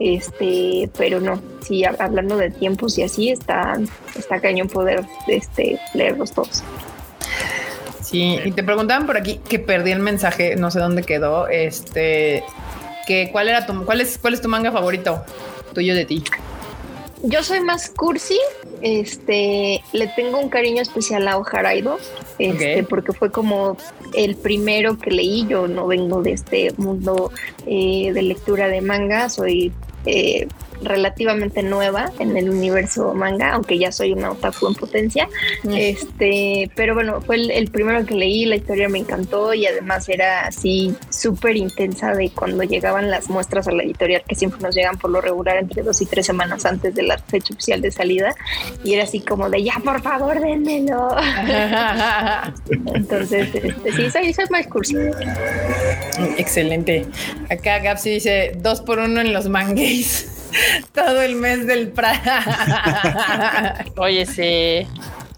Este, 0.00 0.90
pero 0.98 1.20
no, 1.20 1.40
sí, 1.60 1.84
hablando 1.84 2.36
de 2.36 2.50
tiempos 2.50 2.98
y 2.98 3.04
así, 3.04 3.30
está, 3.30 3.78
está 4.18 4.40
cañón 4.40 4.68
poder 4.68 5.04
este, 5.28 5.78
leerlos 5.94 6.32
todos. 6.32 6.64
Sí, 8.02 8.38
y 8.44 8.50
te 8.50 8.62
preguntaban 8.62 9.06
por 9.06 9.16
aquí 9.16 9.40
que 9.48 9.58
perdí 9.58 9.92
el 9.92 10.00
mensaje, 10.00 10.56
no 10.56 10.70
sé 10.70 10.78
dónde 10.78 11.02
quedó. 11.02 11.48
Este, 11.48 12.44
que 13.04 13.30
cuál 13.30 13.48
era 13.48 13.66
tu, 13.66 13.84
cuál 13.84 14.00
es, 14.00 14.18
cuál 14.18 14.34
es 14.34 14.40
tu 14.40 14.48
manga 14.48 14.72
favorito 14.72 15.24
tuyo 15.74 15.94
de 15.94 16.04
ti. 16.04 16.24
Yo 17.22 17.42
soy 17.42 17.60
más 17.60 17.88
cursi, 17.88 18.38
este, 18.82 19.82
le 19.92 20.08
tengo 20.08 20.38
un 20.38 20.50
cariño 20.50 20.82
especial 20.82 21.26
a 21.26 21.38
Ojaraido, 21.38 21.98
este, 22.38 22.82
porque 22.82 23.14
fue 23.14 23.30
como 23.30 23.78
el 24.12 24.36
primero 24.36 24.98
que 24.98 25.10
leí. 25.10 25.46
Yo 25.48 25.66
no 25.66 25.86
vengo 25.86 26.22
de 26.22 26.32
este 26.32 26.72
mundo 26.76 27.32
eh, 27.66 28.12
de 28.12 28.22
lectura 28.22 28.68
de 28.68 28.82
manga, 28.82 29.30
soy 29.30 29.72
eh, 30.04 30.48
relativamente 30.82 31.62
nueva 31.62 32.10
en 32.18 32.36
el 32.36 32.50
universo 32.50 33.14
manga, 33.14 33.52
aunque 33.52 33.78
ya 33.78 33.92
soy 33.92 34.12
una 34.12 34.32
otaku 34.32 34.68
en 34.68 34.74
potencia. 34.74 35.28
Mm. 35.62 35.74
Este, 35.74 36.70
pero 36.74 36.94
bueno, 36.94 37.20
fue 37.20 37.36
el, 37.36 37.70
primero 37.70 38.04
que 38.04 38.14
leí, 38.14 38.44
la 38.44 38.56
historia 38.56 38.88
me 38.88 38.98
encantó 38.98 39.54
y 39.54 39.66
además 39.66 40.08
era 40.08 40.46
así 40.46 40.94
súper 41.10 41.56
intensa 41.56 42.12
de 42.14 42.30
cuando 42.30 42.62
llegaban 42.62 43.10
las 43.10 43.28
muestras 43.28 43.68
a 43.68 43.72
la 43.72 43.82
editorial, 43.82 44.22
que 44.26 44.34
siempre 44.34 44.60
nos 44.60 44.74
llegan 44.74 44.98
por 44.98 45.10
lo 45.10 45.20
regular 45.20 45.56
entre 45.56 45.82
dos 45.82 46.00
y 46.02 46.06
tres 46.06 46.26
semanas 46.26 46.64
antes 46.64 46.94
de 46.94 47.02
la 47.02 47.18
fecha 47.18 47.54
oficial 47.54 47.80
de 47.80 47.90
salida. 47.90 48.34
Y 48.84 48.94
era 48.94 49.04
así 49.04 49.20
como 49.20 49.48
de 49.48 49.62
ya, 49.62 49.74
por 49.84 50.02
favor, 50.02 50.40
dénmelo. 50.40 51.08
Entonces, 52.94 53.54
este, 53.54 53.92
sí, 53.92 54.10
soy, 54.10 54.32
soy 54.32 54.44
más 54.50 54.66
cursi. 54.66 54.96
Excelente. 56.36 57.06
Acá 57.50 57.78
Gapsi 57.78 58.10
dice 58.10 58.52
dos 58.56 58.80
por 58.80 58.98
uno 58.98 59.20
en 59.20 59.32
los 59.32 59.48
mangues. 59.48 60.43
Todo 60.92 61.22
el 61.22 61.36
mes 61.36 61.66
del 61.66 61.88
Prada. 61.88 63.84
Oye, 63.96 64.26
sí. 64.26 64.86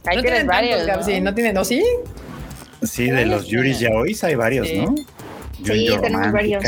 Hay 0.04 0.16
no 0.16 0.22
tienen 0.22 0.46
varios. 0.46 0.86
¿no? 0.86 1.20
¿no 1.20 1.34
tienen 1.34 1.54
dos? 1.54 1.68
¿Sí? 1.68 1.82
Sí, 2.82 3.10
de 3.10 3.26
los 3.26 3.46
Yuris 3.46 3.80
ya 3.80 3.90
hoy 3.90 4.16
hay 4.22 4.34
varios, 4.34 4.68
¿no? 4.74 4.94
sí, 5.64 5.88
tenemos 6.02 6.32
varios. 6.32 6.64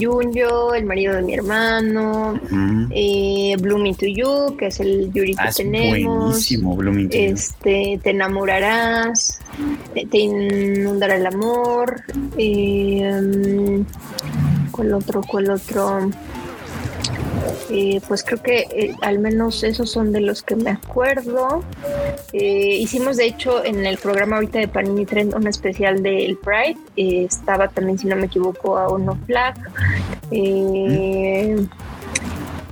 Junjo, 0.00 0.74
el 0.74 0.84
marido 0.84 1.14
de 1.16 1.22
mi 1.22 1.34
hermano, 1.34 2.40
Mm. 2.50 2.86
eh, 2.94 3.56
Blooming 3.58 3.96
to 3.96 4.06
You, 4.06 4.56
que 4.56 4.68
es 4.68 4.78
el 4.78 5.12
Yuri 5.12 5.34
que 5.34 5.42
Ah, 5.42 5.48
es 5.48 5.56
tenemos. 5.56 5.88
buenísimo, 6.24 6.76
Blooming. 6.76 7.08
to 7.10 7.16
You. 7.16 7.22
Este, 7.34 7.98
te 8.02 8.10
enamorarás, 8.10 9.40
te, 9.94 10.06
te 10.06 10.18
inundará 10.18 11.16
el 11.16 11.26
amor. 11.26 12.00
eh, 12.38 13.20
mm, 13.20 14.70
¿Cuál 14.70 14.92
otro? 14.94 15.20
¿Cuál 15.22 15.50
otro? 15.50 16.10
Eh, 17.70 18.00
pues 18.06 18.22
creo 18.22 18.42
que 18.42 18.66
eh, 18.70 18.94
al 19.02 19.18
menos 19.18 19.62
esos 19.62 19.90
son 19.90 20.12
de 20.12 20.20
los 20.20 20.42
que 20.42 20.56
me 20.56 20.70
acuerdo. 20.70 21.62
Eh, 22.32 22.76
hicimos 22.80 23.16
de 23.16 23.26
hecho 23.26 23.64
en 23.64 23.86
el 23.86 23.98
programa 23.98 24.36
ahorita 24.36 24.58
de 24.58 24.68
Panini 24.68 25.06
Trend 25.06 25.34
un 25.34 25.46
especial 25.46 26.02
del 26.02 26.36
Pride. 26.38 26.78
Estaba 26.96 27.68
también, 27.68 27.98
si 27.98 28.06
no 28.06 28.16
me 28.16 28.26
equivoco, 28.26 28.78
a 28.78 28.88
Uno 28.88 29.18
Flag. 29.26 29.56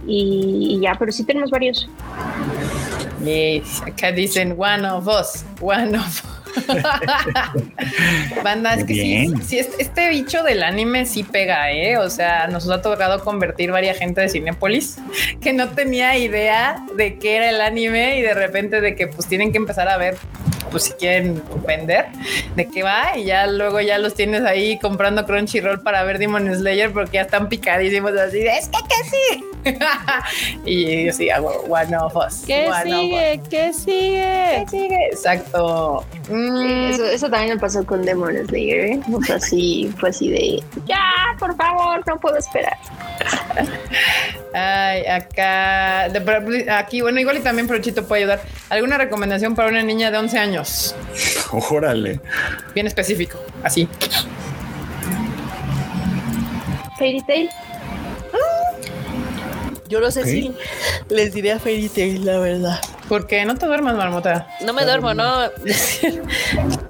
Y, 0.09 0.79
ya, 0.81 0.95
pero 0.99 1.11
sí 1.11 1.25
tenemos 1.25 1.51
varios. 1.51 1.89
Yes, 3.25 3.83
acá 3.83 4.13
dicen 4.13 4.55
one 4.57 4.87
of 4.87 5.09
us, 5.09 5.45
one 5.61 5.97
of 5.97 6.36
Banda, 8.43 8.75
es 8.75 8.85
que 8.85 8.95
sí, 8.95 9.59
este, 9.59 9.83
este 9.83 10.09
bicho 10.11 10.43
del 10.43 10.63
anime 10.63 11.07
sí 11.07 11.23
pega, 11.23 11.71
¿eh? 11.73 11.99
O 11.99 12.11
sea, 12.11 12.47
nos 12.49 12.69
ha 12.71 12.83
tocado 12.83 13.23
convertir 13.23 13.71
varias 13.71 13.99
gente 13.99 14.21
de 14.21 14.29
Cinépolis 14.29 14.99
que 15.41 15.53
no 15.53 15.69
tenía 15.71 16.17
idea 16.17 16.85
de 16.97 17.19
qué 17.19 17.37
era 17.37 17.51
el 17.51 17.61
anime 17.61 18.19
y 18.19 18.23
de 18.23 18.35
repente 18.35 18.81
de 18.81 18.95
que 18.95 19.07
pues 19.07 19.27
tienen 19.27 19.53
que 19.53 19.59
empezar 19.59 19.89
a 19.89 19.97
ver, 19.97 20.17
pues 20.71 20.85
si 20.85 20.93
quieren 20.95 21.43
vender, 21.67 22.07
de 22.55 22.69
qué 22.69 22.83
va 22.83 23.17
y 23.17 23.25
ya 23.25 23.47
luego 23.47 23.81
ya 23.81 23.99
los 23.99 24.15
tienes 24.15 24.43
ahí 24.43 24.79
comprando 24.79 25.25
Crunchyroll 25.27 25.83
para 25.83 26.03
ver 26.05 26.19
Demon 26.19 26.53
Slayer 26.55 26.93
porque 26.93 27.15
ya 27.15 27.23
están 27.23 27.49
picadísimos 27.49 28.13
así, 28.13 28.39
de, 28.41 28.57
es 28.59 28.69
que 28.69 28.79
que 28.89 29.11
sí. 29.11 29.45
y 30.65 31.07
yo 31.07 31.13
sí 31.13 31.29
hago 31.31 31.49
one 31.69 31.97
of 31.97 32.15
us. 32.17 32.45
¿Qué 32.47 32.69
one 32.69 32.71
of 32.71 32.85
us. 32.85 32.85
sigue? 33.01 33.41
¿Qué 33.51 33.73
sigue? 33.73 34.65
¿Qué 34.65 34.67
sigue? 34.71 35.07
Exacto. 35.11 36.05
Mm, 36.29 36.57
Sí, 36.57 36.95
eso, 36.95 37.05
eso 37.07 37.31
también 37.31 37.55
me 37.55 37.61
pasó 37.61 37.85
con 37.85 38.05
Demon 38.05 38.35
Slayer, 38.47 38.81
¿eh? 38.93 39.01
O 39.13 39.23
sea, 39.23 39.41
sí, 39.41 39.93
fue 39.99 40.11
así 40.11 40.29
de, 40.31 40.63
ya, 40.87 41.01
por 41.39 41.57
favor, 41.57 42.01
no 42.07 42.17
puedo 42.19 42.37
esperar. 42.37 42.77
Ay, 44.55 45.05
acá, 45.07 46.09
de- 46.11 46.21
pero 46.21 46.43
aquí, 46.75 47.01
bueno, 47.03 47.21
igual 47.21 47.37
y 47.37 47.41
también 47.41 47.67
Prochito 47.67 48.07
puede 48.07 48.23
ayudar. 48.23 48.41
¿Alguna 48.71 48.97
recomendación 48.99 49.55
para 49.55 49.69
una 49.69 49.83
niña 49.83 50.11
de 50.11 50.19
11 50.19 50.39
años? 50.39 50.56
Órale. 51.71 52.21
Bien 52.75 52.87
específico, 52.87 53.39
así. 53.63 53.89
Fairy 56.99 57.21
Tail, 57.23 57.51
Yo 59.89 60.01
no 60.01 60.11
sé 60.11 60.21
Ok. 60.23 60.27
si 60.27 60.53
les 61.11 61.33
diré 61.33 61.53
a 61.53 61.59
Fairy 61.61 61.89
Tail, 61.89 62.25
la 62.25 62.39
verdad. 62.39 62.81
Porque 63.09 63.45
no 63.45 63.55
te 63.55 63.67
duermas, 63.67 63.95
marmota. 63.95 64.49
No 64.65 64.73
me 64.73 64.85
duermo, 64.85 65.15
¿no? 65.15 65.43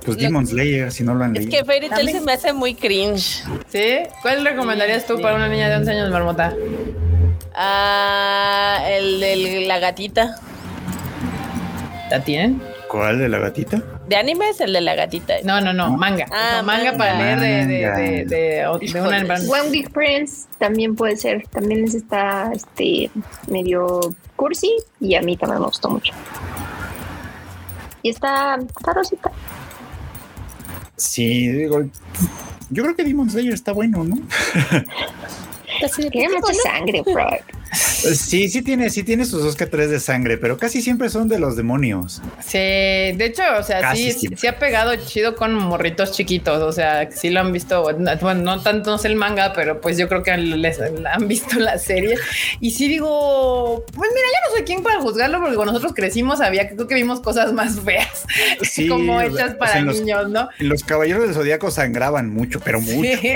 Pues 0.04 0.16
Demon 0.16 0.46
Slayer, 0.46 0.90
si 0.92 1.02
no 1.04 1.14
lo 1.14 1.24
han 1.24 1.36
Es 1.36 1.44
leído. 1.44 1.58
que 1.58 1.64
Fairy 1.66 1.88
Tail 1.90 2.08
se 2.10 2.20
me 2.22 2.32
hace 2.32 2.52
muy 2.54 2.74
cringe. 2.74 3.42
¿Sí? 3.68 3.98
¿Cuál 4.22 4.44
recomendarías 4.46 5.04
tú 5.06 5.16
Sí. 5.16 5.22
para 5.22 5.34
una 5.34 5.48
niña 5.48 5.68
de 5.68 5.76
11 5.76 5.90
años, 5.90 6.10
marmota? 6.10 6.54
Ah, 7.54 8.78
el 8.88 9.20
de 9.20 9.64
la 9.66 9.78
gatita. 9.78 10.36
¿La 12.10 12.20
tienen? 12.20 12.62
¿Cuál 12.96 13.18
de 13.18 13.28
la 13.28 13.38
gatita? 13.38 13.82
¿De 14.08 14.16
anime 14.16 14.48
es 14.50 14.60
el 14.60 14.72
de 14.72 14.80
la 14.80 14.94
gatita? 14.94 15.34
No, 15.44 15.60
no, 15.60 15.72
no, 15.72 15.96
manga. 15.96 16.26
Ah, 16.32 16.58
No, 16.58 16.62
manga, 16.66 16.92
manga. 16.92 16.98
para 16.98 17.18
leer 17.18 17.40
de, 17.40 17.46
de, 17.74 17.82
Manga. 17.86 17.96
de, 17.98 18.10
de- 18.24 18.24
de 18.24 19.00
una 19.00 19.18
Híjoles. 19.18 19.48
One 19.50 19.70
Week 19.70 19.92
Prince 19.92 20.46
también 20.58 20.96
puede 20.96 21.16
ser, 21.16 21.46
también 21.48 21.84
es 21.84 21.94
está 21.94 22.50
este 22.54 23.10
medio 23.48 24.00
cursi 24.36 24.70
y 25.00 25.14
a 25.14 25.20
mí 25.22 25.36
también 25.36 25.60
me 25.60 25.66
gustó 25.66 25.90
mucho. 25.90 26.12
Y 28.02 28.10
está, 28.10 28.56
está 28.76 28.92
rosita. 28.92 29.30
Sí, 30.96 31.48
digo. 31.48 31.82
Yo 32.70 32.82
creo 32.82 32.96
que 32.96 33.04
Demon 33.04 33.28
Slayer 33.28 33.52
está 33.52 33.72
bueno, 33.72 34.04
¿no? 34.04 34.16
Tiene 36.10 36.34
mucha 36.34 36.54
sangre, 36.54 37.02
bro. 37.02 37.28
Sí, 37.72 38.48
sí 38.48 38.62
tiene, 38.62 38.90
sí 38.90 39.02
tiene 39.02 39.24
sus 39.24 39.42
dos 39.42 39.56
que 39.56 39.66
tres 39.66 39.90
de 39.90 39.98
sangre, 40.00 40.38
pero 40.38 40.56
casi 40.56 40.80
siempre 40.82 41.08
son 41.10 41.28
de 41.28 41.38
los 41.38 41.56
demonios. 41.56 42.22
Sí, 42.40 42.58
de 42.58 43.24
hecho, 43.26 43.42
o 43.58 43.62
sea, 43.62 43.80
Casi 43.80 44.12
sí, 44.12 44.18
siempre. 44.20 44.40
sí 44.40 44.46
ha 44.46 44.58
pegado 44.58 44.94
chido 44.96 45.34
con 45.36 45.54
morritos 45.54 46.12
chiquitos, 46.12 46.62
o 46.62 46.72
sea, 46.72 47.10
sí 47.10 47.30
lo 47.30 47.40
han 47.40 47.52
visto, 47.52 47.82
bueno, 47.82 48.14
no 48.34 48.62
tanto 48.62 48.90
no 48.90 48.98
sé 48.98 49.08
el 49.08 49.16
manga, 49.16 49.52
pero 49.52 49.80
pues 49.80 49.98
yo 49.98 50.08
creo 50.08 50.22
que 50.22 50.36
les 50.36 50.78
han 50.80 51.26
visto 51.28 51.58
la 51.58 51.78
serie. 51.78 52.16
Y 52.60 52.70
sí 52.70 52.88
digo, 52.88 53.84
pues 53.92 54.10
mira, 54.14 54.26
yo 54.26 54.50
no 54.50 54.56
soy 54.56 54.64
quien 54.64 54.82
para 54.82 55.00
juzgarlo, 55.00 55.40
porque 55.40 55.56
cuando 55.56 55.72
nosotros 55.72 55.92
crecimos 55.94 56.40
había, 56.40 56.68
creo 56.68 56.86
que 56.86 56.94
vimos 56.94 57.20
cosas 57.20 57.52
más 57.52 57.80
feas, 57.80 58.24
Sí, 58.62 58.88
como 58.88 59.16
o 59.16 59.20
sea, 59.20 59.26
hechas 59.28 59.54
o 59.54 59.58
para 59.58 59.72
sea, 59.72 59.80
en 59.80 59.86
los- 59.86 60.00
niños, 60.00 60.30
¿no? 60.30 60.48
Los 60.58 60.84
caballeros 60.84 61.24
del 61.24 61.34
zodiaco 61.34 61.70
sangraban 61.70 62.30
mucho, 62.30 62.60
pero 62.60 62.80
mucho. 62.80 62.96
Sí. 63.20 63.32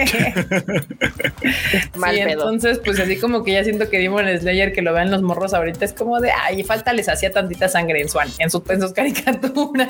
Mal 1.97 2.15
pedo. 2.17 2.29
entonces, 2.31 2.79
pues 2.85 2.99
así 3.01 3.17
como 3.19 3.43
que 3.45 3.53
ya 3.53 3.65
siento 3.65 3.89
que 3.89 3.99
Demon 4.25 4.41
Slayer 4.41 4.73
que 4.73 4.83
lo 4.83 4.93
vean 4.93 5.11
los 5.11 5.23
morros 5.23 5.55
ahorita 5.55 5.85
es 5.85 5.93
como 5.93 6.21
de 6.21 6.31
ay, 6.31 6.63
falta 6.65 6.93
les 6.93 7.09
hacía 7.09 7.31
tantita 7.33 7.69
sangre 7.69 8.01
en 8.01 8.09
su 8.09 8.19
en, 8.39 8.51
su- 8.51 8.63
en 8.69 8.81
sus 8.81 8.93
caricaturas. 8.93 9.89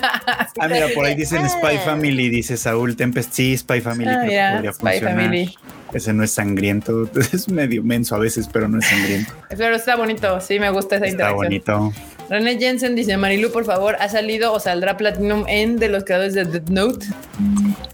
Ah, 0.58 0.68
mira, 0.68 0.86
por 0.94 1.04
ahí 1.04 1.14
dicen 1.14 1.48
Spy 1.48 1.76
Ah. 1.76 1.80
Family, 1.84 2.28
dice 2.28 2.56
Saúl 2.56 2.96
Tempest. 2.96 3.32
Sí, 3.32 3.56
Spy 3.56 3.80
Family 3.80 4.08
Ah, 4.10 4.14
creo 4.14 4.22
que 4.22 4.28
mira, 4.30 4.52
podría 4.54 4.72
Spy 4.72 4.90
funcionar. 4.90 5.14
Family. 5.24 5.54
Ese 5.92 6.12
no 6.12 6.22
es 6.22 6.30
sangriento, 6.30 7.10
es 7.32 7.48
medio 7.48 7.82
menso 7.82 8.14
a 8.14 8.18
veces, 8.18 8.48
pero 8.52 8.68
no 8.68 8.78
es 8.78 8.86
sangriento. 8.86 9.32
Pero 9.50 9.74
está 9.74 9.96
bonito, 9.96 10.40
sí, 10.40 10.60
me 10.60 10.70
gusta 10.70 10.96
esa 10.96 11.06
Está 11.06 11.30
interacción. 11.32 11.36
bonito. 11.46 11.92
René 12.28 12.58
Jensen 12.60 12.94
dice, 12.94 13.16
Marilu, 13.16 13.50
por 13.50 13.64
favor, 13.64 13.96
¿ha 13.98 14.08
salido 14.08 14.52
o 14.52 14.60
saldrá 14.60 14.96
Platinum 14.96 15.44
en 15.48 15.78
de 15.78 15.88
los 15.88 16.04
creadores 16.04 16.34
de 16.34 16.44
Death 16.44 16.68
Note? 16.68 17.06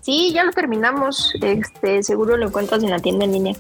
Sí, 0.03 0.33
ya 0.35 0.45
lo 0.45 0.53
terminamos. 0.53 1.33
Este, 1.41 2.03
seguro 2.03 2.37
lo 2.37 2.49
encuentras 2.49 2.83
en 2.83 2.91
la 2.91 2.99
tienda 2.99 3.25
en 3.25 3.33
línea. 3.33 3.55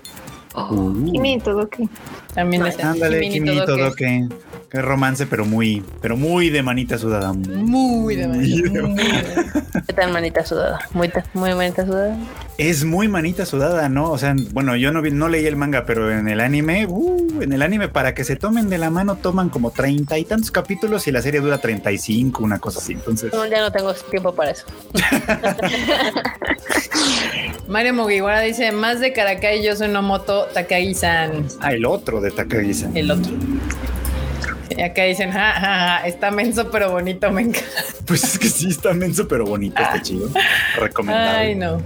Uh, 0.55 1.05
Kimi 1.13 1.39
todo 1.41 1.67
que. 1.71 1.89
También 2.37 2.67
es 2.67 2.79
ándale, 2.79 3.21
Kimi 3.23 3.31
Kimi, 3.31 3.65
Todoke. 3.65 4.29
todo 4.29 4.46
que, 4.71 4.83
romance, 4.83 5.27
pero 5.27 5.45
muy, 5.45 5.83
pero 6.03 6.17
muy 6.17 6.51
de 6.51 6.63
manita 6.63 6.99
sudada. 6.99 7.33
Muy 7.33 8.17
de 8.17 8.29
manera. 8.29 8.71
Muy 8.71 8.81
muy 8.83 9.03
de- 9.05 9.83
¿Qué 9.87 9.93
tal 9.93 10.13
manita 10.13 10.45
sudada? 10.45 10.79
Muy, 10.93 11.11
muy 11.35 11.55
manita 11.55 11.85
sudada. 11.87 12.17
Es 12.59 12.85
muy 12.85 13.07
manita 13.09 13.47
sudada, 13.47 13.89
¿no? 13.89 14.11
O 14.11 14.19
sea, 14.19 14.35
bueno, 14.53 14.75
yo 14.77 14.91
no, 14.93 15.03
vi- 15.03 15.11
no 15.11 15.29
leí 15.29 15.47
el 15.47 15.57
manga, 15.57 15.85
pero 15.87 16.11
en 16.11 16.29
el 16.29 16.41
anime, 16.41 16.87
uh, 16.89 17.43
en 17.43 17.53
el 17.53 17.63
anime, 17.63 17.89
para 17.89 18.15
que 18.15 18.25
se 18.25 18.37
tomen 18.37 18.69
de 18.69 18.79
la 18.79 18.91
mano, 18.91 19.17
toman 19.17 19.49
como 19.51 19.71
treinta 19.71 20.19
y 20.19 20.25
tantos 20.25 20.51
capítulos 20.51 21.07
y 21.07 21.13
la 21.13 21.23
serie 21.23 21.41
dura 21.41 21.59
35, 21.59 22.43
una 22.43 22.59
cosa 22.59 22.79
así. 22.81 22.93
Entonces, 22.95 23.33
No, 23.33 23.47
ya 23.47 23.61
no 23.61 23.71
tengo 23.71 23.93
tiempo 23.95 24.35
para 24.35 24.51
eso. 24.53 24.65
Mario 27.69 27.95
Mugiwara 27.95 28.41
dice, 28.41 28.73
más 28.73 29.01
de 29.01 29.13
Karakai 29.13 29.63
yo 29.65 29.75
soy 29.77 29.89
Nomoto 29.89 30.47
Takagi-san. 30.55 31.47
ah, 31.61 31.73
el 31.73 31.85
otro 31.85 32.21
de 32.21 32.31
Takagi-san. 32.31 32.97
El 32.97 33.11
otro. 33.11 33.33
Y 34.69 34.83
acá 34.83 35.05
dicen, 35.05 35.31
ja, 35.33 35.53
ja, 35.53 35.61
ja, 35.61 36.07
está 36.07 36.31
menso 36.31 36.71
pero 36.71 36.91
bonito, 36.91 37.31
me 37.31 37.43
encanta. 37.43 37.69
Pues 38.07 38.23
es 38.25 38.39
que 38.39 38.49
sí, 38.49 38.69
está 38.69 38.93
menso, 38.95 39.27
pero 39.27 39.45
bonito, 39.45 39.81
está 39.83 40.01
chido. 40.01 40.29
Recomendable. 40.79 41.39
Ay, 41.39 41.55
no. 41.55 41.83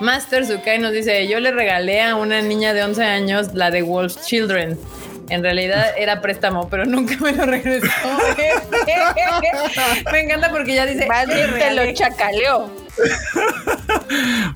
Master 0.00 0.46
Sukai 0.46 0.78
nos 0.78 0.92
dice, 0.92 1.28
yo 1.28 1.38
le 1.40 1.52
regalé 1.52 2.02
a 2.02 2.16
una 2.16 2.40
niña 2.42 2.72
de 2.72 2.82
11 2.82 3.04
años 3.04 3.54
la 3.54 3.70
de 3.70 3.82
Wolf's 3.82 4.26
Children. 4.26 4.78
En 5.28 5.42
realidad 5.42 5.86
era 5.98 6.20
préstamo, 6.22 6.68
pero 6.68 6.84
nunca 6.86 7.16
me 7.20 7.32
lo 7.32 7.44
regresó. 7.46 7.86
me 10.12 10.20
encanta 10.20 10.50
porque 10.50 10.74
ya 10.74 10.86
dice, 10.86 11.06
Más 11.06 11.26
"Le 11.28 11.34
bien 11.34 11.46
te 11.48 11.52
regalé". 11.54 11.86
lo 11.86 11.92
chacaleó. 11.92 12.70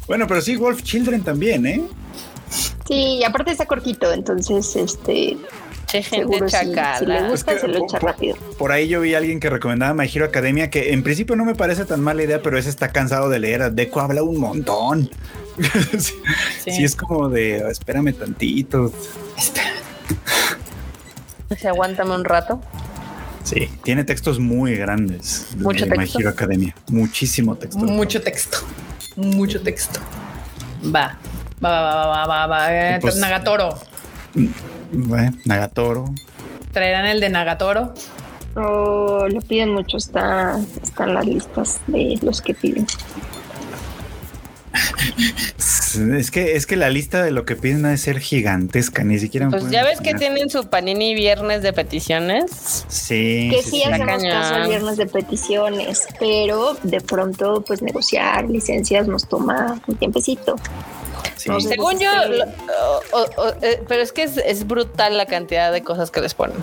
Bueno, 0.06 0.26
pero 0.26 0.40
sí, 0.40 0.56
Wolf 0.56 0.82
Children 0.82 1.22
también, 1.22 1.66
¿eh? 1.66 1.82
Sí, 2.86 3.18
y 3.20 3.24
aparte 3.24 3.50
está 3.52 3.66
cortito, 3.66 4.12
entonces 4.12 4.76
este 4.76 5.36
Che, 5.86 6.02
gente 6.02 6.16
seguro 6.26 6.48
si, 6.48 6.56
si 6.56 6.64
le 6.66 6.74
chacala. 6.74 7.28
gusta 7.28 7.52
Es 7.52 7.60
que 7.60 7.66
se 7.66 7.68
lo 7.72 7.78
po- 7.80 7.84
echa 7.86 7.98
po- 8.00 8.06
rápido. 8.06 8.36
Por 8.58 8.72
ahí 8.72 8.88
yo 8.88 9.00
vi 9.00 9.14
a 9.14 9.18
alguien 9.18 9.38
que 9.40 9.50
recomendaba 9.50 9.94
My 9.94 10.10
Hero 10.12 10.24
Academia, 10.24 10.70
que 10.70 10.92
en 10.92 11.02
principio 11.02 11.36
no 11.36 11.44
me 11.44 11.54
parece 11.54 11.84
tan 11.84 12.00
mala 12.00 12.22
idea, 12.22 12.40
pero 12.42 12.58
ese 12.58 12.68
está 12.70 12.88
cansado 12.90 13.28
de 13.28 13.38
leer. 13.38 13.72
Deco 13.72 14.00
habla 14.00 14.22
un 14.22 14.38
montón. 14.40 15.10
sí, 15.98 16.12
Sí. 16.64 16.70
sí, 16.72 16.84
es 16.84 16.96
como 16.96 17.28
de, 17.28 17.62
"Oh, 17.64 17.68
espérame 17.68 18.12
tantito. 18.12 18.92
Se 21.56 21.68
aguántame 21.68 22.14
un 22.14 22.24
rato. 22.24 22.60
Sí, 23.44 23.68
tiene 23.84 24.04
textos 24.04 24.38
muy 24.40 24.74
grandes. 24.76 25.48
de 25.56 25.62
Mucho 25.62 25.86
My 25.86 25.98
texto. 25.98 26.18
Hero 26.20 26.30
Academia. 26.30 26.74
Muchísimo 26.88 27.54
texto. 27.56 27.78
Mucho 27.84 28.20
texto. 28.22 28.58
Mucho 29.16 29.60
texto. 29.62 30.00
Va. 30.84 31.18
Va, 31.62 31.70
va, 31.70 32.06
va, 32.06 32.26
va, 32.26 32.26
va, 32.26 32.46
va. 32.46 32.98
Pues- 33.00 33.16
Nagatoro. 33.16 33.78
Bueno, 34.92 35.36
Nagatoro. 35.44 36.06
Traerán 36.72 37.06
el 37.06 37.20
de 37.20 37.28
Nagatoro. 37.28 37.94
Oh, 38.56 39.26
lo 39.28 39.40
piden 39.40 39.72
mucho, 39.72 39.96
está, 39.96 40.60
están 40.82 41.14
las 41.14 41.26
listas 41.26 41.80
de 41.86 42.18
los 42.22 42.40
que 42.40 42.54
piden. 42.54 42.86
Es 46.16 46.32
que, 46.32 46.56
es 46.56 46.66
que 46.66 46.74
la 46.74 46.90
lista 46.90 47.22
de 47.22 47.30
lo 47.30 47.44
que 47.44 47.54
piden 47.54 47.86
ha 47.86 47.90
de 47.90 47.98
ser 47.98 48.18
gigantesca, 48.18 49.04
ni 49.04 49.18
siquiera. 49.20 49.46
me 49.46 49.58
Pues 49.58 49.70
ya 49.70 49.84
ves 49.84 50.00
que 50.00 50.14
tienen 50.14 50.50
su 50.50 50.68
panini 50.68 51.14
viernes 51.14 51.62
de 51.62 51.72
peticiones. 51.72 52.84
Sí. 52.88 53.48
Que 53.52 53.62
sí, 53.62 53.70
sí 53.70 53.76
sí. 53.76 53.82
hacemos 53.84 54.22
caso 54.24 54.54
al 54.56 54.68
viernes 54.68 54.96
de 54.96 55.06
peticiones, 55.06 56.08
pero 56.18 56.76
de 56.82 57.00
pronto 57.00 57.62
pues 57.64 57.80
negociar 57.80 58.50
licencias 58.50 59.06
nos 59.06 59.28
toma 59.28 59.80
un 59.86 59.94
tiempecito. 59.96 60.56
Sí. 61.36 61.50
Según 61.60 61.98
yo, 61.98 62.10
Sí. 62.26 62.30
lo- 62.38 62.44
o- 62.46 63.02
o- 63.12 63.42
o- 63.48 63.54
eh, 63.62 63.82
pero 63.88 64.02
es 64.02 64.12
que 64.12 64.22
es, 64.24 64.36
es 64.38 64.66
brutal 64.66 65.16
la 65.16 65.26
cantidad 65.26 65.72
de 65.72 65.82
cosas 65.82 66.10
que 66.10 66.20
les 66.20 66.34
ponen. 66.34 66.56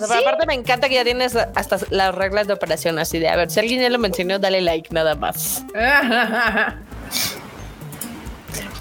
O 0.00 0.06
sea, 0.06 0.18
Sí. 0.18 0.22
aparte 0.24 0.46
me 0.46 0.54
encanta 0.54 0.88
que 0.88 0.94
ya 0.94 1.02
tienes 1.04 1.34
hasta 1.34 1.78
las 1.90 2.14
reglas 2.14 2.46
de 2.46 2.52
operación 2.52 2.98
así 3.00 3.18
de, 3.18 3.28
a 3.28 3.36
ver, 3.36 3.50
si 3.50 3.58
alguien 3.58 3.80
ya 3.80 3.90
lo 3.90 3.98
mencionó, 3.98 4.38
dale 4.38 4.60
like 4.60 4.88
nada 4.92 5.14
más. 5.16 5.64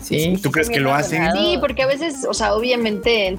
Sí. 0.02 0.38
¿Tú 0.42 0.52
crees 0.52 0.70
que 0.70 0.80
lo 0.80 0.94
hacen? 0.94 1.30
Sí, 1.34 1.58
porque 1.60 1.84
a 1.84 1.88
veces, 1.88 2.24
o 2.30 2.34
sea, 2.34 2.54
obviamente, 2.54 3.38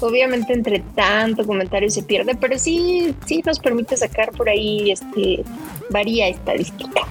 obviamente 0.00 0.52
entre 0.52 0.80
tanto 0.96 1.46
comentario 1.46 1.88
se 1.88 2.02
pierde, 2.02 2.34
pero 2.34 2.58
sí, 2.58 3.14
sí 3.26 3.42
nos 3.46 3.60
permite 3.60 3.96
sacar 3.96 4.32
por 4.32 4.48
ahí, 4.48 4.90
este, 4.90 5.44
varía 5.90 6.26
estadística. 6.28 7.02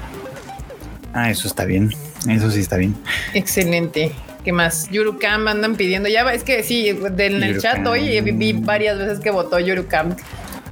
Ah, 1.14 1.30
eso 1.32 1.48
está 1.48 1.64
bien. 1.64 1.94
Eso 2.30 2.50
sí 2.52 2.60
está 2.62 2.78
bien. 2.78 2.96
Excelente. 3.34 4.12
¿Qué 4.44 4.52
más? 4.54 4.90
Yurukam 4.92 5.48
andan 5.48 5.76
pidiendo. 5.76 6.08
Ya 6.10 6.24
va- 6.24 6.34
es 6.34 6.44
que 6.44 6.64
sí, 6.64 6.92
del, 6.94 7.36
en 7.38 7.44
el 7.44 7.60
chat 7.62 7.78
Yurukam. 7.78 7.94
hoy 7.94 8.22
vi, 8.22 8.32
vi 8.32 8.54
varias 8.54 8.98
veces 8.98 9.20
que 9.20 9.30
votó 9.30 9.60
Yurukam. 9.60 10.16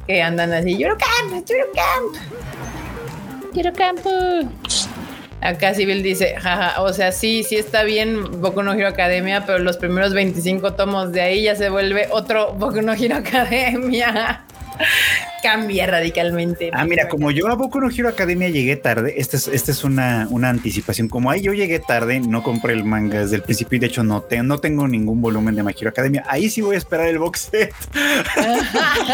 Que 0.08 0.22
andan 0.22 0.54
así, 0.54 0.78
Yurukam, 0.78 1.30
Yurukam. 1.32 2.22
Yurocampo. 3.54 4.10
Acá 5.41 5.74
Civil 5.76 6.02
dice, 6.02 6.36
jaja, 6.39 6.82
o 6.82 6.91
sea, 6.93 7.12
sí, 7.12 7.43
sí 7.43 7.56
está 7.58 7.84
bien 7.84 8.41
Boku 8.41 8.64
no 8.64 8.74
Hero 8.74 8.88
Academia, 8.88 9.46
pero 9.46 9.60
los 9.60 9.78
primeros 9.78 10.14
25 10.14 10.74
tomos 10.74 11.12
de 11.12 11.22
ahí 11.22 11.43
ya 11.43 11.56
se 11.56 11.70
vuelve 11.70 12.08
otro 12.12 12.54
Boku 12.54 12.82
no 12.82 12.93
Hero 12.93 13.18
Academia. 13.18 14.41
Cambia 15.46 15.86
radicalmente. 15.86 16.72
Ah, 16.74 16.86
mira, 16.86 17.08
como 17.08 17.30
yo 17.30 17.48
a 17.48 17.54
Boku 17.54 17.80
no 17.80 17.89
Hero 17.91 18.10
Academia 18.10 18.50
llegué 18.50 18.76
tarde, 18.78 19.14
esta 19.18 19.38
es, 19.38 19.48
esta 19.48 19.72
es 19.72 19.84
una, 19.84 20.28
una 20.32 20.50
anticipación. 20.50 21.08
Como 21.08 21.30
ahí 21.30 21.41
yo 21.41 21.54
llegué 21.54 21.80
tarde, 21.80 22.20
no 22.20 22.41
compré 22.41 22.74
el 22.74 22.84
manga 22.84 23.20
desde 23.22 23.36
el 23.36 23.41
principio 23.43 23.78
y 23.78 23.80
de 23.80 23.86
hecho 23.88 24.04
no, 24.04 24.22
te- 24.24 24.41
no 24.41 24.58
tengo 24.58 24.88
ningún 24.88 25.22
volumen 25.22 25.54
de 25.56 25.62
My 25.64 25.74
Hero 25.80 25.89
Academia. 25.89 26.24
Ahí 26.28 26.50
sí 26.50 26.62
voy 26.62 26.76
a 26.76 26.78
esperar 26.80 27.08
el 27.08 27.20
box 27.20 27.50
set. 27.52 27.74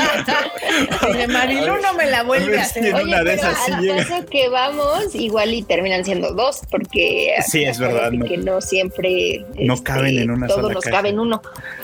Dice, 1.07 1.27
Marilu 1.27 1.77
no 1.81 1.93
me 1.95 2.05
la 2.09 2.23
vuelve 2.23 2.59
a 2.59 2.63
hacer. 2.63 2.93
Oye, 2.95 3.03
una 3.03 3.23
de 3.23 3.33
esas 3.33 3.57
sí 3.65 3.71
al 3.73 3.81
llega. 3.81 3.95
paso 4.07 4.25
que 4.27 4.49
vamos, 4.49 5.13
igual 5.15 5.53
y 5.53 5.63
terminan 5.63 6.05
siendo 6.05 6.33
dos, 6.33 6.61
porque 6.69 7.33
Sí, 7.47 7.63
es 7.63 7.79
verdad, 7.79 8.11
no. 8.11 8.25
que 8.25 8.37
no 8.37 8.61
siempre 8.61 9.35
este, 9.37 9.65
No 9.65 9.81
caben 9.83 10.17
en 10.17 10.31
una 10.31 10.47
todo 10.47 10.61
sola 10.61 10.73
nos 10.75 10.83
caja. 10.83 10.95
cabe 10.97 11.09
en 11.09 11.19
uno. 11.19 11.41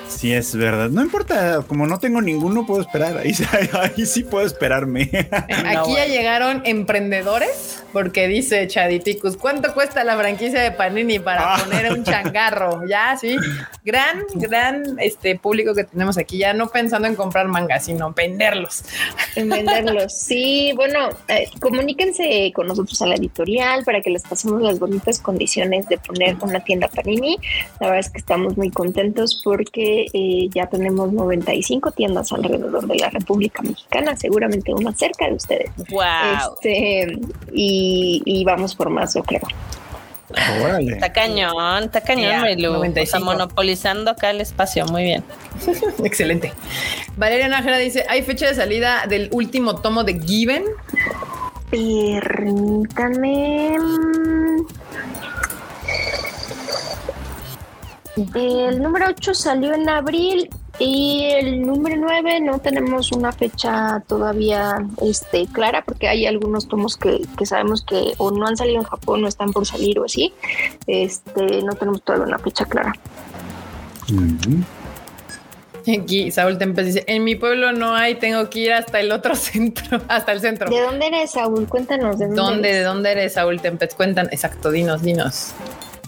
Sí, 0.08 0.32
es 0.34 0.56
verdad. 0.56 0.89
No 0.89 1.02
importa, 1.02 1.64
como 1.68 1.86
no 1.86 2.00
tengo 2.00 2.22
ninguno, 2.22 2.66
puedo 2.66 2.82
esperar. 2.82 3.18
Ahí, 3.18 3.34
ahí 3.74 4.06
sí 4.06 4.24
puedo 4.24 4.37
esperarme. 4.42 5.10
Aquí 5.66 5.96
ya 5.96 6.06
llegaron 6.06 6.62
emprendedores, 6.66 7.84
porque 7.94 8.28
dice 8.28 8.68
Chaditicus, 8.68 9.38
¿cuánto 9.38 9.74
cuesta 9.74 10.04
la 10.04 10.18
franquicia 10.18 10.62
de 10.62 10.72
Panini 10.72 11.20
para 11.20 11.56
Ah. 11.56 11.58
poner 11.64 11.92
un 11.94 12.04
changarro? 12.04 12.82
Ya, 12.90 13.18
sí. 13.20 13.36
Gran, 13.84 14.24
gran 14.36 14.98
este 15.00 15.38
público 15.38 15.74
que 15.74 15.84
tenemos 15.84 16.18
aquí, 16.18 16.38
ya 16.38 16.54
no 16.54 16.68
pensando 16.68 17.08
en 17.08 17.16
comprar 17.16 17.48
mangas, 17.48 17.86
sino 17.86 18.12
venderlos. 18.14 18.84
En 19.36 19.50
venderlos. 19.50 20.14
Sí, 20.28 20.72
bueno, 20.76 21.10
eh, 21.28 21.48
comuníquense 21.60 22.52
con 22.54 22.68
nosotros 22.68 23.02
a 23.02 23.08
la 23.08 23.16
editorial 23.16 23.84
para 23.84 24.02
que 24.02 24.10
les 24.10 24.24
pasemos 24.24 24.62
las 24.62 24.80
bonitas 24.80 25.20
condiciones 25.20 25.88
de 25.88 25.98
poner 25.98 26.36
una 26.42 26.60
tienda 26.62 26.88
Panini. 26.90 27.38
La 27.80 27.88
verdad 27.88 28.00
es 28.00 28.10
que 28.10 28.18
estamos 28.20 28.58
muy 28.58 28.70
contentos 28.72 29.42
porque 29.44 30.08
eh, 30.14 30.50
ya 30.54 30.68
tenemos 30.68 31.12
95 31.14 31.92
tiendas 31.92 32.32
alrededor 32.32 32.88
de 32.88 32.96
la 32.96 33.10
República 33.10 33.62
Mexicana, 33.62 34.16
seguramente 34.28 34.73
una 34.73 34.93
cerca 34.93 35.28
de 35.28 35.34
ustedes. 35.34 35.71
Wow. 35.89 36.55
Este, 36.61 37.17
y, 37.53 38.21
y 38.25 38.43
vamos 38.43 38.75
por 38.75 38.89
más, 38.89 39.13
yo 39.13 39.23
creo. 39.23 39.41
Órale. 40.61 40.91
Está 40.91 41.13
cañón, 41.13 41.86
está 41.86 42.01
cañón, 42.01 42.43
95. 42.59 43.23
monopolizando 43.23 44.11
acá 44.11 44.32
el 44.32 44.41
espacio, 44.41 44.86
muy 44.88 45.03
bien. 45.03 45.23
Excelente. 46.03 46.51
Valeria 47.15 47.47
Nájera 47.47 47.78
dice, 47.78 48.05
¿hay 48.09 48.21
fecha 48.23 48.47
de 48.47 48.55
salida 48.55 49.05
del 49.07 49.30
último 49.32 49.78
tomo 49.78 50.03
de 50.03 50.19
Given? 50.19 50.65
Permítanme. 51.71 52.57
El 58.36 58.82
número 58.82 59.05
8 59.07 59.34
salió 59.34 59.73
en 59.73 59.88
abril 59.88 60.49
y 60.80 61.30
el 61.32 61.61
número 61.61 61.95
9 61.97 62.41
no 62.41 62.59
tenemos 62.59 63.11
una 63.11 63.32
fecha 63.32 64.03
todavía 64.07 64.86
este, 65.01 65.47
clara 65.47 65.84
porque 65.84 66.07
hay 66.07 66.25
algunos 66.28 66.67
tomos 66.67 66.97
que, 66.97 67.21
que 67.38 67.45
sabemos 67.45 67.84
que 67.84 68.13
o 68.17 68.32
no 68.32 68.45
han 68.45 68.57
salido 68.57 68.78
en 68.78 68.84
Japón 68.84 69.23
o 69.23 69.28
están 69.28 69.51
por 69.51 69.65
salir 69.65 69.99
o 69.99 70.05
así. 70.05 70.34
Este, 70.86 71.63
no 71.63 71.73
tenemos 71.73 72.03
todavía 72.03 72.28
una 72.28 72.39
fecha 72.39 72.65
clara. 72.65 72.93
Aquí 75.99 76.32
Saúl 76.32 76.57
Tempes 76.57 76.86
dice, 76.86 77.03
en 77.07 77.23
mi 77.23 77.36
pueblo 77.36 77.71
no 77.71 77.95
hay, 77.95 78.15
tengo 78.15 78.49
que 78.49 78.59
ir 78.59 78.73
hasta 78.73 78.99
el 78.99 79.11
otro 79.11 79.36
centro, 79.36 80.01
hasta 80.07 80.32
el 80.32 80.41
centro. 80.41 80.69
¿De 80.69 80.82
dónde 80.82 81.07
eres, 81.07 81.32
Saúl? 81.32 81.67
Cuéntanos. 81.67 82.19
¿De 82.19 82.28
dónde, 82.28 82.41
¿Dónde, 82.41 82.69
eres? 82.69 82.80
¿De 82.80 82.84
dónde 82.86 83.11
eres, 83.11 83.34
Saúl 83.34 83.61
Tempes? 83.61 83.95
Cuentan, 83.95 84.28
exacto, 84.32 84.69
dinos, 84.69 85.01
dinos. 85.01 85.53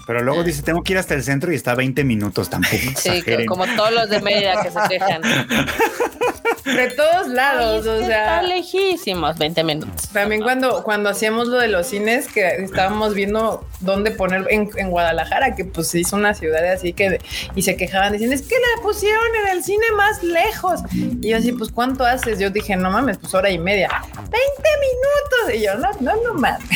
Pero 0.09 0.23
luego 0.23 0.43
dice, 0.43 0.63
tengo 0.63 0.81
que 0.81 0.93
ir 0.93 0.97
hasta 0.97 1.13
el 1.13 1.21
centro 1.21 1.51
y 1.51 1.55
está 1.55 1.73
a 1.73 1.75
20 1.75 2.03
minutos 2.03 2.49
tampoco. 2.49 2.77
Sí, 2.95 3.09
exageren. 3.09 3.45
como 3.45 3.67
todos 3.75 3.91
los 3.91 4.09
de 4.09 4.19
Mérida 4.19 4.59
que 4.63 4.71
se 4.71 4.79
quejan. 4.89 5.21
De 6.65 6.89
todos 6.91 7.27
lados, 7.27 7.85
o 7.85 7.99
sea... 7.99 8.39
está 8.39 8.41
lejísimos, 8.41 9.37
20 9.37 9.63
minutos. 9.63 10.09
También 10.09 10.41
cuando, 10.41 10.83
cuando 10.83 11.09
hacíamos 11.09 11.47
lo 11.47 11.57
de 11.57 11.67
los 11.67 11.87
cines, 11.87 12.27
que 12.27 12.47
estábamos 12.47 13.13
viendo 13.13 13.67
dónde 13.81 14.11
poner 14.11 14.45
en, 14.49 14.69
en 14.77 14.89
Guadalajara, 14.89 15.55
que 15.55 15.65
pues 15.65 15.93
es 15.93 16.11
una 16.11 16.33
ciudad 16.33 16.63
así 16.65 16.93
que, 16.93 17.19
y 17.55 17.61
se 17.61 17.75
quejaban 17.75 18.11
diciendo, 18.11 18.35
es 18.35 18.41
que 18.41 18.55
la 18.55 18.81
pusieron 18.81 19.23
en 19.43 19.57
el 19.57 19.63
cine 19.63 19.85
más 19.95 20.23
lejos. 20.23 20.81
Y 20.91 21.29
yo 21.29 21.37
así, 21.37 21.51
pues 21.51 21.71
¿cuánto 21.71 22.03
haces? 22.03 22.39
Yo 22.39 22.49
dije, 22.49 22.75
no 22.75 22.89
mames, 22.89 23.19
pues 23.19 23.33
hora 23.35 23.49
y 23.51 23.59
media. 23.59 23.89
20 24.29 24.37
minutos. 24.81 25.55
Y 25.55 25.61
yo, 25.63 25.75
no, 25.75 25.89
no, 25.99 26.23
no 26.23 26.33
mames. 26.35 26.69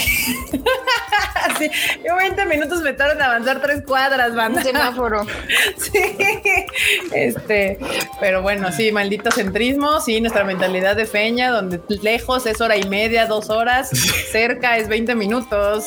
Así, 1.35 1.69
yo 2.05 2.15
20 2.15 2.45
minutos 2.45 2.81
me 2.81 2.93
tardan 2.93 3.17
en 3.17 3.23
avanzar 3.23 3.61
tres 3.61 3.83
cuadras, 3.85 4.31
Un 4.31 4.35
banda. 4.37 4.63
semáforo. 4.63 5.25
Sí, 5.77 6.15
este, 7.11 7.77
pero 8.19 8.41
bueno, 8.41 8.71
sí, 8.71 8.91
maldito 8.91 9.31
centrismo, 9.31 9.99
sí, 9.99 10.21
nuestra 10.21 10.43
mentalidad 10.43 10.95
de 10.95 11.05
feña, 11.05 11.51
donde 11.51 11.79
lejos 12.01 12.45
es 12.45 12.61
hora 12.61 12.77
y 12.77 12.87
media, 12.87 13.25
dos 13.25 13.49
horas, 13.49 13.89
cerca 14.31 14.77
es 14.77 14.87
20 14.87 15.15
minutos. 15.15 15.85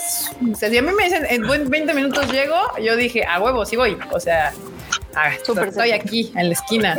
O 0.52 0.54
sea, 0.54 0.68
si 0.68 0.78
a 0.78 0.82
mí 0.82 0.92
me 0.92 1.04
dicen 1.04 1.26
en 1.28 1.46
buen 1.46 1.68
20 1.70 1.94
minutos 1.94 2.30
llego, 2.30 2.56
yo 2.80 2.96
dije, 2.96 3.24
a 3.24 3.40
huevo, 3.40 3.64
sí 3.64 3.76
voy. 3.76 3.96
O 4.12 4.20
sea, 4.20 4.52
ah, 5.14 5.32
estoy 5.34 5.92
aquí, 5.92 6.32
en 6.34 6.48
la 6.48 6.54
esquina. 6.54 6.96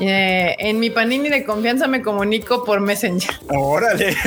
Eh, 0.00 0.54
en 0.58 0.78
mi 0.78 0.90
panini 0.90 1.28
de 1.28 1.44
confianza 1.44 1.88
me 1.88 2.02
comunico 2.02 2.64
por 2.64 2.80
Messenger. 2.80 3.30
Órale. 3.48 4.16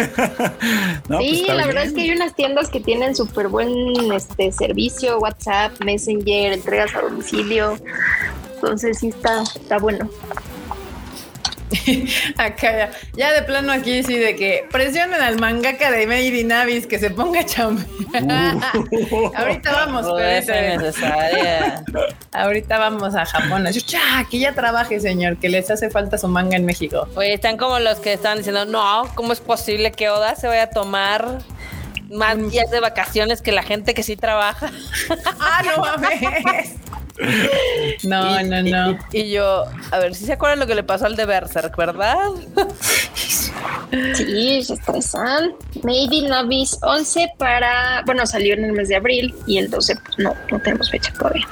No, 1.09 1.17
pues 1.17 1.29
sí, 1.29 1.45
la 1.47 1.65
verdad 1.65 1.83
es 1.83 1.93
que 1.93 2.01
hay 2.01 2.11
unas 2.11 2.35
tiendas 2.35 2.69
que 2.69 2.79
tienen 2.79 3.15
súper 3.15 3.47
buen 3.47 4.11
este, 4.13 4.51
servicio, 4.51 5.19
WhatsApp, 5.19 5.73
Messenger, 5.83 6.53
entregas 6.53 6.95
a 6.95 7.01
domicilio. 7.01 7.77
Entonces 8.55 8.99
sí 8.99 9.09
está, 9.09 9.41
está 9.41 9.77
bueno. 9.77 10.09
Acá 12.37 12.77
ya, 12.77 12.91
ya 13.15 13.31
de 13.31 13.43
plano 13.43 13.71
aquí 13.71 14.03
sí 14.03 14.17
de 14.17 14.35
que 14.35 14.65
presionen 14.71 15.21
al 15.21 15.39
mangaka 15.39 15.91
de 15.91 16.07
Made 16.07 16.39
in 16.39 16.51
Abyss 16.51 16.87
que 16.87 16.99
se 16.99 17.09
ponga 17.09 17.41
a 17.41 17.45
chambear. 17.45 17.87
Uh. 18.23 19.31
Ahorita 19.35 19.71
vamos, 19.71 20.05
ahorita 22.33 22.77
vamos 22.77 23.15
a 23.15 23.25
Japón. 23.25 23.67
Así, 23.67 23.81
"Cha, 23.81 24.25
que 24.29 24.39
ya 24.39 24.53
trabaje, 24.53 24.99
señor, 24.99 25.37
que 25.37 25.49
les 25.49 25.69
hace 25.71 25.89
falta 25.89 26.17
su 26.17 26.27
manga 26.27 26.57
en 26.57 26.65
México. 26.65 27.07
Oye, 27.15 27.33
están 27.33 27.57
como 27.57 27.79
los 27.79 27.99
que 27.99 28.13
están 28.13 28.37
diciendo, 28.37 28.65
no, 28.65 29.09
¿cómo 29.15 29.33
es 29.33 29.39
posible 29.39 29.91
que 29.91 30.09
Oda 30.09 30.35
se 30.35 30.47
vaya 30.47 30.63
a 30.63 30.69
tomar 30.69 31.39
más 32.09 32.37
días 32.51 32.69
de 32.69 32.79
vacaciones 32.79 33.41
que 33.41 33.51
la 33.51 33.63
gente 33.63 33.93
que 33.93 34.03
sí 34.03 34.17
trabaja? 34.17 34.69
Ah, 35.39 35.61
no 35.65 35.83
mames. 35.83 36.75
No, 38.03 38.39
Y- 38.41 38.43
no, 38.45 38.61
no. 38.63 38.97
Y, 39.11 39.19
y 39.21 39.31
yo, 39.31 39.65
a 39.91 39.99
ver, 39.99 40.15
si 40.15 40.25
se 40.25 40.33
acuerdan 40.33 40.59
lo 40.59 40.67
que 40.67 40.75
le 40.75 40.83
pasó 40.83 41.05
al 41.05 41.15
de 41.15 41.25
Berserk, 41.25 41.75
¿verdad? 41.77 42.15
Sí, 44.15 44.63
se 44.63 44.73
estresan. 44.73 45.51
Made 45.83 46.15
in 46.15 46.31
Abyss 46.31 46.77
11 46.81 47.33
para, 47.37 48.01
bueno, 48.05 48.25
salió 48.25 48.53
en 48.53 48.65
el 48.65 48.73
mes 48.73 48.87
de 48.89 48.95
abril 48.95 49.35
y 49.45 49.57
el 49.57 49.69
12 49.69 49.95
pues 49.97 50.19
no, 50.19 50.33
no 50.49 50.59
tenemos 50.59 50.89
fecha 50.89 51.11
todavía. 51.13 51.45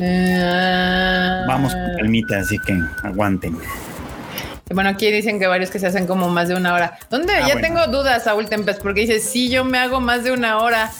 Ah. 0.00 1.44
Vamos 1.46 1.72
con 1.72 1.96
calmita, 1.96 2.38
así 2.38 2.58
que 2.58 2.78
aguanten. 3.02 3.56
Bueno, 4.70 4.90
aquí 4.90 5.10
dicen 5.10 5.38
que 5.40 5.46
varios 5.46 5.70
que 5.70 5.78
se 5.78 5.86
hacen 5.86 6.06
como 6.06 6.28
más 6.28 6.48
de 6.48 6.54
una 6.54 6.74
hora. 6.74 6.98
¿Dónde? 7.10 7.32
Ah, 7.34 7.40
ya 7.40 7.54
bueno. 7.54 7.60
tengo 7.62 7.86
dudas, 7.86 8.24
Saúl 8.24 8.48
Tempest, 8.48 8.82
porque 8.82 9.00
dice, 9.02 9.18
sí, 9.18 9.48
yo 9.48 9.64
me 9.64 9.78
hago 9.78 10.00
más 10.00 10.24
de 10.24 10.30
una 10.32 10.58
hora 10.58 10.90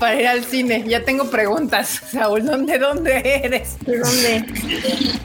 para 0.00 0.20
ir 0.20 0.26
al 0.26 0.44
cine. 0.44 0.84
Ya 0.88 1.04
tengo 1.04 1.30
preguntas, 1.30 2.02
Saúl, 2.12 2.44
¿dónde, 2.44 2.76
dónde 2.78 3.40
eres? 3.44 3.76
¿De 3.86 3.98
dónde? 3.98 4.44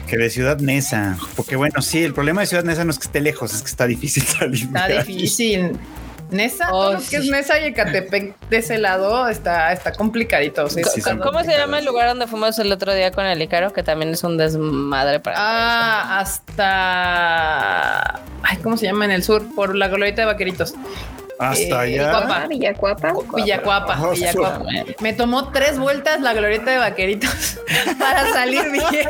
Que 0.06 0.16
de 0.16 0.30
Ciudad 0.30 0.58
Neza. 0.60 1.16
Porque 1.34 1.56
bueno, 1.56 1.82
sí, 1.82 2.04
el 2.04 2.14
problema 2.14 2.42
de 2.42 2.46
Ciudad 2.46 2.62
Neza 2.62 2.84
no 2.84 2.92
es 2.92 2.98
que 3.00 3.06
esté 3.06 3.20
lejos, 3.20 3.52
es 3.54 3.62
que 3.62 3.68
está 3.68 3.88
difícil 3.88 4.22
salir. 4.24 4.66
Está 4.66 4.86
difícil. 4.86 5.72
Nesa, 6.28 6.70
Oh, 6.72 6.86
todo 6.86 6.92
lo 6.94 6.98
que 6.98 7.04
sí. 7.04 7.16
es 7.16 7.26
Nesa 7.30 7.60
y 7.60 7.66
Ecatepec 7.66 8.34
de 8.50 8.56
ese 8.56 8.78
lado 8.78 9.28
está, 9.28 9.72
está 9.72 9.92
complicadito. 9.92 10.68
sí. 10.68 10.82
Sí, 10.92 11.00
son 11.00 11.20
¿Cómo 11.20 11.44
se 11.44 11.52
llama 11.56 11.78
el 11.78 11.84
lugar 11.84 12.08
donde 12.08 12.26
fuimos 12.26 12.58
el 12.58 12.72
otro 12.72 12.92
día 12.92 13.12
con 13.12 13.24
el 13.26 13.40
Icaro? 13.40 13.72
Que 13.72 13.84
también 13.84 14.10
es 14.10 14.24
un 14.24 14.36
desmadre 14.36 15.20
para 15.20 15.36
Ah, 15.38 16.18
hasta. 16.18 18.20
Ay, 18.42 18.56
¿cómo 18.62 18.76
se 18.76 18.86
llama 18.86 19.04
en 19.04 19.12
el 19.12 19.22
sur? 19.22 19.44
Por 19.54 19.76
la 19.76 19.86
glorieta 19.86 20.22
de 20.22 20.26
vaqueritos. 20.26 20.74
Hasta 21.38 21.86
Eh, 21.86 21.94
allá. 21.94 22.10
Guapa. 22.10 22.42
Ah, 22.42 22.46
Villacuapa. 22.48 23.12
Villacuapa, 23.34 23.94
Ah, 23.94 24.10
Villacuapa. 24.12 24.64
Me 25.00 25.12
tomó 25.12 25.50
tres 25.52 25.78
vueltas 25.78 26.20
la 26.20 26.32
glorieta 26.32 26.70
de 26.70 26.78
vaqueritos 26.78 27.58
para 27.98 28.26
salir 28.32 28.62
bien. 28.70 29.08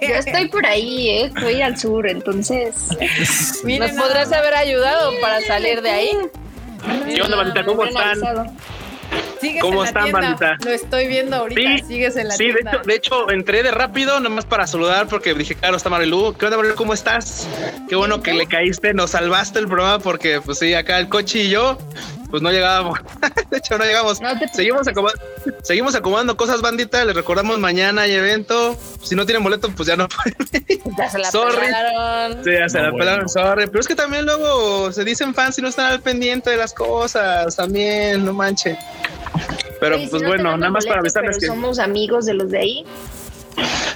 Yo 0.00 0.14
estoy 0.14 0.48
por 0.48 0.64
ahí, 0.66 1.08
¿eh? 1.10 1.24
Estoy 1.26 1.60
al 1.62 1.76
sur, 1.78 2.08
entonces. 2.08 2.74
Miren, 3.64 3.80
¿Nos 3.88 3.96
nada 3.96 4.32
haber 4.32 4.54
ayudado 4.54 5.12
para 5.20 5.40
salir 5.42 5.82
de 5.82 5.90
ahí? 5.90 6.10
¿Qué 7.14 7.20
onda? 7.22 7.64
¿Cómo 7.64 7.84
están? 7.84 8.08
avisado. 8.24 8.46
Sigues 9.40 9.60
¿Cómo 9.60 9.74
en 9.74 9.78
la 9.80 9.86
están, 9.88 10.02
tienda. 10.04 10.20
bandita? 10.20 10.56
Lo 10.64 10.70
estoy 10.70 11.06
viendo 11.08 11.36
ahorita. 11.36 11.60
Sí, 11.60 11.84
Sigues 11.88 12.16
en 12.16 12.28
la 12.28 12.34
sí, 12.34 12.46
de 12.46 12.52
tienda. 12.54 12.70
hecho, 12.72 12.82
de 12.84 12.94
hecho, 12.94 13.30
entré 13.30 13.62
de 13.62 13.70
rápido, 13.70 14.20
nomás 14.20 14.44
para 14.44 14.66
saludar, 14.66 15.08
porque 15.08 15.34
dije, 15.34 15.54
claro, 15.54 15.76
está 15.76 15.88
Marilu. 15.90 16.34
¿Qué 16.38 16.44
onda, 16.46 16.56
Marilu? 16.56 16.74
¿Cómo 16.76 16.94
estás? 16.94 17.48
Qué 17.88 17.96
bueno 17.96 18.22
que 18.22 18.32
le 18.34 18.46
caíste, 18.46 18.94
nos 18.94 19.10
salvaste 19.10 19.58
el 19.58 19.66
programa, 19.66 19.98
porque, 19.98 20.40
pues 20.40 20.58
sí, 20.58 20.74
acá 20.74 20.98
el 20.98 21.08
coche 21.08 21.40
y 21.40 21.50
yo, 21.50 21.76
pues 22.32 22.42
no 22.42 22.50
llegábamos. 22.50 22.98
de 23.50 23.58
hecho, 23.58 23.78
no 23.78 23.84
llegamos. 23.84 24.20
No 24.20 24.36
te 24.36 24.48
Seguimos, 24.48 24.88
acomoda- 24.88 25.14
seguimos 25.62 25.94
acomodando 25.94 26.36
cosas, 26.36 26.60
bandita. 26.60 27.04
Les 27.04 27.14
recordamos 27.14 27.60
mañana 27.60 28.02
hay 28.02 28.12
evento. 28.12 28.76
Si 29.00 29.14
no 29.14 29.24
tienen 29.24 29.44
boleto, 29.44 29.70
pues 29.76 29.86
ya 29.86 29.96
no 29.96 30.08
pueden. 30.08 30.80
Ya 30.98 31.08
se 31.08 31.18
la 31.20 31.30
Sorry. 31.30 31.58
pelaron. 31.58 32.42
Sí, 32.44 32.50
ya 32.58 32.68
se 32.68 32.78
No, 32.78 32.84
la 32.84 32.90
bueno. 32.90 33.04
pelaron, 33.04 33.28
sorry. 33.28 33.66
Pero 33.68 33.80
es 33.80 33.86
que 33.86 33.94
también 33.94 34.24
luego 34.26 34.90
se 34.92 35.04
dicen 35.04 35.32
fans 35.34 35.58
y 35.58 35.62
no 35.62 35.68
están 35.68 35.86
al 35.92 36.00
pendiente 36.00 36.50
de 36.50 36.56
las 36.56 36.74
cosas. 36.74 37.54
También, 37.54 38.24
no 38.24 38.32
manche. 38.32 38.76
Pero 39.78 39.98
si 39.98 40.06
pues 40.08 40.22
no 40.22 40.28
bueno, 40.28 40.56
nada 40.56 40.72
más 40.72 40.84
para 40.86 41.00
avisarles 41.00 41.38
que. 41.38 41.46
somos 41.46 41.78
amigos 41.78 42.26
de 42.26 42.34
los 42.34 42.50
de 42.50 42.58
ahí. 42.58 42.86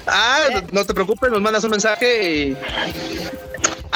Ah, 0.07 0.39
no 0.71 0.85
te 0.85 0.95
preocupes, 0.95 1.31
nos 1.31 1.41
mandas 1.41 1.65
un 1.65 1.71
mensaje 1.71 2.33
y 2.33 2.57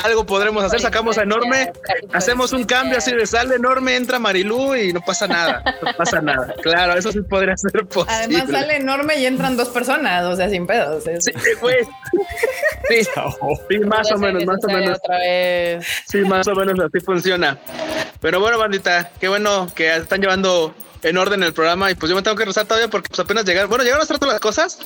algo 0.05 0.25
podremos 0.27 0.65
hacer. 0.65 0.81
Sacamos 0.81 1.19
a 1.19 1.23
enorme, 1.23 1.73
hacemos 2.13 2.53
un 2.53 2.65
cambio 2.65 2.99
así 2.99 3.13
de 3.13 3.27
sale 3.27 3.57
enorme, 3.57 3.97
entra 3.97 4.19
Marilú 4.19 4.75
y 4.75 4.93
no 4.93 5.01
pasa 5.01 5.27
nada. 5.27 5.63
No 5.83 5.93
pasa 5.95 6.21
nada. 6.21 6.55
Claro, 6.63 6.99
eso 6.99 7.13
sí 7.13 7.21
podría 7.23 7.57
ser 7.57 7.87
posible. 7.87 8.15
Además 8.15 8.51
sale 8.51 8.77
enorme 8.77 9.17
y 9.19 9.27
entran 9.27 9.57
dos 9.57 9.69
personas, 9.69 10.25
o 10.25 10.37
sea, 10.37 10.49
sin 10.49 10.67
pedos. 10.67 11.05
Sí, 11.05 11.33
güey. 11.61 11.85
Sí, 12.89 13.05
sí, 13.05 13.79
más 13.81 14.11
o 14.11 14.19
menos, 14.19 14.45
más 14.45 14.59
o 14.65 14.67
menos. 14.69 14.99
Otra 14.99 15.19
vez. 15.19 15.87
Sí, 16.07 16.19
más 16.19 16.47
o 16.49 16.55
menos 16.55 16.79
así 16.81 17.01
funciona. 17.05 17.59
Pero 18.21 18.41
bueno, 18.41 18.59
bandita, 18.59 19.11
qué 19.21 19.29
bueno 19.29 19.69
que 19.75 19.95
están 19.97 20.21
llevando 20.21 20.75
en 21.03 21.17
orden 21.17 21.43
el 21.43 21.53
programa 21.53 21.91
y 21.91 21.95
pues 21.95 22.11
yo 22.11 22.17
me 22.17 22.23
tengo 22.23 22.37
que 22.37 22.45
rezar 22.45 22.67
todavía 22.67 22.89
porque 22.89 23.09
pues 23.09 23.21
apenas 23.21 23.45
llegar, 23.45 23.67
bueno, 23.67 23.85
llegaron 23.85 24.03
a 24.03 24.05
hacer 24.05 24.19
todas 24.19 24.35
las 24.35 24.41
cosas, 24.41 24.79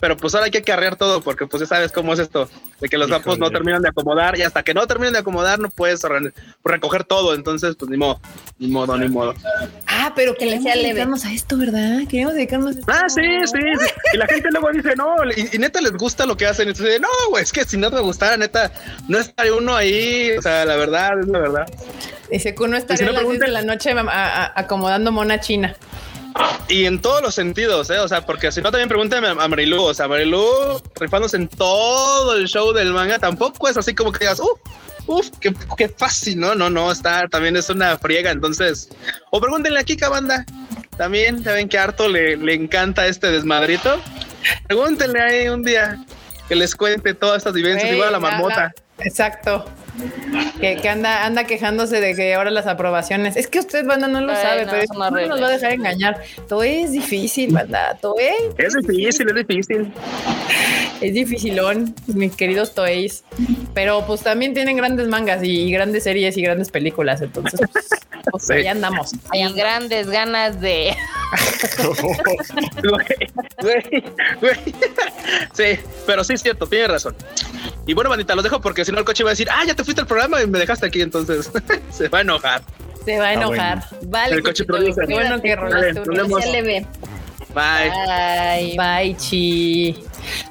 pero 0.00 0.16
pues 0.16 0.34
ahora 0.34 0.46
hay 0.46 0.50
que 0.50 0.62
carrear 0.62 0.96
todo 0.96 1.20
porque 1.20 1.46
pues 1.46 1.60
ya 1.60 1.66
sabes 1.66 1.92
cómo 1.92 2.12
es 2.14 2.18
esto, 2.20 2.48
de 2.80 2.88
que 2.88 2.96
los 2.98 3.08
Híjole. 3.10 3.38
no 3.38 3.50
terminan 3.50 3.82
de 3.82 3.88
acomodar 3.90 4.38
y 4.38 4.42
hasta 4.42 4.62
que 4.62 4.72
no 4.74 4.86
terminen 4.86 5.12
de 5.12 5.18
acomodar 5.20 5.58
no 5.58 5.68
puedes 5.70 6.02
re- 6.02 6.32
recoger 6.64 7.04
todo, 7.04 7.34
entonces 7.34 7.76
pues 7.78 7.90
ni 7.90 7.96
modo, 7.96 8.20
ni 8.58 8.68
modo, 8.68 8.96
ni 8.96 9.08
modo. 9.08 9.34
Ah, 9.86 10.12
pero 10.14 10.34
que 10.34 10.46
le 10.46 10.60
sea 10.62 10.74
dedicarnos 10.74 11.24
a 11.24 11.32
esto, 11.32 11.56
¿verdad? 11.58 12.00
Queremos 12.08 12.34
dedicarnos 12.34 12.76
a 12.76 12.78
esto. 12.80 12.92
Ah, 12.92 13.08
sí, 13.08 13.22
sí, 13.46 13.58
sí. 13.78 13.86
Y 14.14 14.16
la 14.16 14.26
gente 14.26 14.48
luego 14.50 14.70
dice, 14.72 14.94
no, 14.96 15.16
y, 15.36 15.48
y 15.52 15.58
neta 15.58 15.80
les 15.80 15.92
gusta 15.92 16.24
lo 16.24 16.36
que 16.36 16.46
hacen. 16.46 16.68
Dices, 16.68 17.00
no, 17.00 17.08
güey, 17.30 17.42
es 17.42 17.52
que 17.52 17.64
si 17.64 17.76
no 17.76 17.90
te 17.90 17.98
gustara, 18.00 18.36
neta, 18.36 18.72
no 19.08 19.18
estaría 19.18 19.54
uno 19.54 19.74
ahí. 19.74 20.30
O 20.38 20.42
sea, 20.42 20.64
la 20.64 20.76
verdad, 20.76 21.18
es 21.20 21.26
la 21.26 21.38
verdad. 21.40 21.66
Dice 22.30 22.54
que 22.54 22.62
uno 22.62 22.76
estaría 22.76 22.98
si 22.98 23.04
no 23.04 23.10
a 23.10 23.12
las 23.14 23.22
10 23.22 23.40
de 23.40 23.46
pregunten- 23.46 23.52
la 23.52 23.62
noche 23.62 23.90
a- 23.92 24.00
a- 24.44 24.52
acomodando 24.60 25.10
mona 25.12 25.40
china. 25.40 25.74
Y 26.68 26.84
en 26.84 27.00
todos 27.00 27.22
los 27.22 27.34
sentidos, 27.34 27.88
¿eh? 27.90 27.98
O 27.98 28.06
sea, 28.06 28.24
porque 28.24 28.52
si 28.52 28.60
no, 28.60 28.70
también 28.70 28.88
pregúntame 28.88 29.28
a 29.28 29.48
Marilu. 29.48 29.82
O 29.82 29.94
sea, 29.94 30.06
Marilu 30.08 30.80
rifándose 31.00 31.36
en 31.36 31.48
todo 31.48 32.36
el 32.36 32.46
show 32.46 32.72
del 32.72 32.92
manga, 32.92 33.18
tampoco 33.18 33.68
es 33.68 33.76
así 33.76 33.94
como 33.94 34.12
que 34.12 34.20
digas, 34.20 34.38
uff, 34.38 34.60
uff, 35.06 35.30
qué, 35.40 35.52
qué 35.76 35.88
fácil, 35.88 36.38
¿no? 36.38 36.54
No, 36.54 36.68
no, 36.70 36.92
está, 36.92 37.26
también 37.28 37.56
es 37.56 37.70
una 37.70 37.96
friega. 37.98 38.30
Entonces, 38.30 38.88
o 39.30 39.40
pregúntenle 39.40 39.80
a 39.80 39.84
Kika 39.84 40.08
Banda. 40.10 40.44
También, 40.96 41.42
ya 41.42 41.52
ven 41.52 41.68
que 41.68 41.78
harto 41.78 42.08
le, 42.08 42.36
le 42.36 42.54
encanta 42.54 43.06
este 43.06 43.30
desmadrito. 43.30 43.98
Pregúntenle 44.66 45.20
ahí 45.20 45.48
un 45.48 45.62
día 45.64 45.98
que 46.48 46.54
les 46.54 46.74
cuente 46.76 47.14
todas 47.14 47.38
estas 47.38 47.54
vivencias, 47.54 47.90
igual 47.92 48.08
a 48.08 48.12
la 48.12 48.18
la- 48.18 48.30
marmota. 48.30 48.74
la- 48.98 49.04
exacto. 49.04 49.64
Que, 50.60 50.76
que 50.76 50.88
anda, 50.88 51.24
anda 51.24 51.44
quejándose 51.44 52.00
de 52.00 52.14
que 52.14 52.34
ahora 52.34 52.50
las 52.50 52.66
aprobaciones. 52.66 53.36
Es 53.36 53.46
que 53.46 53.60
usted, 53.60 53.86
banda, 53.86 54.08
no 54.08 54.20
lo 54.20 54.32
Ay, 54.32 54.42
sabe, 54.42 54.66
no, 54.66 54.72
pero 55.12 55.28
no 55.28 55.28
nos 55.28 55.42
va 55.42 55.46
a 55.46 55.50
dejar 55.50 55.72
engañar. 55.72 56.20
Todo 56.48 56.62
es 56.64 56.92
difícil, 56.92 57.52
banda. 57.52 57.96
Todo 58.00 58.16
es, 58.18 58.34
Es 58.58 58.74
difícil, 58.74 59.28
es 59.28 59.34
difícil. 59.46 59.92
es 61.00 61.14
dificilón, 61.14 61.94
mis 62.08 62.34
queridos 62.34 62.74
Toeis. 62.74 63.22
Pero 63.74 64.04
pues 64.06 64.22
también 64.22 64.52
tienen 64.54 64.76
grandes 64.76 65.06
mangas 65.08 65.42
y 65.44 65.70
grandes 65.70 66.04
series 66.04 66.36
y 66.36 66.42
grandes 66.42 66.70
películas. 66.70 67.20
Entonces, 67.22 67.60
pues, 67.72 67.88
pues, 68.32 68.44
Sí. 68.46 68.52
ahí 68.54 68.66
andamos. 68.66 69.12
Hay 69.30 69.52
grandes 69.52 70.08
ganas 70.10 70.60
de. 70.60 70.94
Sí, 75.52 75.78
pero 76.06 76.24
sí 76.24 76.34
es 76.34 76.42
cierto, 76.42 76.66
tiene 76.66 76.86
razón. 76.88 77.14
Y 77.86 77.94
bueno, 77.94 78.10
bandita, 78.10 78.34
los 78.34 78.44
dejo 78.44 78.60
porque 78.60 78.84
si 78.84 78.92
no 78.92 78.98
el 78.98 79.04
coche 79.04 79.24
va 79.24 79.30
a 79.30 79.32
decir, 79.32 79.48
ah, 79.50 79.64
ya 79.66 79.74
te 79.74 79.82
fuiste 79.88 80.02
al 80.02 80.06
programa 80.06 80.42
y 80.42 80.46
me 80.46 80.58
dejaste 80.58 80.84
aquí, 80.86 81.00
entonces 81.00 81.50
se 81.90 82.08
va 82.08 82.18
a 82.18 82.20
enojar. 82.20 82.62
Se 83.06 83.18
va 83.18 83.24
a 83.24 83.28
Ah, 83.28 83.32
enojar. 83.32 83.84
Vale, 84.02 84.34
El 84.34 84.42
coche 84.42 84.64
produce. 84.66 85.00
qué 85.06 85.14
bueno 85.14 85.40
que 85.40 85.56
Vale, 85.56 85.92
rolaste 85.94 86.52
leve. 86.52 86.86
Bye. 87.54 88.76
Bye, 88.76 89.16
chi. 89.16 89.96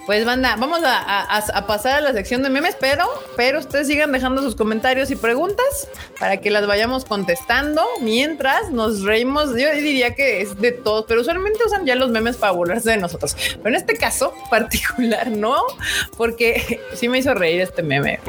Pues 0.06 0.26
banda, 0.26 0.56
vamos 0.58 0.82
a, 0.84 1.66
pasar 1.68 1.98
a 1.98 2.02
la 2.02 2.14
sección 2.14 2.44
de 2.44 2.50
memes, 2.50 2.76
pero, 2.80 3.06
pero 3.36 3.60
ustedes 3.60 3.88
sigan 3.88 4.12
dejando 4.12 4.42
sus 4.42 4.56
comentarios 4.56 5.12
y 5.12 5.16
preguntas 5.16 5.88
para 6.20 6.38
que 6.38 6.50
las 6.50 6.66
vayamos 6.66 7.06
contestando 7.06 7.84
mientras 8.02 8.72
nos 8.72 9.04
reímos. 9.04 9.50
Yo 9.50 9.72
diría 9.74 10.16
que 10.16 10.42
es 10.42 10.60
de 10.60 10.72
todos, 10.72 11.06
pero 11.08 11.22
usualmente 11.22 11.60
usan 11.66 11.86
ya 11.86 11.96
los 11.96 12.10
memes 12.10 12.38
para 12.38 12.54
burlarse 12.54 12.92
de 12.92 12.98
nosotros. 12.98 13.36
Pero 13.58 13.70
en 13.70 13.76
este 13.76 13.96
caso 13.96 14.34
particular, 14.50 15.30
no, 15.30 15.62
porque 16.16 16.80
sí 16.94 17.10
me 17.10 17.20
hizo 17.20 17.34
reír 17.34 17.62
este 17.62 17.84
meme. 17.84 18.20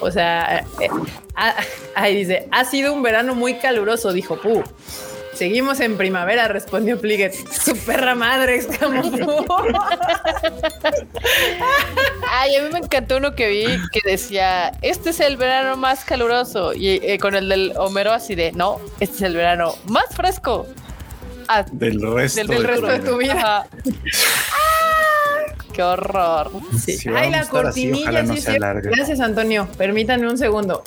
O 0.00 0.10
sea, 0.10 0.64
eh, 0.80 0.88
ah, 1.34 1.56
ahí 1.94 2.16
dice, 2.16 2.48
ha 2.50 2.64
sido 2.64 2.92
un 2.92 3.02
verano 3.02 3.34
muy 3.34 3.54
caluroso, 3.54 4.12
dijo 4.12 4.40
Pu. 4.40 4.62
Seguimos 5.42 5.80
en 5.80 5.96
primavera, 5.96 6.46
respondió 6.46 7.00
Pliget. 7.00 7.34
Su 7.50 7.76
perra 7.78 8.14
madre, 8.14 8.54
exclamó. 8.54 9.02
Ay, 12.30 12.54
a 12.54 12.62
mí 12.62 12.68
me 12.72 12.78
encantó 12.78 13.16
uno 13.16 13.34
que 13.34 13.48
vi 13.48 13.64
que 13.90 14.08
decía, 14.08 14.70
este 14.82 15.10
es 15.10 15.18
el 15.18 15.36
verano 15.36 15.76
más 15.76 16.04
caluroso. 16.04 16.74
Y 16.74 17.00
eh, 17.02 17.18
con 17.18 17.34
el 17.34 17.48
del 17.48 17.72
Homero 17.76 18.12
así 18.12 18.36
de, 18.36 18.52
no, 18.52 18.80
este 19.00 19.16
es 19.16 19.22
el 19.22 19.34
verano 19.34 19.74
más 19.88 20.14
fresco. 20.14 20.68
Ah, 21.48 21.64
Del 21.72 22.00
resto, 22.00 22.36
del, 22.38 22.46
de, 22.46 22.54
del 22.54 22.62
resto 22.64 22.86
de 22.86 22.98
vida. 22.98 23.10
tu 23.10 23.16
vida. 23.18 23.66
Qué 25.72 25.82
horror. 25.82 26.52
Sí. 26.78 26.96
Si 26.98 27.08
Ay, 27.08 27.32
la 27.32 27.40
así, 27.40 27.50
cortinilla. 27.50 28.02
ojalá 28.02 28.22
no 28.22 28.34
sí, 28.36 28.42
sí. 28.42 28.52
Gracias, 28.58 29.18
Antonio. 29.18 29.66
Permítanme 29.76 30.28
un 30.28 30.38
segundo. 30.38 30.84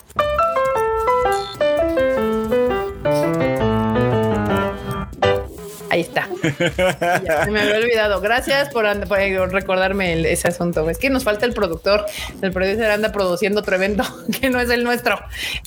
Ahí 5.95 6.01
está. 6.01 6.27
Ya, 7.23 7.45
se 7.45 7.51
me 7.51 7.61
había 7.61 7.77
olvidado. 7.77 8.19
Gracias 8.19 8.67
por, 8.69 8.83
recordarme 8.85 10.11
el- 10.11 10.25
ese 10.25 10.49
asunto. 10.49 10.89
Es 10.89 10.97
que 10.97 11.09
nos 11.09 11.23
falta 11.23 11.45
el 11.45 11.53
productor. 11.53 12.05
El 12.41 12.51
producer 12.51 12.91
anda 12.91 13.13
produciendo 13.13 13.61
otro 13.61 13.77
evento 13.77 14.03
que 14.41 14.49
no 14.49 14.59
es 14.59 14.69
el 14.69 14.83
nuestro. 14.83 15.17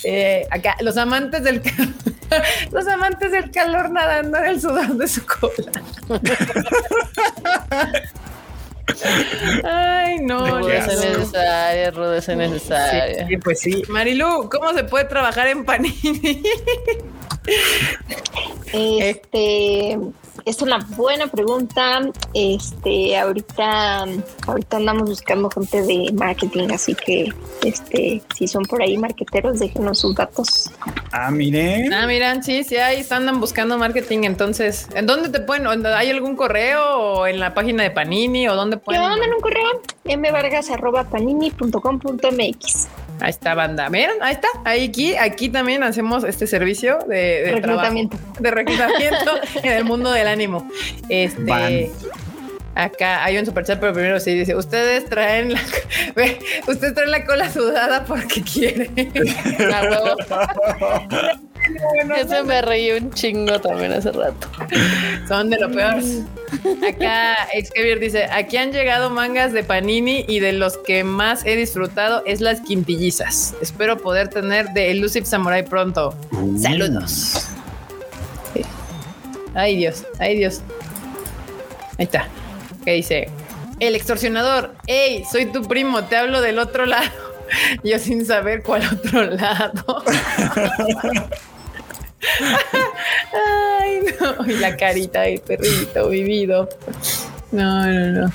Eh, 0.04 0.46
acá, 0.50 0.76
los 0.80 0.98
amantes 0.98 1.42
del 1.44 1.62
los 2.72 2.86
amantes 2.86 3.32
del 3.32 3.50
calor 3.50 3.90
nadando 3.90 4.36
en 4.36 4.44
el 4.44 4.60
sudor 4.60 4.96
de 4.96 5.08
su 5.08 5.24
cola. 5.24 5.72
Ay, 9.64 10.18
no. 10.20 10.46
No, 10.46 10.60
no. 10.60 10.68
necesaria, 10.68 11.90
rudeza 11.90 12.34
necesaria. 12.34 13.26
Sí, 13.26 13.36
pues 13.38 13.60
sí. 13.60 13.82
Marilu, 13.88 14.50
¿cómo 14.50 14.74
se 14.74 14.84
puede 14.84 15.06
trabajar 15.06 15.46
en 15.46 15.64
Panini? 15.64 16.42
Este, 18.72 19.98
es 20.44 20.62
una 20.62 20.78
buena 20.96 21.26
pregunta. 21.26 22.00
Este, 22.34 23.18
ahorita, 23.18 24.06
ahorita 24.46 24.76
andamos 24.76 25.08
buscando 25.08 25.50
gente 25.50 25.82
de 25.82 26.12
marketing, 26.12 26.68
así 26.72 26.94
que 26.94 27.32
este, 27.64 28.22
si 28.34 28.46
son 28.46 28.62
por 28.64 28.80
ahí 28.82 28.96
marqueteros, 28.98 29.58
déjenos 29.58 29.98
sus 29.98 30.14
datos. 30.14 30.70
Ah, 31.12 31.30
miren. 31.30 31.92
Ah, 31.92 32.06
miran, 32.06 32.42
sí, 32.42 32.64
sí, 32.64 32.76
ahí 32.76 33.04
andan 33.10 33.40
buscando 33.40 33.76
marketing. 33.78 34.24
Entonces, 34.24 34.88
¿en 34.94 35.06
dónde 35.06 35.30
te 35.30 35.40
pueden? 35.40 35.66
¿Hay 35.86 36.10
algún 36.10 36.36
correo 36.36 36.98
o 36.98 37.26
en 37.26 37.40
la 37.40 37.54
página 37.54 37.82
de 37.82 37.90
Panini 37.90 38.46
o 38.48 38.54
dónde 38.54 38.76
pueden? 38.76 39.00
me 39.02 39.08
manden 39.08 39.32
un 39.32 39.40
correo 39.40 39.82
mvargas.panini.com.mx. 40.04 42.88
Ahí 43.20 43.30
está, 43.30 43.54
banda. 43.54 43.88
Miren, 43.90 44.16
ahí 44.20 44.34
está. 44.34 44.48
Ahí 44.64 44.88
aquí, 44.88 45.16
aquí 45.16 45.48
también 45.48 45.82
hacemos 45.82 46.24
este 46.24 46.46
servicio 46.46 46.98
de, 47.08 47.16
de 47.16 47.52
Reclutamiento. 47.56 48.16
trabajo, 48.16 48.40
de 48.42 48.50
reclutamiento 48.50 49.32
en 49.62 49.72
el 49.72 49.84
mundo 49.84 50.10
del 50.12 50.28
ánimo. 50.28 50.68
Este. 51.08 51.42
Van. 51.42 51.86
Acá 52.74 53.24
hay 53.24 53.36
un 53.38 53.44
superchat, 53.44 53.80
pero 53.80 53.92
primero 53.92 54.20
sí 54.20 54.34
dice: 54.38 54.54
Ustedes 54.54 55.06
traen 55.06 55.52
la, 55.52 55.60
ve, 56.14 56.38
ustedes 56.68 56.94
traen 56.94 57.10
la 57.10 57.24
cola 57.24 57.50
sudada 57.50 58.04
porque 58.04 58.40
quieren. 58.42 58.92
A 59.74 59.82
huevo. 59.82 60.16
Ese 62.16 62.42
me 62.42 62.62
reí 62.62 62.92
un 62.92 63.10
chingo 63.12 63.60
también 63.60 63.92
hace 63.92 64.12
rato. 64.12 64.48
Son 65.26 65.50
de 65.50 65.58
lo 65.58 65.70
peor. 65.70 66.02
Acá 66.86 67.36
Xavier 67.74 67.98
dice: 68.00 68.24
Aquí 68.24 68.56
han 68.56 68.72
llegado 68.72 69.10
mangas 69.10 69.52
de 69.52 69.62
Panini 69.62 70.24
y 70.28 70.40
de 70.40 70.52
los 70.52 70.78
que 70.78 71.04
más 71.04 71.44
he 71.44 71.56
disfrutado 71.56 72.22
es 72.26 72.40
las 72.40 72.60
quintillizas. 72.60 73.54
Espero 73.60 73.98
poder 73.98 74.28
tener 74.28 74.70
de 74.70 74.90
Elusive 74.90 75.26
Samurai 75.26 75.64
pronto. 75.64 76.14
Saludos. 76.60 77.46
Sí. 78.54 78.62
Ay 79.54 79.76
Dios, 79.76 80.04
ay 80.18 80.36
Dios. 80.36 80.62
Ahí 81.98 82.04
está. 82.04 82.28
Que 82.84 82.92
dice, 82.92 83.28
el 83.80 83.94
extorsionador, 83.94 84.74
hey, 84.86 85.24
soy 85.30 85.46
tu 85.46 85.62
primo, 85.62 86.04
te 86.04 86.16
hablo 86.16 86.40
del 86.40 86.58
otro 86.58 86.86
lado. 86.86 87.10
Yo 87.84 87.98
sin 87.98 88.24
saber 88.26 88.62
cuál 88.62 88.82
otro 88.92 89.24
lado. 89.24 90.02
Ay, 93.80 94.00
no. 94.20 94.46
Y 94.46 94.56
la 94.56 94.76
carita 94.76 95.22
del 95.22 95.40
perrito 95.40 96.08
vivido. 96.08 96.68
No, 97.52 97.86
no, 97.86 98.06
no. 98.20 98.32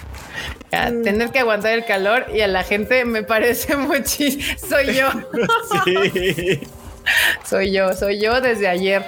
Ya, 0.71 0.87
tener 0.87 1.29
que 1.29 1.39
aguantar 1.39 1.73
el 1.73 1.85
calor 1.85 2.25
y 2.33 2.41
a 2.41 2.47
la 2.47 2.63
gente 2.63 3.05
me 3.05 3.23
parece 3.23 3.75
muchísimo. 3.77 4.43
Soy 4.67 4.95
yo. 4.95 5.09
Sí. 5.83 6.61
Soy 7.45 7.71
yo, 7.71 7.93
soy 7.93 8.19
yo 8.19 8.41
desde 8.41 8.67
ayer. 8.67 9.05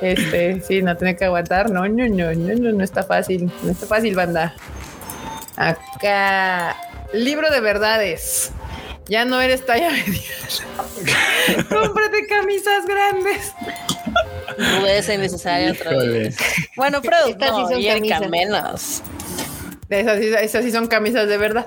Este, 0.00 0.60
sí, 0.62 0.82
no 0.82 0.96
tener 0.96 1.16
que 1.16 1.24
aguantar. 1.24 1.70
No, 1.70 1.86
no, 1.88 2.08
no, 2.08 2.34
no, 2.34 2.54
no, 2.54 2.72
no 2.72 2.84
está 2.84 3.02
fácil. 3.02 3.50
No 3.62 3.70
está 3.70 3.86
fácil, 3.86 4.14
banda. 4.14 4.54
Acá. 5.56 6.76
Libro 7.12 7.50
de 7.50 7.60
verdades. 7.60 8.52
Ya 9.08 9.24
no 9.24 9.40
eres 9.40 9.64
talla 9.64 9.90
mediana. 9.90 11.68
Cómprate 11.68 12.26
camisas 12.26 12.84
grandes. 12.86 13.52
Rudeza 14.80 15.14
innecesaria 15.14 15.72
otra 15.72 15.92
Híjole. 15.92 16.18
vez. 16.18 16.36
Bueno, 16.76 17.00
Freud, 17.02 17.30
Estas 17.30 17.50
sí 17.56 17.62
no, 17.62 17.68
son 17.68 17.80
y 17.80 18.08
camisas. 18.08 18.30
menos. 18.30 19.02
Esas, 19.88 20.18
sí- 20.18 20.34
esas 20.40 20.64
sí 20.64 20.72
son 20.72 20.86
camisas 20.86 21.28
de 21.28 21.36
verdad. 21.38 21.66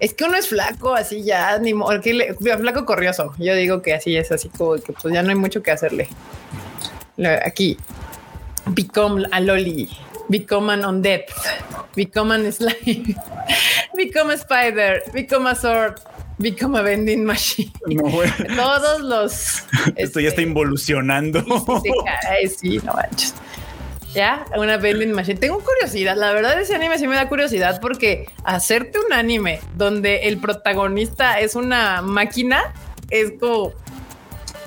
Es 0.00 0.14
que 0.14 0.24
uno 0.24 0.36
es 0.36 0.48
flaco, 0.48 0.94
así 0.94 1.22
ya, 1.22 1.58
ni 1.58 1.72
le- 2.12 2.34
flaco 2.34 2.84
corrioso. 2.86 3.34
Yo 3.38 3.54
digo 3.54 3.82
que 3.82 3.94
así 3.94 4.16
es, 4.16 4.32
así 4.32 4.48
como 4.48 4.74
que 4.76 4.92
pues 4.94 5.12
ya 5.14 5.22
no 5.22 5.28
hay 5.28 5.34
mucho 5.36 5.62
que 5.62 5.70
hacerle. 5.70 6.08
Aquí, 7.44 7.76
become 8.66 9.26
a 9.30 9.40
loli, 9.40 9.90
become 10.28 10.72
an 10.72 10.84
undead, 10.86 11.22
become 11.94 12.34
an 12.34 12.50
slime, 12.50 13.14
become 13.94 14.30
a 14.32 14.36
spider, 14.36 15.02
become 15.12 15.46
a 15.50 15.54
sword, 15.54 16.00
become 16.42 16.78
a 16.78 16.82
vending 16.82 17.24
machine. 17.24 17.70
No, 17.86 18.04
bueno, 18.04 18.32
Todos 18.56 19.00
los. 19.00 19.64
esto 19.96 20.20
ya 20.20 20.28
está 20.28 20.40
este, 20.40 20.42
involucionando. 20.42 21.42
Sí, 22.56 22.78
no 22.78 22.94
manches. 22.94 23.34
Ya, 24.14 24.44
una 24.56 24.76
vending 24.76 25.12
machine. 25.12 25.38
Tengo 25.38 25.60
curiosidad. 25.60 26.16
La 26.16 26.32
verdad, 26.32 26.60
ese 26.60 26.74
anime 26.74 26.98
sí 26.98 27.06
me 27.06 27.14
da 27.14 27.28
curiosidad 27.28 27.80
porque 27.80 28.26
hacerte 28.44 28.98
un 28.98 29.12
anime 29.12 29.60
donde 29.76 30.28
el 30.28 30.38
protagonista 30.38 31.38
es 31.38 31.54
una 31.54 32.02
máquina 32.02 32.74
es 33.10 33.32
como 33.38 33.72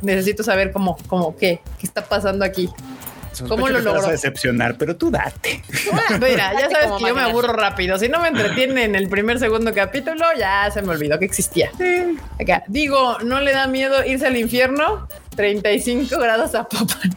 necesito 0.02 0.44
saber 0.44 0.72
cómo, 0.72 0.98
cómo 1.08 1.36
qué, 1.36 1.62
qué 1.80 1.88
está 1.88 2.06
pasando 2.06 2.46
aquí. 2.46 2.70
¿Cómo 3.48 3.68
lo 3.70 3.80
te 3.80 3.86
vas 3.86 3.94
logró? 3.96 4.08
a 4.08 4.12
decepcionar, 4.12 4.76
pero 4.78 4.96
tú 4.96 5.10
date. 5.12 5.64
Ah, 5.92 6.18
Mira, 6.22 6.54
ya 6.60 6.70
sabes 6.70 6.92
que 7.00 7.08
yo 7.08 7.16
me 7.16 7.22
aburro 7.22 7.54
rápido. 7.54 7.98
Si 7.98 8.10
no 8.10 8.20
me 8.22 8.28
entretiene 8.30 8.84
en 8.86 8.96
el 8.96 9.10
primer 9.10 9.40
segundo 9.40 9.74
capítulo, 9.74 10.26
ya 10.38 10.70
se 10.72 10.82
me 10.82 10.90
olvidó 10.90 11.18
que 11.20 11.26
existía. 11.26 11.72
Acá 12.40 12.64
digo, 12.68 13.18
¿no 13.24 13.40
le 13.42 13.52
da 13.52 13.68
miedo 13.68 14.04
irse 14.06 14.28
al 14.28 14.38
infierno? 14.38 15.08
35 15.36 16.20
grados 16.20 16.54
a 16.56 16.64
Popan. 16.68 17.16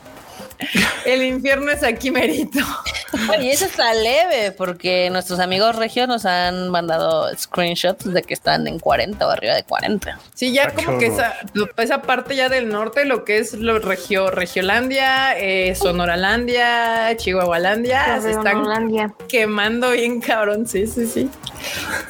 El 1.05 1.23
infierno 1.23 1.71
es 1.71 1.83
aquí 1.83 2.11
merito. 2.11 2.61
Oye, 3.31 3.53
eso 3.53 3.67
está 3.67 3.95
leve 3.95 4.53
porque 4.53 5.11
nuestros 5.11 5.39
amigos 5.39 5.77
regios 5.77 6.09
nos 6.09 6.25
han 6.27 6.69
mandado 6.71 7.35
screenshots 7.37 8.13
de 8.13 8.23
que 8.23 8.35
están 8.35 8.67
en 8.67 8.79
40 8.79 9.27
o 9.27 9.31
arriba 9.31 9.55
de 9.55 9.65
40. 9.65 10.19
Sí, 10.35 10.53
ya 10.53 10.65
Está 10.65 10.85
como 10.85 10.99
que 10.99 11.07
esa, 11.07 11.37
esa 11.79 12.03
parte 12.03 12.37
ya 12.37 12.49
del 12.49 12.69
norte, 12.69 13.05
lo 13.05 13.25
que 13.25 13.39
es 13.39 13.55
lo 13.55 13.79
regio, 13.79 14.31
Regiolandia, 14.31 15.39
eh, 15.39 15.75
Sonoralandia, 15.75 17.17
Chihuahualandia, 17.17 18.21
se 18.21 18.33
están 18.33 18.65
quemando 19.29 19.91
bien 19.91 20.21
cabrón. 20.21 20.67
Sí, 20.67 20.87
sí, 20.87 21.07
sí. 21.07 21.31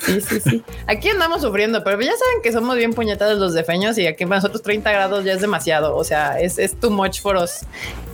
Sí, 0.01 0.21
sí, 0.21 0.41
sí. 0.41 0.65
Aquí 0.87 1.09
andamos 1.09 1.43
sufriendo, 1.43 1.83
pero 1.85 2.01
ya 2.01 2.13
saben 2.13 2.43
que 2.43 2.53
somos 2.53 2.77
bien 2.77 2.93
puñetados 2.93 3.39
los 3.39 3.55
defeños 3.55 3.99
y 3.99 4.07
aquí 4.07 4.25
para 4.25 4.37
nosotros 4.37 4.63
30 4.63 4.91
grados 4.93 5.25
ya 5.25 5.33
es 5.33 5.41
demasiado. 5.41 5.97
O 5.97 6.05
sea, 6.05 6.41
es, 6.41 6.59
es 6.59 6.79
too 6.79 6.91
much 6.91 7.21
for 7.21 7.37
us. 7.37 7.61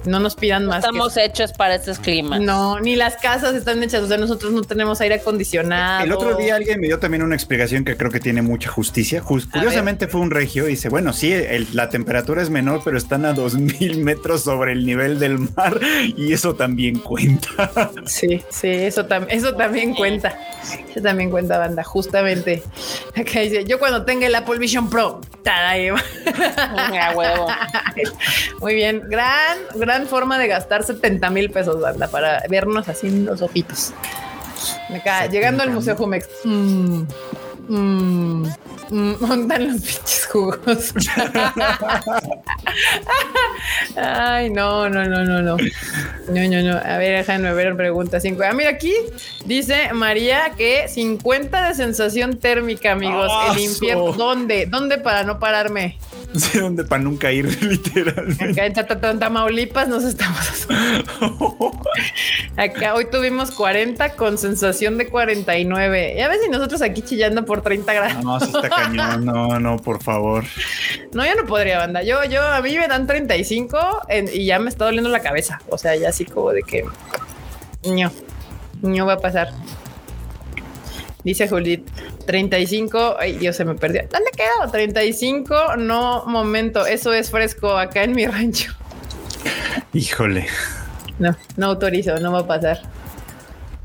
No 0.05 0.19
nos 0.20 0.35
pidan 0.35 0.66
más. 0.66 0.77
que 0.85 0.89
Estamos 0.89 1.16
hechos 1.16 1.53
para 1.53 1.74
estos 1.77 1.99
climas. 1.99 2.41
No, 2.41 2.81
ni 2.81 2.97
las 2.97 3.16
casas 3.16 3.55
están 3.55 3.83
hechas. 3.83 4.03
O 4.03 4.09
sea, 4.09 4.16
nosotros 4.19 4.53
no 4.53 4.62
tenemos 4.62 5.01
aire 5.01 5.16
acondicionado. 5.16 6.05
El 6.05 6.12
otro 6.12 6.37
día 6.37 6.57
alguien 6.57 6.81
me 6.81 6.89
dio 6.89 6.99
también 6.99 7.23
una 7.23 7.35
explicación 7.35 7.85
que 7.85 7.97
creo 7.97 8.11
que 8.11 8.20
tiene 8.20 8.43
mucha 8.43 8.70
justicia. 8.70 9.23
Curiosamente 9.23 10.09
fue 10.09 10.20
un 10.20 10.31
regio 10.31 10.66
y 10.66 10.70
dice, 10.73 10.89
bueno, 10.89 11.12
sí, 11.12 11.33
el- 11.33 11.69
la 11.73 11.89
temperatura 11.89 12.43
es 12.43 12.51
menor, 12.51 12.83
pero 12.85 12.99
están 12.99 13.24
a 13.24 13.33
2000 13.33 13.99
metros 14.05 14.43
sobre 14.45 14.73
el 14.73 14.85
nivel 14.87 15.19
del 15.19 15.39
mar 15.39 15.79
y 16.16 16.33
eso 16.33 16.55
también 16.55 16.99
cuenta. 16.99 17.49
Sí, 18.07 18.43
sí, 18.51 18.69
eso, 18.69 19.07
tam- 19.07 19.27
eso 19.31 19.55
también 19.55 19.95
cuenta. 19.95 20.37
Eso 20.91 21.01
también 21.03 21.31
cuenta, 21.31 21.59
banda. 21.59 21.83
Justamente. 21.85 22.62
Acá 23.16 23.41
dice: 23.41 23.65
Yo 23.65 23.79
cuando 23.79 24.05
tenga 24.05 24.27
el 24.27 24.35
Apple 24.35 24.59
Vision 24.59 24.89
Pro. 24.91 25.20
tada, 25.43 25.77
Eva. 25.77 26.01
A 26.66 27.12
huevo. 27.16 27.47
Muy 28.61 28.74
bien. 28.74 29.03
Gran, 29.09 29.59
gran 29.74 29.91
forma 30.06 30.39
de 30.39 30.48
gastar 30.48 30.85
70 30.85 31.31
mil 31.31 31.51
pesos, 31.51 31.81
banda, 31.81 32.09
para 32.09 32.43
vernos 32.48 32.89
así 32.89 33.09
en 33.09 33.27
los 33.27 33.43
ojitos. 33.43 33.93
Acá, 34.94 35.27
llegando 35.27 35.62
al 35.62 35.70
Museo 35.70 35.97
Jumex. 35.97 36.28
Mm, 36.44 37.02
mm, 37.69 38.47
mm, 38.90 39.14
montan 39.20 39.73
los 39.73 39.81
pinches 39.82 40.27
jugos. 40.31 40.94
Ay, 43.97 44.51
no, 44.51 44.89
no, 44.89 45.05
no, 45.05 45.24
no, 45.24 45.43
no. 45.43 45.56
No, 45.56 46.48
no, 46.48 46.62
no. 46.62 46.78
A 46.78 46.97
ver, 46.98 47.19
déjame 47.19 47.52
ver 47.55 47.77
pregunta 47.77 48.20
5. 48.20 48.43
Ah, 48.44 48.52
mira 48.52 48.70
aquí 48.70 48.94
dice 49.44 49.93
María 49.93 50.52
que 50.56 50.89
50 50.89 51.69
de 51.69 51.74
sensación 51.74 52.39
térmica, 52.39 52.93
amigos. 52.93 53.31
¡Aso! 53.31 53.52
El 53.52 53.64
infierno. 53.64 54.12
¿Dónde? 54.12 54.66
¿Dónde 54.66 54.98
para 54.98 55.24
no 55.24 55.39
pararme? 55.39 55.98
No 56.34 56.40
sé 56.40 56.60
dónde 56.60 56.84
para 56.84 57.02
nunca 57.02 57.30
ir, 57.30 57.62
literalmente. 57.62 58.44
Acá 58.62 58.66
en 58.66 59.04
en 59.10 59.18
Tamaulipas 59.18 59.88
nos 59.88 60.02
estamos. 60.04 60.66
Acá 62.56 62.94
hoy 62.94 63.06
tuvimos 63.10 63.50
40 63.50 64.14
con 64.14 64.38
sensación 64.38 64.96
de 64.96 65.09
49. 65.09 66.14
Ya 66.16 66.28
ves, 66.28 66.38
y 66.46 66.50
nosotros 66.50 66.80
aquí 66.80 67.02
chillando 67.02 67.44
por 67.44 67.60
30 67.62 67.92
grados. 67.92 68.24
No, 68.24 68.40
sí 68.40 68.46
está 68.46 68.68
cañón. 68.70 69.24
No, 69.26 69.60
no, 69.60 69.76
por 69.76 70.02
favor. 70.02 70.44
No, 71.12 71.26
yo 71.26 71.34
no 71.34 71.44
podría, 71.46 71.78
banda. 71.78 72.02
Yo, 72.02 72.24
yo, 72.24 72.42
a 72.42 72.60
mí 72.62 72.76
me 72.78 72.88
dan 72.88 73.06
35 73.06 73.78
en- 74.09 74.30
y 74.32 74.46
ya 74.46 74.59
me 74.59 74.70
está 74.70 74.86
doliendo 74.86 75.10
la 75.10 75.20
cabeza. 75.20 75.60
O 75.68 75.76
sea, 75.76 75.94
ya 75.96 76.09
así 76.09 76.24
como 76.24 76.50
de 76.52 76.62
que 76.62 76.84
no, 77.84 78.10
no 78.80 79.06
va 79.06 79.14
a 79.14 79.18
pasar. 79.20 79.50
Dice 81.24 81.46
Judith, 81.48 81.86
35. 82.24 83.16
Ay, 83.19 83.39
Dios, 83.39 83.57
se 83.57 83.65
me 83.65 83.74
perdió. 83.74 84.03
¿Dónde 84.11 84.31
quedó? 84.36 84.70
35. 84.70 85.77
No, 85.78 86.24
momento. 86.27 86.86
Eso 86.86 87.12
es 87.12 87.31
fresco 87.31 87.77
acá 87.77 88.05
en 88.05 88.15
mi 88.15 88.27
rancho. 88.27 88.73
Híjole. 89.93 90.47
No, 91.19 91.36
no 91.57 91.66
autorizo, 91.66 92.16
no 92.19 92.32
va 92.32 92.40
a 92.40 92.47
pasar. 92.47 92.82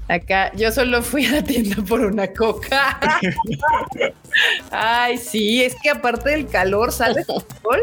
Acá, 0.10 0.52
yo 0.56 0.72
solo 0.72 1.02
fui 1.02 1.26
a 1.26 1.32
la 1.34 1.44
tienda 1.44 1.76
por 1.88 2.00
una 2.02 2.28
coca. 2.28 2.98
Ay, 4.72 5.18
sí, 5.18 5.64
es 5.64 5.76
que 5.82 5.90
aparte 5.90 6.30
del 6.30 6.48
calor 6.48 6.92
sale 6.92 7.22
el 7.22 7.26
sol 7.26 7.82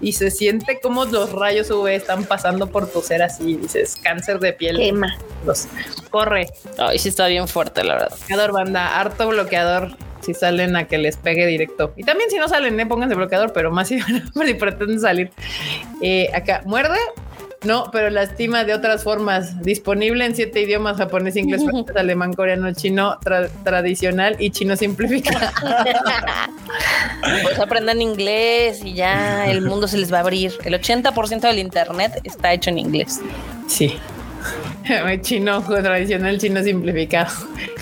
y 0.00 0.12
se 0.12 0.30
siente 0.30 0.80
como 0.80 1.04
los 1.04 1.32
rayos 1.32 1.70
UV 1.70 1.88
están 1.88 2.24
pasando 2.24 2.66
por 2.68 2.90
tu 2.90 3.02
ser 3.02 3.22
así, 3.22 3.56
dices, 3.56 3.96
cáncer 4.02 4.38
de 4.40 4.52
piel. 4.52 4.78
Quema. 4.78 5.16
Los- 5.46 5.68
corre, 6.10 6.48
Ay, 6.78 6.98
sí 6.98 7.08
está 7.10 7.26
bien 7.28 7.46
fuerte, 7.48 7.84
la 7.84 7.94
verdad. 7.94 8.16
bloqueador, 8.18 8.52
banda, 8.52 9.00
harto 9.00 9.28
bloqueador. 9.28 9.96
Si 10.20 10.34
salen 10.34 10.76
a 10.76 10.86
que 10.86 10.98
les 10.98 11.16
pegue 11.16 11.46
directo. 11.46 11.94
Y 11.96 12.02
también 12.02 12.28
si 12.28 12.36
no 12.36 12.48
salen, 12.48 12.78
¿eh? 12.78 12.84
pónganse 12.84 13.14
bloqueador, 13.14 13.52
pero 13.54 13.70
más 13.70 13.88
si, 13.88 13.98
si 14.44 14.54
pretenden 14.54 15.00
salir. 15.00 15.30
Eh, 16.02 16.28
acá, 16.34 16.60
muerde. 16.66 16.98
No, 17.64 17.90
pero 17.90 18.08
lastima 18.10 18.62
de 18.64 18.72
otras 18.72 19.02
formas. 19.02 19.60
Disponible 19.62 20.24
en 20.24 20.34
siete 20.36 20.62
idiomas: 20.62 20.96
japonés, 20.96 21.36
inglés, 21.36 21.64
francés, 21.68 21.96
alemán, 21.96 22.32
coreano, 22.32 22.72
chino, 22.72 23.18
tra- 23.20 23.50
tradicional 23.64 24.36
y 24.38 24.50
chino 24.50 24.76
simplificado. 24.76 25.46
Pues 27.42 27.58
aprendan 27.58 28.00
inglés 28.00 28.80
y 28.84 28.94
ya 28.94 29.46
el 29.50 29.62
mundo 29.62 29.88
se 29.88 29.98
les 29.98 30.12
va 30.12 30.18
a 30.18 30.20
abrir. 30.20 30.52
El 30.64 30.74
80% 30.74 31.40
del 31.40 31.58
internet 31.58 32.20
está 32.24 32.52
hecho 32.52 32.70
en 32.70 32.78
inglés. 32.78 33.20
Sí. 33.66 33.98
Chino 35.22 35.60
tradicional, 35.62 36.38
chino 36.38 36.62
simplificado. 36.62 37.30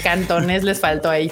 Cantones 0.03 0.65
les 0.65 0.81
faltó 0.81 1.11
ahí. 1.11 1.31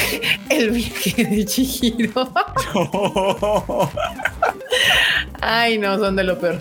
El 0.48 0.70
viaje 0.70 1.24
de 1.24 1.44
Chihiro. 1.44 2.32
Ay, 5.40 5.78
no, 5.78 5.98
son 5.98 6.16
de 6.16 6.24
lo 6.24 6.38
peor. 6.38 6.60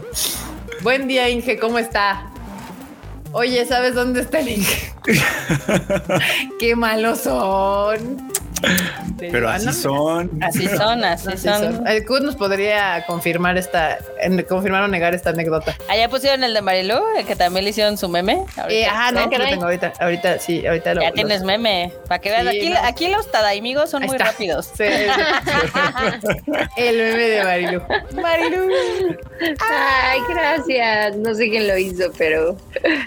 Buen 0.82 1.08
día, 1.08 1.30
Inge, 1.30 1.60
¿cómo 1.60 1.78
está? 1.78 2.32
Oye, 3.34 3.66
¿sabes 3.66 3.96
dónde 3.96 4.22
está 4.22 4.40
el 4.40 4.50
Inge? 4.50 4.94
Qué 6.60 6.76
malos 6.76 7.20
son. 7.20 8.32
Pero 9.20 9.50
así 9.50 9.72
son. 9.74 10.32
Así 10.42 10.68
son, 10.68 11.04
así 11.04 11.28
Así 11.30 11.48
son. 11.48 11.76
son. 11.78 11.88
El 11.88 12.06
Kud 12.06 12.22
nos 12.22 12.36
podría 12.36 13.06
confirmar 13.06 13.58
esta, 13.58 14.00
confirmar 14.50 14.84
o 14.84 14.88
negar 14.88 15.14
esta 15.14 15.30
anécdota. 15.30 15.76
Allá 15.90 16.10
pusieron 16.10 16.44
el 16.44 16.54
de 16.54 16.62
Marilu, 16.62 17.00
el 17.18 17.26
que 17.26 17.36
también 17.36 17.64
le 17.66 17.70
hicieron 17.72 17.98
su 17.98 18.10
meme. 18.10 18.34
Eh, 18.34 18.86
Ahorita, 18.88 18.92
ajá, 18.92 19.12
no, 19.12 19.20
¿eh? 19.22 19.28
que 19.30 19.38
lo 19.38 19.46
tengo 19.46 19.64
ahorita. 19.66 19.94
Ahorita, 20.00 20.40
sí, 20.40 20.66
ahorita 20.66 20.96
lo 20.96 21.02
Ya 21.02 21.10
lo- 21.10 21.14
tienes 21.14 21.44
meme. 21.44 21.94
Para 22.08 22.20
que 22.20 22.30
vean, 22.32 22.48
Sí, 22.50 22.58
aquí, 22.58 22.70
no. 22.70 22.80
aquí 22.84 23.08
los 23.10 23.32
tadaimigos 23.32 23.90
son 23.92 24.02
Ahí 24.04 24.08
muy 24.10 24.16
está. 24.18 24.32
rápidos. 24.32 24.70
Sí, 24.76 24.84
el 26.78 26.98
meme 26.98 27.24
de 27.30 27.44
Marilu. 27.44 27.82
Marilu. 28.22 28.68
Ay, 29.60 30.20
gracias. 30.30 31.16
No 31.18 31.34
sé 31.36 31.50
quién 31.50 31.68
lo 31.68 31.78
hizo, 31.78 32.12
pero 32.18 32.58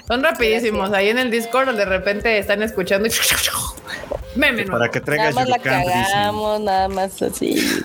Son 0.07 0.23
rapidísimos. 0.23 0.93
Ahí 0.93 1.09
en 1.09 1.19
el 1.19 1.31
Discord 1.31 1.75
de 1.77 1.85
repente 1.85 2.39
están 2.39 2.63
escuchando 2.63 3.09
y 3.09 3.11
meme 4.37 4.65
nuevo. 4.65 4.79
Para 4.79 4.91
que 4.91 5.01
Nada 5.01 5.07
traigas 5.07 5.35
más 5.35 5.49
la 5.49 5.57
Yurukan, 5.57 5.85
cagamos, 5.85 6.61
nada 6.61 6.89
más 6.89 7.23
así. 7.23 7.83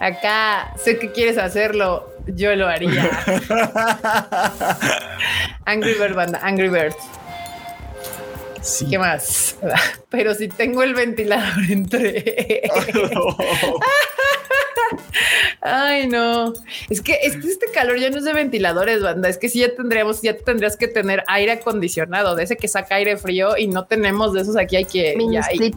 Acá 0.00 0.74
sé 0.76 0.98
que 0.98 1.12
quieres 1.12 1.38
hacerlo. 1.38 2.10
Yo 2.26 2.54
lo 2.56 2.66
haría. 2.66 3.10
Angry 5.66 5.94
Bird 5.94 6.14
banda, 6.14 6.40
Angry 6.42 6.68
Bird. 6.68 6.94
Sí. 8.64 8.86
¿Qué 8.88 8.98
más? 8.98 9.56
Pero 10.08 10.34
si 10.34 10.48
tengo 10.48 10.82
el 10.82 10.94
ventilador 10.94 11.64
entre. 11.68 12.62
Ay, 15.60 16.06
no. 16.08 16.52
Es 16.90 17.00
que, 17.00 17.18
es 17.22 17.36
que 17.36 17.48
este 17.48 17.66
calor 17.72 17.98
ya 17.98 18.10
no 18.10 18.18
es 18.18 18.24
de 18.24 18.32
ventiladores, 18.32 19.02
banda. 19.02 19.28
Es 19.28 19.38
que 19.38 19.48
sí 19.48 19.60
ya 19.60 19.74
tendríamos, 19.74 20.20
ya 20.22 20.36
tendrías 20.36 20.76
que 20.76 20.88
tener 20.88 21.24
aire 21.28 21.52
acondicionado, 21.52 22.34
de 22.34 22.44
ese 22.44 22.56
que 22.56 22.68
saca 22.68 22.96
aire 22.96 23.16
frío 23.16 23.56
y 23.56 23.66
no 23.68 23.84
tenemos 23.86 24.32
de 24.32 24.42
esos 24.42 24.56
aquí. 24.56 24.76
Hay 24.76 24.84
que. 24.84 25.16
ya 25.30 25.44
hay- 25.46 25.74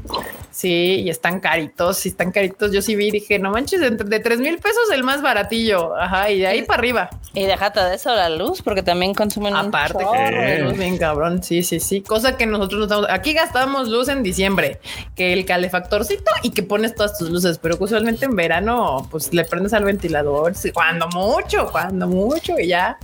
sí, 0.51 1.01
y 1.05 1.09
están 1.09 1.39
caritos, 1.39 1.97
sí 1.97 2.09
están 2.09 2.31
caritos. 2.31 2.71
Yo 2.71 2.81
sí 2.81 2.95
vi, 2.95 3.11
dije, 3.11 3.39
no 3.39 3.51
manches, 3.51 3.79
de, 3.79 3.91
de 3.91 4.19
tres 4.19 4.39
mil 4.39 4.57
pesos 4.57 4.89
el 4.93 5.03
más 5.03 5.21
baratillo. 5.21 5.95
Ajá, 5.95 6.29
y 6.31 6.39
de 6.39 6.47
ahí 6.47 6.61
para 6.63 6.79
arriba. 6.79 7.09
Y 7.33 7.45
déjate 7.45 7.79
de 7.81 7.95
eso 7.95 8.13
la 8.13 8.29
luz, 8.29 8.61
porque 8.61 8.81
también 8.83 9.13
consumen 9.13 9.55
Aparte, 9.55 10.03
un 10.03 10.11
que 10.11 10.17
chorro 10.17 10.41
de 10.41 10.59
luz. 10.59 10.69
luz 10.71 10.79
bien 10.79 10.97
cabrón. 10.97 11.43
Sí, 11.43 11.63
sí, 11.63 11.79
sí. 11.79 12.01
Cosa 12.01 12.35
que 12.37 12.45
nosotros 12.45 12.79
no 12.79 12.85
estamos. 12.85 13.07
Aquí 13.09 13.33
gastamos 13.33 13.87
luz 13.87 14.09
en 14.09 14.23
diciembre, 14.23 14.79
que 15.15 15.33
el 15.33 15.45
calefactorcito 15.45 16.31
y 16.43 16.51
que 16.51 16.63
pones 16.63 16.95
todas 16.95 17.17
tus 17.17 17.29
luces, 17.29 17.59
pero 17.59 17.77
que 17.77 17.83
usualmente 17.83 18.25
en 18.25 18.35
verano, 18.35 18.86
pues 19.09 19.33
le 19.33 19.43
prendes 19.45 19.73
al 19.73 19.83
ventilador. 19.83 20.53
cuando 20.73 21.07
mucho, 21.09 21.69
cuando 21.71 22.07
mucho 22.07 22.59
y 22.59 22.67
ya. 22.67 22.97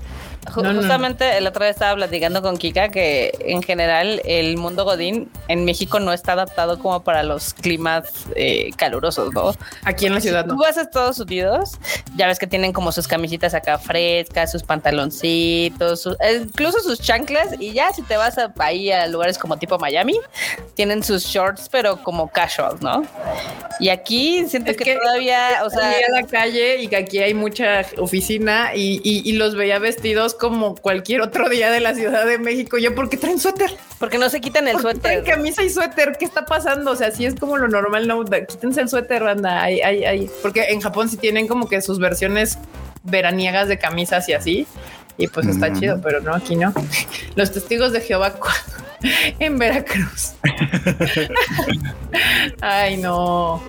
No, 0.55 0.61
no. 0.73 0.79
Justamente 0.81 1.37
el 1.37 1.47
otro 1.47 1.63
día 1.63 1.71
estaba 1.71 1.95
platicando 1.95 2.41
con 2.41 2.57
Kika 2.57 2.89
que 2.89 3.31
en 3.39 3.61
general 3.63 4.21
el 4.25 4.57
mundo 4.57 4.83
Godín 4.85 5.31
en 5.47 5.65
México 5.65 5.99
no 5.99 6.13
está 6.13 6.33
adaptado 6.33 6.77
como 6.79 7.03
para 7.03 7.23
los 7.23 7.53
climas 7.53 8.25
eh, 8.35 8.69
calurosos, 8.75 9.33
¿no? 9.33 9.53
Aquí 9.83 10.05
en 10.05 10.13
la 10.15 10.19
ciudad 10.21 10.45
Tú 10.45 10.55
no. 10.55 10.61
vas 10.61 10.77
a 10.77 10.81
Estados 10.81 11.19
Unidos, 11.19 11.71
ya 12.15 12.27
ves 12.27 12.39
que 12.39 12.47
tienen 12.47 12.73
como 12.73 12.91
sus 12.91 13.07
camisitas 13.07 13.53
acá 13.53 13.77
frescas, 13.77 14.51
sus 14.51 14.63
pantaloncitos, 14.63 16.01
sus- 16.01 16.17
eh, 16.21 16.41
incluso 16.43 16.79
sus 16.81 16.99
chanclas 16.99 17.49
y 17.59 17.73
ya 17.73 17.91
si 17.93 18.01
te 18.01 18.17
vas 18.17 18.37
a, 18.37 18.53
ahí 18.59 18.91
a 18.91 19.07
lugares 19.07 19.37
como 19.37 19.57
tipo 19.57 19.77
Miami, 19.79 20.19
tienen 20.75 21.03
sus 21.03 21.23
shorts 21.25 21.69
pero 21.69 21.97
como 22.03 22.27
casual, 22.29 22.77
¿no? 22.81 23.03
Y 23.79 23.89
aquí 23.89 24.45
siento 24.47 24.71
Es 24.71 24.77
que, 24.77 24.83
que 24.83 24.95
todavía, 24.95 25.61
o 25.65 25.69
sea, 25.69 25.89
a 25.91 26.11
la 26.21 26.27
calle 26.27 26.81
y 26.81 26.87
que 26.87 26.97
aquí 26.97 27.19
hay 27.19 27.33
mucha 27.33 27.81
oficina 27.97 28.71
y, 28.75 29.01
y- 29.03 29.21
y 29.27 29.33
los 29.33 29.55
veía 29.55 29.79
vestidos 29.79 30.32
como 30.33 30.75
cualquier 30.75 31.21
otro 31.21 31.49
día 31.49 31.71
de 31.71 31.79
la 31.79 31.93
Ciudad 31.93 32.25
de 32.25 32.37
México. 32.37 32.77
Yo, 32.77 32.95
¿por 32.95 33.09
qué 33.09 33.17
traen 33.17 33.39
suéter? 33.39 33.71
porque 34.03 34.17
no 34.17 34.29
se 34.29 34.41
quitan 34.41 34.67
el 34.67 34.73
¿Por 34.73 34.93
qué 34.93 34.99
traen 34.99 35.19
suéter. 35.19 35.35
camisa 35.35 35.63
y 35.63 35.69
suéter? 35.69 36.17
¿Qué 36.19 36.25
está 36.25 36.45
pasando? 36.45 36.91
O 36.91 36.95
sea, 36.97 37.11
sí 37.11 37.25
es 37.25 37.35
como 37.35 37.57
lo 37.57 37.69
normal, 37.69 38.05
no, 38.05 38.25
quítense 38.25 38.81
el 38.81 38.89
suéter, 38.89 39.23
banda. 39.23 39.63
Ay, 39.63 39.79
ay, 39.79 40.03
ay. 40.03 40.29
Porque 40.41 40.65
en 40.71 40.81
Japón 40.81 41.07
sí 41.07 41.15
tienen 41.15 41.47
como 41.47 41.69
que 41.69 41.81
sus 41.81 41.99
versiones 41.99 42.57
veraniegas 43.03 43.69
de 43.69 43.79
camisas 43.79 44.27
y 44.27 44.33
así. 44.33 44.67
Y 45.17 45.27
pues 45.27 45.47
está 45.47 45.71
chido, 45.71 46.01
pero 46.01 46.19
no, 46.19 46.35
aquí 46.35 46.55
no. 46.55 46.73
Los 47.35 47.51
testigos 47.51 47.93
de 47.93 48.01
Jehová 48.01 48.33
en 49.39 49.57
Veracruz. 49.57 50.33
Ay, 52.61 52.97
no. 52.97 53.61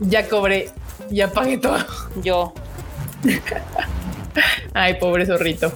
Ya 0.00 0.28
cobré, 0.28 0.70
ya 1.10 1.28
pagué 1.28 1.58
todo. 1.58 1.78
Yo. 2.22 2.54
Ay, 4.74 4.94
pobre 4.94 5.26
zorrito. 5.26 5.72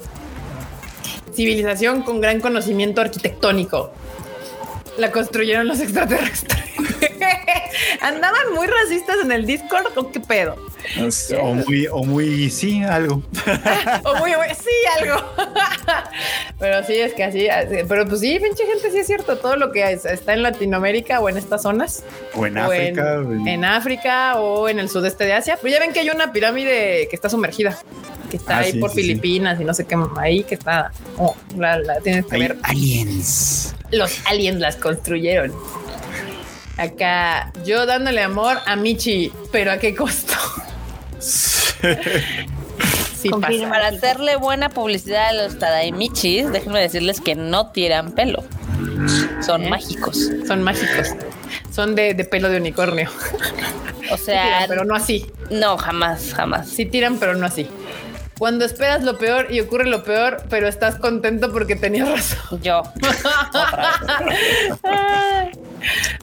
Civilización 1.34 2.02
con 2.02 2.20
gran 2.20 2.40
conocimiento 2.40 3.00
arquitectónico. 3.00 3.92
La 4.96 5.10
construyeron 5.12 5.68
los 5.68 5.80
extraterrestres. 5.80 6.56
Andaban 8.00 8.54
muy 8.54 8.66
racistas 8.66 9.16
en 9.22 9.32
el 9.32 9.44
Discord 9.44 9.86
o 9.96 10.10
qué 10.10 10.20
pedo. 10.20 10.56
O 11.38 11.54
muy, 11.54 11.86
o 11.88 12.04
muy, 12.04 12.48
sí, 12.50 12.82
algo. 12.82 13.22
O 14.04 14.14
muy, 14.16 14.30
muy- 14.36 14.54
sí, 14.54 14.70
algo. 15.00 15.16
pero 16.58 16.82
sí, 16.84 16.94
es 16.94 17.12
que 17.12 17.24
así, 17.24 17.48
así- 17.48 17.78
pero 17.86 18.06
pues 18.06 18.20
sí, 18.20 18.38
pinche 18.40 18.64
gente, 18.64 18.90
sí 18.90 18.98
es 18.98 19.06
cierto. 19.06 19.36
Todo 19.36 19.56
lo 19.56 19.72
que 19.72 19.90
es- 19.92 20.06
está 20.06 20.32
en 20.32 20.42
Latinoamérica 20.42 21.20
o 21.20 21.28
en 21.28 21.36
estas 21.36 21.62
zonas, 21.62 22.02
O 22.34 22.46
en 22.46 22.56
o 22.56 22.72
en- 22.72 22.98
África. 22.98 23.14
en, 23.50 23.64
África 23.64 24.36
o 24.40 24.68
en 24.68 24.78
el 24.78 24.88
sudeste 24.88 25.24
de 25.24 25.34
Asia. 25.34 25.58
Pero 25.60 25.74
ya 25.74 25.80
ven 25.80 25.92
que 25.92 26.00
hay 26.00 26.08
una 26.10 26.32
pirámide 26.32 27.08
que 27.10 27.16
está 27.16 27.28
sumergida, 27.28 27.76
que 28.36 28.42
está 28.42 28.56
Ah, 28.58 28.60
ahí 28.60 28.72
sí, 28.72 28.78
por 28.78 28.90
sí, 28.90 28.96
sí. 28.96 29.02
Filipinas 29.02 29.60
y 29.60 29.64
no 29.64 29.72
sé 29.74 29.84
qué, 29.86 29.96
ahí 30.18 30.44
que 30.44 30.54
está. 30.54 30.90
oh, 31.18 31.34
la, 31.56 31.78
la 31.78 32.00
tienes 32.00 32.26
que 32.26 32.34
Hay 32.36 32.40
ver. 32.42 32.58
aliens. 32.62 33.74
Los 33.90 34.20
aliens 34.26 34.60
las 34.60 34.76
construyeron. 34.76 35.52
Acá 36.76 37.52
yo 37.64 37.86
dándole 37.86 38.20
amor 38.22 38.58
a 38.66 38.76
Michi, 38.76 39.32
pero 39.50 39.72
a 39.72 39.78
qué 39.78 39.94
costo. 39.94 40.34
Sí 43.18 43.30
Confirma. 43.30 43.70
pasa. 43.70 43.70
Para 43.70 43.96
hacerle 43.96 44.36
buena 44.36 44.68
publicidad 44.68 45.28
a 45.28 45.32
los 45.32 45.58
Tadaimichis, 45.58 46.52
déjenme 46.52 46.80
decirles 46.80 47.20
que 47.20 47.34
no 47.34 47.70
tiran 47.70 48.12
pelo. 48.12 48.44
Son 49.44 49.64
¿Eh? 49.64 49.70
mágicos. 49.70 50.30
Son 50.46 50.62
mágicos. 50.62 51.08
Son 51.72 51.94
de, 51.94 52.12
de 52.14 52.24
pelo 52.24 52.50
de 52.50 52.58
unicornio. 52.58 53.08
O 54.10 54.16
Sí 54.18 54.24
sea, 54.26 54.42
tiran, 54.44 54.68
pero 54.68 54.84
no 54.84 54.94
así. 54.94 55.26
no, 55.50 55.78
jamás, 55.78 56.34
jamás. 56.34 56.68
Sí 56.68 56.84
tiran, 56.86 57.16
pero 57.18 57.34
no 57.34 57.46
así. 57.46 57.66
Cuando 58.38 58.64
esperas 58.64 59.02
lo 59.02 59.16
peor 59.18 59.50
y 59.50 59.60
ocurre 59.60 59.86
lo 59.86 60.04
peor, 60.04 60.42
pero 60.50 60.68
estás 60.68 60.96
contento 60.96 61.52
porque 61.52 61.76
tenías 61.76 62.08
razón. 62.08 62.60
Yo. 62.62 62.82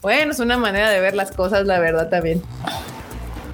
Bueno, 0.01 0.33
es 0.33 0.39
una 0.39 0.57
manera 0.57 0.89
de 0.89 0.99
ver 0.99 1.15
las 1.15 1.31
cosas, 1.31 1.65
la 1.65 1.79
verdad 1.79 2.09
también. 2.09 2.41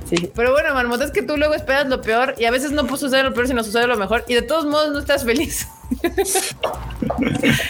Sí, 0.10 0.32
pero 0.36 0.52
bueno, 0.52 0.74
Marmota, 0.74 1.04
es 1.04 1.12
que 1.12 1.22
tú 1.22 1.38
luego 1.38 1.54
esperas 1.54 1.88
lo 1.88 2.02
peor 2.02 2.34
y 2.40 2.46
a 2.46 2.52
veces 2.52 2.72
no 2.72 2.88
sucede 2.98 3.22
lo 3.22 3.34
peor, 3.34 3.48
sino 3.48 3.64
sucede 3.64 3.86
lo 3.86 3.96
mejor 3.96 4.26
y 4.28 4.34
de 4.34 4.42
todos 4.42 4.66
modos 4.66 4.92
no 4.92 4.98
estás 4.98 5.24
feliz, 5.24 5.68
¿Qué 6.02 6.10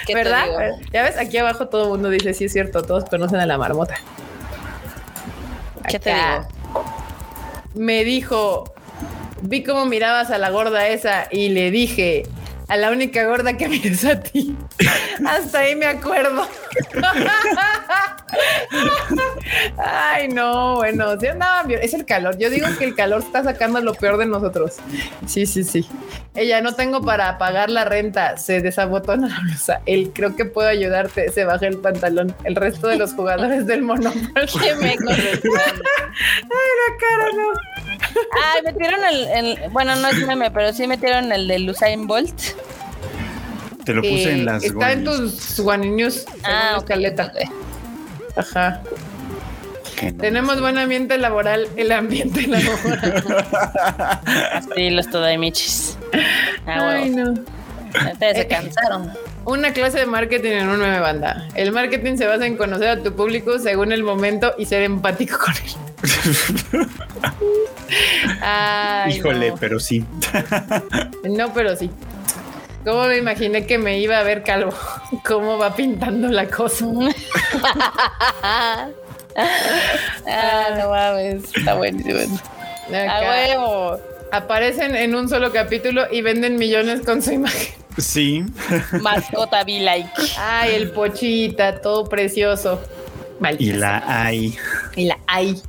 te 0.06 0.14
¿verdad? 0.14 0.46
Ya 0.94 1.04
ves, 1.04 1.18
aquí 1.18 1.38
abajo 1.38 1.68
todo 1.68 1.84
el 1.84 1.90
mundo 1.90 2.10
dice, 2.10 2.34
sí 2.34 2.46
es 2.46 2.54
cierto, 2.54 2.82
todos 2.82 3.06
conocen 3.06 3.40
a 3.40 3.46
la 3.46 3.58
Marmota. 3.58 3.96
¿Qué 5.90 6.00
te 6.00 6.14
Acá 6.14 6.48
digo? 6.48 6.86
Me 7.76 8.06
dijo, 8.06 8.74
vi 9.42 9.64
cómo 9.64 9.86
mirabas 9.86 10.32
a 10.32 10.38
la 10.38 10.50
gorda 10.50 10.88
esa 10.88 11.28
y 11.32 11.50
le 11.50 11.72
dije, 11.72 12.24
A 12.68 12.78
la 12.78 12.92
única 12.92 13.26
gorda 13.26 13.58
que 13.58 13.68
mires 13.70 14.06
a 14.06 14.20
ti. 14.20 14.56
Hasta 15.26 15.60
ahí 15.60 15.76
me 15.76 15.88
acuerdo. 15.88 16.48
Ay, 19.78 20.28
no, 20.28 20.76
bueno, 20.76 21.20
sí. 21.20 21.26
Es 21.82 21.96
el 21.96 22.06
calor. 22.06 22.38
Yo 22.38 22.52
digo 22.52 22.68
que 22.78 22.86
el 22.86 22.94
calor 22.94 23.22
está 23.22 23.44
sacando 23.44 23.82
lo 23.82 23.96
peor 23.96 24.18
de 24.18 24.28
nosotros. 24.28 24.76
Sí, 25.26 25.48
sí, 25.48 25.64
sí. 25.64 25.90
Ella 26.36 26.62
no 26.62 26.76
tengo 26.76 27.02
para 27.02 27.40
pagar 27.40 27.72
la 27.72 27.86
renta. 27.86 28.38
Se 28.38 28.62
desabotona 28.62 29.28
la 29.28 29.40
blusa. 29.42 29.82
Él 29.88 30.12
creo 30.14 30.36
que 30.36 30.46
puedo 30.46 30.68
ayudarte. 30.68 31.32
Se 31.32 31.46
baja 31.46 31.66
el 31.66 31.80
pantalón. 31.80 32.36
El 32.44 32.56
resto 32.56 32.88
de 32.88 32.98
los 32.98 33.14
jugadores 33.14 33.66
del 33.66 33.82
Monopoly. 33.82 34.28
¿Qué 34.36 34.76
me 34.76 34.96
corresponde? 34.96 35.82
Ay, 36.44 36.52
la 36.52 36.98
cara, 37.00 37.32
no. 37.36 37.48
Ay, 38.56 38.62
metieron 38.64 39.00
el, 39.04 39.28
el- 39.28 39.70
Bueno, 39.72 39.96
no 39.96 40.08
es 40.08 40.26
meme, 40.26 40.52
pero 40.52 40.74
sí 40.74 40.88
metieron 40.88 41.32
el 41.32 41.48
de 41.48 41.70
Usain 41.70 42.08
Bolt. 42.08 42.34
Te 43.86 43.94
lo 43.94 44.02
puse 44.02 44.30
Eh, 44.30 44.32
en 44.34 44.46
las. 44.46 44.64
Está 44.64 44.92
en 44.92 45.04
tus 45.04 45.60
One 45.60 45.88
News. 45.88 46.26
Ah, 46.44 46.72
Ah, 46.74 46.78
ok, 46.78 46.82
escaleta. 46.84 47.32
Ajá. 48.36 48.82
No. 50.02 50.14
Tenemos 50.18 50.62
buen 50.62 50.78
ambiente 50.78 51.18
laboral. 51.18 51.68
El 51.76 51.92
ambiente 51.92 52.48
laboral. 52.48 53.24
Así 54.54 54.90
los 54.92 55.10
Todaimichis. 55.10 55.98
Ah, 56.66 56.92
Ay, 56.92 57.10
no. 57.10 57.34
Ustedes 58.14 58.38
se 58.38 58.48
cansaron. 58.48 59.12
Una 59.46 59.74
clase 59.74 59.98
de 60.00 60.06
marketing 60.06 60.52
en 60.52 60.68
una 60.70 60.78
nueva 60.78 61.00
banda. 61.00 61.48
El 61.56 61.72
marketing 61.72 62.16
se 62.18 62.28
basa 62.28 62.46
en 62.46 62.56
conocer 62.56 62.88
a 62.90 63.02
tu 63.02 63.14
público 63.16 63.58
según 63.60 63.92
el 63.92 64.04
momento 64.04 64.54
y 64.58 64.66
ser 64.66 64.84
empático 64.84 65.38
con 65.40 65.54
él. 65.56 65.72
Ay, 68.42 69.14
Híjole, 69.18 69.50
no. 69.50 69.56
pero 69.58 69.80
sí. 69.80 70.06
No, 71.24 71.54
pero 71.54 71.76
sí. 71.76 71.90
¿Cómo 72.86 73.06
me 73.06 73.18
imaginé 73.18 73.66
que 73.66 73.78
me 73.78 74.00
iba 74.00 74.18
a 74.20 74.24
ver 74.24 74.44
calvo? 74.44 74.74
¿Cómo 75.26 75.58
va 75.58 75.76
pintando 75.76 76.28
la 76.30 76.48
cosa? 76.48 76.86
Ah, 79.36 80.76
no 80.78 80.90
mames. 80.90 81.44
Está 81.56 81.76
buenísimo. 81.76 82.20
A 82.92 83.22
huevo. 83.22 83.98
Aparecen 84.34 84.96
en 84.96 85.16
un 85.16 85.30
solo 85.30 85.54
capítulo 85.54 86.08
y 86.12 86.22
venden 86.22 86.58
millones 86.58 87.02
con 87.06 87.22
su 87.22 87.32
imagen. 87.32 87.74
Sí. 87.98 88.44
Mascota 89.02 89.64
be 89.64 89.80
like. 89.80 90.10
Ay, 90.38 90.76
el 90.76 90.92
pochita, 90.92 91.80
todo 91.80 92.06
precioso. 92.10 92.82
Maldita 93.40 93.64
Y 93.76 93.78
la 93.78 94.04
hay. 94.06 94.58
y 94.98 95.06
la 95.06 95.18
hay. 95.28 95.62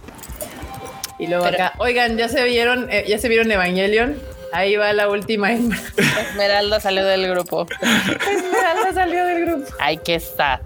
Y 1.20 1.26
luego 1.26 1.44
Pero- 1.44 1.56
acá, 1.64 1.74
oigan, 1.78 2.16
ya 2.16 2.28
se 2.28 2.42
vieron, 2.44 2.90
eh, 2.90 3.04
ya 3.06 3.18
se 3.18 3.28
vieron 3.28 3.52
Evangelion. 3.52 4.18
Ahí 4.52 4.74
va 4.76 4.92
la 4.92 5.08
última 5.08 5.52
hembra. 5.52 5.78
Esmeralda 6.30 6.80
salió 6.80 7.04
del 7.04 7.28
grupo. 7.28 7.66
Esmeralda 7.80 8.92
salió 8.94 9.24
del 9.26 9.44
grupo. 9.46 9.72
Ay, 9.78 9.98
qué 9.98 10.16
está. 10.16 10.62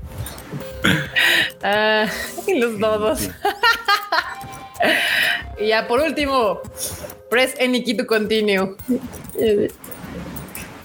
Ah, 1.63 2.07
y 2.47 2.59
los 2.59 2.79
dodos. 2.79 3.29
y 5.59 5.67
ya 5.69 5.87
por 5.89 6.01
último, 6.01 6.61
press 7.29 7.55
any 7.61 7.83
key 7.83 7.97
to 7.97 8.07
continue. 8.07 8.77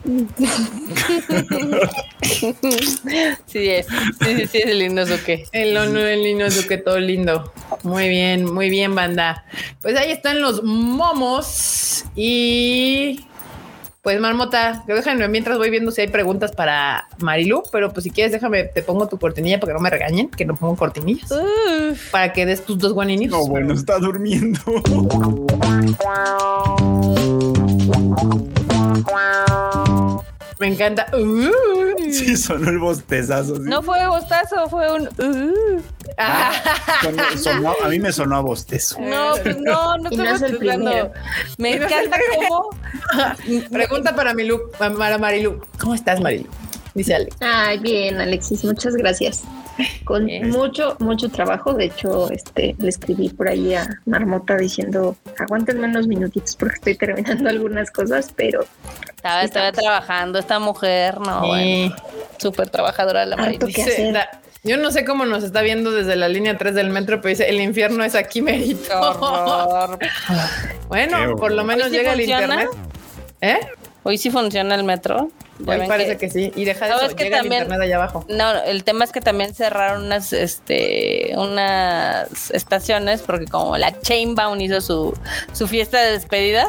Sí 3.46 3.70
es. 3.70 3.88
Sí, 3.88 4.36
sí, 4.36 4.48
sí, 4.48 4.58
es 4.60 4.66
el 4.66 4.82
Inosuke. 4.82 5.48
El 5.52 5.78
honor 5.78 6.04
del 6.04 6.24
niño 6.24 6.46
es 6.46 6.66
que 6.66 6.78
todo 6.78 7.00
lindo. 7.00 7.52
Muy 7.84 8.10
bien, 8.10 8.46
muy 8.46 8.70
bien, 8.70 8.96
banda. 8.96 9.46
Pues 9.82 9.98
ahí 9.98 10.12
están 10.12 10.42
los 10.42 10.64
momos 10.64 12.06
y 12.16 13.26
pues 14.02 14.20
marmota, 14.22 14.84
déjenme 14.88 15.28
mientras 15.28 15.58
voy 15.58 15.70
viendo 15.70 15.92
si 15.92 16.02
hay 16.02 16.08
preguntas 16.08 16.54
para 16.54 17.08
Marilu, 17.20 17.64
pero 17.72 17.92
pues 17.92 18.06
si 18.06 18.12
quieres 18.12 18.32
déjame, 18.32 18.64
te 18.64 18.82
pongo 18.82 19.08
tu 19.08 19.20
cortinilla 19.20 19.60
para 19.60 19.72
que 19.72 19.74
no 19.74 19.82
me 19.82 19.90
regañen, 19.90 20.30
que 20.30 20.46
no 20.46 20.56
pongo 20.56 20.78
cortinillas, 20.78 21.30
para 22.12 22.32
que 22.32 22.46
des 22.46 22.64
tus 22.64 22.78
dos 22.78 22.94
guaninios. 22.94 23.32
No, 23.32 23.46
bueno, 23.48 23.74
está 23.74 24.00
durmiendo. 24.00 24.60
Me 30.60 30.68
encanta. 30.68 31.08
Uh. 31.14 31.50
Sí, 32.12 32.36
sonó 32.38 32.70
el 32.70 32.80
bostezazo. 32.80 33.58
sí. 33.58 33.62
No 33.66 33.84
fue 33.84 34.08
bostazo, 34.08 34.68
fue 34.70 34.92
un. 34.92 35.04
uh. 35.08 35.82
Ah. 36.18 36.52
Sonó- 37.04 37.38
sonó- 37.38 37.76
a 37.84 37.88
mí 37.90 38.00
me 38.00 38.12
sonó 38.12 38.38
a 38.38 38.42
bostezo. 38.42 39.00
No, 39.00 39.34
pues 39.44 39.58
no, 39.60 39.98
no 39.98 40.10
estoy. 40.10 40.70
Me 41.60 41.74
encanta 41.76 42.18
cómo. 42.36 42.70
Pregunta 43.72 44.16
para 44.16 44.34
Milu, 44.34 44.72
para 44.78 45.18
Marilu. 45.20 45.62
¿Cómo 45.80 45.94
estás, 45.94 46.20
Marilu? 46.20 46.48
Dice 46.96 47.14
Ale. 47.16 47.30
Ay, 47.42 47.78
bien, 47.80 48.20
Alexis, 48.20 48.64
muchas 48.64 48.96
gracias. 48.96 49.44
Con 50.04 50.26
mucho, 50.50 50.96
mucho 51.00 51.30
trabajo. 51.30 51.74
De 51.74 51.86
hecho, 51.86 52.30
este 52.32 52.76
le 52.80 52.90
escribí 52.90 53.30
por 53.30 53.48
ahí 53.48 53.74
a 53.76 53.88
Marmota 54.06 54.56
diciendo 54.58 55.16
aguántenme 55.38 55.88
unos 55.88 56.08
minutitos 56.08 56.56
porque 56.56 56.76
estoy 56.76 56.96
terminando 56.98 57.50
algunas 57.50 57.92
cosas, 57.92 58.34
pero 58.36 58.66
Estaba, 59.16 59.44
estaba 59.44 59.72
trabajando 59.72 60.40
esta 60.40 60.60
mujer, 60.60 61.20
no, 61.20 61.40
bueno, 61.48 61.64
Sí. 61.64 61.94
súper 62.38 62.70
trabajadora 62.70 63.26
la 63.26 63.36
Harto 63.36 63.68
que 63.68 63.82
hacer. 63.84 64.16
yo 64.64 64.78
no 64.78 64.92
sé 64.92 65.04
cómo 65.06 65.26
nos 65.26 65.44
está 65.44 65.62
viendo 65.62 65.92
desde 65.92 66.16
la 66.16 66.28
línea 66.30 66.58
3 66.58 66.74
del 66.76 66.90
metro, 66.90 67.22
pero 67.22 67.30
dice, 67.30 67.50
el 67.50 67.60
infierno 67.60 68.04
es 68.04 68.16
aquí, 68.16 68.42
merito. 68.42 68.94
Bueno, 70.88 71.36
por 71.36 71.52
lo 71.52 71.64
menos 71.64 71.86
¿Hoy 71.86 71.92
sí 71.92 71.98
llega 71.98 72.14
el 72.14 72.18
funciona? 72.20 72.44
internet. 72.64 72.70
¿Eh? 73.42 73.60
Hoy 74.04 74.18
sí 74.18 74.32
funciona 74.32 74.76
el 74.76 74.84
metro. 74.84 75.30
Ya 75.60 75.74
Hoy 75.74 75.88
parece 75.88 76.18
que... 76.18 76.30
sí. 76.30 76.52
Y 76.56 76.64
deja 76.66 76.86
de 76.86 76.92
¿Sabes 76.92 77.08
eso, 77.08 77.16
que 77.16 77.24
llega 77.26 77.38
también- 77.40 77.62
el 77.62 77.68
internet 77.68 77.86
allá 77.86 77.96
abajo. 77.98 78.26
No, 78.30 78.64
el 78.64 78.84
tema 78.84 79.04
es 79.04 79.12
que 79.12 79.22
también 79.22 79.54
cerraron 79.54 80.06
unas, 80.06 80.32
este, 80.34 81.34
unas 81.36 82.52
estaciones 82.52 83.22
porque 83.22 83.46
como 83.46 83.78
la 83.78 84.00
Chainbound 84.00 84.62
hizo 84.62 84.82
su, 84.82 85.18
su 85.54 85.68
fiesta 85.68 86.00
de 86.02 86.14
despedida. 86.14 86.66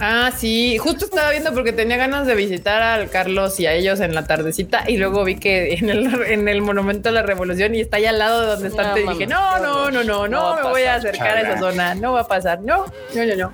Ah, 0.00 0.32
sí, 0.36 0.78
justo 0.78 1.04
estaba 1.04 1.30
viendo 1.30 1.52
porque 1.52 1.70
tenía 1.72 1.96
ganas 1.96 2.26
de 2.26 2.34
visitar 2.34 2.82
al 2.82 3.08
Carlos 3.10 3.60
y 3.60 3.66
a 3.66 3.74
ellos 3.74 4.00
en 4.00 4.14
la 4.14 4.24
tardecita 4.26 4.84
y 4.88 4.96
luego 4.96 5.22
vi 5.22 5.36
que 5.36 5.74
en 5.74 5.90
el, 5.90 6.22
en 6.26 6.48
el 6.48 6.60
Monumento 6.62 7.10
a 7.10 7.12
la 7.12 7.22
Revolución 7.22 7.74
y 7.74 7.80
está 7.82 7.98
ahí 7.98 8.06
al 8.06 8.18
lado 8.18 8.40
de 8.40 8.46
donde 8.48 8.68
está 8.68 8.82
No, 8.94 8.98
y 8.98 9.06
dije, 9.06 9.26
no, 9.28 9.58
no, 9.60 9.90
no, 9.92 10.02
no, 10.02 10.26
No 10.26 10.56
no, 10.56 10.62
me 10.64 10.70
voy 10.70 10.82
a 10.84 10.94
acercar 10.96 11.36
a 11.36 11.40
esa 11.42 11.58
zona, 11.58 11.94
no 11.94 12.14
va 12.14 12.22
a 12.22 12.26
pasar, 12.26 12.62
no, 12.62 12.86
no, 13.14 13.24
no, 13.24 13.36
no. 13.36 13.52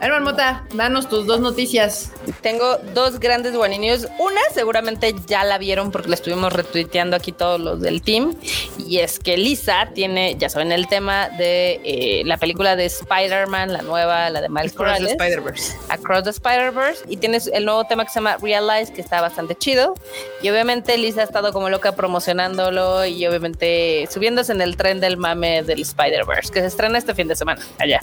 A 0.00 0.08
ver, 0.08 0.10
Marmota, 0.10 0.64
danos 0.74 1.08
tus 1.08 1.26
dos 1.26 1.40
noticias. 1.40 2.12
Tengo 2.42 2.78
dos 2.94 3.20
grandes 3.20 3.56
guaninios. 3.56 4.06
Una 4.18 4.40
seguramente 4.52 5.14
ya 5.26 5.44
la 5.44 5.56
vieron 5.56 5.90
porque 5.90 6.08
la 6.08 6.16
estuvimos 6.16 6.52
retuiteando 6.52 7.16
aquí 7.16 7.32
todos 7.32 7.60
los 7.60 7.80
del 7.80 8.02
team. 8.02 8.34
Y 8.78 8.98
es 8.98 9.18
que 9.18 9.36
Lisa 9.36 9.90
tiene, 9.94 10.36
ya 10.36 10.48
saben, 10.48 10.72
el 10.72 10.88
tema 10.88 11.28
de 11.30 11.80
eh, 11.84 12.22
la 12.26 12.36
película 12.36 12.76
de 12.76 12.86
Spider-Man, 12.86 13.72
la 13.72 13.82
nueva, 13.82 14.28
la 14.30 14.40
de 14.40 14.48
Miles 14.48 14.72
Across 14.72 14.98
the 14.98 15.02
Morales. 15.02 15.12
Spider-Verse. 15.12 15.76
Across 15.88 16.24
the 16.24 16.30
Spider-Verse 16.30 17.04
y 17.08 17.16
tienes 17.16 17.46
el 17.46 17.64
nuevo 17.64 17.84
tema 17.84 18.04
que 18.04 18.10
se 18.10 18.16
llama 18.16 18.36
Realize 18.42 18.92
que 18.92 19.00
está 19.00 19.20
bastante 19.20 19.54
chido 19.54 19.94
y 20.42 20.50
obviamente 20.50 20.98
Lisa 20.98 21.22
ha 21.22 21.24
estado 21.24 21.52
como 21.52 21.70
loca 21.70 21.92
promocionándolo 21.92 23.06
y 23.06 23.26
obviamente 23.26 24.08
subiéndose 24.10 24.52
en 24.52 24.60
el 24.60 24.76
tren 24.76 25.00
del 25.00 25.16
mame 25.16 25.62
del 25.62 25.82
Spider-Verse 25.82 26.52
que 26.52 26.60
se 26.60 26.66
estrena 26.66 26.98
este 26.98 27.14
fin 27.14 27.28
de 27.28 27.36
semana 27.36 27.62
allá. 27.78 28.00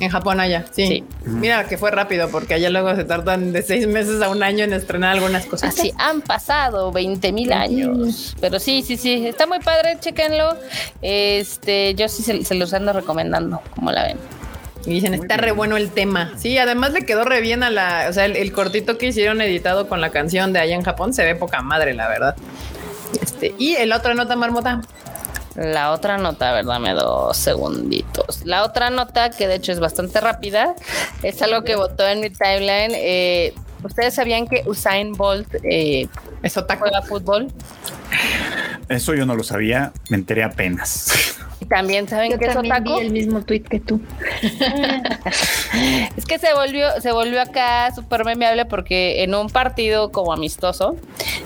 En 0.00 0.08
Japón 0.10 0.40
allá, 0.40 0.64
sí. 0.72 0.86
Sí. 0.86 1.04
Mira 1.24 1.66
que 1.68 1.78
fue 1.78 1.90
rápido 1.90 2.28
porque 2.30 2.54
allá 2.54 2.70
luego 2.70 2.94
se 2.96 3.04
tardan 3.04 3.52
de 3.52 3.62
seis 3.62 3.86
meses 3.86 4.20
a 4.22 4.28
un 4.28 4.42
año 4.42 4.64
en 4.64 4.72
estrenar 4.72 5.14
algunas 5.14 5.46
cosas. 5.46 5.76
Así 5.78 5.92
han 5.98 6.20
pasado 6.20 6.90
20 6.92 7.32
mil 7.32 7.52
años. 7.52 8.36
Pero 8.40 8.58
sí, 8.58 8.82
sí, 8.82 8.96
sí, 8.96 9.26
está 9.26 9.46
muy 9.46 9.60
padre, 9.60 9.96
chéquenlo. 10.00 10.56
Este, 11.02 11.94
yo 11.94 12.08
sí 12.08 12.22
se, 12.22 12.44
se 12.44 12.54
los 12.54 12.72
ando 12.74 12.92
recomendando, 12.92 13.60
como 13.74 13.92
la 13.92 14.02
ven. 14.04 14.18
Y 14.86 14.90
dicen, 14.94 15.12
Muy 15.12 15.20
está 15.20 15.36
bien. 15.36 15.44
re 15.46 15.52
bueno 15.52 15.76
el 15.76 15.90
tema. 15.90 16.32
Sí, 16.36 16.58
además 16.58 16.92
le 16.92 17.06
quedó 17.06 17.24
re 17.24 17.40
bien 17.40 17.62
a 17.62 17.70
la, 17.70 18.06
o 18.10 18.12
sea, 18.12 18.26
el, 18.26 18.36
el 18.36 18.52
cortito 18.52 18.98
que 18.98 19.06
hicieron 19.06 19.40
editado 19.40 19.88
con 19.88 20.00
la 20.00 20.10
canción 20.10 20.52
de 20.52 20.58
allá 20.60 20.74
en 20.74 20.82
Japón 20.82 21.14
se 21.14 21.24
ve 21.24 21.34
poca 21.34 21.62
madre, 21.62 21.94
la 21.94 22.08
verdad. 22.08 22.36
Este, 23.22 23.54
y 23.58 23.74
el 23.76 23.92
otra 23.92 24.14
nota 24.14 24.36
marmota. 24.36 24.82
La 25.54 25.92
otra 25.92 26.18
nota, 26.18 26.50
a 26.50 26.52
ver, 26.54 26.64
dame 26.64 26.94
dos 26.94 27.36
segunditos. 27.36 28.44
La 28.44 28.64
otra 28.64 28.90
nota, 28.90 29.30
que 29.30 29.46
de 29.46 29.56
hecho 29.56 29.72
es 29.72 29.80
bastante 29.80 30.20
rápida, 30.20 30.74
es 31.22 31.40
algo 31.42 31.62
que 31.62 31.76
votó 31.76 32.06
en 32.08 32.20
mi 32.20 32.30
timeline. 32.30 32.92
Eh, 32.94 33.54
¿Ustedes 33.82 34.14
sabían 34.14 34.48
que 34.48 34.62
Usain 34.66 35.12
Bolt 35.12 35.46
eh, 35.62 36.08
Es 36.42 36.56
otaku. 36.56 36.80
juega 36.80 37.02
fútbol? 37.02 37.52
Eso 38.88 39.14
yo 39.14 39.26
no 39.26 39.34
lo 39.34 39.42
sabía, 39.44 39.92
me 40.08 40.16
enteré 40.16 40.42
apenas. 40.42 41.36
También 41.68 42.08
saben 42.08 42.32
yo 42.32 42.38
que 42.38 42.46
es 42.46 42.54
también 42.54 42.74
otaku. 42.74 42.98
vi 42.98 43.06
el 43.06 43.12
mismo 43.12 43.42
tweet 43.42 43.62
que 43.62 43.80
tú. 43.80 44.00
Es 46.16 46.24
que 46.24 46.38
se 46.38 46.54
volvió, 46.54 46.88
se 47.00 47.10
volvió 47.12 47.40
acá 47.40 47.92
súper 47.92 48.24
memeable 48.24 48.64
porque 48.64 49.24
en 49.24 49.34
un 49.34 49.48
partido 49.48 50.12
como 50.12 50.32
amistoso 50.32 50.96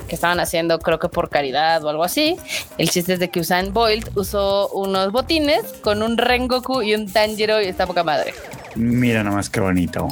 que 0.08 0.14
estaban 0.14 0.38
haciendo, 0.40 0.78
creo 0.78 0.98
que 0.98 1.08
por 1.08 1.30
caridad 1.30 1.82
o 1.84 1.88
algo 1.88 2.04
así, 2.04 2.36
el 2.76 2.90
chiste 2.90 3.14
es 3.14 3.18
de 3.18 3.30
que 3.30 3.40
Usain 3.40 3.72
Bolt 3.72 4.16
usó 4.16 4.68
unos 4.70 5.12
botines 5.12 5.62
con 5.82 6.02
un 6.02 6.18
Rengoku 6.18 6.82
y 6.82 6.94
un 6.94 7.10
Tanjiro 7.10 7.60
y 7.62 7.66
está 7.66 7.86
poca 7.86 8.04
madre. 8.04 8.34
Mira 8.74 9.24
nomás 9.24 9.48
qué 9.48 9.60
bonito. 9.60 10.08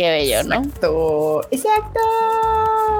Qué 0.00 0.08
bello, 0.10 0.42
¿no? 0.44 0.54
Exacto. 0.54 1.42
Exacto. 1.50 2.00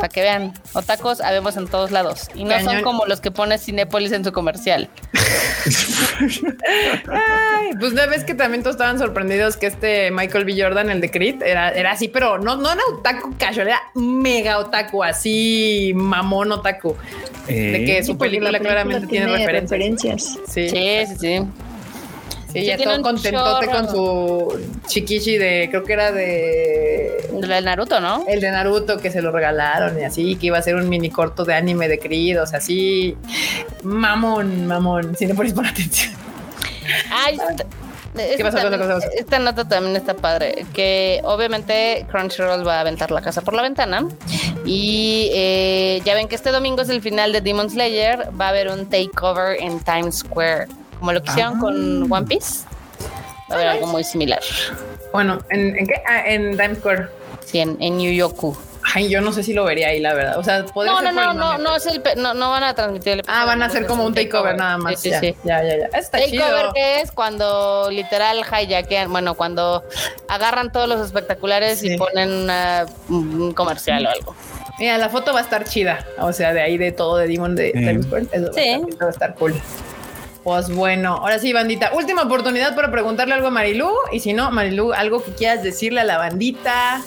Para 0.01 0.09
que 0.11 0.21
vean, 0.21 0.53
otacos 0.75 1.23
habemos 1.23 1.57
en 1.57 1.67
todos 1.67 1.91
lados. 1.93 2.29
Y 2.35 2.45
no 2.45 2.61
son 2.61 2.83
como 2.83 3.07
los 3.07 3.23
que 3.23 3.31
pone 3.31 3.57
Cinépolis 3.57 4.13
en 4.13 4.23
su 4.23 4.33
comercial. 4.33 4.91
Ay, 7.11 7.71
pues 7.79 7.95
no 7.95 8.07
ves 8.07 8.25
que 8.25 8.35
también 8.35 8.63
todos 8.63 8.75
estaban 8.77 8.99
sorprendidos 8.99 9.57
que 9.57 9.67
este 9.69 10.11
Michael 10.11 10.45
B. 10.45 10.55
Jordan, 10.63 10.91
el 10.91 11.01
de 11.01 11.11
Creed, 11.11 11.43
era, 11.43 11.71
era 11.71 11.93
así, 11.93 12.09
pero 12.09 12.37
no, 12.39 12.57
no 12.57 12.71
era 12.71 12.83
otaku 12.93 13.35
casual, 13.39 13.69
era 13.69 13.81
mega 13.95 14.59
otaku, 14.59 15.03
así 15.03 15.93
mamón 15.95 16.53
otaku. 16.53 16.97
De 17.47 17.83
que 17.87 17.99
Eh, 17.99 18.05
su 18.05 18.19
película 18.19 18.53
la 18.53 18.59
claramente 18.61 19.07
tiene, 19.07 19.27
referencias. 19.39 19.71
referencias. 19.71 20.39
Sí, 20.49 20.69
Sí, 20.69 21.07
sí, 21.09 21.17
sí. 21.19 21.47
Sí, 22.53 22.65
ya 22.65 22.77
todo 22.77 23.03
contentote 23.03 23.67
chorro. 23.67 23.73
con 23.79 23.89
su 23.91 24.67
chiquichi 24.87 25.37
de, 25.39 25.69
creo 25.71 25.85
que 25.85 25.93
era 25.93 26.13
de 26.13 27.29
El 27.33 27.65
Naruto, 27.65 28.01
¿no? 28.01 28.25
el 28.29 28.41
de 28.41 28.51
Naruto 28.51 28.99
que 28.99 29.11
se 29.11 29.23
lo 29.23 29.31
regalaron 29.33 29.99
y 29.99 30.05
así, 30.05 30.37
que 30.37 30.47
iba 30.47 30.59
a 30.59 30.63
ser 30.63 30.75
un 30.77 30.89
mini 30.89 31.11
corto 31.11 31.45
de 31.45 31.55
anime 31.55 31.89
de 31.89 31.99
Creed, 31.99 32.43
o 32.43 32.47
sea, 32.47 32.59
así, 32.59 33.17
mamón, 33.83 34.67
mamón, 34.67 35.17
si 35.17 35.27
no 35.27 35.35
pones 35.35 35.53
por 35.53 35.67
atención. 35.67 36.13
Ay? 37.13 37.39
¿Qué 38.37 38.43
pasó? 38.43 38.59
también- 38.59 38.81
¿Qué 38.83 38.89
pasó? 38.89 39.07
esta 39.17 39.39
nota 39.39 39.69
también 39.69 39.95
está 39.95 40.15
padre. 40.15 40.67
Que 40.75 41.21
obviamente 41.23 42.05
Crunchyroll 42.11 42.67
va 42.67 42.79
a 42.79 42.81
aventar 42.81 43.13
la 43.13 43.21
casa 43.23 43.41
por 43.41 43.55
la 43.55 43.63
ventana. 43.63 44.09
Y 44.67 45.31
eh, 45.33 46.03
ya 46.05 46.15
ven 46.15 46.27
que 46.27 46.35
este 46.35 46.51
domingo 46.51 46.83
es 46.83 46.89
el 46.89 47.01
final 47.03 47.33
de 47.33 47.41
Demon 47.41 47.71
Slayer. 47.71 48.29
Va 48.39 48.47
a 48.47 48.49
haber 48.49 48.69
un 48.69 48.87
takeover 48.87 49.63
en 49.63 49.79
Times 49.81 50.19
Square. 50.19 50.67
Como 51.01 51.13
lo 51.13 51.23
que 51.23 51.31
hicieron 51.31 51.55
Ah. 51.57 51.61
con 51.61 52.13
One 52.13 52.27
Piece. 52.27 52.65
Va 53.51 53.55
a 53.55 53.59
haber 53.59 53.69
algo 53.69 53.87
muy 53.89 54.05
similar. 54.05 54.41
Bueno, 55.13 55.41
¿en, 55.51 55.77
en 55.77 55.87
qué? 55.87 55.95
Ah, 56.09 56.23
en 56.27 56.57
Times 56.57 56.79
Square. 56.79 57.09
Sí, 57.45 57.59
en, 57.59 57.77
en 57.81 57.97
New 57.99 58.13
York. 58.13 58.37
Ay, 58.95 59.09
yo 59.09 59.21
no 59.21 59.33
sé 59.33 59.43
si 59.43 59.53
lo 59.53 59.65
vería 59.65 59.89
ahí, 59.89 60.01
la 60.01 60.15
verdad. 60.15 60.39
O 60.39 60.43
sea, 60.45 60.65
podría 60.67 60.93
No, 60.93 61.01
ser 61.01 61.15
no, 61.15 61.33
no, 61.33 61.35
no, 61.35 61.59
no, 61.59 61.77
es 61.77 61.87
el 61.87 62.01
pe- 62.01 62.17
no, 62.17 62.33
no 62.35 62.51
van 62.51 62.63
a 62.65 62.75
transmitir 62.75 63.13
el 63.15 63.23
Ah, 63.29 63.45
van 63.45 63.63
a 63.63 63.67
hacer 63.67 63.87
como 63.87 64.05
un 64.05 64.15
takeover 64.15 64.57
nada 64.57 64.79
más. 64.79 65.01
Sí, 65.01 65.09
sí, 65.09 65.11
ya, 65.11 65.21
sí. 65.21 65.37
ya, 65.45 65.63
ya, 65.63 65.77
ya. 65.79 65.99
Está 65.99 66.19
Takeover 66.19 66.61
chido. 66.61 66.73
que 66.73 67.01
es 67.01 67.13
cuando 67.13 67.89
literal 67.91 68.39
hijackean, 68.39 69.11
bueno, 69.13 69.35
cuando 69.35 69.85
agarran 70.29 70.73
todos 70.73 70.89
los 70.89 71.05
espectaculares 71.05 71.81
Sí. 71.81 71.95
y 71.95 71.99
ponen 71.99 72.31
una- 72.33 72.87
un 73.09 73.53
comercial 73.53 74.07
o 74.07 74.11
algo. 74.11 74.35
Mira, 74.79 74.97
la 74.97 75.09
foto 75.11 75.33
va 75.35 75.41
a 75.41 75.43
estar 75.43 75.65
chida. 75.65 76.05
O 76.19 76.33
sea, 76.33 76.53
de 76.55 76.63
ahí 76.63 76.79
de 76.79 76.91
todo 76.93 77.17
de 77.19 77.27
Demon 77.29 77.55
de 77.55 77.73
Times 77.73 78.07
Square. 78.07 78.27
Eso 78.33 78.45
va 78.45 78.51
a 78.51 78.53
Sí. 78.55 78.61
estar- 78.61 78.89
eso 78.89 78.99
va 79.01 79.07
a 79.07 79.11
estar 79.11 79.35
cool. 79.35 79.55
Pues 80.45 80.75
bueno, 80.75 81.17
ahora 81.17 81.39
sí, 81.39 81.53
bandita. 81.53 81.91
Última 81.95 82.23
oportunidad 82.23 82.75
para 82.75 82.91
preguntarle 82.91 83.35
algo 83.35 83.49
a 83.49 83.51
Marilú. 83.51 83.91
Y 84.13 84.21
si 84.21 84.33
no, 84.33 84.51
Marilú, 84.51 84.93
algo 84.93 85.23
que 85.23 85.33
quieras 85.33 85.63
decirle 85.63 86.01
a 86.01 86.05
la 86.05 86.19
bandita. 86.19 87.03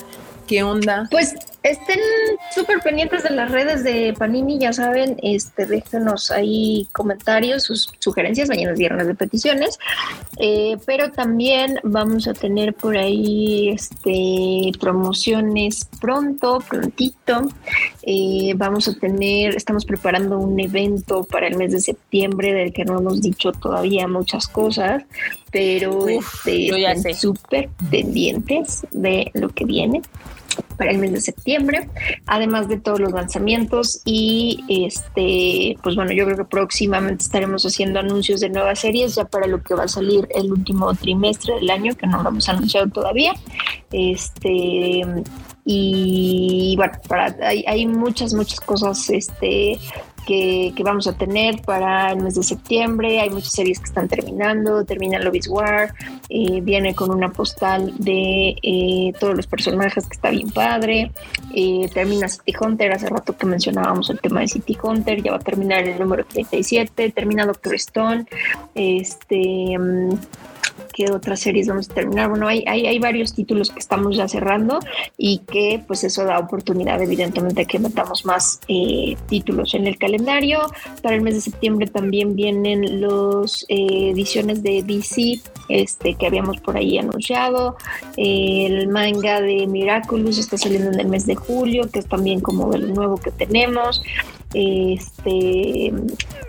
¿Qué 0.48 0.62
onda? 0.62 1.08
Pues 1.10 1.36
estén 1.64 2.00
súper 2.54 2.82
pendientes 2.82 3.24
de 3.24 3.32
las 3.32 3.50
redes 3.50 3.84
de 3.84 4.14
Panini, 4.18 4.60
ya 4.60 4.74
saben, 4.74 5.18
este, 5.24 5.66
déjenos 5.66 6.30
ahí 6.30 6.88
comentarios, 6.92 7.64
sus 7.64 7.92
sugerencias, 8.00 8.50
mañana 8.50 8.74
es 8.74 8.80
viernes 8.80 9.08
de 9.08 9.16
peticiones, 9.16 9.80
Eh, 10.40 10.78
pero 10.86 11.12
también 11.12 11.80
vamos 11.84 12.28
a 12.28 12.34
tener 12.34 12.74
por 12.74 12.98
ahí 12.98 13.70
este, 13.70 14.72
promociones 14.80 15.88
pronto, 16.02 16.60
prontito, 16.68 17.48
Eh, 18.06 18.54
vamos 18.58 18.90
a 18.90 18.94
tener, 18.96 19.56
estamos 19.56 19.86
preparando 19.86 20.38
un 20.38 20.60
evento 20.60 21.24
para 21.24 21.48
el 21.48 21.56
mes 21.56 21.72
de 21.72 21.80
septiembre 21.80 22.54
del 22.54 22.74
que 22.74 22.84
no 22.84 23.00
hemos 23.00 23.22
dicho 23.22 23.54
todavía 23.54 24.08
muchas 24.08 24.48
cosas, 24.48 25.04
pero 25.52 26.00
Uf, 26.00 26.46
este, 26.46 26.92
estén 26.92 27.16
súper 27.16 27.70
pendientes 27.90 28.86
de 28.92 29.32
lo 29.34 29.50
que 29.50 29.64
viene 29.64 30.02
para 30.74 30.92
el 30.92 30.98
mes 30.98 31.12
de 31.12 31.22
septiembre, 31.22 31.90
además 32.26 32.68
de 32.68 32.78
todos 32.78 33.00
los 33.00 33.12
lanzamientos 33.12 34.02
y 34.06 34.64
este, 34.68 35.78
pues 35.82 35.96
bueno, 35.96 36.12
yo 36.12 36.26
creo 36.26 36.38
que 36.38 36.46
próximamente 36.46 37.24
estaremos 37.24 37.64
haciendo 37.66 38.00
anuncios 38.00 38.40
de 38.40 38.50
nuevas 38.50 38.80
series 38.80 39.16
ya 39.16 39.26
para 39.26 39.48
lo 39.48 39.62
que 39.62 39.76
va 39.76 39.84
a 39.84 39.88
salir 39.88 40.28
el 40.36 40.52
último 40.52 40.94
trimestre 40.96 41.56
del 41.56 41.70
año, 41.70 41.96
que 41.96 42.08
no 42.08 42.22
lo 42.22 42.30
hemos 42.30 42.48
anunciado 42.50 42.88
todavía. 42.90 43.34
Este, 43.92 45.02
y 45.66 46.76
bueno, 46.78 46.94
para, 47.08 47.36
hay, 47.42 47.64
hay 47.68 47.86
muchas, 47.88 48.34
muchas 48.34 48.60
cosas 48.60 49.10
este, 49.10 49.80
que, 50.28 50.74
que 50.76 50.84
vamos 50.84 51.08
a 51.08 51.14
tener 51.14 51.62
para 51.62 52.12
el 52.12 52.22
mes 52.22 52.36
de 52.36 52.44
septiembre. 52.44 53.22
Hay 53.22 53.30
muchas 53.30 53.54
series 53.54 53.80
que 53.80 53.86
están 53.86 54.08
terminando. 54.10 54.84
Termina 54.84 55.20
Lobby's 55.20 55.48
War. 55.48 55.94
eh, 56.30 56.60
viene 56.62 56.94
con 56.94 57.12
una 57.12 57.30
postal 57.32 57.94
de 57.98 58.56
eh, 58.62 59.14
todos 59.20 59.36
los 59.36 59.48
personajes 59.48 60.06
que 60.06 60.14
está 60.14 60.30
bien 60.32 60.52
padre. 60.52 61.12
eh, 61.56 61.90
termina 61.94 62.28
City 62.28 62.54
Hunter. 62.60 62.92
Hace 62.92 63.08
rato 63.08 63.36
que 63.38 63.46
mencionábamos 63.46 64.10
el 64.10 64.20
tema 64.20 64.42
de 64.42 64.50
City 64.50 64.78
Hunter. 64.82 65.22
Ya 65.22 65.32
va 65.32 65.38
a 65.38 65.42
terminar 65.42 65.88
el 65.88 65.98
número 66.00 66.26
37. 66.26 67.12
Termina 67.12 67.46
Doctor 67.46 67.76
Stone. 67.76 68.26
Este. 68.76 69.78
mm, 69.78 70.18
¿Qué 70.94 71.12
otras 71.12 71.40
series 71.40 71.68
vamos 71.68 71.90
a 71.90 71.94
terminar? 71.94 72.30
Bueno, 72.30 72.48
hay, 72.48 72.64
hay, 72.68 72.86
hay 72.86 73.00
varios 73.00 73.34
títulos 73.34 73.72
que 73.72 73.80
estamos 73.80 74.16
ya 74.16 74.28
cerrando 74.28 74.80
y 75.18 75.40
que 75.40 75.84
pues 75.88 76.04
eso 76.04 76.24
da 76.24 76.38
oportunidad 76.38 77.02
evidentemente 77.02 77.66
que 77.66 77.80
metamos 77.80 78.26
más 78.26 78.60
eh, 78.68 79.18
títulos 79.28 79.74
en 79.74 79.88
el 79.88 79.98
calendario. 79.98 80.62
Para 81.02 81.16
el 81.16 81.22
mes 81.22 81.36
de 81.36 81.42
septiembre 81.42 81.88
también 81.88 82.36
vienen 82.36 83.02
los 83.02 83.66
eh, 83.70 84.12
ediciones 84.12 84.62
de 84.62 84.84
DC 84.84 85.42
este, 85.70 86.14
que 86.14 86.28
habíamos 86.28 86.60
por 86.62 86.78
ahí 86.78 86.98
anunciado. 86.98 87.76
el 88.18 88.88
manga 88.88 89.42
de 89.42 89.66
Miraculous 89.66 90.38
está 90.38 90.58
saliendo 90.58 90.92
en 90.92 91.00
el 91.00 91.08
mes 91.08 91.26
de 91.26 91.36
julio, 91.36 91.90
que 91.92 92.00
es 92.00 92.08
también 92.08 92.40
como 92.40 92.70
de 92.72 92.80
lo 92.80 92.94
nuevo 92.94 93.18
que 93.18 93.32
tenemos. 93.32 94.02
Este 94.54 95.92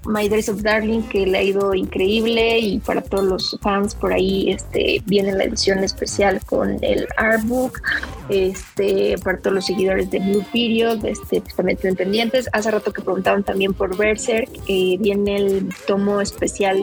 My 0.06 0.28
Dress 0.28 0.48
of 0.48 0.62
Darling, 0.62 1.02
que 1.02 1.26
le 1.26 1.38
ha 1.38 1.42
ido 1.42 1.74
increíble 1.74 2.58
y 2.58 2.78
para 2.78 3.02
todos 3.02 3.24
los 3.24 3.58
fans 3.62 3.94
por 3.94 4.12
ahí 4.12 4.50
este, 4.50 5.02
viene 5.06 5.32
la 5.32 5.44
edición 5.44 5.82
especial 5.82 6.40
con 6.44 6.78
el 6.82 7.06
artbook. 7.16 7.80
Este, 8.28 9.16
para 9.18 9.38
todos 9.38 9.54
los 9.54 9.66
seguidores 9.66 10.10
de 10.10 10.18
Blue 10.18 10.44
Period, 10.50 11.04
este, 11.04 11.42
pues, 11.42 11.54
también 11.54 11.78
pendientes. 11.94 12.48
Hace 12.52 12.70
rato 12.70 12.92
que 12.92 13.02
preguntaban 13.02 13.42
también 13.42 13.74
por 13.74 13.96
Berserk, 13.96 14.48
eh, 14.66 14.96
viene 14.98 15.36
el 15.36 15.68
tomo 15.86 16.20
especial 16.22 16.82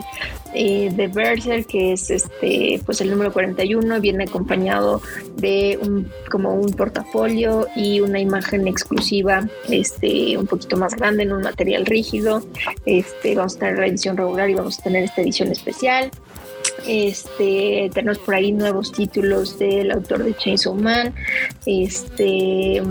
eh, 0.54 0.90
de 0.92 1.08
Berserk, 1.08 1.66
que 1.66 1.92
es 1.92 2.10
este, 2.10 2.80
pues 2.84 3.00
el 3.00 3.10
número 3.10 3.32
41, 3.32 4.00
viene 4.00 4.24
acompañado 4.24 5.00
de 5.36 5.78
un, 5.80 6.10
como 6.30 6.54
un 6.54 6.72
portafolio 6.72 7.66
y 7.74 8.00
una 8.00 8.20
imagen 8.20 8.66
exclusiva, 8.68 9.48
este, 9.68 10.36
un 10.36 10.46
poquito 10.46 10.76
más 10.76 10.94
grande 10.94 11.22
en 11.24 11.32
un 11.32 11.42
material 11.42 11.86
rígido. 11.86 12.42
Este, 12.86 13.34
vamos 13.34 13.56
a 13.56 13.58
tener 13.60 13.78
la 13.78 13.86
edición 13.86 14.16
regular 14.16 14.50
y 14.50 14.54
vamos 14.54 14.78
a 14.78 14.82
tener 14.82 15.04
esta 15.04 15.22
edición 15.22 15.50
especial. 15.50 16.10
Este, 16.86 17.90
tenemos 17.92 18.18
por 18.18 18.34
ahí 18.34 18.52
nuevos 18.52 18.92
títulos 18.92 19.58
del 19.58 19.90
autor 19.90 20.24
de 20.24 20.34
Chainsaw 20.34 20.74
Man. 20.74 21.14
Este, 21.66 22.82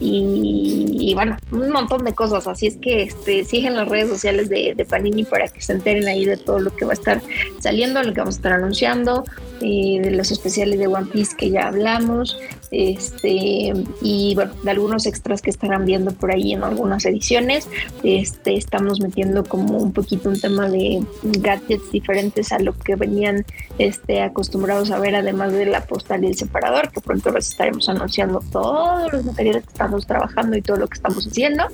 y, 0.00 1.12
bueno, 1.14 1.36
un 1.50 1.70
montón 1.70 2.04
de 2.04 2.12
cosas. 2.14 2.46
Así 2.46 2.66
es 2.66 2.76
que 2.76 3.02
este, 3.02 3.44
sigan 3.44 3.76
las 3.76 3.88
redes 3.88 4.08
sociales 4.08 4.48
de, 4.48 4.74
de 4.76 4.84
Panini 4.84 5.24
para 5.24 5.48
que 5.48 5.60
se 5.60 5.72
enteren 5.72 6.06
ahí 6.08 6.24
de 6.24 6.36
todo 6.36 6.58
lo 6.58 6.74
que 6.74 6.84
va 6.84 6.92
a 6.92 6.94
estar 6.94 7.22
saliendo, 7.58 8.02
lo 8.02 8.12
que 8.12 8.20
vamos 8.20 8.36
a 8.36 8.38
estar 8.38 8.52
anunciando, 8.52 9.24
eh, 9.60 10.00
de 10.02 10.10
los 10.12 10.30
especiales 10.30 10.78
de 10.78 10.86
One 10.86 11.06
Piece 11.12 11.36
que 11.36 11.50
ya 11.50 11.68
hablamos. 11.68 12.38
Este, 12.70 13.72
y 14.00 14.34
bueno, 14.34 14.52
de 14.62 14.70
algunos 14.70 15.06
extras 15.06 15.42
que 15.42 15.50
estarán 15.50 15.84
viendo 15.84 16.12
por 16.12 16.32
ahí 16.32 16.52
en 16.52 16.62
algunas 16.62 17.04
ediciones. 17.04 17.68
Este, 18.02 18.56
estamos 18.56 19.00
metiendo 19.00 19.44
como 19.44 19.78
un 19.78 19.92
poquito 19.92 20.28
un 20.28 20.40
tema 20.40 20.68
de 20.68 21.02
gadgets 21.22 21.90
diferentes 21.90 22.52
a 22.52 22.58
lo 22.58 22.72
que 22.72 22.96
venían 22.96 23.44
este, 23.78 24.22
acostumbrados 24.22 24.90
a 24.90 24.98
ver, 24.98 25.14
además 25.14 25.52
de 25.52 25.66
la 25.66 25.84
postal 25.84 26.24
y 26.24 26.28
el 26.28 26.36
separador, 26.36 26.90
que 26.90 27.00
pronto 27.00 27.30
les 27.30 27.48
estaremos 27.48 27.88
anunciando 27.88 28.40
todos 28.52 29.12
los 29.12 29.24
materiales 29.24 29.64
que 29.64 29.72
estamos 29.72 30.06
trabajando 30.06 30.56
y 30.56 30.62
todo 30.62 30.76
lo 30.76 30.86
que 30.86 30.94
estamos 30.94 31.26
haciendo. 31.26 31.64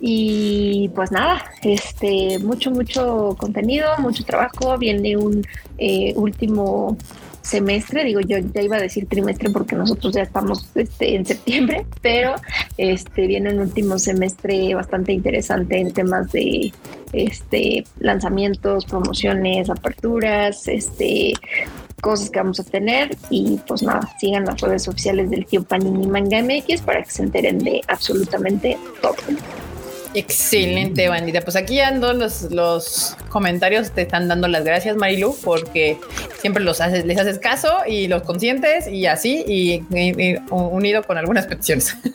Y 0.00 0.90
pues 0.94 1.12
nada, 1.12 1.44
este, 1.62 2.38
mucho, 2.38 2.70
mucho 2.70 3.36
contenido, 3.38 3.88
mucho 3.98 4.24
trabajo. 4.24 4.78
Viene 4.78 5.16
un 5.16 5.46
eh, 5.78 6.12
último 6.16 6.96
semestre, 7.42 8.04
digo 8.04 8.20
yo 8.20 8.38
ya 8.38 8.62
iba 8.62 8.76
a 8.76 8.80
decir 8.80 9.06
trimestre 9.06 9.50
porque 9.50 9.74
nosotros 9.74 10.14
ya 10.14 10.22
estamos 10.22 10.68
este, 10.74 11.16
en 11.16 11.26
septiembre, 11.26 11.86
pero 12.00 12.34
este 12.78 13.26
viene 13.26 13.52
un 13.52 13.60
último 13.60 13.98
semestre 13.98 14.74
bastante 14.74 15.12
interesante 15.12 15.78
en 15.78 15.92
temas 15.92 16.32
de 16.32 16.72
este 17.12 17.84
lanzamientos, 17.98 18.86
promociones, 18.86 19.68
aperturas, 19.68 20.68
este 20.68 21.34
cosas 22.00 22.30
que 22.30 22.40
vamos 22.40 22.58
a 22.58 22.64
tener 22.64 23.16
y 23.30 23.60
pues 23.66 23.82
nada, 23.82 24.00
sigan 24.18 24.44
las 24.44 24.60
redes 24.60 24.88
oficiales 24.88 25.30
del 25.30 25.46
tío 25.46 25.62
Panini 25.62 26.06
Manga 26.06 26.42
MX 26.42 26.82
para 26.82 27.02
que 27.02 27.10
se 27.10 27.22
enteren 27.22 27.58
de 27.58 27.80
absolutamente 27.86 28.76
todo. 29.00 29.14
Excelente, 30.14 31.08
bandita. 31.08 31.40
Pues 31.40 31.56
aquí 31.56 31.80
ando 31.80 32.12
los, 32.12 32.42
los 32.50 33.16
comentarios 33.28 33.90
te 33.92 34.02
están 34.02 34.28
dando 34.28 34.46
las 34.48 34.64
gracias, 34.64 34.96
Marilu, 34.96 35.34
porque 35.42 35.98
siempre 36.40 36.62
los 36.62 36.80
haces, 36.80 37.04
les 37.06 37.18
haces 37.18 37.38
caso 37.38 37.68
y 37.86 38.08
los 38.08 38.22
consientes 38.22 38.86
y 38.88 39.06
así, 39.06 39.44
y, 39.46 39.82
y- 39.96 40.32
y 40.32 40.36
unido 40.50 41.02
con 41.02 41.18
algunas 41.18 41.46
peticiones. 41.46 41.96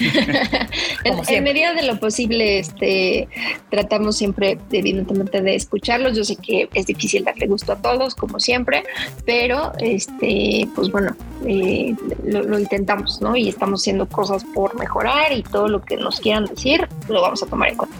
En, 1.04 1.44
medida 1.44 1.72
de 1.72 1.82
lo 1.82 1.98
posible, 1.98 2.58
este, 2.58 3.28
tratamos 3.70 4.16
siempre, 4.16 4.58
evidentemente, 4.70 5.40
de 5.40 5.54
escucharlos. 5.54 6.16
Yo 6.16 6.24
sé 6.24 6.36
que 6.36 6.68
es 6.74 6.86
difícil 6.86 7.24
darle 7.24 7.46
gusto 7.46 7.72
a 7.72 7.76
todos, 7.76 8.14
como 8.14 8.38
siempre, 8.38 8.84
pero, 9.24 9.72
este, 9.78 10.68
pues 10.74 10.90
bueno, 10.90 11.16
eh, 11.46 11.94
lo, 12.24 12.42
lo 12.42 12.58
intentamos, 12.58 13.20
¿no? 13.22 13.34
Y 13.36 13.48
estamos 13.48 13.80
haciendo 13.82 14.06
cosas 14.06 14.44
por 14.54 14.78
mejorar 14.78 15.32
y 15.32 15.42
todo 15.42 15.68
lo 15.68 15.82
que 15.82 15.96
nos 15.96 16.20
quieran 16.20 16.44
decir, 16.46 16.86
lo 17.08 17.19
vamos 17.20 17.42
a 17.42 17.46
tomar 17.46 17.68
en 17.68 17.76
cuenta. 17.76 17.96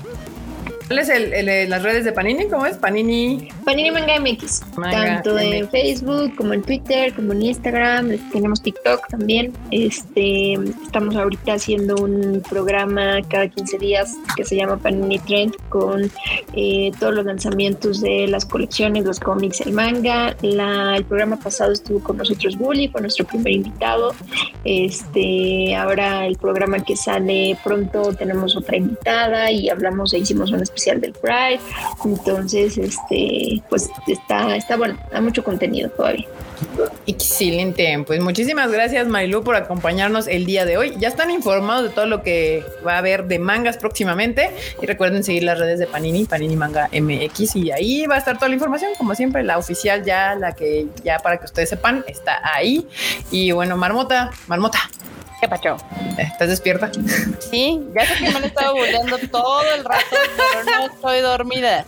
¿Cuál 0.91 0.99
es 0.99 1.09
el, 1.09 1.33
el- 1.33 1.71
las 1.71 1.85
redes 1.85 2.05
de 2.05 2.11
Panini? 2.11 2.49
¿Cómo 2.49 2.67
es? 2.67 2.77
Panini. 2.77 3.47
Panini 3.65 3.93
Manga 3.93 4.19
MX, 4.19 4.63
Manga 4.77 5.05
tanto 5.23 5.39
en. 5.39 5.69
Facebook 5.71 6.35
como 6.35 6.53
en 6.53 6.63
Twitter, 6.63 7.15
como 7.15 7.33
en 7.33 7.43
Instagram, 7.43 8.19
tenemos 8.33 8.61
TikTok 8.61 9.07
también. 9.09 9.53
Este, 9.71 10.55
estamos 10.55 11.15
ahorita 11.15 11.53
haciendo 11.53 11.95
un 11.95 12.43
programa 12.51 13.21
cada 13.29 13.47
15 13.47 13.79
días 13.79 14.17
que 14.37 14.45
se 14.45 14.57
llama 14.57 14.79
Panini 14.79 15.21
Trend 15.21 15.55
con 15.69 16.11
eh, 16.55 16.91
todos 16.99 17.15
los 17.15 17.25
lanzamientos 17.25 18.01
de 18.01 18.27
las 18.27 18.45
colecciones, 18.45 19.05
los 19.05 19.21
cómics, 19.21 19.61
el 19.61 19.71
manga. 19.73 20.35
La- 20.43 20.97
el 20.97 21.05
programa 21.05 21.37
pasado 21.39 21.71
estuvo 21.71 22.01
con 22.01 22.17
nosotros 22.17 22.57
Bully, 22.59 22.89
fue 22.89 23.01
nuestro 23.01 23.25
primer 23.27 23.53
invitado. 23.53 24.13
Este, 24.65 25.73
ahora 25.77 26.27
el 26.27 26.37
programa 26.37 26.83
que 26.83 26.97
sale 26.97 27.57
pronto 27.63 28.13
tenemos 28.15 28.57
otra 28.57 28.77
invitada 28.77 29.53
y 29.53 29.69
hablamos 29.69 30.13
e 30.15 30.19
hicimos 30.19 30.51
un 30.51 30.57
especial 30.63 30.80
del 30.85 31.13
Pride. 31.13 31.61
Entonces, 32.05 32.79
este, 32.79 33.63
pues 33.69 33.91
está, 34.07 34.57
está 34.57 34.77
bueno, 34.77 34.99
hay 35.13 35.21
mucho 35.21 35.45
contenido 35.45 35.91
todavía. 35.91 36.27
Excelente. 37.07 38.03
Pues 38.07 38.21
muchísimas 38.21 38.71
gracias, 38.71 39.07
Marilu, 39.09 39.43
por 39.43 39.57
acompañarnos 39.57 40.27
el 40.27 40.47
día 40.47 40.65
de 40.65 40.77
hoy. 40.77 40.95
Ya 40.99 41.09
están 41.09 41.31
informados 41.31 41.85
de 41.85 41.89
todo 41.91 42.07
lo 42.07 42.23
que 42.23 42.65
va 42.87 42.95
a 42.95 42.99
haber 42.99 43.25
de 43.25 43.39
mangas 43.39 43.77
próximamente. 43.77 44.51
Y 44.81 44.87
recuerden 44.87 45.25
seguir 45.25 45.45
las 45.45 45.59
redes 45.59 45.79
de 45.79 45.87
Panini, 45.87 46.25
Panini 46.25 46.57
Manga 46.57 46.89
MX. 46.93 47.57
Y 47.57 47.71
ahí 47.71 48.07
va 48.07 48.17
a 48.17 48.19
estar 48.19 48.37
toda 48.37 48.49
la 48.49 48.55
información, 48.55 48.93
como 48.99 49.15
siempre, 49.15 49.43
la 49.43 49.59
oficial 49.59 50.05
ya, 50.05 50.35
la 50.35 50.53
que 50.53 50.87
ya 51.05 51.19
para 51.19 51.39
que 51.39 51.47
ustedes 51.47 51.69
sepan, 51.71 52.05
está 52.07 52.41
ahí. 52.55 52.87
Y 53.31 53.53
bueno, 53.53 53.77
Marmota, 53.77 54.31
Marmota, 54.47 54.79
¿Qué 55.41 55.49
pacho? 55.49 55.77
¿estás 56.19 56.49
despierta? 56.49 56.91
Sí, 57.51 57.81
ya 57.95 58.07
sé 58.07 58.15
que 58.15 58.31
me 58.31 58.37
han 58.37 58.45
estado 58.45 58.75
bulleando 58.75 59.19
todo 59.31 59.63
el 59.75 59.85
rato, 59.85 60.05
pero 60.11 60.65
no 60.65 60.87
estoy 60.87 61.21
dormida. 61.21 61.87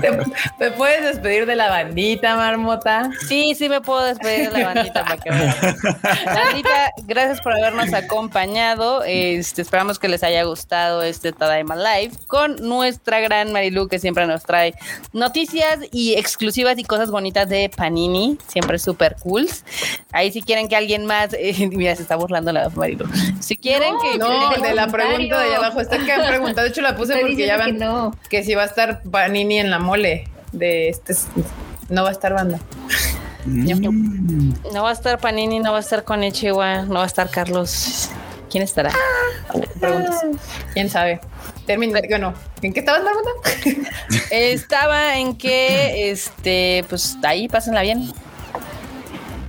¿Te, 0.00 0.18
te 0.58 0.70
puedes 0.72 1.02
despedir 1.02 1.46
de 1.46 1.56
la 1.56 1.68
bandita, 1.68 2.36
Marmota? 2.36 3.10
Sí, 3.26 3.54
sí 3.54 3.68
me 3.68 3.80
puedo 3.80 4.04
despedir 4.04 4.50
de 4.50 4.58
la 4.58 4.74
bandita 4.74 5.04
para 5.04 5.16
que 5.16 5.30
vean. 5.30 5.54
Bandita, 6.26 6.92
gracias 7.04 7.40
por 7.40 7.52
habernos 7.52 7.92
acompañado. 7.94 9.02
Este, 9.04 9.62
esperamos 9.62 9.98
que 9.98 10.08
les 10.08 10.22
haya 10.22 10.42
gustado 10.44 11.02
este 11.02 11.32
Tadaima 11.32 11.76
Live 11.76 12.12
con 12.26 12.56
nuestra 12.56 13.20
gran 13.20 13.52
Marilu 13.52 13.88
que 13.88 13.98
siempre 13.98 14.26
nos 14.26 14.42
trae 14.42 14.74
noticias 15.12 15.78
y 15.90 16.14
exclusivas 16.14 16.78
y 16.78 16.84
cosas 16.84 17.10
bonitas 17.10 17.48
de 17.48 17.70
Panini, 17.74 18.38
siempre 18.48 18.78
súper 18.78 19.16
cool. 19.22 19.48
Ahí 20.12 20.30
si 20.30 20.42
quieren 20.42 20.68
que 20.68 20.76
alguien 20.76 21.06
más, 21.06 21.32
eh, 21.32 21.68
mira, 21.72 21.96
se 21.96 22.02
está 22.02 22.16
burlando 22.16 22.52
la 22.52 22.68
Marilu. 22.82 23.06
Si 23.40 23.56
quieren 23.56 23.94
que 24.02 24.18
No, 24.18 24.28
de 24.28 24.74
la 24.74 24.86
comentario. 24.86 24.92
pregunta 24.92 25.38
de 25.40 25.44
allá 25.46 25.56
abajo. 25.58 25.80
Está 25.80 25.98
que 25.98 26.12
han 26.12 26.26
preguntado. 26.26 26.62
De 26.64 26.68
hecho, 26.70 26.80
la 26.82 26.96
puse 26.96 27.14
Estoy 27.14 27.30
porque 27.30 27.46
ya 27.46 27.56
van 27.56 27.72
que 27.78 27.84
no. 27.84 28.16
que 28.28 28.42
si 28.44 28.54
va 28.54 28.62
a 28.62 28.66
estar 28.66 29.02
Panini 29.02 29.58
en 29.58 29.70
la 29.70 29.78
mole 29.78 30.28
de 30.52 30.88
este. 30.88 31.14
No 31.88 32.02
va 32.02 32.08
a 32.10 32.12
estar 32.12 32.32
banda. 32.32 32.58
Mm. 33.44 34.52
no 34.72 34.82
va 34.84 34.90
a 34.90 34.92
estar 34.92 35.18
Panini, 35.18 35.58
no 35.58 35.72
va 35.72 35.78
a 35.78 35.80
estar 35.80 36.04
con 36.04 36.22
Ichiwa, 36.22 36.82
no 36.82 36.94
va 36.94 37.02
a 37.04 37.06
estar 37.06 37.28
Carlos. 37.30 38.08
¿Quién 38.50 38.62
estará? 38.62 38.90
Preguntas. 39.80 40.22
¿Quién 40.74 40.88
sabe? 40.90 41.20
Termina. 41.66 42.00
Bueno, 42.08 42.34
¿en 42.60 42.72
qué 42.72 42.80
estabas, 42.80 43.02
Marmota? 43.02 43.30
Estaba 44.30 45.16
en 45.16 45.36
que, 45.36 46.10
este, 46.10 46.84
pues 46.88 47.16
ahí 47.22 47.48
pásenla 47.48 47.82
bien. 47.82 48.12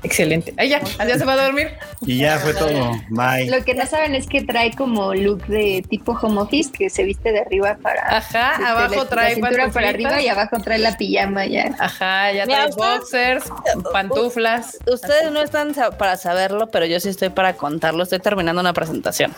Excelente. 0.04 0.54
Ahí 0.58 0.70
ya, 0.70 0.82
ya 0.84 1.18
se 1.18 1.24
va 1.26 1.34
a 1.34 1.46
dormir. 1.46 1.70
Y 2.02 2.18
ya 2.20 2.38
fue 2.38 2.54
todo. 2.54 2.92
Bye. 3.10 3.50
Lo 3.50 3.64
que 3.64 3.74
no 3.74 3.86
saben 3.86 4.16
es 4.16 4.28
que 4.28 4.42
trae 4.44 4.72
como 4.76 5.14
look 5.14 5.46
de 5.48 5.84
tipo 5.90 6.12
home 6.22 6.42
office 6.42 6.70
que 6.72 6.90
se 6.90 7.04
viste 7.06 7.32
de 7.32 7.40
arriba 7.40 7.78
para 7.82 8.18
Ajá, 8.18 8.52
este, 8.54 8.66
abajo 8.66 8.96
la- 8.96 9.06
trae 9.10 9.30
la 9.30 9.36
cintura 9.36 9.70
para 9.70 9.90
arriba 9.90 10.22
y 10.22 10.28
abajo 10.28 10.58
trae 10.62 10.80
la 10.80 10.98
pijama 10.98 11.46
ya. 11.46 11.74
Ajá, 11.80 12.32
ya 12.34 12.46
Mira, 12.46 12.70
trae 12.70 13.00
ustedes- 13.00 13.50
boxers, 13.50 13.94
pantuflas. 13.94 14.78
Ustedes 14.86 15.32
no 15.32 15.42
están 15.42 15.74
para 15.98 16.18
saberlo, 16.18 16.68
pero 16.68 16.86
yo 16.86 17.00
sí 17.00 17.10
estoy 17.10 17.30
para 17.30 17.54
contarlo. 17.54 18.04
Estoy 18.04 18.20
terminando 18.20 18.60
una 18.62 18.74
presentación. 18.74 19.34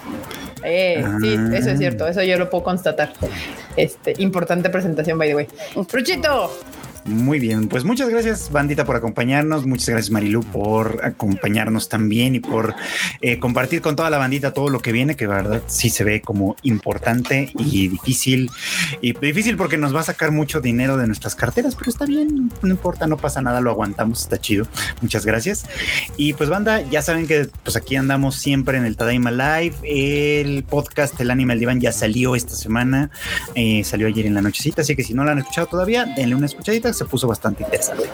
Eh, 0.64 1.04
sí, 1.22 1.36
Ah. 1.38 1.50
eso 1.58 1.70
es 1.70 1.78
cierto, 1.78 2.08
eso 2.08 2.24
yo 2.24 2.38
lo 2.38 2.50
puedo 2.50 2.64
constatar. 2.64 3.14
Este, 3.78 4.16
importante 4.18 4.70
presentación, 4.72 5.18
by 5.20 5.28
the 5.30 5.36
way. 5.36 5.48
Fruchito, 5.88 6.52
Muy 7.06 7.38
bien, 7.38 7.68
pues 7.68 7.84
muchas 7.84 8.10
gracias, 8.10 8.52
bandita, 8.52 8.84
por 8.84 8.96
acompañarnos. 8.96 9.68
Muchas 9.68 9.90
gracias, 9.90 10.10
Marilu, 10.10 10.42
por 10.42 11.06
acompañarnos 11.06 11.88
también 11.88 12.34
y 12.34 12.40
por 12.40 12.74
eh, 13.22 13.38
compartir 13.38 13.82
con 13.82 13.96
toda 13.96 14.10
la 14.10 14.18
bandita 14.18 14.54
todo 14.54 14.70
lo 14.70 14.80
que 14.80 14.92
viene, 14.92 15.16
que 15.16 15.28
verdad 15.28 15.62
sí 15.68 15.92
se 15.92 16.04
ve 16.04 16.22
como 16.22 16.56
importante 16.64 17.52
y 17.60 17.90
difícil. 17.90 18.50
Y 19.02 19.14
difícil 19.14 19.56
porque 19.56 19.78
nos 19.78 19.96
va 19.96 20.00
a 20.00 20.04
sacar 20.04 20.32
mucho 20.32 20.62
dinero 20.62 20.98
de 20.98 21.06
nuestras 21.06 21.36
carteras, 21.36 21.76
pero 21.76 21.92
está 21.92 22.08
bien, 22.08 22.52
no 22.64 22.70
importa, 22.70 23.06
no 23.06 23.18
pasa 23.18 23.40
nada, 23.40 23.62
lo 23.62 23.70
aguantamos, 23.70 24.22
está 24.24 24.40
chido. 24.40 24.66
Muchas 25.02 25.28
gracias. 25.28 25.68
Y 26.18 26.34
pues, 26.34 26.50
banda, 26.50 26.82
ya 26.90 27.04
saben 27.04 27.28
que 27.28 27.50
pues 27.64 27.76
aquí 27.76 27.98
andamos 27.98 28.36
siempre 28.36 28.80
en 28.80 28.86
el 28.86 28.98
Tadaima 28.98 29.30
Live. 29.30 29.76
El 29.84 30.64
podcast 30.64 31.22
El 31.22 31.30
Animal 31.30 31.60
Divan 31.60 31.80
ya 31.80 31.92
salió 31.92 32.36
esta 32.36 32.56
semana, 32.56 33.12
eh, 33.54 33.84
salió 33.84 34.08
ayer 34.08 34.26
en 34.26 34.34
la 34.34 34.42
nochecita, 34.42 34.82
así 34.82 34.96
que 34.96 35.04
si 35.04 35.14
no 35.14 35.24
lo 35.24 35.30
han 35.30 35.38
escuchado 35.38 35.68
todavía, 35.68 36.06
denle 36.16 36.34
una 36.34 36.48
escuchadita, 36.48 36.95
se 36.96 37.06
puso 37.06 37.28
bastante 37.28 37.64
interesante. 37.64 38.10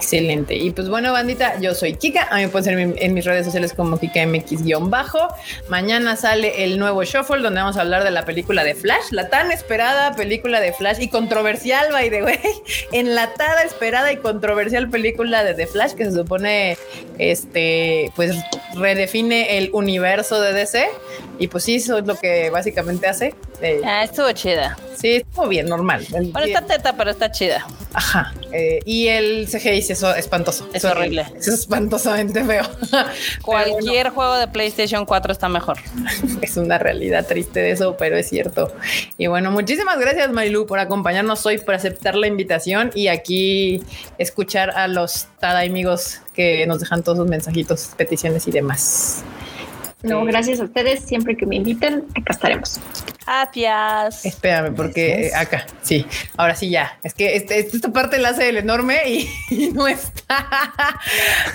Excelente. 0.00 0.56
Y 0.56 0.70
pues 0.70 0.88
bueno, 0.88 1.12
bandita, 1.12 1.60
yo 1.60 1.74
soy 1.74 1.94
Kika. 1.94 2.28
A 2.30 2.36
mí 2.36 2.42
me 2.42 2.48
pueden 2.48 2.64
seguir 2.64 2.94
en, 2.98 3.14
mis 3.14 3.24
redes 3.24 3.44
sociales 3.44 3.74
como 3.74 3.98
KikaMX-bajo. 3.98 5.28
Mañana 5.68 6.16
sale 6.16 6.64
el 6.64 6.78
nuevo 6.78 7.04
Shuffle 7.04 7.42
donde 7.42 7.60
vamos 7.60 7.76
a 7.76 7.82
hablar 7.82 8.02
de 8.02 8.10
la 8.10 8.24
película 8.24 8.64
de 8.64 8.74
Flash, 8.74 9.10
la 9.10 9.28
tan 9.28 9.52
esperada 9.52 10.16
película 10.16 10.58
de 10.60 10.72
Flash 10.72 11.00
y 11.00 11.08
controversial, 11.08 11.92
by 11.92 12.08
the 12.08 12.22
way, 12.22 12.38
enlatada, 12.92 13.62
esperada 13.62 14.10
y 14.10 14.16
controversial 14.16 14.88
película 14.88 15.44
de 15.44 15.54
The 15.54 15.66
Flash 15.66 15.92
que 15.92 16.06
se 16.06 16.12
supone, 16.12 16.78
este, 17.18 18.10
pues 18.16 18.34
redefine 18.74 19.58
el 19.58 19.70
universo 19.74 20.40
de 20.40 20.54
DC. 20.54 20.88
Y 21.38 21.48
pues 21.48 21.64
sí, 21.64 21.76
eso 21.76 21.98
es 21.98 22.06
lo 22.06 22.16
que 22.16 22.50
básicamente 22.50 23.06
hace. 23.06 23.34
Eh, 23.62 23.80
Ah, 23.84 24.04
estuvo 24.04 24.30
chida. 24.32 24.76
sí, 24.96 25.16
estuvo 25.16 25.48
bien, 25.48 25.66
normal. 25.66 26.06
El- 26.14 26.32
Bueno, 26.32 26.46
está 26.46 26.62
teta, 26.66 26.94
pero 26.96 27.10
está 27.10 27.30
chida. 27.30 27.66
Ajá. 27.92 28.32
eh, 28.52 28.78
y 28.84 29.08
el 29.08 29.46
CGI 29.48 29.78
es 29.78 29.90
eso 29.90 30.14
espantoso. 30.14 30.68
Es 30.72 30.84
horrible. 30.84 31.26
Es 31.36 31.46
espantosamente 31.48 32.44
feo. 32.44 32.62
Cualquier 33.42 34.10
juego 34.10 34.36
de 34.38 34.48
PlayStation 34.48 35.04
4 35.06 35.32
está 35.32 35.48
mejor. 35.48 35.78
es 36.42 36.56
una 36.56 36.78
realidad 36.78 37.26
triste 37.26 37.60
de 37.60 37.72
eso, 37.72 37.96
pero 37.96 38.16
es 38.16 38.28
cierto. 38.28 38.72
Y 39.18 39.26
bueno, 39.26 39.50
muchísimas 39.50 39.98
gracias, 39.98 40.30
Marilu, 40.30 40.66
por 40.66 40.78
acompañarnos 40.78 41.44
hoy, 41.46 41.58
por 41.58 41.74
aceptar 41.74 42.14
la 42.16 42.26
invitación 42.26 42.90
y 42.94 43.08
aquí 43.08 43.82
escuchar 44.18 44.70
a 44.70 44.88
los 44.88 45.26
tada 45.40 45.60
amigos 45.60 46.18
que 46.34 46.66
nos 46.66 46.80
dejan 46.80 47.02
todos 47.02 47.18
sus 47.18 47.28
mensajitos, 47.28 47.90
peticiones 47.96 48.46
y 48.48 48.50
demás. 48.52 49.22
No, 50.02 50.20
Sí. 50.22 50.26
gracias 50.28 50.60
a 50.60 50.64
ustedes. 50.64 51.00
Siempre 51.04 51.36
que 51.36 51.44
me 51.46 51.56
inviten, 51.56 52.04
acá 52.16 52.32
estaremos. 52.32 52.80
Gracias. 53.26 54.24
Espérame, 54.24 54.74
porque 54.74 55.26
eh, 55.26 55.30
acá, 55.36 55.66
sí, 55.82 56.04
ahora 56.36 56.54
sí 56.56 56.70
ya. 56.70 56.98
Es 57.04 57.14
que 57.14 57.36
este- 57.36 57.58
esta 57.60 57.92
parte 57.92 58.18
la 58.18 58.30
hace 58.30 58.48
el 58.48 58.56
enorme 58.56 58.98
y, 59.08 59.28
y 59.50 59.70
no 59.70 59.86
está. 59.86 60.48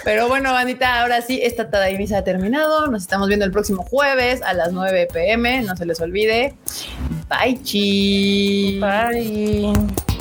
Pero 0.04 0.28
bueno, 0.28 0.54
bandita, 0.54 1.02
ahora 1.02 1.22
sí, 1.22 1.40
esta 1.44 1.70
Tadaimisa 1.70 2.20
ha 2.20 2.24
terminado. 2.24 2.88
Nos 2.88 3.02
estamos 3.02 3.28
viendo 3.28 3.46
el 3.46 3.52
próximo 3.52 3.84
jueves 3.84 4.42
a 4.42 4.54
las 4.54 4.72
9 4.72 5.08
pm. 5.12 5.64
No 5.64 5.76
se 5.76 5.86
les 5.86 6.00
olvide. 6.00 6.54
Bye, 7.30 7.62
chi. 7.64 8.80
Bye. 8.80 10.15